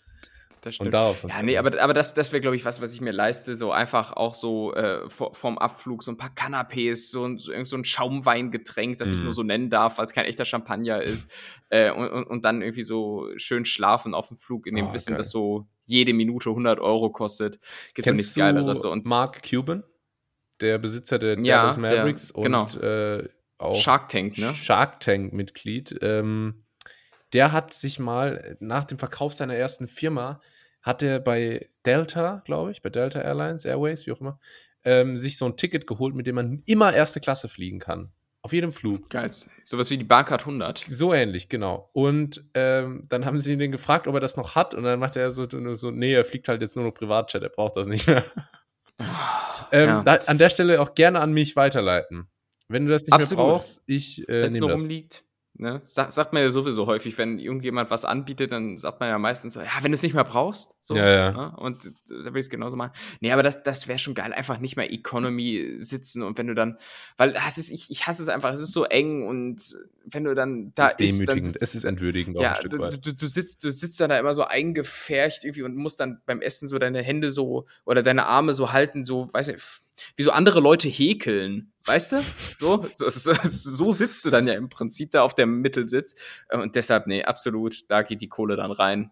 das 0.63 0.77
stimmt. 0.77 0.87
Und 0.89 0.93
darauf 0.93 1.23
Ja, 1.29 1.43
nee, 1.43 1.59
aber, 1.59 1.79
aber 1.81 1.93
das, 1.93 2.15
das 2.15 2.33
wäre, 2.33 2.41
glaube 2.41 2.57
ich, 2.57 2.65
was, 2.65 2.81
was 2.81 2.95
ich 2.95 3.01
mir 3.03 3.11
leiste. 3.13 3.55
So 3.57 3.71
einfach 3.73 4.13
auch 4.15 4.35
so 4.35 4.73
äh, 4.75 5.09
vorm 5.11 5.59
Abflug 5.59 6.03
so 6.03 6.11
ein 6.11 6.17
paar 6.17 6.31
Canapés, 6.35 7.11
so 7.11 7.25
ein, 7.27 7.37
so, 7.37 7.53
irgend 7.53 7.69
so 7.69 7.77
ein 7.77 7.85
Schaumweingetränk, 7.85 8.97
das 8.99 9.13
ich 9.13 9.19
Mhm. 9.19 9.25
nur 9.25 9.33
so 9.35 9.43
nennen 9.43 9.69
darf, 9.71 9.99
weil 9.99 10.07
es 10.07 10.13
kein 10.15 10.25
echter 10.25 10.45
Champagner 10.45 11.03
ist. 11.03 11.31
Äh, 11.75 11.91
und, 11.91 12.09
und, 12.11 12.25
und 12.25 12.45
dann 12.45 12.61
irgendwie 12.61 12.83
so 12.83 13.31
schön 13.37 13.65
schlafen 13.65 14.13
auf 14.13 14.29
dem 14.29 14.37
Flug, 14.37 14.67
in 14.67 14.75
dem 14.77 14.89
Oh, 14.89 14.93
Wissen, 14.93 15.13
geil. 15.13 15.17
dass 15.17 15.31
so 15.31 15.67
jede 15.87 16.13
Minute 16.13 16.51
100 16.51 16.79
Euro 16.81 17.09
kostet. 17.11 17.59
Gibt 17.95 18.05
Kennst 18.05 18.19
nichts 18.19 18.35
Geileres. 18.35 18.83
So. 18.83 18.91
Und 18.93 19.07
Mark 19.07 19.41
Cuban? 19.43 19.83
der 20.61 20.77
Besitzer 20.79 21.19
der 21.19 21.39
Ja, 21.41 21.63
Dallas 21.63 21.75
der- 21.77 21.81
Mavericks 21.83 22.31
und 22.31 22.43
genau. 22.43 22.67
äh, 22.79 23.27
auch 23.57 23.75
Shark 23.75 24.11
Tank, 24.11 24.37
ne? 24.37 24.53
Shark 24.55 25.01
Tank-Mitglied, 25.01 25.99
ähm, 26.03 26.63
der 27.33 27.53
hat 27.53 27.73
sich 27.73 27.99
mal 27.99 28.57
nach 28.61 28.85
dem 28.85 28.99
Verkauf 28.99 29.35
seiner 29.35 29.55
ersten 29.55 29.87
Firma, 29.89 30.41
hat 30.83 31.03
er 31.03 31.21
bei 31.21 31.69
Delta, 31.87 32.43
glaube 32.45 32.73
ich, 32.73 32.83
bei 32.83 32.91
Delta 32.91 33.21
Airlines, 33.21 33.65
Airways, 33.65 34.07
wie 34.07 34.13
auch 34.13 34.21
immer, 34.21 34.39
ähm, 34.85 35.17
sich 35.19 35.39
so 35.39 35.47
ein 35.47 35.57
Ticket 35.57 35.87
geholt, 35.87 36.15
mit 36.15 36.27
dem 36.27 36.35
man 36.35 36.63
immer 36.67 36.93
erste 36.93 37.21
Klasse 37.21 37.49
fliegen 37.49 37.79
kann. 37.79 38.11
Auf 38.45 38.53
jedem 38.53 38.73
Flug. 38.73 39.09
Geil. 39.09 39.31
Sowas 39.63 39.89
wie 39.91 39.99
die 39.99 40.05
Barcard 40.05 40.41
100. 40.41 40.85
So 40.91 41.15
ähnlich, 41.15 41.49
genau. 41.49 41.89
Und 41.93 42.45
ähm, 42.55 43.03
dann 43.09 43.25
haben 43.25 43.39
sie 43.39 43.53
ihn 43.53 43.71
gefragt, 43.71 44.09
ob 44.09 44.15
er 44.15 44.21
das 44.21 44.37
noch 44.37 44.57
hat. 44.57 44.75
Und 44.75 44.83
dann 44.83 44.99
macht 44.99 45.15
er 45.15 45.31
so, 45.31 45.47
so 45.77 45.91
nee, 45.93 46.13
er 46.13 46.25
fliegt 46.25 46.49
halt 46.49 46.61
jetzt 46.61 46.75
nur 46.75 46.85
noch 46.85 46.93
Privatjet, 46.93 47.41
er 47.45 47.51
braucht 47.51 47.77
das 47.77 47.87
nicht 47.87 48.09
mehr. 48.09 48.25
ähm, 49.71 49.89
Ja. 49.89 50.03
da, 50.03 50.15
an 50.27 50.39
der 50.39 50.51
Stelle 50.51 50.81
auch 50.81 50.95
gerne 50.95 51.21
an 51.21 51.33
mich 51.33 51.55
weiterleiten. 51.55 52.27
Wenn 52.67 52.87
du 52.87 52.91
das 52.91 53.03
nicht 53.07 53.13
Absolut. 53.13 53.45
mehr 53.45 53.53
brauchst, 53.55 53.83
ich 53.87 54.29
äh, 54.29 54.43
Wenn 54.43 54.51
es 54.51 54.59
nehme 54.59 54.73
das. 54.73 54.81
rumliegt. 54.81 55.25
Ne? 55.55 55.83
Sag, 55.85 56.13
sagt 56.13 56.33
man 56.33 56.43
ja 56.43 56.49
sowieso 56.49 56.87
häufig, 56.87 57.19
wenn 57.19 57.39
irgendjemand 57.39 57.91
was 57.91 58.07
anbietet, 58.07 58.53
dann 58.53 58.79
sagt 58.79 59.01
man 59.01 59.11
ja 59.11 59.19
meistens 59.19 59.53
so, 59.55 59.61
ja, 59.61 59.69
wenn 59.83 59.93
du 59.93 59.97
es 59.97 60.03
nicht 60.03 60.15
mehr 60.15 60.25
brauchst. 60.25 60.77
So, 60.81 60.97
Ja, 60.97 61.07
ja. 61.09 61.31
ne? 61.31 61.57
Und 61.59 61.85
äh, 61.85 61.91
da 62.09 62.33
will 62.33 62.41
ich 62.41 62.47
es 62.47 62.51
genauso 62.51 62.77
machen. 62.77 62.93
Nee, 63.21 63.33
aber 63.33 63.43
das, 63.43 63.63
das 63.63 63.87
wäre 63.87 63.99
schon 63.99 64.15
geil, 64.15 64.33
einfach 64.33 64.59
nicht 64.61 64.77
mehr 64.77 64.91
Economy 64.91 65.75
sitzen 65.77 66.23
und 66.23 66.39
wenn 66.39 66.47
du 66.47 66.55
dann, 66.55 66.79
weil 67.19 67.37
ah, 67.37 67.43
das 67.47 67.59
ist, 67.59 67.71
ich, 67.71 67.91
ich 67.91 68.07
hasse 68.07 68.23
es 68.23 68.29
einfach, 68.31 68.53
es 68.55 68.61
ist 68.61 68.73
so 68.73 68.85
eng 68.87 69.27
und 69.27 69.77
wenn 70.07 70.25
du 70.25 70.35
dann 70.35 70.73
da 70.75 70.89
ist 70.89 70.99
isst, 71.01 71.21
dann 71.29 71.37
demütigend, 71.37 71.45
sitzt- 71.53 71.63
es 71.63 71.75
ist 71.75 71.85
entwürdigend 71.85 72.37
auch 72.39 72.43
ja, 72.43 72.51
ein 72.53 72.57
Stück 72.57 72.71
du, 72.73 72.79
weit. 72.79 73.07
du, 73.07 73.15
du, 73.15 73.27
sitzt, 73.27 73.63
du 73.63 73.71
sitzt 73.71 74.01
dann 74.01 74.09
da 74.09 74.19
immer 74.19 74.35
so 74.35 74.45
eingefärcht 74.45 75.45
irgendwie 75.45 75.63
und 75.63 75.77
musst 75.77 76.01
dann 76.01 76.21
beim 76.27 76.41
Essen 76.41 76.67
so 76.67 76.79
deine 76.79 77.03
Hände 77.03 77.31
so 77.31 77.67
oder 77.85 78.03
deine 78.03 78.25
Arme 78.27 78.55
so 78.55 78.73
halten, 78.73 79.05
so, 79.05 79.29
weiß 79.33 79.49
ich, 79.49 79.63
wie 80.17 80.23
so 80.23 80.31
andere 80.31 80.61
Leute 80.61 80.89
häkeln, 80.89 81.73
weißt 81.85 82.13
du? 82.13 82.21
So, 82.57 82.87
so, 82.95 83.09
so, 83.09 83.91
sitzt 83.91 84.25
du 84.25 84.31
dann 84.31 84.47
ja 84.47 84.55
im 84.55 84.69
Prinzip 84.69 85.11
da 85.11 85.23
auf 85.23 85.35
dem 85.35 85.61
Mittelsitz. 85.61 86.15
Äh, 86.49 86.59
Und 86.59 86.77
deshalb, 86.77 87.07
nee, 87.07 87.25
absolut, 87.25 87.91
da 87.91 88.03
geht 88.03 88.21
die 88.21 88.29
Kohle 88.29 88.57
dann 88.57 88.73
rein. 88.73 89.11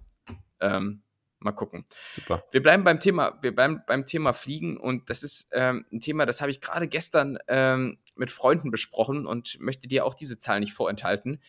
Ähm, 0.60 1.02
mal 1.38 1.52
gucken. 1.52 1.84
Super. 2.14 2.44
Wir 2.52 2.62
bleiben 2.62 2.84
beim 2.84 3.00
Thema, 3.00 3.38
wir 3.40 3.54
bleiben 3.54 3.82
beim 3.86 4.04
Thema 4.04 4.32
Fliegen 4.32 4.76
und 4.76 5.08
das 5.10 5.22
ist 5.22 5.48
ähm, 5.52 5.86
ein 5.90 6.00
Thema, 6.00 6.26
das 6.26 6.40
habe 6.40 6.50
ich 6.50 6.60
gerade 6.60 6.86
gestern 6.86 7.38
ähm, 7.48 7.98
mit 8.14 8.30
Freunden 8.30 8.70
besprochen 8.70 9.26
und 9.26 9.58
möchte 9.58 9.88
dir 9.88 10.04
auch 10.04 10.14
diese 10.14 10.36
Zahl 10.38 10.60
nicht 10.60 10.74
vorenthalten. 10.74 11.42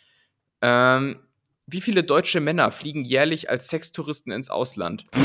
Ähm, 0.62 1.20
wie 1.68 1.82
viele 1.82 2.04
deutsche 2.04 2.40
Männer 2.40 2.72
fliegen 2.72 3.04
jährlich 3.04 3.50
als 3.50 3.68
Sextouristen 3.68 4.32
ins 4.32 4.50
Ausland? 4.50 5.06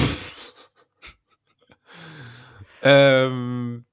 Ähm, 2.83 3.86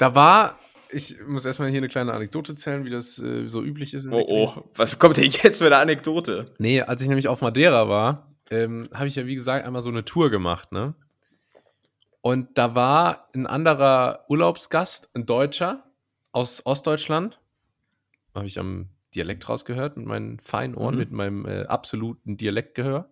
da 0.00 0.14
war, 0.14 0.58
ich 0.90 1.16
muss 1.26 1.44
erstmal 1.44 1.68
hier 1.70 1.78
eine 1.78 1.88
kleine 1.88 2.12
Anekdote 2.12 2.54
zählen, 2.56 2.84
wie 2.84 2.90
das 2.90 3.18
äh, 3.18 3.48
so 3.48 3.62
üblich 3.62 3.94
ist. 3.94 4.06
Oh, 4.10 4.24
oh, 4.26 4.64
was 4.74 4.98
kommt 4.98 5.16
denn 5.18 5.30
jetzt 5.30 5.58
für 5.58 5.66
eine 5.66 5.76
Anekdote? 5.76 6.46
Nee, 6.58 6.82
als 6.82 7.02
ich 7.02 7.08
nämlich 7.08 7.28
auf 7.28 7.42
Madeira 7.42 7.88
war, 7.88 8.34
ähm, 8.50 8.88
habe 8.94 9.06
ich 9.06 9.16
ja 9.16 9.26
wie 9.26 9.34
gesagt 9.36 9.64
einmal 9.66 9.82
so 9.82 9.90
eine 9.90 10.04
Tour 10.04 10.30
gemacht, 10.30 10.72
ne? 10.72 10.94
Und 12.22 12.58
da 12.58 12.74
war 12.74 13.28
ein 13.34 13.46
anderer 13.46 14.24
Urlaubsgast, 14.28 15.08
ein 15.14 15.24
Deutscher 15.26 15.84
aus 16.32 16.66
Ostdeutschland. 16.66 17.40
Habe 18.34 18.46
ich 18.46 18.58
am 18.58 18.88
Dialekt 19.14 19.48
rausgehört 19.48 19.96
mit 19.96 20.06
meinen 20.06 20.38
feinen 20.40 20.74
Ohren, 20.74 20.94
Mhm. 20.94 21.00
mit 21.00 21.12
meinem 21.12 21.46
äh, 21.46 21.62
absoluten 21.64 22.36
Dialektgehör. 22.36 23.10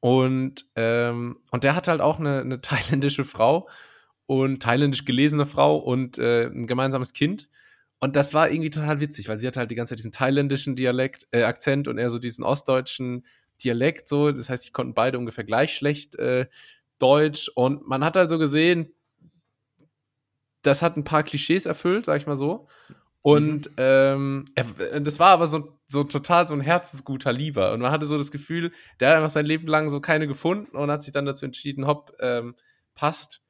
Und, 0.00 0.66
ähm, 0.76 1.38
und 1.52 1.64
der 1.64 1.74
hat 1.76 1.88
halt 1.88 2.00
auch 2.00 2.18
eine, 2.18 2.40
eine 2.40 2.60
thailändische 2.62 3.24
Frau 3.24 3.68
und 4.32 4.62
thailändisch 4.62 5.04
gelesene 5.04 5.44
Frau 5.44 5.76
und 5.76 6.16
äh, 6.16 6.46
ein 6.46 6.66
gemeinsames 6.66 7.12
Kind. 7.12 7.48
Und 8.00 8.16
das 8.16 8.32
war 8.32 8.50
irgendwie 8.50 8.70
total 8.70 8.98
witzig, 9.00 9.28
weil 9.28 9.38
sie 9.38 9.46
hat 9.46 9.56
halt 9.56 9.70
die 9.70 9.74
ganze 9.74 9.90
Zeit 9.92 9.98
diesen 9.98 10.12
thailändischen 10.12 10.74
Dialekt, 10.74 11.28
äh, 11.32 11.42
Akzent 11.42 11.86
und 11.86 11.98
er 11.98 12.08
so 12.08 12.18
diesen 12.18 12.42
ostdeutschen 12.42 13.26
Dialekt 13.62 14.08
so. 14.08 14.32
Das 14.32 14.48
heißt, 14.48 14.66
die 14.66 14.72
konnten 14.72 14.94
beide 14.94 15.18
ungefähr 15.18 15.44
gleich 15.44 15.74
schlecht 15.74 16.14
äh, 16.16 16.46
Deutsch. 16.98 17.50
Und 17.54 17.86
man 17.86 18.02
hat 18.02 18.16
halt 18.16 18.30
so 18.30 18.38
gesehen, 18.38 18.92
das 20.62 20.80
hat 20.80 20.96
ein 20.96 21.04
paar 21.04 21.22
Klischees 21.22 21.66
erfüllt, 21.66 22.06
sag 22.06 22.16
ich 22.16 22.26
mal 22.26 22.36
so. 22.36 22.68
Und 23.20 23.70
ähm, 23.76 24.46
er, 24.54 25.00
das 25.00 25.20
war 25.20 25.28
aber 25.28 25.46
so, 25.46 25.78
so 25.86 26.02
total 26.04 26.48
so 26.48 26.54
ein 26.54 26.60
herzensguter 26.60 27.32
Lieber. 27.32 27.72
Und 27.72 27.80
man 27.80 27.92
hatte 27.92 28.06
so 28.06 28.18
das 28.18 28.32
Gefühl, 28.32 28.72
der 28.98 29.10
hat 29.10 29.16
einfach 29.16 29.30
sein 29.30 29.46
Leben 29.46 29.68
lang 29.68 29.88
so 29.90 30.00
keine 30.00 30.26
gefunden 30.26 30.76
und 30.76 30.90
hat 30.90 31.02
sich 31.02 31.12
dann 31.12 31.26
dazu 31.26 31.44
entschieden, 31.44 31.86
hopp, 31.86 32.16
ähm, 32.18 32.56
passt. 32.94 33.42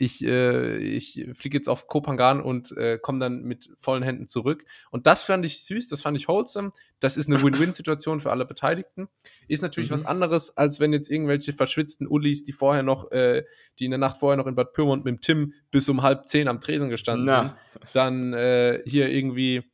Ich, 0.00 0.24
äh, 0.24 0.76
ich 0.76 1.26
fliege 1.34 1.58
jetzt 1.58 1.68
auf 1.68 1.88
Kopangan 1.88 2.40
und 2.40 2.70
äh, 2.76 2.98
komme 2.98 3.18
dann 3.18 3.42
mit 3.42 3.68
vollen 3.76 4.04
Händen 4.04 4.28
zurück. 4.28 4.64
Und 4.92 5.08
das 5.08 5.22
fand 5.22 5.44
ich 5.44 5.64
süß, 5.64 5.88
das 5.88 6.02
fand 6.02 6.16
ich 6.16 6.28
wholesome. 6.28 6.70
Das 7.00 7.16
ist 7.16 7.28
eine 7.28 7.42
Win-Win-Situation 7.42 8.20
für 8.20 8.30
alle 8.30 8.46
Beteiligten. 8.46 9.08
Ist 9.48 9.62
natürlich 9.62 9.90
Mhm. 9.90 9.94
was 9.94 10.06
anderes, 10.06 10.56
als 10.56 10.78
wenn 10.78 10.92
jetzt 10.92 11.10
irgendwelche 11.10 11.52
verschwitzten 11.52 12.06
Ullis, 12.06 12.44
die 12.44 12.52
vorher 12.52 12.84
noch, 12.84 13.10
äh, 13.10 13.44
die 13.80 13.86
in 13.86 13.90
der 13.90 13.98
Nacht 13.98 14.18
vorher 14.18 14.36
noch 14.36 14.46
in 14.46 14.54
Bad 14.54 14.72
Pyrmont 14.72 15.04
mit 15.04 15.16
dem 15.16 15.20
Tim 15.20 15.52
bis 15.72 15.88
um 15.88 16.02
halb 16.02 16.28
zehn 16.28 16.46
am 16.46 16.60
Tresen 16.60 16.90
gestanden 16.90 17.26
Na. 17.26 17.40
sind, 17.42 17.54
dann 17.92 18.32
äh, 18.34 18.80
hier 18.86 19.08
irgendwie 19.08 19.64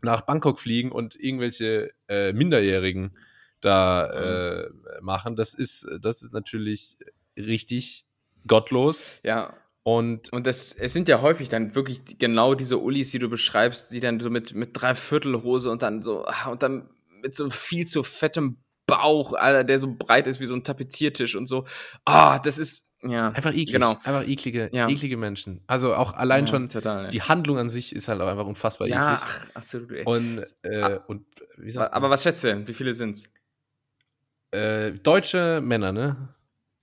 nach 0.00 0.20
Bangkok 0.22 0.60
fliegen 0.60 0.92
und 0.92 1.16
irgendwelche 1.16 1.90
äh, 2.08 2.32
Minderjährigen 2.32 3.16
da 3.60 4.06
äh, 4.62 4.70
machen. 5.02 5.34
Das 5.36 5.54
ist, 5.54 5.86
das 6.00 6.22
ist 6.22 6.32
natürlich 6.32 6.96
richtig 7.36 8.06
gottlos. 8.46 9.18
Ja, 9.22 9.54
Und 9.82 10.32
und 10.32 10.46
das, 10.46 10.72
es 10.72 10.92
sind 10.92 11.08
ja 11.08 11.20
häufig 11.22 11.48
dann 11.48 11.74
wirklich 11.74 12.02
genau 12.18 12.54
diese 12.54 12.78
Ullis, 12.78 13.10
die 13.10 13.18
du 13.18 13.28
beschreibst, 13.28 13.92
die 13.92 14.00
dann 14.00 14.20
so 14.20 14.30
mit, 14.30 14.54
mit 14.54 14.70
Dreiviertelhose 14.80 15.70
und 15.70 15.82
dann 15.82 16.02
so, 16.02 16.24
ah, 16.26 16.50
und 16.50 16.62
dann 16.62 16.88
mit 17.22 17.34
so 17.34 17.50
viel 17.50 17.86
zu 17.86 18.02
fettem 18.02 18.58
Bauch, 18.86 19.34
Alter, 19.34 19.62
der 19.64 19.78
so 19.78 19.94
breit 19.94 20.26
ist 20.26 20.40
wie 20.40 20.46
so 20.46 20.54
ein 20.54 20.64
Tapeziertisch 20.64 21.36
und 21.36 21.46
so. 21.46 21.64
Ah, 22.04 22.38
das 22.40 22.58
ist, 22.58 22.88
ja. 23.02 23.28
einfach 23.30 23.52
eklig. 23.52 23.72
Genau. 23.72 23.92
Einfach 24.02 24.26
eklige, 24.26 24.68
Ja. 24.72 24.88
eklige 24.88 25.16
Menschen. 25.16 25.62
Also 25.68 25.94
auch 25.94 26.12
allein 26.14 26.44
Ja, 26.46 26.50
schon 26.50 26.68
total, 26.68 27.08
die 27.10 27.22
Handlung 27.22 27.56
an 27.58 27.70
sich 27.70 27.94
ist 27.94 28.08
halt 28.08 28.20
auch 28.20 28.26
einfach 28.28 28.46
unfassbar 28.46 28.88
Ja, 28.88 29.14
eklig. 29.14 29.28
ach, 29.28 29.46
absolut. 29.54 29.92
Ey. 29.92 30.04
Und, 30.04 30.42
äh, 30.62 30.98
und 31.06 31.24
wie 31.56 31.70
sagt 31.70 31.92
aber 31.94 32.02
man? 32.04 32.10
was 32.10 32.22
schätzt 32.24 32.42
du 32.42 32.48
denn? 32.48 32.66
Wie 32.66 32.74
viele 32.74 32.92
sind's? 32.94 33.24
äh, 34.52 34.90
deutsche 34.92 35.60
Männer, 35.62 35.92
ne? 35.92 36.34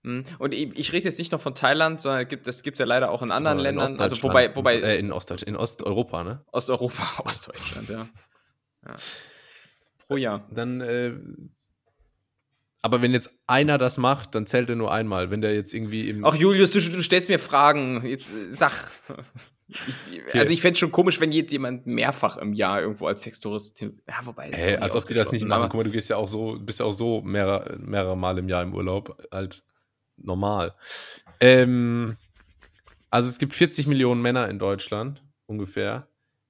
Hm, 0.04 0.26
Und 0.39 0.54
ich, 0.54 0.93
rede 0.93 1.06
jetzt 1.06 1.20
nicht 1.20 1.32
noch 1.32 1.41
von 1.41 1.56
Thailand, 1.56 2.02
sondern 2.02 2.28
das 2.43 2.64
gibt 2.64 2.76
es 2.76 2.80
ja 2.80 2.86
leider 2.86 3.12
auch 3.12 3.22
in 3.22 3.32
anderen 3.32 3.58
In 3.58 3.64
Ländern. 3.64 4.00
Also 4.00 4.22
wobei, 4.24 4.56
wobei 4.56 4.76
Äh, 4.76 5.00
in 5.00 5.12
Ostdeutschland, 5.12 5.50
in 5.50 5.56
Osteuropa, 5.56 6.24
ne? 6.24 6.43
Osteuropa, 6.52 7.04
Ostdeutschland, 7.26 7.89
ja. 7.89 8.08
ja. 8.86 8.95
Pro 10.08 10.18
Jahr. 10.18 10.48
Dann, 10.52 10.82
äh, 10.82 11.14
aber 12.82 13.02
wenn 13.02 13.12
jetzt 13.12 13.32
einer 13.48 13.78
das 13.78 13.98
macht, 13.98 14.36
dann 14.36 14.45
zählt 14.45 14.70
er 14.70 14.76
nur 14.76 14.93
einmal. 14.93 15.32
Wenn 15.32 15.41
der 15.41 15.54
jetzt 15.54 15.74
irgendwie 15.74 16.10
im. 16.10 16.24
Ach 16.24 16.36
Julius, 16.36 16.72
du, 16.72 16.80
du 16.80 17.02
stellst 17.02 17.28
mir 17.28 17.39
Fragen. 17.39 18.06
Jetzt 18.06 18.32
äh, 18.32 18.52
sag. 18.52 18.72
Ich, 19.68 20.39
also 20.39 20.54
ich 20.54 20.62
fände 20.62 20.74
es 20.74 20.80
schon 20.80 20.93
komisch, 20.93 21.20
wenn 21.20 21.34
jetzt 21.34 21.52
jemand 21.52 21.86
mehrfach 21.88 22.38
im 22.38 22.54
Jahr 22.54 22.80
irgendwo 22.80 23.08
als 23.08 23.24
Sextourist 23.24 23.78
hin. 23.78 24.00
Ja, 24.08 24.16
wobei. 24.24 24.78
auch 24.78 24.82
als 24.82 24.95
ob 24.95 25.06
die 25.06 25.14
das 25.14 25.32
nicht 25.32 25.45
machen. 25.45 25.64
Guck 25.64 25.74
mal, 25.74 25.84
du 25.84 25.91
gehst 25.91 26.10
ja 26.10 26.16
auch 26.16 26.30
so, 26.30 26.58
bist 26.58 26.80
ja 26.80 26.86
auch 26.86 26.93
so 26.93 27.22
mehrere, 27.22 27.78
mehrere 27.78 28.16
Mal 28.16 28.38
im 28.38 28.48
Jahr 28.48 28.64
im 28.64 28.74
Urlaub, 28.74 29.22
halt 29.30 29.64
normal. 30.18 30.76
Ähm, 31.39 32.18
also 33.09 33.30
es 33.30 33.39
gibt 33.39 33.53
40 33.53 33.88
Millionen 33.88 34.22
Männer 34.22 34.49
in 34.49 34.59
Deutschland, 34.59 35.24
ungefähr. 35.45 36.07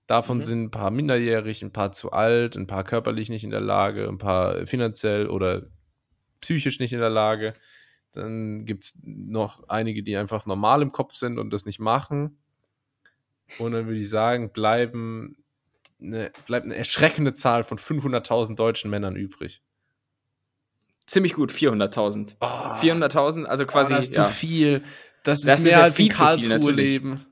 Davon 0.07 0.38
Mhm. 0.38 0.41
sind 0.43 0.63
ein 0.63 0.72
paar 0.72 0.91
minderjährig, 0.91 1.61
ein 1.63 1.74
paar 1.74 1.91
zu 1.91 2.11
alt, 2.11 2.55
ein 2.55 2.68
paar 2.68 2.84
körperlich 2.84 3.30
nicht 3.30 3.43
in 3.43 3.49
der 3.51 3.61
Lage, 3.61 4.07
ein 4.07 4.18
paar 4.18 4.65
finanziell 4.65 5.28
oder 5.28 5.68
psychisch 6.41 6.80
nicht 6.80 6.93
in 6.93 6.99
der 6.99 7.09
Lage. 7.09 7.53
Dann 8.13 8.65
gibt 8.65 8.86
es 8.86 8.97
noch 9.03 9.68
einige, 9.68 10.03
die 10.03 10.15
einfach 10.18 10.45
normal 10.45 10.82
im 10.82 10.91
Kopf 10.91 11.13
sind 11.15 11.38
und 11.38 11.51
das 11.51 11.65
nicht 11.65 11.80
machen. 11.80 12.39
Und 13.59 13.74
dann 13.74 13.86
würde 13.88 13.99
ich 13.99 14.09
sagen, 14.09 14.51
bleiben 14.51 15.38
eine, 16.01 16.32
bleibt 16.45 16.65
eine 16.65 16.76
erschreckende 16.76 17.34
Zahl 17.34 17.63
von 17.63 17.78
500.000 17.78 18.55
deutschen 18.55 18.89
Männern 18.91 19.15
übrig. 19.15 19.61
Ziemlich 21.08 21.34
gut, 21.34 21.51
400.000. 21.51 22.36
Oh, 22.41 22.45
400.000, 22.45 23.45
also 23.45 23.66
quasi. 23.66 23.93
das 23.93 24.10
ist 24.10 24.16
ja. 24.18 24.26
zu 24.26 24.30
viel. 24.32 24.84
Das 25.24 25.39
ist 25.39 25.47
Das 25.47 25.60
ist 25.60 25.64
mehr 25.66 25.72
ja 25.74 25.82
als 25.84 25.95
viel 25.95 26.12
ein 26.12 26.18
zu 26.18 26.38
viel. 26.39 26.49
Karlsruhe-Leben. 26.49 27.26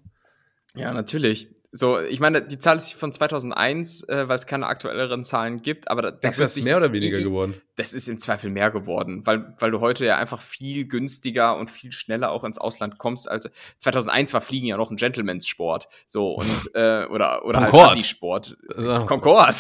Ja, 0.76 0.94
natürlich. 0.94 1.50
So, 1.78 2.00
ich 2.00 2.22
meine, 2.22 2.42
die 2.42 2.58
Zahl 2.58 2.78
ist 2.78 2.94
von 2.94 3.12
2001, 3.12 4.04
äh, 4.08 4.30
weil 4.30 4.38
es 4.38 4.46
keine 4.48 4.68
aktuelleren 4.68 5.26
Zahlen 5.26 5.62
gibt, 5.62 5.90
aber 5.90 6.02
da, 6.04 6.12
da 6.12 6.18
das 6.22 6.40
ist 6.40 6.54
sich- 6.54 6.64
mehr 6.64 6.78
oder 6.78 6.94
weniger 6.94 7.20
geworden? 7.20 7.62
Das 7.76 7.92
ist 7.92 8.08
im 8.08 8.18
Zweifel 8.18 8.50
mehr 8.50 8.72
geworden, 8.72 9.26
weil, 9.28 9.54
weil 9.60 9.72
du 9.72 9.82
heute 9.82 10.06
ja 10.06 10.16
einfach 10.18 10.40
viel 10.40 10.88
günstiger 10.88 11.58
und 11.58 11.70
viel 11.70 11.92
schneller 11.92 12.32
auch 12.32 12.46
ins 12.46 12.58
Ausland 12.58 12.98
kommst. 12.98 13.30
Als 13.30 13.50
2001 13.80 14.34
war 14.34 14.40
Fliegen 14.40 14.68
ja 14.68 14.78
noch 14.78 14.90
ein 14.90 14.96
Gentleman's-Sport, 14.96 15.90
so 16.08 16.32
und 16.36 16.48
äh, 16.76 17.06
oder 17.08 17.44
oder 17.44 17.60
halt 17.60 17.72
Concorde. 17.72 17.92
Assi-Sport. 17.92 18.58
Also, 18.74 19.06
Concorde. 19.06 19.58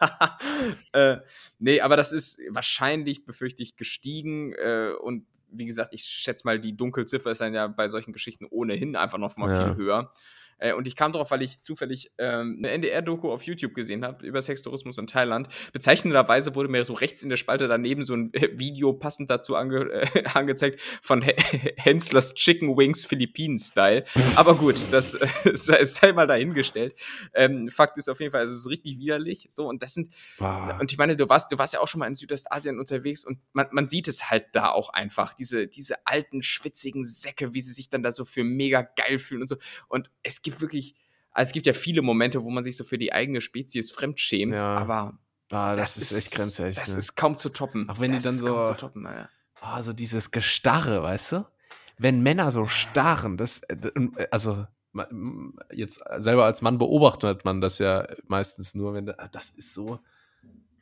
äh, 0.92 1.18
nee, 1.58 1.80
aber 1.80 1.96
das 1.96 2.12
ist 2.12 2.40
wahrscheinlich, 2.50 3.24
befürchte 3.24 3.62
ich, 3.62 3.76
gestiegen 3.76 4.52
äh, 4.54 4.92
und 5.00 5.26
wie 5.52 5.66
gesagt, 5.66 5.94
ich 5.94 6.04
schätze 6.04 6.46
mal, 6.46 6.60
die 6.60 6.76
Dunkelziffer 6.76 7.30
ist 7.30 7.40
dann 7.40 7.54
ja 7.54 7.66
bei 7.66 7.88
solchen 7.88 8.12
Geschichten 8.12 8.44
ohnehin 8.46 8.94
einfach 8.96 9.18
noch 9.18 9.36
mal 9.36 9.50
Ja. 9.50 9.56
viel 9.56 9.76
höher. 9.76 10.12
Äh, 10.60 10.74
und 10.74 10.86
ich 10.86 10.94
kam 10.94 11.12
darauf, 11.12 11.30
weil 11.30 11.42
ich 11.42 11.62
zufällig 11.62 12.12
ähm, 12.18 12.56
eine 12.58 12.70
NDR-Doku 12.70 13.30
auf 13.30 13.42
YouTube 13.42 13.74
gesehen 13.74 14.04
habe 14.04 14.24
über 14.24 14.40
Sextourismus 14.42 14.98
in 14.98 15.06
Thailand. 15.06 15.48
Bezeichnenderweise 15.72 16.54
wurde 16.54 16.68
mir 16.68 16.84
so 16.84 16.92
rechts 16.92 17.22
in 17.22 17.30
der 17.30 17.36
Spalte 17.36 17.66
daneben 17.66 18.04
so 18.04 18.14
ein 18.14 18.32
äh, 18.34 18.50
Video 18.52 18.92
passend 18.92 19.30
dazu 19.30 19.56
ange 19.56 19.90
äh, 19.90 20.24
angezeigt 20.34 20.80
von 21.02 21.24
H 21.24 21.32
Henslers 21.76 22.34
Chicken 22.34 22.76
Wings 22.76 23.04
Philippinen-Style. 23.04 24.04
Aber 24.36 24.54
gut, 24.54 24.76
das 24.90 25.14
äh, 25.44 25.86
sei 25.86 26.12
mal 26.12 26.26
dahingestellt. 26.26 26.94
Ähm, 27.34 27.70
Fakt 27.70 27.96
ist 27.98 28.08
auf 28.08 28.20
jeden 28.20 28.32
Fall, 28.32 28.44
es 28.44 28.52
ist 28.52 28.68
richtig 28.68 28.98
widerlich. 28.98 29.46
So, 29.50 29.66
und 29.66 29.82
das 29.82 29.94
sind, 29.94 30.14
Boah. 30.38 30.76
und 30.80 30.92
ich 30.92 30.98
meine, 30.98 31.16
du 31.16 31.28
warst, 31.28 31.50
du 31.50 31.58
warst 31.58 31.74
ja 31.74 31.80
auch 31.80 31.88
schon 31.88 32.00
mal 32.00 32.06
in 32.06 32.14
Südostasien 32.14 32.78
unterwegs 32.78 33.24
und 33.24 33.38
man, 33.52 33.68
man 33.72 33.88
sieht 33.88 34.08
es 34.08 34.30
halt 34.30 34.46
da 34.52 34.70
auch 34.70 34.90
einfach. 34.90 35.34
Diese, 35.34 35.66
diese 35.66 36.06
alten, 36.06 36.42
schwitzigen 36.42 37.04
Säcke, 37.04 37.54
wie 37.54 37.62
sie 37.62 37.72
sich 37.72 37.88
dann 37.88 38.02
da 38.02 38.10
so 38.10 38.24
für 38.24 38.44
mega 38.44 38.82
geil 38.82 39.18
fühlen 39.18 39.42
und 39.42 39.48
so. 39.48 39.56
Und 39.88 40.10
es 40.22 40.42
gibt 40.42 40.49
wirklich, 40.60 40.94
also 41.32 41.50
es 41.50 41.52
gibt 41.52 41.66
ja 41.66 41.72
viele 41.74 42.02
Momente, 42.02 42.42
wo 42.42 42.50
man 42.50 42.64
sich 42.64 42.76
so 42.76 42.84
für 42.84 42.98
die 42.98 43.12
eigene 43.12 43.40
Spezies 43.40 43.90
fremdschämt, 43.90 44.54
Ja. 44.54 44.76
aber 44.78 45.18
Ah, 45.52 45.74
das, 45.74 45.96
ist 45.96 46.12
echt 46.12 46.32
grenzwertig. 46.34 46.76
Das 46.76 46.92
ne? 46.92 46.98
ist 46.98 47.16
kaum 47.16 47.36
zu 47.36 47.48
toppen. 47.48 47.90
Auch 47.90 47.98
wenn 48.00 48.12
die 48.12 48.16
das 48.18 48.24
dann 48.24 48.34
ist 48.34 48.40
so- 48.40 48.46
kaum 48.46 48.66
zu 48.66 48.74
toppen. 48.74 49.06
Ah, 49.60 49.82
so 49.82 49.92
dieses 49.92 50.30
Gestarre, 50.30 51.02
weißt 51.02 51.32
du? 51.32 51.46
Wenn 51.98 52.22
Männer 52.22 52.50
so 52.52 52.66
starren, 52.66 53.36
das, 53.36 53.60
äh, 53.64 53.74
äh, 53.74 54.28
also 54.30 54.64
jetzt 55.72 56.02
selber 56.18 56.44
als 56.44 56.62
Mann 56.62 56.78
beobachtet 56.78 57.44
man 57.44 57.60
das 57.60 57.78
ja 57.78 58.06
meistens 58.26 58.74
nur, 58.74 58.94
wenn 58.94 59.06
da- 59.06 59.28
das 59.32 59.50
ist 59.50 59.74
so. 59.74 59.98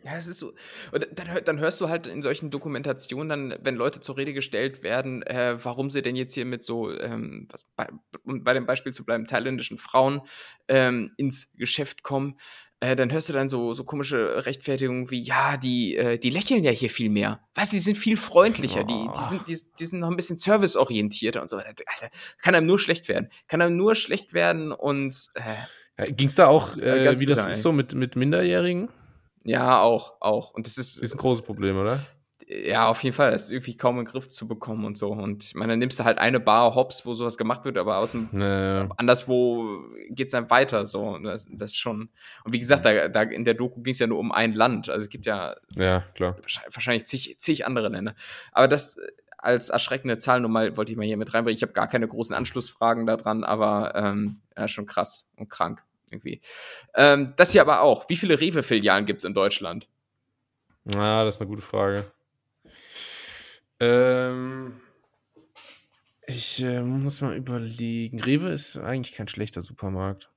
Ja, 0.04 0.14
es 0.16 0.28
ist 0.28 0.38
so. 0.38 0.54
Und 0.92 1.06
dann, 1.14 1.44
dann 1.44 1.58
hörst 1.58 1.80
du 1.80 1.88
halt 1.88 2.06
in 2.06 2.22
solchen 2.22 2.50
Dokumentationen 2.50 3.28
dann, 3.28 3.58
wenn 3.62 3.74
Leute 3.74 4.00
zur 4.00 4.16
Rede 4.16 4.32
gestellt 4.32 4.82
werden, 4.82 5.22
äh, 5.22 5.56
warum 5.62 5.90
sie 5.90 6.02
denn 6.02 6.16
jetzt 6.16 6.34
hier 6.34 6.44
mit 6.44 6.62
so, 6.62 6.90
ähm, 6.92 7.48
was, 7.50 7.66
bei, 7.76 7.88
um 8.24 8.44
bei 8.44 8.54
dem 8.54 8.64
Beispiel 8.64 8.92
zu 8.92 9.04
bleiben, 9.04 9.26
thailändischen 9.26 9.76
Frauen 9.76 10.22
ähm, 10.68 11.12
ins 11.16 11.52
Geschäft 11.54 12.04
kommen, 12.04 12.38
äh, 12.80 12.94
dann 12.94 13.10
hörst 13.10 13.28
du 13.28 13.32
dann 13.32 13.48
so, 13.48 13.74
so 13.74 13.82
komische 13.82 14.46
Rechtfertigungen 14.46 15.10
wie, 15.10 15.20
ja, 15.20 15.56
die, 15.56 15.96
äh, 15.96 16.16
die 16.16 16.30
lächeln 16.30 16.62
ja 16.62 16.70
hier 16.70 16.90
viel 16.90 17.10
mehr. 17.10 17.40
Weißt 17.56 17.72
du, 17.72 17.76
die 17.76 17.80
sind 17.80 17.98
viel 17.98 18.16
freundlicher, 18.16 18.84
die, 18.84 19.08
die, 19.16 19.24
sind, 19.24 19.48
die, 19.48 19.58
die 19.78 19.86
sind 19.86 19.98
noch 19.98 20.10
ein 20.10 20.16
bisschen 20.16 20.36
serviceorientierter 20.36 21.42
und 21.42 21.50
so. 21.50 21.56
Alter, 21.56 21.84
kann 22.40 22.54
einem 22.54 22.68
nur 22.68 22.78
schlecht 22.78 23.08
werden. 23.08 23.30
Kann 23.48 23.60
einem 23.62 23.76
nur 23.76 23.96
schlecht 23.96 24.32
werden 24.32 24.70
und 24.70 25.28
äh, 25.34 25.40
Ja, 25.98 26.04
Ging 26.04 26.28
es 26.28 26.36
da 26.36 26.46
auch, 26.46 26.76
äh, 26.76 27.04
ganz 27.04 27.18
wie 27.18 27.26
das 27.26 27.46
ist 27.48 27.62
so 27.62 27.72
mit, 27.72 27.94
mit 27.94 28.14
Minderjährigen? 28.14 28.88
Ja, 29.48 29.80
auch, 29.80 30.20
auch. 30.20 30.52
Und 30.52 30.66
das 30.66 30.78
ist, 30.78 30.98
Ist 30.98 31.14
ein 31.14 31.18
großes 31.18 31.42
Problem, 31.42 31.78
oder? 31.78 32.00
Ja, 32.48 32.88
auf 32.88 33.02
jeden 33.02 33.14
Fall. 33.14 33.30
Das 33.30 33.44
ist 33.44 33.52
irgendwie 33.52 33.76
kaum 33.76 33.98
in 33.98 34.04
den 34.04 34.10
Griff 34.10 34.28
zu 34.28 34.48
bekommen 34.48 34.86
und 34.86 34.96
so. 34.96 35.10
Und 35.10 35.44
ich 35.44 35.54
meine, 35.54 35.72
dann 35.72 35.80
nimmst 35.80 36.00
du 36.00 36.04
halt 36.04 36.18
eine 36.18 36.40
Bar 36.40 36.74
Hops, 36.74 37.04
wo 37.04 37.12
sowas 37.12 37.36
gemacht 37.36 37.64
wird, 37.64 37.76
aber 37.76 37.98
aus 37.98 38.12
dem 38.12 38.28
Äh, 38.34 38.88
anderswo 38.96 39.80
geht's 40.08 40.32
dann 40.32 40.48
weiter. 40.48 40.86
So, 40.86 41.18
das, 41.18 41.46
das 41.50 41.72
ist 41.72 41.76
schon. 41.76 42.08
Und 42.44 42.52
wie 42.52 42.58
gesagt, 42.58 42.86
da, 42.86 43.08
da 43.08 43.22
in 43.22 43.44
der 43.44 43.54
Doku 43.54 43.82
ging's 43.82 43.98
ja 43.98 44.06
nur 44.06 44.18
um 44.18 44.32
ein 44.32 44.54
Land. 44.54 44.88
Also 44.88 45.02
es 45.02 45.08
gibt 45.10 45.26
ja 45.26 45.56
ja, 45.76 46.00
klar. 46.14 46.36
wahrscheinlich, 46.40 46.74
wahrscheinlich 46.74 47.06
zig, 47.06 47.36
zig 47.38 47.66
andere 47.66 47.88
Länder. 47.88 48.14
Aber 48.52 48.66
das 48.66 48.96
äh, 48.96 49.02
als 49.36 49.68
erschreckende 49.68 50.18
Zahl 50.18 50.40
nur 50.40 50.50
mal 50.50 50.76
wollte 50.76 50.90
ich 50.90 50.98
mal 50.98 51.06
hier 51.06 51.18
mit 51.18 51.34
reinbringen. 51.34 51.56
Ich 51.56 51.62
habe 51.62 51.72
gar 51.72 51.86
keine 51.86 52.08
großen 52.08 52.34
Anschlussfragen 52.34 53.06
daran, 53.06 53.44
aber 53.44 53.94
ähm, 53.94 54.40
ja, 54.56 54.68
schon 54.68 54.86
krass 54.86 55.28
und 55.36 55.50
krank 55.50 55.84
irgendwie. 56.12 56.40
Ähm, 56.94 57.34
das 57.36 57.52
hier 57.52 57.62
aber 57.62 57.82
auch. 57.82 58.08
Wie 58.08 58.16
viele 58.16 58.40
Rewe-Filialen 58.40 59.06
gibt's 59.06 59.24
in 59.24 59.34
Deutschland? 59.34 59.88
Ja, 60.84 61.24
das 61.24 61.36
ist 61.36 61.40
eine 61.40 61.50
gute 61.50 61.62
Frage. 61.62 62.10
Ähm, 63.80 64.80
ich 66.26 66.62
äh, 66.62 66.82
muss 66.82 67.20
mal 67.20 67.36
überlegen. 67.36 68.20
Rewe 68.20 68.50
ist 68.50 68.78
eigentlich 68.78 69.14
kein 69.14 69.28
schlechter 69.28 69.60
Supermarkt. 69.60 70.30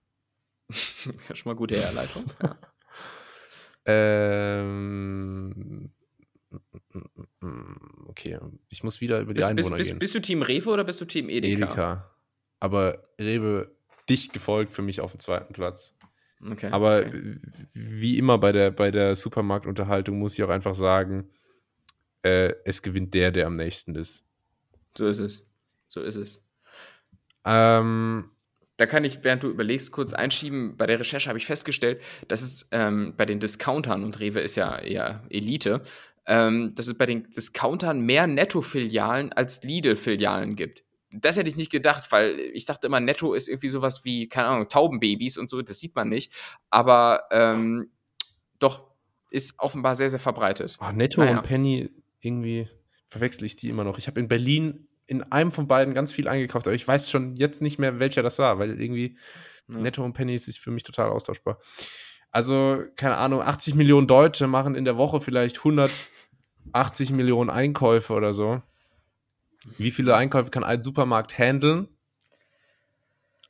schon 0.69 1.15
mal 1.45 1.55
gute 1.55 1.76
Herleitung. 1.76 2.26
Ja. 2.41 2.57
Ähm, 3.84 5.89
okay, 8.05 8.38
ich 8.69 8.84
muss 8.84 9.01
wieder 9.01 9.19
über 9.19 9.34
die 9.34 9.39
Bist, 9.39 9.55
bist, 9.55 9.67
Einwohner 9.67 9.78
bist, 9.78 9.89
gehen. 9.89 9.99
bist 9.99 10.13
du 10.13 10.22
Team 10.22 10.43
Rewe 10.43 10.69
oder 10.69 10.84
bist 10.84 11.01
du 11.01 11.05
Team 11.05 11.30
Edeka? 11.30 11.65
Edeka. 11.65 12.11
Aber 12.59 13.07
Rewe 13.19 13.76
dicht 14.12 14.34
gefolgt 14.34 14.74
für 14.74 14.82
mich 14.82 14.99
auf 14.99 15.12
dem 15.12 15.20
zweiten 15.20 15.53
Platz. 15.53 15.95
Okay. 16.51 16.70
Aber 16.72 17.05
okay. 17.07 17.38
wie 17.74 18.18
immer 18.18 18.38
bei 18.38 18.51
der, 18.51 18.72
bei 18.72 18.91
der 18.91 19.16
Supermarktunterhaltung 19.16 20.20
muss 20.20 20.34
ich 20.34 20.43
auch 20.43 20.49
einfach 20.49 20.76
sagen, 20.76 21.30
äh, 22.24 22.53
es 22.66 22.82
gewinnt 22.82 23.14
der, 23.14 23.32
der 23.32 23.47
am 23.47 23.55
nächsten 23.55 23.95
ist. 23.95 24.26
so 24.97 25.07
ist 25.07 25.20
es. 25.20 25.45
So 25.88 26.01
ist 26.01 26.16
es. 26.16 26.43
Ähm, 27.45 28.32
Da 28.78 28.86
kann 28.86 29.03
ich, 29.03 29.24
während 29.24 29.43
du 29.43 29.49
überlegst, 29.49 29.91
kurz 29.91 30.14
einschieben. 30.14 30.76
Bei 30.78 30.88
der 30.88 30.99
Recherche 30.99 31.30
habe 31.30 31.38
ich 31.39 31.45
festgestellt, 31.45 32.01
dass 32.28 32.41
es 32.41 32.68
ähm, 32.72 33.14
bei 33.16 33.26
den 33.26 33.39
Discountern, 33.39 34.03
und 34.03 34.20
Rewe 34.20 34.39
ist 34.41 34.55
ja 34.55 34.78
eher 34.80 35.24
Elite, 35.30 35.82
ähm, 36.26 36.74
dass 36.76 36.88
es 36.88 36.97
bei 36.97 37.05
den 37.05 37.30
Discountern 37.32 38.01
mehr 38.01 38.28
Netto-Filialen 38.28 39.34
als 39.34 39.64
Lidl-Filialen 39.64 40.55
gibt. 40.55 40.84
Das 41.14 41.38
hätte 41.38 41.49
ich 41.49 41.55
nicht 41.57 41.72
gedacht, 41.72 42.12
weil 42.12 42.39
ich 42.39 42.66
dachte 42.66 42.88
immer, 42.88 42.99
Netto 42.99 43.34
ist 43.34 43.47
irgendwie 43.49 43.70
sowas 43.70 44.03
wie, 44.05 44.30
keine 44.30 44.47
Ahnung, 44.47 44.70
Taubenbabys 44.70 45.38
und 45.38 45.49
so, 45.49 45.62
das 45.62 45.80
sieht 45.80 45.95
man 45.95 46.09
nicht. 46.09 46.32
Aber 46.70 47.24
ähm, 47.32 47.91
doch, 48.59 48.88
ist 49.30 49.55
offenbar 49.59 49.95
sehr, 49.95 50.09
sehr 50.09 50.20
verbreitet. 50.20 50.78
oh, 50.82 50.91
Netto 50.91 51.22
Naja. 51.22 51.38
und 51.38 51.43
Penny, 51.43 51.89
irgendwie 52.20 52.70
verwechsel 53.07 53.45
ich 53.45 53.55
die 53.55 53.70
immer 53.70 53.84
noch. 53.84 53.97
Ich 53.97 54.07
habe 54.07 54.20
in 54.20 54.28
Berlin 54.28 54.88
in 55.05 55.24
einem 55.24 55.51
von 55.51 55.68
beiden 55.68 55.93
ganz 55.93 56.14
viel 56.14 56.28
eingekauft, 56.28 56.68
aber 56.68 56.76
ich 56.76 56.88
weiß 56.88 57.09
schon 57.09 57.36
jetzt 57.36 57.62
nicht 57.62 57.80
mehr, 57.80 57.99
welcher 57.99 58.24
das 58.24 58.39
war, 58.39 58.59
weil 58.59 58.80
irgendwie 58.80 59.18
Ja. 59.68 59.78
Netto 59.78 60.03
und 60.03 60.14
Penny 60.14 60.36
ist 60.36 60.57
für 60.59 60.72
mich 60.72 60.84
total 60.84 61.09
austauschbar. 61.09 61.59
Also, 62.30 62.84
keine 62.95 63.18
Ahnung, 63.18 63.41
80 63.41 63.76
Millionen 63.76 64.07
Deutsche 64.07 64.47
machen 64.47 64.76
in 64.76 64.86
der 64.86 64.95
Woche 64.97 65.20
vielleicht 65.20 65.57
180 65.57 67.12
Millionen 67.12 67.49
Einkäufe 67.49 68.14
oder 68.14 68.34
so. 68.34 68.62
Wie 69.78 69.91
viele 69.91 70.16
Einkäufe 70.16 70.49
kann 70.49 70.64
ein 70.64 70.82
Supermarkt 70.84 71.38
handeln? 71.38 71.88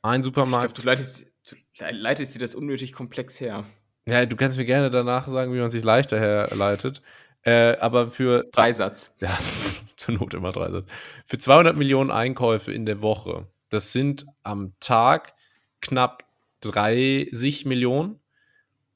Ein 0.02 0.20
Ich 0.20 0.24
Supermarkt. 0.26 0.74
glaube, 0.74 0.80
du 0.80 0.86
leitest, 0.86 1.26
du 1.48 1.56
leitest 1.90 2.34
dir 2.34 2.38
das 2.40 2.54
unnötig 2.54 2.92
komplex 2.92 3.40
her. 3.40 3.64
ja, 4.06 4.26
du 4.26 4.36
kannst 4.36 4.58
mir 4.58 4.64
gerne 4.64 4.90
danach 4.90 5.28
sagen, 5.28 5.52
wie 5.54 5.58
man 5.60 5.70
sich 5.70 5.84
leichter 5.84 6.18
herleitet. 6.18 7.02
Äh, 7.44 7.76
aber 7.78 8.10
für 8.10 8.44
Dreisatz. 8.52 9.16
Ja, 9.20 9.36
zur 9.96 10.14
Not 10.14 10.34
immer 10.34 10.52
drei 10.52 10.70
Sätze. 10.70 10.86
Für 11.26 11.38
200 11.38 11.76
Millionen 11.76 12.10
Einkäufe 12.10 12.72
in 12.72 12.86
der 12.86 13.02
Woche, 13.02 13.48
das 13.68 13.92
sind 13.92 14.26
am 14.42 14.74
Tag 14.80 15.34
knapp 15.80 16.24
30 16.60 17.64
Millionen. 17.64 18.18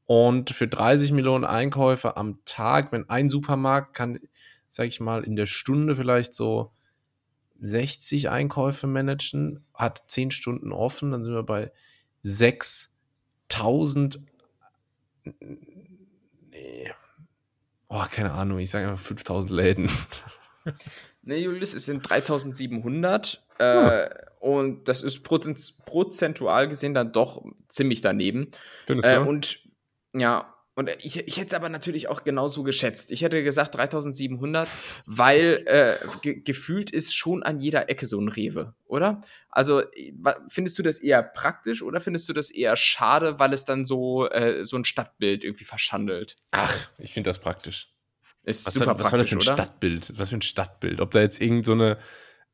Und 0.05 0.51
für 0.51 0.69
30 0.69 1.11
Millionen 1.11 1.45
Einkäufe 1.45 2.17
am 2.17 2.39
Tag, 2.45 2.93
wenn 2.93 3.09
ein 3.11 3.29
Supermarkt 3.29 3.95
kann, 3.95 4.21
sag 4.69 4.87
ich 4.87 5.01
mal, 5.01 5.25
in 5.25 5.35
der 5.35 5.47
Stunde 5.47 5.97
vielleicht 5.97 6.33
so 6.33 6.71
60 7.61 8.29
Einkäufe 8.31 8.87
managen, 8.87 9.65
hat 9.75 10.05
10 10.11 10.31
Stunden 10.31 10.73
offen, 10.73 11.11
dann 11.13 11.23
sind 11.25 11.35
wir 11.35 11.43
bei 11.43 11.71
6000. 12.21 14.21
Nee. 16.51 16.91
Oh, 17.89 18.03
keine 18.11 18.33
Ahnung, 18.33 18.59
ich 18.59 18.71
sage 18.71 18.89
einfach 18.89 19.05
5000 19.05 19.51
Läden. 19.53 19.91
Ne, 21.23 21.37
Julius, 21.39 21.75
es 21.75 21.85
sind 21.87 22.03
3700. 22.09 23.45
Äh, 23.59 24.09
und 24.41 24.89
das 24.89 25.05
ist 25.05 25.25
prozen- 25.25 25.77
prozentual 25.85 26.69
gesehen 26.69 26.93
dann 26.93 27.13
doch 27.13 27.45
ziemlich 27.69 28.01
daneben. 28.01 28.51
Findest 28.87 29.09
Äh, 29.09 29.19
und 29.19 29.61
ja, 30.13 30.53
und 30.77 30.89
ich, 31.01 31.17
ich 31.17 31.37
hätte 31.39 31.49
es 31.49 31.55
aber 31.55 31.69
natürlich 31.69 32.09
auch 32.09 32.23
genauso 32.23 32.63
geschätzt. 32.63 33.11
Ich 33.11 33.23
hätte 33.23 33.43
gesagt 33.43 33.75
3700, 33.75 34.69
weil 35.07 35.63
äh, 35.67 35.95
ge 36.23 36.41
gefühlt 36.43 36.91
ist 36.91 37.17
schon 37.17 37.43
an 37.43 37.61
jeder 37.61 37.89
Ecke 37.91 38.07
so 38.07 38.21
ein 38.21 38.29
Rewe, 38.29 38.75
oder? 38.85 39.23
Also 39.49 39.83
wa- 40.19 40.37
findest 40.49 40.79
du 40.79 40.83
das 40.83 40.99
eher 40.99 41.23
praktisch 41.23 41.83
oder 41.83 42.01
findest 42.01 42.29
du 42.29 42.35
das 42.35 42.51
eher 42.51 42.77
schade, 42.77 43.39
weil 43.39 43.53
es 43.53 43.65
dann 43.65 43.85
so, 43.85 44.29
äh, 44.29 44.65
so 44.65 44.77
ein 44.77 44.85
Stadtbild 44.85 45.43
irgendwie 45.43 45.65
verschandelt? 45.65 46.37
Ach, 46.53 46.89
ich 46.99 47.13
finde 47.15 47.31
das 47.31 47.39
praktisch. 47.41 47.93
Ist 48.45 48.67
Was, 48.67 48.75
super 48.75 48.85
soll, 48.87 48.99
was 48.99 49.11
soll 49.11 49.19
das 49.19 49.29
praktisch, 49.29 49.29
für 49.31 49.35
ein 49.35 49.57
oder? 49.57 49.65
Stadtbild? 49.65 50.19
Was 50.19 50.29
für 50.31 50.37
ein 50.37 50.43
Stadtbild? 50.43 51.01
Ob 51.01 51.11
da 51.11 51.21
jetzt 51.21 51.41
irgend 51.41 51.67
so 51.67 51.73
eine 51.73 51.99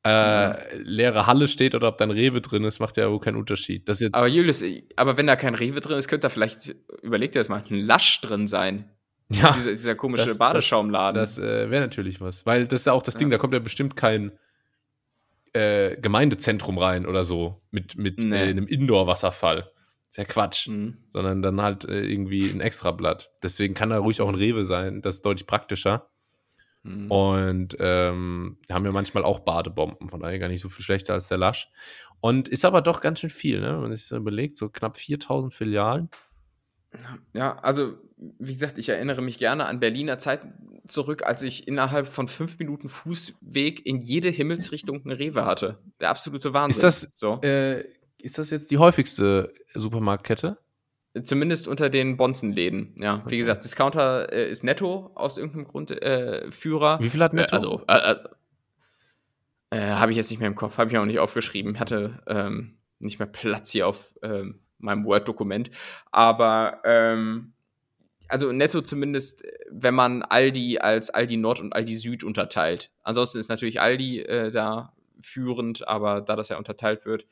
äh, 0.05 0.77
leere 0.79 1.27
Halle 1.27 1.47
steht 1.49 1.75
oder 1.75 1.89
ob 1.89 1.97
da 1.97 2.05
ein 2.05 2.11
Rewe 2.11 2.41
drin 2.41 2.65
ist, 2.65 2.81
macht 2.81 2.97
ja 2.97 3.11
wohl 3.11 3.21
keinen 3.21 3.37
Unterschied. 3.37 3.89
Das 3.89 4.01
jetzt, 4.01 4.15
Aber 4.15 4.27
Julius, 4.27 4.65
aber 4.97 5.17
wenn 5.17 5.27
da 5.29 5.37
kein 5.37 5.55
Rewe 5.55 5.81
drin 5.81 5.97
ist, 5.99 6.09
könnte 6.09 6.23
da 6.27 6.29
vielleicht, 6.29 6.75
überleg 7.03 7.33
dir 7.33 7.39
das 7.39 7.49
mal, 7.49 7.63
ein 7.69 7.77
Lasch 7.77 8.21
drin 8.21 8.47
sein. 8.49 8.91
ja, 9.31 9.53
Dieser, 9.53 9.71
dieser 9.73 9.95
komische 9.95 10.27
das- 10.27 10.39
Badeschaumladen. 10.39 11.21
das 11.21 11.39
äh, 11.39 11.71
wäre 11.71 11.83
natürlich 11.83 12.21
was. 12.21 12.45
Weil 12.47 12.67
das 12.67 12.81
ist 12.81 12.87
ja 12.87 12.93
auch 12.93 13.03
das 13.03 13.15
Ding, 13.17 13.31
da 13.31 13.39
kommt 13.39 13.55
ja 13.55 13.61
bestimmt 13.61 13.95
kein 13.97 14.33
äh, 15.53 15.97
Gemeindezentrum 16.01 16.79
rein 16.79 17.07
oder 17.07 17.25
so 17.25 17.63
mit, 17.71 17.97
mit 17.97 18.19
Nee. 18.23 18.37
äh, 18.37 18.49
einem 18.51 18.67
Indoor-Wasserfall. 18.67 19.71
Ist 20.11 20.19
ja 20.19 20.25
Quatsch. 20.25 20.69
Mhm. 20.69 20.99
Sondern 21.11 21.43
dann 21.43 21.61
halt 21.63 21.85
äh, 21.85 22.01
irgendwie 22.03 22.51
ein 22.51 22.61
Extrablatt. 22.61 23.31
Deswegen 23.43 23.75
kann 23.75 23.91
da 23.91 23.99
ruhig 23.99 24.21
auch 24.21 24.29
ein 24.29 24.35
Rewe 24.35 24.65
sein. 24.65 25.01
Das 25.03 25.17
ist 25.17 25.25
deutlich 25.27 25.47
praktischer. 25.47 26.09
Mhm. 26.83 27.11
Und 27.11 27.77
ähm, 27.79 28.59
haben 28.71 28.85
ja 28.85 28.93
manchmal 28.93 29.25
auch 29.25 29.41
Badebomben, 29.41 30.09
von 30.09 30.21
daher 30.21 30.39
gar 30.39 30.49
nicht 30.49 30.61
so 30.61 30.69
viel 30.69 30.85
schlechter 30.85 31.15
als 31.15 31.29
der 31.29 31.39
Lasch. 31.39 31.71
Und 32.21 32.49
ist 32.49 32.65
aber 32.65 32.83
doch 32.83 33.01
ganz 33.01 33.21
schön 33.21 33.31
viel, 33.31 33.61
ne? 33.61 33.75
wenn 33.75 33.83
man 33.83 33.95
sich 33.95 34.09
das 34.09 34.19
überlegt, 34.19 34.57
so 34.57 34.69
knapp 34.69 34.97
4000 34.97 35.53
Filialen. 35.53 36.09
Ja, 37.33 37.59
also 37.59 37.95
wie 38.39 38.53
gesagt, 38.53 38.79
ich 38.79 38.89
erinnere 38.89 39.23
mich 39.23 39.39
gerne 39.39 39.67
an 39.67 39.81
Berliner 39.81 40.19
Zeiten 40.19 40.53
zurück, 40.87 41.25
als 41.25 41.43
ich 41.43 41.67
innerhalb 41.67 42.07
von 42.07 42.29
fünf 42.29 42.59
Minuten 42.59 42.89
Fußweg 42.89 43.85
in 43.87 44.01
jede 44.01 44.29
Himmelsrichtung 44.29 45.03
eine 45.05 45.19
Rewe 45.19 45.45
hatte. 45.45 45.79
Der 46.01 46.11
absolute 46.11 46.53
Wahnsinn. 46.53 46.87
Ist 46.89 47.05
das, 47.05 47.19
so? 47.19 47.41
äh, 47.43 47.85
ist 48.19 48.39
das 48.39 48.51
jetzt 48.51 48.71
die 48.71 48.79
häufigste 48.79 49.53
Supermarktkette? 49.75 50.59
Zumindest 51.25 51.69
unter 51.69 51.91
den 51.91 52.17
Bonzenläden, 52.17 52.95
ja. 52.99 53.19
Wie 53.19 53.27
Okay. 53.27 53.37
gesagt, 53.37 53.65
Discounter 53.65 54.33
äh, 54.33 54.51
ist 54.51 54.65
netto 54.65 55.11
aus 55.15 55.37
irgendeinem 55.37 55.65
Grund 55.65 55.91
äh, 55.91 56.51
Führer. 56.51 56.99
Wie 57.01 57.11
viel 57.11 57.23
hat 57.23 57.35
Netto? 57.35 57.53
Äh, 57.53 57.55
also, 57.55 57.83
äh, 57.87 58.13
äh, 58.13 58.17
äh, 59.77 59.91
habe 59.91 60.11
ich 60.11 60.17
jetzt 60.17 60.31
nicht 60.31 60.39
mehr 60.41 60.49
im 60.49 60.55
Kopf, 60.55 60.79
habe 60.79 60.91
ich 60.91 60.97
auch 60.97 61.05
nicht 61.05 61.19
aufgeschrieben. 61.19 61.79
Hatte 61.79 62.23
ähm, 62.27 62.79
nicht 62.99 63.19
mehr 63.19 63.29
Platz 63.29 63.71
hier 63.71 63.87
auf 63.87 64.15
ähm, 64.23 64.61
meinem 64.79 65.05
Word-Dokument. 65.05 65.71
Aber 66.11 66.81
ähm, 66.85 67.53
also 68.29 68.51
netto 68.51 68.81
zumindest, 68.81 69.45
wenn 69.71 69.95
man 69.95 70.23
Aldi 70.23 70.79
als 70.79 71.11
Aldi 71.11 71.37
Nord 71.37 71.61
und 71.61 71.75
Aldi 71.75 71.95
Süd 71.97 72.25
unterteilt. 72.25 72.91
Ansonsten 73.03 73.39
ist 73.39 73.49
natürlich 73.49 73.83
Aldi 73.83 74.21
äh, 74.21 74.51
da 74.51 74.95
führend, 75.21 75.87
aber 75.87 76.23
da 76.23 76.37
das 76.37 76.49
ja 76.49 76.57
unterteilt 76.57 77.05
wird, 77.05 77.27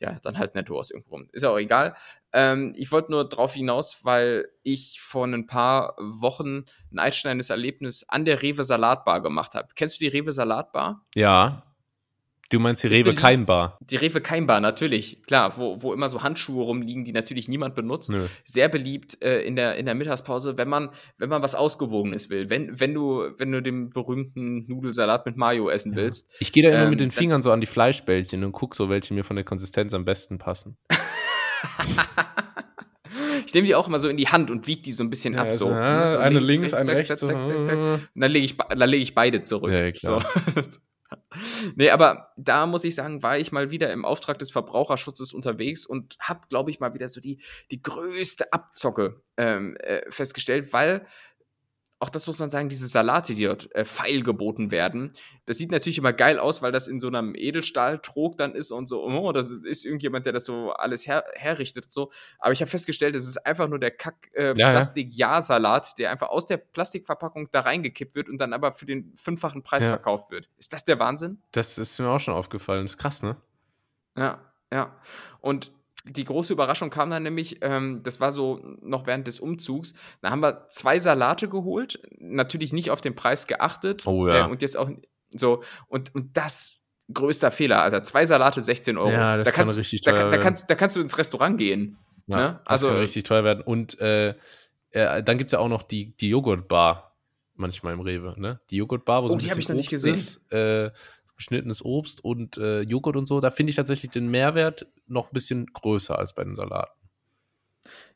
ja, 0.00 0.18
dann 0.22 0.38
halt 0.38 0.54
netto 0.54 0.78
aus 0.78 0.90
irgendwo. 0.90 1.20
Ist 1.32 1.42
ja 1.42 1.50
auch 1.50 1.58
egal. 1.58 1.94
Ähm, 2.32 2.74
ich 2.76 2.90
wollte 2.90 3.10
nur 3.10 3.28
drauf 3.28 3.54
hinaus, 3.54 4.04
weil 4.04 4.48
ich 4.62 5.00
vor 5.00 5.26
ein 5.26 5.46
paar 5.46 5.94
Wochen 5.98 6.64
ein 6.90 6.98
einschneidendes 6.98 7.50
Erlebnis 7.50 8.04
an 8.08 8.24
der 8.24 8.42
Rewe 8.42 8.64
Salatbar 8.64 9.20
gemacht 9.20 9.54
habe. 9.54 9.68
Kennst 9.74 10.00
du 10.00 10.04
die 10.04 10.08
Rewe 10.08 10.32
Salatbar? 10.32 11.04
Ja. 11.14 11.69
Du 12.50 12.58
meinst 12.58 12.82
die 12.82 12.88
Rewe. 12.88 13.14
Keimbar? 13.14 13.78
Die 13.80 13.94
Rewe 13.96 14.20
Keimbar, 14.20 14.60
natürlich. 14.60 15.22
Klar, 15.22 15.56
wo, 15.56 15.80
wo 15.82 15.92
immer 15.94 16.08
so 16.08 16.22
Handschuhe 16.22 16.64
rumliegen, 16.64 17.04
die 17.04 17.12
natürlich 17.12 17.46
niemand 17.48 17.76
benutzt. 17.76 18.10
Nö. 18.10 18.26
Sehr 18.44 18.68
beliebt 18.68 19.22
äh, 19.22 19.40
in, 19.42 19.54
der, 19.54 19.76
in 19.76 19.86
der 19.86 19.94
Mittagspause, 19.94 20.58
wenn 20.58 20.68
man, 20.68 20.90
wenn 21.16 21.28
man 21.28 21.42
was 21.42 21.54
Ausgewogenes 21.54 22.28
will. 22.28 22.50
Wenn, 22.50 22.80
wenn, 22.80 22.92
du, 22.92 23.30
wenn 23.38 23.52
du 23.52 23.62
den 23.62 23.90
berühmten 23.90 24.66
Nudelsalat 24.66 25.26
mit 25.26 25.36
Mayo 25.36 25.70
essen 25.70 25.94
willst. 25.94 26.28
Ich 26.40 26.52
gehe 26.52 26.64
da 26.64 26.70
immer 26.70 26.82
Ähm, 26.84 26.90
mit 26.90 27.00
den 27.00 27.12
Fingern 27.12 27.40
so 27.42 27.52
an 27.52 27.60
die 27.60 27.66
Fleischbällchen 27.68 28.42
und 28.42 28.50
gucke 28.52 28.76
so, 28.76 28.90
welche 28.90 29.14
mir 29.14 29.22
von 29.22 29.36
der 29.36 29.44
Konsistenz 29.44 29.94
am 29.94 30.04
besten 30.04 30.38
passen. 30.38 30.76
Ich 33.46 33.54
nehme 33.54 33.66
die 33.66 33.74
auch 33.74 33.88
immer 33.88 33.98
so 33.98 34.08
in 34.08 34.16
die 34.16 34.28
Hand 34.28 34.48
und 34.50 34.68
wiege 34.68 34.82
die 34.82 34.92
so 34.92 35.02
ein 35.02 35.10
bisschen 35.10 35.34
ab. 35.36 35.52
So, 35.54 35.70
also, 35.70 36.12
so 36.14 36.18
eine 36.20 36.38
links, 36.38 36.72
eine 36.72 36.92
rechts. 36.94 37.18
zack, 37.20 37.30
zack. 37.30 37.36
äh, 37.36 37.56
Und 37.56 38.08
dann 38.14 38.30
lege 38.30 38.44
ich, 38.44 38.56
dann 38.56 38.88
lege 38.88 39.02
ich 39.02 39.14
beide 39.14 39.42
zurück. 39.42 39.72
Ja, 39.72 39.90
klar. 39.90 40.24
So. 40.54 40.60
nee, 41.76 41.90
aber 41.90 42.28
da 42.36 42.66
muss 42.66 42.84
ich 42.84 42.94
sagen, 42.94 43.22
war 43.22 43.38
ich 43.38 43.52
mal 43.52 43.70
wieder 43.70 43.92
im 43.92 44.04
Auftrag 44.04 44.38
des 44.38 44.50
Verbraucherschutzes 44.50 45.32
unterwegs 45.32 45.86
und 45.86 46.16
habe, 46.20 46.40
glaube 46.48 46.70
ich, 46.70 46.80
mal 46.80 46.94
wieder 46.94 47.08
so 47.08 47.20
die, 47.20 47.40
die 47.70 47.82
größte 47.82 48.52
Abzocke 48.52 49.22
ähm, 49.36 49.76
äh, 49.76 50.02
festgestellt, 50.10 50.72
weil 50.72 51.06
auch 52.00 52.08
das 52.08 52.26
muss 52.26 52.38
man 52.38 52.48
sagen, 52.48 52.70
diese 52.70 52.88
Salate, 52.88 53.34
die 53.34 53.44
dort 53.44 53.72
äh, 53.74 53.84
feil 53.84 54.22
geboten 54.22 54.70
werden, 54.70 55.12
das 55.44 55.58
sieht 55.58 55.70
natürlich 55.70 55.98
immer 55.98 56.14
geil 56.14 56.38
aus, 56.38 56.62
weil 56.62 56.72
das 56.72 56.88
in 56.88 56.98
so 56.98 57.08
einem 57.08 57.34
Edelstahltrog 57.34 58.38
dann 58.38 58.54
ist 58.54 58.70
und 58.72 58.88
so, 58.88 59.04
oh, 59.04 59.32
das 59.32 59.50
ist 59.50 59.84
irgendjemand, 59.84 60.24
der 60.24 60.32
das 60.32 60.46
so 60.46 60.72
alles 60.72 61.06
her 61.06 61.24
herrichtet 61.34 61.84
und 61.84 61.92
so. 61.92 62.10
Aber 62.38 62.52
ich 62.52 62.62
habe 62.62 62.70
festgestellt, 62.70 63.14
es 63.14 63.28
ist 63.28 63.46
einfach 63.46 63.68
nur 63.68 63.78
der 63.78 63.90
Kack 63.90 64.30
äh, 64.32 64.54
Ja, 64.56 64.80
der 65.98 66.10
einfach 66.10 66.28
aus 66.30 66.46
der 66.46 66.56
Plastikverpackung 66.56 67.50
da 67.50 67.60
reingekippt 67.60 68.14
wird 68.14 68.28
und 68.30 68.38
dann 68.38 68.54
aber 68.54 68.72
für 68.72 68.86
den 68.86 69.12
fünffachen 69.16 69.62
Preis 69.62 69.84
Ja. 69.84 69.90
verkauft 69.90 70.30
wird. 70.30 70.48
Ist 70.56 70.72
das 70.72 70.84
der 70.84 70.98
Wahnsinn? 70.98 71.42
Das 71.52 71.76
ist 71.76 71.98
mir 72.00 72.08
auch 72.08 72.18
schon 72.18 72.32
aufgefallen. 72.34 72.84
Das 72.84 72.92
ist 72.92 72.98
krass, 72.98 73.22
ne? 73.22 73.36
Ja, 74.16 74.40
ja. 74.72 74.96
Und 75.40 75.70
die 76.04 76.24
große 76.24 76.52
Überraschung 76.52 76.88
kam 76.90 77.10
dann 77.10 77.22
nämlich, 77.22 77.58
ähm, 77.62 78.02
das 78.02 78.20
war 78.20 78.32
so 78.32 78.60
noch 78.80 79.06
während 79.06 79.26
des 79.26 79.38
Umzugs, 79.40 79.92
da 80.22 80.30
haben 80.30 80.40
wir 80.42 80.66
zwei 80.68 80.98
Salate 80.98 81.48
geholt, 81.48 82.00
natürlich 82.18 82.72
nicht 82.72 82.90
auf 82.90 83.00
den 83.00 83.14
Preis 83.14 83.46
geachtet. 83.46 84.06
Oh 84.06 84.26
ja. 84.26 84.46
Äh, 84.46 84.50
und 84.50 84.62
jetzt 84.62 84.76
auch 84.76 84.90
so, 85.30 85.62
und, 85.88 86.14
und 86.14 86.36
das 86.36 86.82
größter 87.12 87.50
Fehler, 87.50 87.82
Alter. 87.82 88.02
Zwei 88.04 88.24
Salate 88.24 88.60
16 88.62 88.96
Euro. 88.96 89.10
Ja, 89.10 89.36
das 89.36 89.44
da 89.44 89.50
kann 89.50 89.64
kannst, 89.66 89.78
richtig 89.78 90.00
da, 90.02 90.12
teuer 90.12 90.18
kann- 90.20 90.26
da, 90.28 90.32
werden. 90.32 90.42
kannst, 90.42 90.70
da 90.70 90.74
kannst 90.76 90.96
du 90.96 91.00
ins 91.00 91.18
Restaurant 91.18 91.58
gehen. 91.58 91.98
Ja, 92.26 92.36
Ne? 92.36 92.60
das 92.64 92.70
Also- 92.70 92.88
kann 92.88 92.96
richtig 92.98 93.24
teuer 93.24 93.44
werden. 93.44 93.62
Und 93.62 93.98
äh, 94.00 94.34
äh, 94.92 95.22
dann 95.22 95.36
gibt 95.38 95.48
es 95.48 95.52
ja 95.52 95.58
auch 95.58 95.68
noch 95.68 95.82
die, 95.82 96.16
die 96.16 96.28
Joghurtbar 96.30 97.16
manchmal 97.54 97.92
im 97.94 98.00
Rewe, 98.00 98.34
ne? 98.40 98.60
Die 98.70 98.76
Joghurtbar, 98.76 99.22
wo 99.22 99.28
so 99.28 99.34
Oh, 99.34 99.36
ein 99.36 99.40
die 99.40 99.46
bisschen 99.46 99.60
ich 99.60 99.68
noch 99.68 99.74
nicht 99.74 99.86
Obst 99.92 100.04
gesehen. 100.04 100.14
ist, 100.14 100.52
äh, 100.52 100.90
geschnittenes 101.40 101.82
Obst 101.82 102.22
und 102.22 102.58
äh, 102.58 102.82
Joghurt 102.82 103.16
und 103.16 103.26
so. 103.26 103.40
Da 103.40 103.50
finde 103.50 103.70
ich 103.70 103.76
tatsächlich 103.76 104.10
den 104.10 104.30
Mehrwert 104.30 104.86
noch 105.06 105.30
ein 105.30 105.34
bisschen 105.34 105.66
größer 105.66 106.18
als 106.18 106.34
bei 106.34 106.44
den 106.44 106.54
Salaten. 106.54 106.92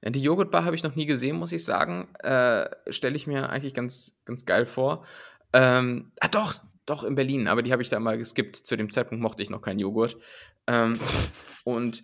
Ja, 0.02 0.10
die 0.10 0.22
Joghurtbar 0.22 0.64
habe 0.64 0.76
ich 0.76 0.82
noch 0.82 0.94
nie 0.94 1.06
gesehen, 1.06 1.36
muss 1.36 1.52
ich 1.52 1.64
sagen. 1.64 2.14
Äh, 2.18 2.68
Stelle 2.90 3.16
ich 3.16 3.26
mir 3.26 3.48
eigentlich 3.48 3.72
ganz, 3.72 4.14
ganz 4.26 4.44
geil 4.44 4.66
vor. 4.66 5.06
Ähm, 5.54 6.12
ah, 6.20 6.28
doch, 6.28 6.60
doch, 6.84 7.02
in 7.02 7.14
Berlin, 7.14 7.48
aber 7.48 7.62
die 7.62 7.72
habe 7.72 7.80
ich 7.80 7.88
da 7.88 7.98
mal 7.98 8.18
geskippt. 8.18 8.56
Zu 8.56 8.76
dem 8.76 8.90
Zeitpunkt 8.90 9.22
mochte 9.22 9.42
ich 9.42 9.48
noch 9.48 9.62
keinen 9.62 9.78
Joghurt. 9.78 10.18
Ähm, 10.66 10.94
und 11.64 12.02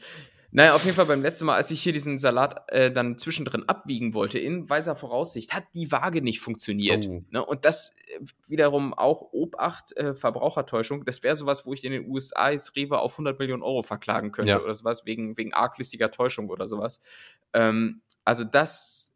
naja, 0.53 0.75
auf 0.75 0.85
jeden 0.85 0.97
Fall 0.97 1.07
beim 1.07 1.23
letzten 1.23 1.45
Mal, 1.47 1.57
als 1.57 1.71
ich 1.71 1.83
hier 1.83 1.93
diesen 1.93 2.19
Salat 2.19 2.65
äh, 2.69 2.91
dann 2.91 3.19
zwischendrin 3.19 3.69
abwiegen 3.69 4.15
wollte, 4.15 4.39
in 4.39 4.69
weiser 4.69 4.97
Voraussicht, 4.97 5.55
hat 5.55 5.65
die 5.75 5.91
Waage 5.93 6.23
nicht 6.23 6.41
funktioniert. 6.41 7.07
Oh. 7.09 7.23
Ne? 7.31 7.45
Und 7.45 7.65
das 7.65 7.95
äh, 8.09 8.21
wiederum 8.49 8.93
auch 8.95 9.33
Obacht, 9.33 9.97
äh, 9.97 10.15
Verbrauchertäuschung. 10.15 11.05
Das 11.05 11.23
wäre 11.23 11.37
sowas, 11.37 11.67
wo 11.67 11.73
ich 11.73 11.85
in 11.85 11.93
den 11.93 12.09
USA 12.11 12.51
jetzt 12.51 12.75
Rewe 12.77 12.99
auf 12.99 13.13
100 13.13 13.39
Millionen 13.39 13.63
Euro 13.63 13.83
verklagen 13.83 14.33
könnte 14.33 14.53
Ja. 14.53 14.61
oder 14.61 14.75
sowas, 14.75 15.07
wegen, 15.07 15.37
wegen 15.37 15.53
arglistiger 15.55 16.11
Täuschung 16.11 16.49
oder 16.51 16.67
sowas. 16.67 17.01
Ähm, 17.53 18.01
also 18.25 18.45
das, 18.45 19.10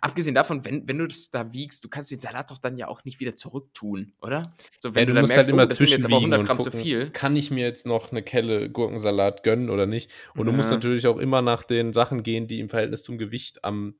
abgesehen 0.00 0.34
davon, 0.34 0.64
wenn, 0.64 0.86
wenn 0.88 0.98
du 0.98 1.06
das 1.06 1.30
da 1.30 1.52
wiegst, 1.52 1.84
du 1.84 1.88
kannst 1.88 2.10
den 2.10 2.20
Salat 2.20 2.50
doch 2.50 2.58
dann 2.58 2.76
ja 2.76 2.88
auch 2.88 3.04
nicht 3.04 3.20
wieder 3.20 3.34
zurücktun, 3.36 4.12
oder? 4.20 4.54
So, 4.80 4.94
wenn 4.94 5.02
Ja, 5.02 5.06
du, 5.06 5.14
dann 5.14 5.22
musst 5.22 5.34
merkst, 5.34 5.48
halt 5.48 5.54
immer 5.54 5.62
oh, 5.64 5.66
das 5.66 5.78
sind 5.78 5.90
jetzt 5.90 6.04
aber 6.04 6.16
zwischenwiegen 6.16 6.32
100 6.32 6.40
und 6.40 6.46
Gramm 6.46 6.60
zu 6.60 6.70
gucken, 6.70 6.80
viel. 6.82 7.10
kann 7.10 7.36
ich 7.36 7.50
mir 7.50 7.64
jetzt 7.64 7.86
noch 7.86 8.10
eine 8.12 8.22
Kelle 8.22 8.70
Gurkensalat 8.70 9.42
gönnen 9.42 9.70
oder 9.70 9.86
nicht? 9.86 10.10
Und 10.36 10.46
du 10.46 10.52
musst 10.52 10.70
Ja. 10.70 10.76
natürlich 10.76 11.06
auch 11.06 11.18
immer 11.18 11.42
nach 11.42 11.62
den 11.62 11.92
Sachen 11.92 12.22
gehen, 12.22 12.46
die 12.46 12.60
im 12.60 12.68
Verhältnis 12.68 13.02
zum 13.02 13.18
Gewicht 13.18 13.64
am, 13.64 13.96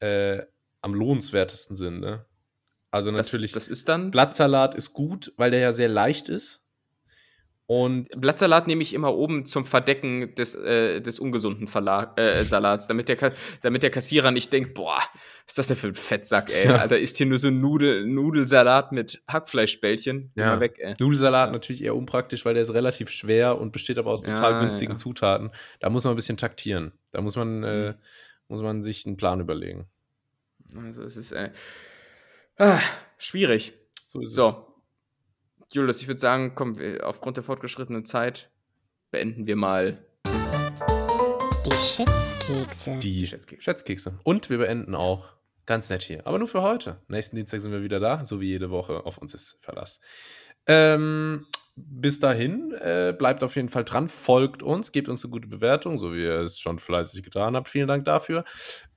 äh, 0.00 0.42
am 0.80 0.94
lohnenswertesten 0.94 1.76
sind, 1.76 2.00
ne? 2.00 2.24
Also 2.90 3.10
Das, 3.10 3.32
natürlich, 3.32 3.52
das 3.52 3.68
ist 3.68 3.88
dann. 3.88 4.10
Blattsalat 4.10 4.74
ist 4.74 4.92
gut, 4.94 5.32
weil 5.36 5.50
der 5.50 5.60
ja 5.60 5.72
sehr 5.72 5.88
leicht 5.88 6.28
ist. 6.28 6.62
Und 7.70 8.08
Blattsalat 8.18 8.66
nehme 8.66 8.82
ich 8.82 8.94
immer 8.94 9.14
oben 9.14 9.44
zum 9.44 9.66
Verdecken 9.66 10.34
des, 10.36 10.54
äh, 10.54 11.02
des 11.02 11.18
ungesunden 11.18 11.66
Verla 11.66 12.14
äh, 12.16 12.42
Salats, 12.42 12.86
damit 12.86 13.10
der, 13.10 13.32
damit 13.60 13.82
der 13.82 13.90
Kassierer 13.90 14.30
nicht 14.30 14.50
denkt, 14.54 14.72
boah, 14.72 14.96
was 14.96 15.48
ist 15.48 15.58
das 15.58 15.66
denn 15.66 15.76
für 15.76 15.88
ein 15.88 15.94
Fettsack, 15.94 16.50
ey? 16.50 16.64
Ja. 16.64 16.76
Alter, 16.76 16.98
ist 16.98 17.18
hier 17.18 17.26
nur 17.26 17.36
so 17.36 17.48
ein 17.48 17.60
Nudel 17.60 18.06
Nudelsalat 18.06 18.92
mit 18.92 19.22
Hackfleischbällchen. 19.28 20.32
Ja. 20.34 20.52
Immer 20.52 20.60
weg, 20.60 20.78
ey. 20.78 20.94
Nudelsalat 20.98 21.52
natürlich 21.52 21.84
eher 21.84 21.94
unpraktisch, 21.94 22.46
weil 22.46 22.54
der 22.54 22.62
ist 22.62 22.72
relativ 22.72 23.10
schwer 23.10 23.60
und 23.60 23.70
besteht 23.70 23.98
aber 23.98 24.12
aus 24.12 24.22
total 24.22 24.52
Ja, 24.52 24.60
günstigen 24.60 24.92
ja. 24.92 24.96
Zutaten. 24.96 25.50
Da 25.80 25.90
muss 25.90 26.04
man 26.04 26.14
ein 26.14 26.16
bisschen 26.16 26.38
taktieren. 26.38 26.92
Da 27.12 27.20
muss 27.20 27.36
man, 27.36 27.64
äh, 27.64 27.90
Mhm. 27.90 27.94
muss 28.48 28.62
man 28.62 28.82
sich 28.82 29.04
einen 29.04 29.18
Plan 29.18 29.40
überlegen. 29.40 29.84
Also 30.74 31.02
es 31.02 31.18
ist 31.18 31.32
äh, 31.32 31.50
ah, 32.56 32.80
schwierig. 33.18 33.74
So 34.06 34.22
ist 34.22 34.30
es. 34.30 34.36
Julius, 35.70 36.00
ich 36.00 36.08
würde 36.08 36.18
sagen, 36.20 36.52
komm, 36.54 36.78
wir- 36.78 37.06
aufgrund 37.06 37.36
der 37.36 37.44
fortgeschrittenen 37.44 38.04
Zeit 38.06 38.50
beenden 39.10 39.46
wir 39.46 39.56
mal 39.56 40.04
Die 40.24 41.70
Schätzkekse. 41.76 42.98
Die 42.98 43.26
Schätzkekse. 43.26 43.62
Schätzkekse. 43.62 44.18
Und 44.24 44.48
wir 44.48 44.56
beenden 44.58 44.94
auch 44.94 45.34
ganz 45.66 45.90
nett 45.90 46.02
hier. 46.02 46.26
Aber 46.26 46.38
nur 46.38 46.48
für 46.48 46.62
heute. 46.62 47.02
Nächsten 47.08 47.36
Dienstag 47.36 47.60
sind 47.60 47.72
wir 47.72 47.82
wieder 47.82 48.00
da, 48.00 48.24
so 48.24 48.40
wie 48.40 48.46
jede 48.48 48.70
Woche. 48.70 49.04
Auf 49.04 49.18
uns 49.18 49.34
ist 49.34 49.58
Verlass. 49.60 50.00
Ähm, 50.66 51.46
bis 51.86 52.20
dahin, 52.20 52.72
äh, 52.72 53.14
bleibt 53.16 53.42
auf 53.42 53.56
jeden 53.56 53.68
Fall 53.68 53.84
dran, 53.84 54.08
folgt 54.08 54.62
uns, 54.62 54.92
gebt 54.92 55.08
uns 55.08 55.24
eine 55.24 55.30
gute 55.30 55.48
Bewertung, 55.48 55.98
so 55.98 56.12
wie 56.12 56.22
ihr 56.22 56.40
es 56.40 56.58
schon 56.58 56.78
fleißig 56.78 57.22
getan 57.22 57.56
habt. 57.56 57.68
Vielen 57.68 57.88
Dank 57.88 58.04
dafür. 58.04 58.44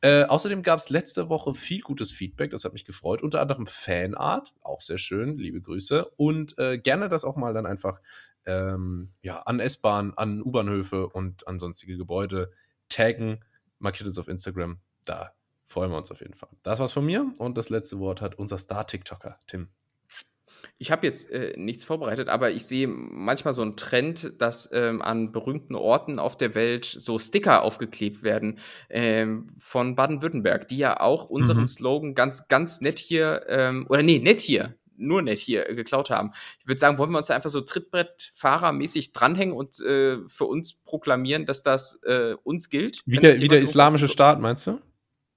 Äh, 0.01 0.23
außerdem 0.23 0.63
gab 0.63 0.79
es 0.79 0.89
letzte 0.89 1.29
Woche 1.29 1.53
viel 1.53 1.81
gutes 1.81 2.11
Feedback, 2.11 2.51
das 2.51 2.65
hat 2.65 2.73
mich 2.73 2.85
gefreut. 2.85 3.21
Unter 3.21 3.41
anderem 3.41 3.67
Fanart, 3.67 4.53
auch 4.61 4.81
sehr 4.81 4.97
schön, 4.97 5.37
liebe 5.37 5.61
Grüße. 5.61 6.05
Und 6.17 6.57
äh, 6.57 6.77
gerne 6.77 7.09
das 7.09 7.23
auch 7.23 7.35
mal 7.35 7.53
dann 7.53 7.65
einfach 7.65 7.99
ähm, 8.45 9.13
ja, 9.21 9.41
an 9.41 9.59
S-Bahn, 9.59 10.13
an 10.15 10.41
U-Bahnhöfe 10.41 11.07
und 11.07 11.47
an 11.47 11.59
sonstige 11.59 11.97
Gebäude 11.97 12.51
taggen. 12.89 13.43
Markiert 13.79 14.07
uns 14.07 14.17
auf 14.17 14.27
Instagram. 14.27 14.79
Da 15.05 15.33
freuen 15.65 15.91
wir 15.91 15.97
uns 15.97 16.11
auf 16.11 16.21
jeden 16.21 16.33
Fall. 16.33 16.49
Das 16.63 16.79
war's 16.79 16.91
von 16.91 17.05
mir 17.05 17.31
und 17.37 17.57
das 17.57 17.69
letzte 17.69 17.99
Wort 17.99 18.21
hat 18.21 18.35
unser 18.35 18.57
Star-TikToker, 18.57 19.39
Tim. 19.47 19.69
Ich 20.77 20.91
habe 20.91 21.05
jetzt 21.05 21.29
äh, 21.29 21.53
nichts 21.57 21.83
vorbereitet, 21.83 22.27
aber 22.29 22.51
ich 22.51 22.65
sehe 22.65 22.88
manchmal 22.88 23.53
so 23.53 23.61
einen 23.61 23.75
Trend, 23.75 24.33
dass 24.39 24.69
ähm, 24.73 25.01
an 25.01 25.31
berühmten 25.31 25.75
Orten 25.75 26.19
auf 26.19 26.38
der 26.38 26.55
Welt 26.55 26.85
so 26.85 27.19
Sticker 27.19 27.63
aufgeklebt 27.63 28.23
werden 28.23 28.59
ähm, 28.89 29.47
von 29.57 29.95
Baden-Württemberg, 29.95 30.67
die 30.67 30.77
ja 30.77 30.99
auch 30.99 31.25
unseren 31.25 31.61
Mhm. 31.61 31.67
Slogan 31.67 32.15
ganz, 32.15 32.47
ganz 32.47 32.81
nett 32.81 32.99
hier, 32.99 33.43
ähm, 33.47 33.85
oder 33.89 34.03
nee, 34.03 34.19
nett 34.19 34.41
hier, 34.41 34.75
nur 34.97 35.21
nicht 35.21 35.41
hier 35.41 35.69
äh, 35.69 35.75
geklaut 35.75 36.09
haben. 36.09 36.31
Ich 36.59 36.67
würde 36.67 36.79
sagen, 36.79 36.97
wollen 36.97 37.11
wir 37.11 37.17
uns 37.17 37.27
da 37.27 37.35
einfach 37.35 37.49
so 37.49 37.61
Trittbrettfahrermäßig 37.61 39.13
dranhängen 39.13 39.55
und 39.55 39.79
äh, 39.81 40.17
für 40.27 40.45
uns 40.45 40.73
proklamieren, 40.73 41.45
dass 41.45 41.63
das 41.63 41.99
äh, 42.03 42.35
uns 42.43 42.69
gilt? 42.69 43.01
Wie 43.05 43.17
der, 43.17 43.39
wie 43.39 43.47
der 43.47 43.61
islamische 43.61 44.07
Staat, 44.07 44.39
meinst 44.39 44.67
du? 44.67 44.79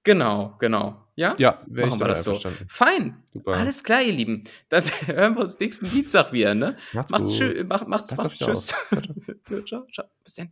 Genau, 0.05 0.55
genau. 0.59 1.01
Ja? 1.15 1.35
Ja, 1.37 1.61
wäre 1.65 1.87
ich 1.87 1.91
Machen 1.93 1.99
wir 2.01 2.07
das 2.09 2.23
so. 2.23 2.31
einverstanden. 2.31 2.65
Fein. 2.69 3.23
Super. 3.33 3.53
Alles 3.53 3.83
klar, 3.83 4.01
ihr 4.01 4.13
Lieben. 4.13 4.43
Dann 4.69 4.83
hören 5.07 5.35
wir 5.35 5.43
uns 5.43 5.59
nächsten 5.59 5.89
Dienstag 5.89 6.31
wieder, 6.31 6.53
ne? 6.55 6.77
Macht's 6.93 7.11
Macht's 7.11 7.29
gut. 7.31 7.37
schön. 7.37 7.67
Macht, 7.67 7.87
macht's, 7.87 8.15
macht's 8.15 8.37
tschüss. 8.37 8.67
ciao, 9.65 9.85
ciao. 9.91 10.05
Bis 10.23 10.35
dann. 10.35 10.49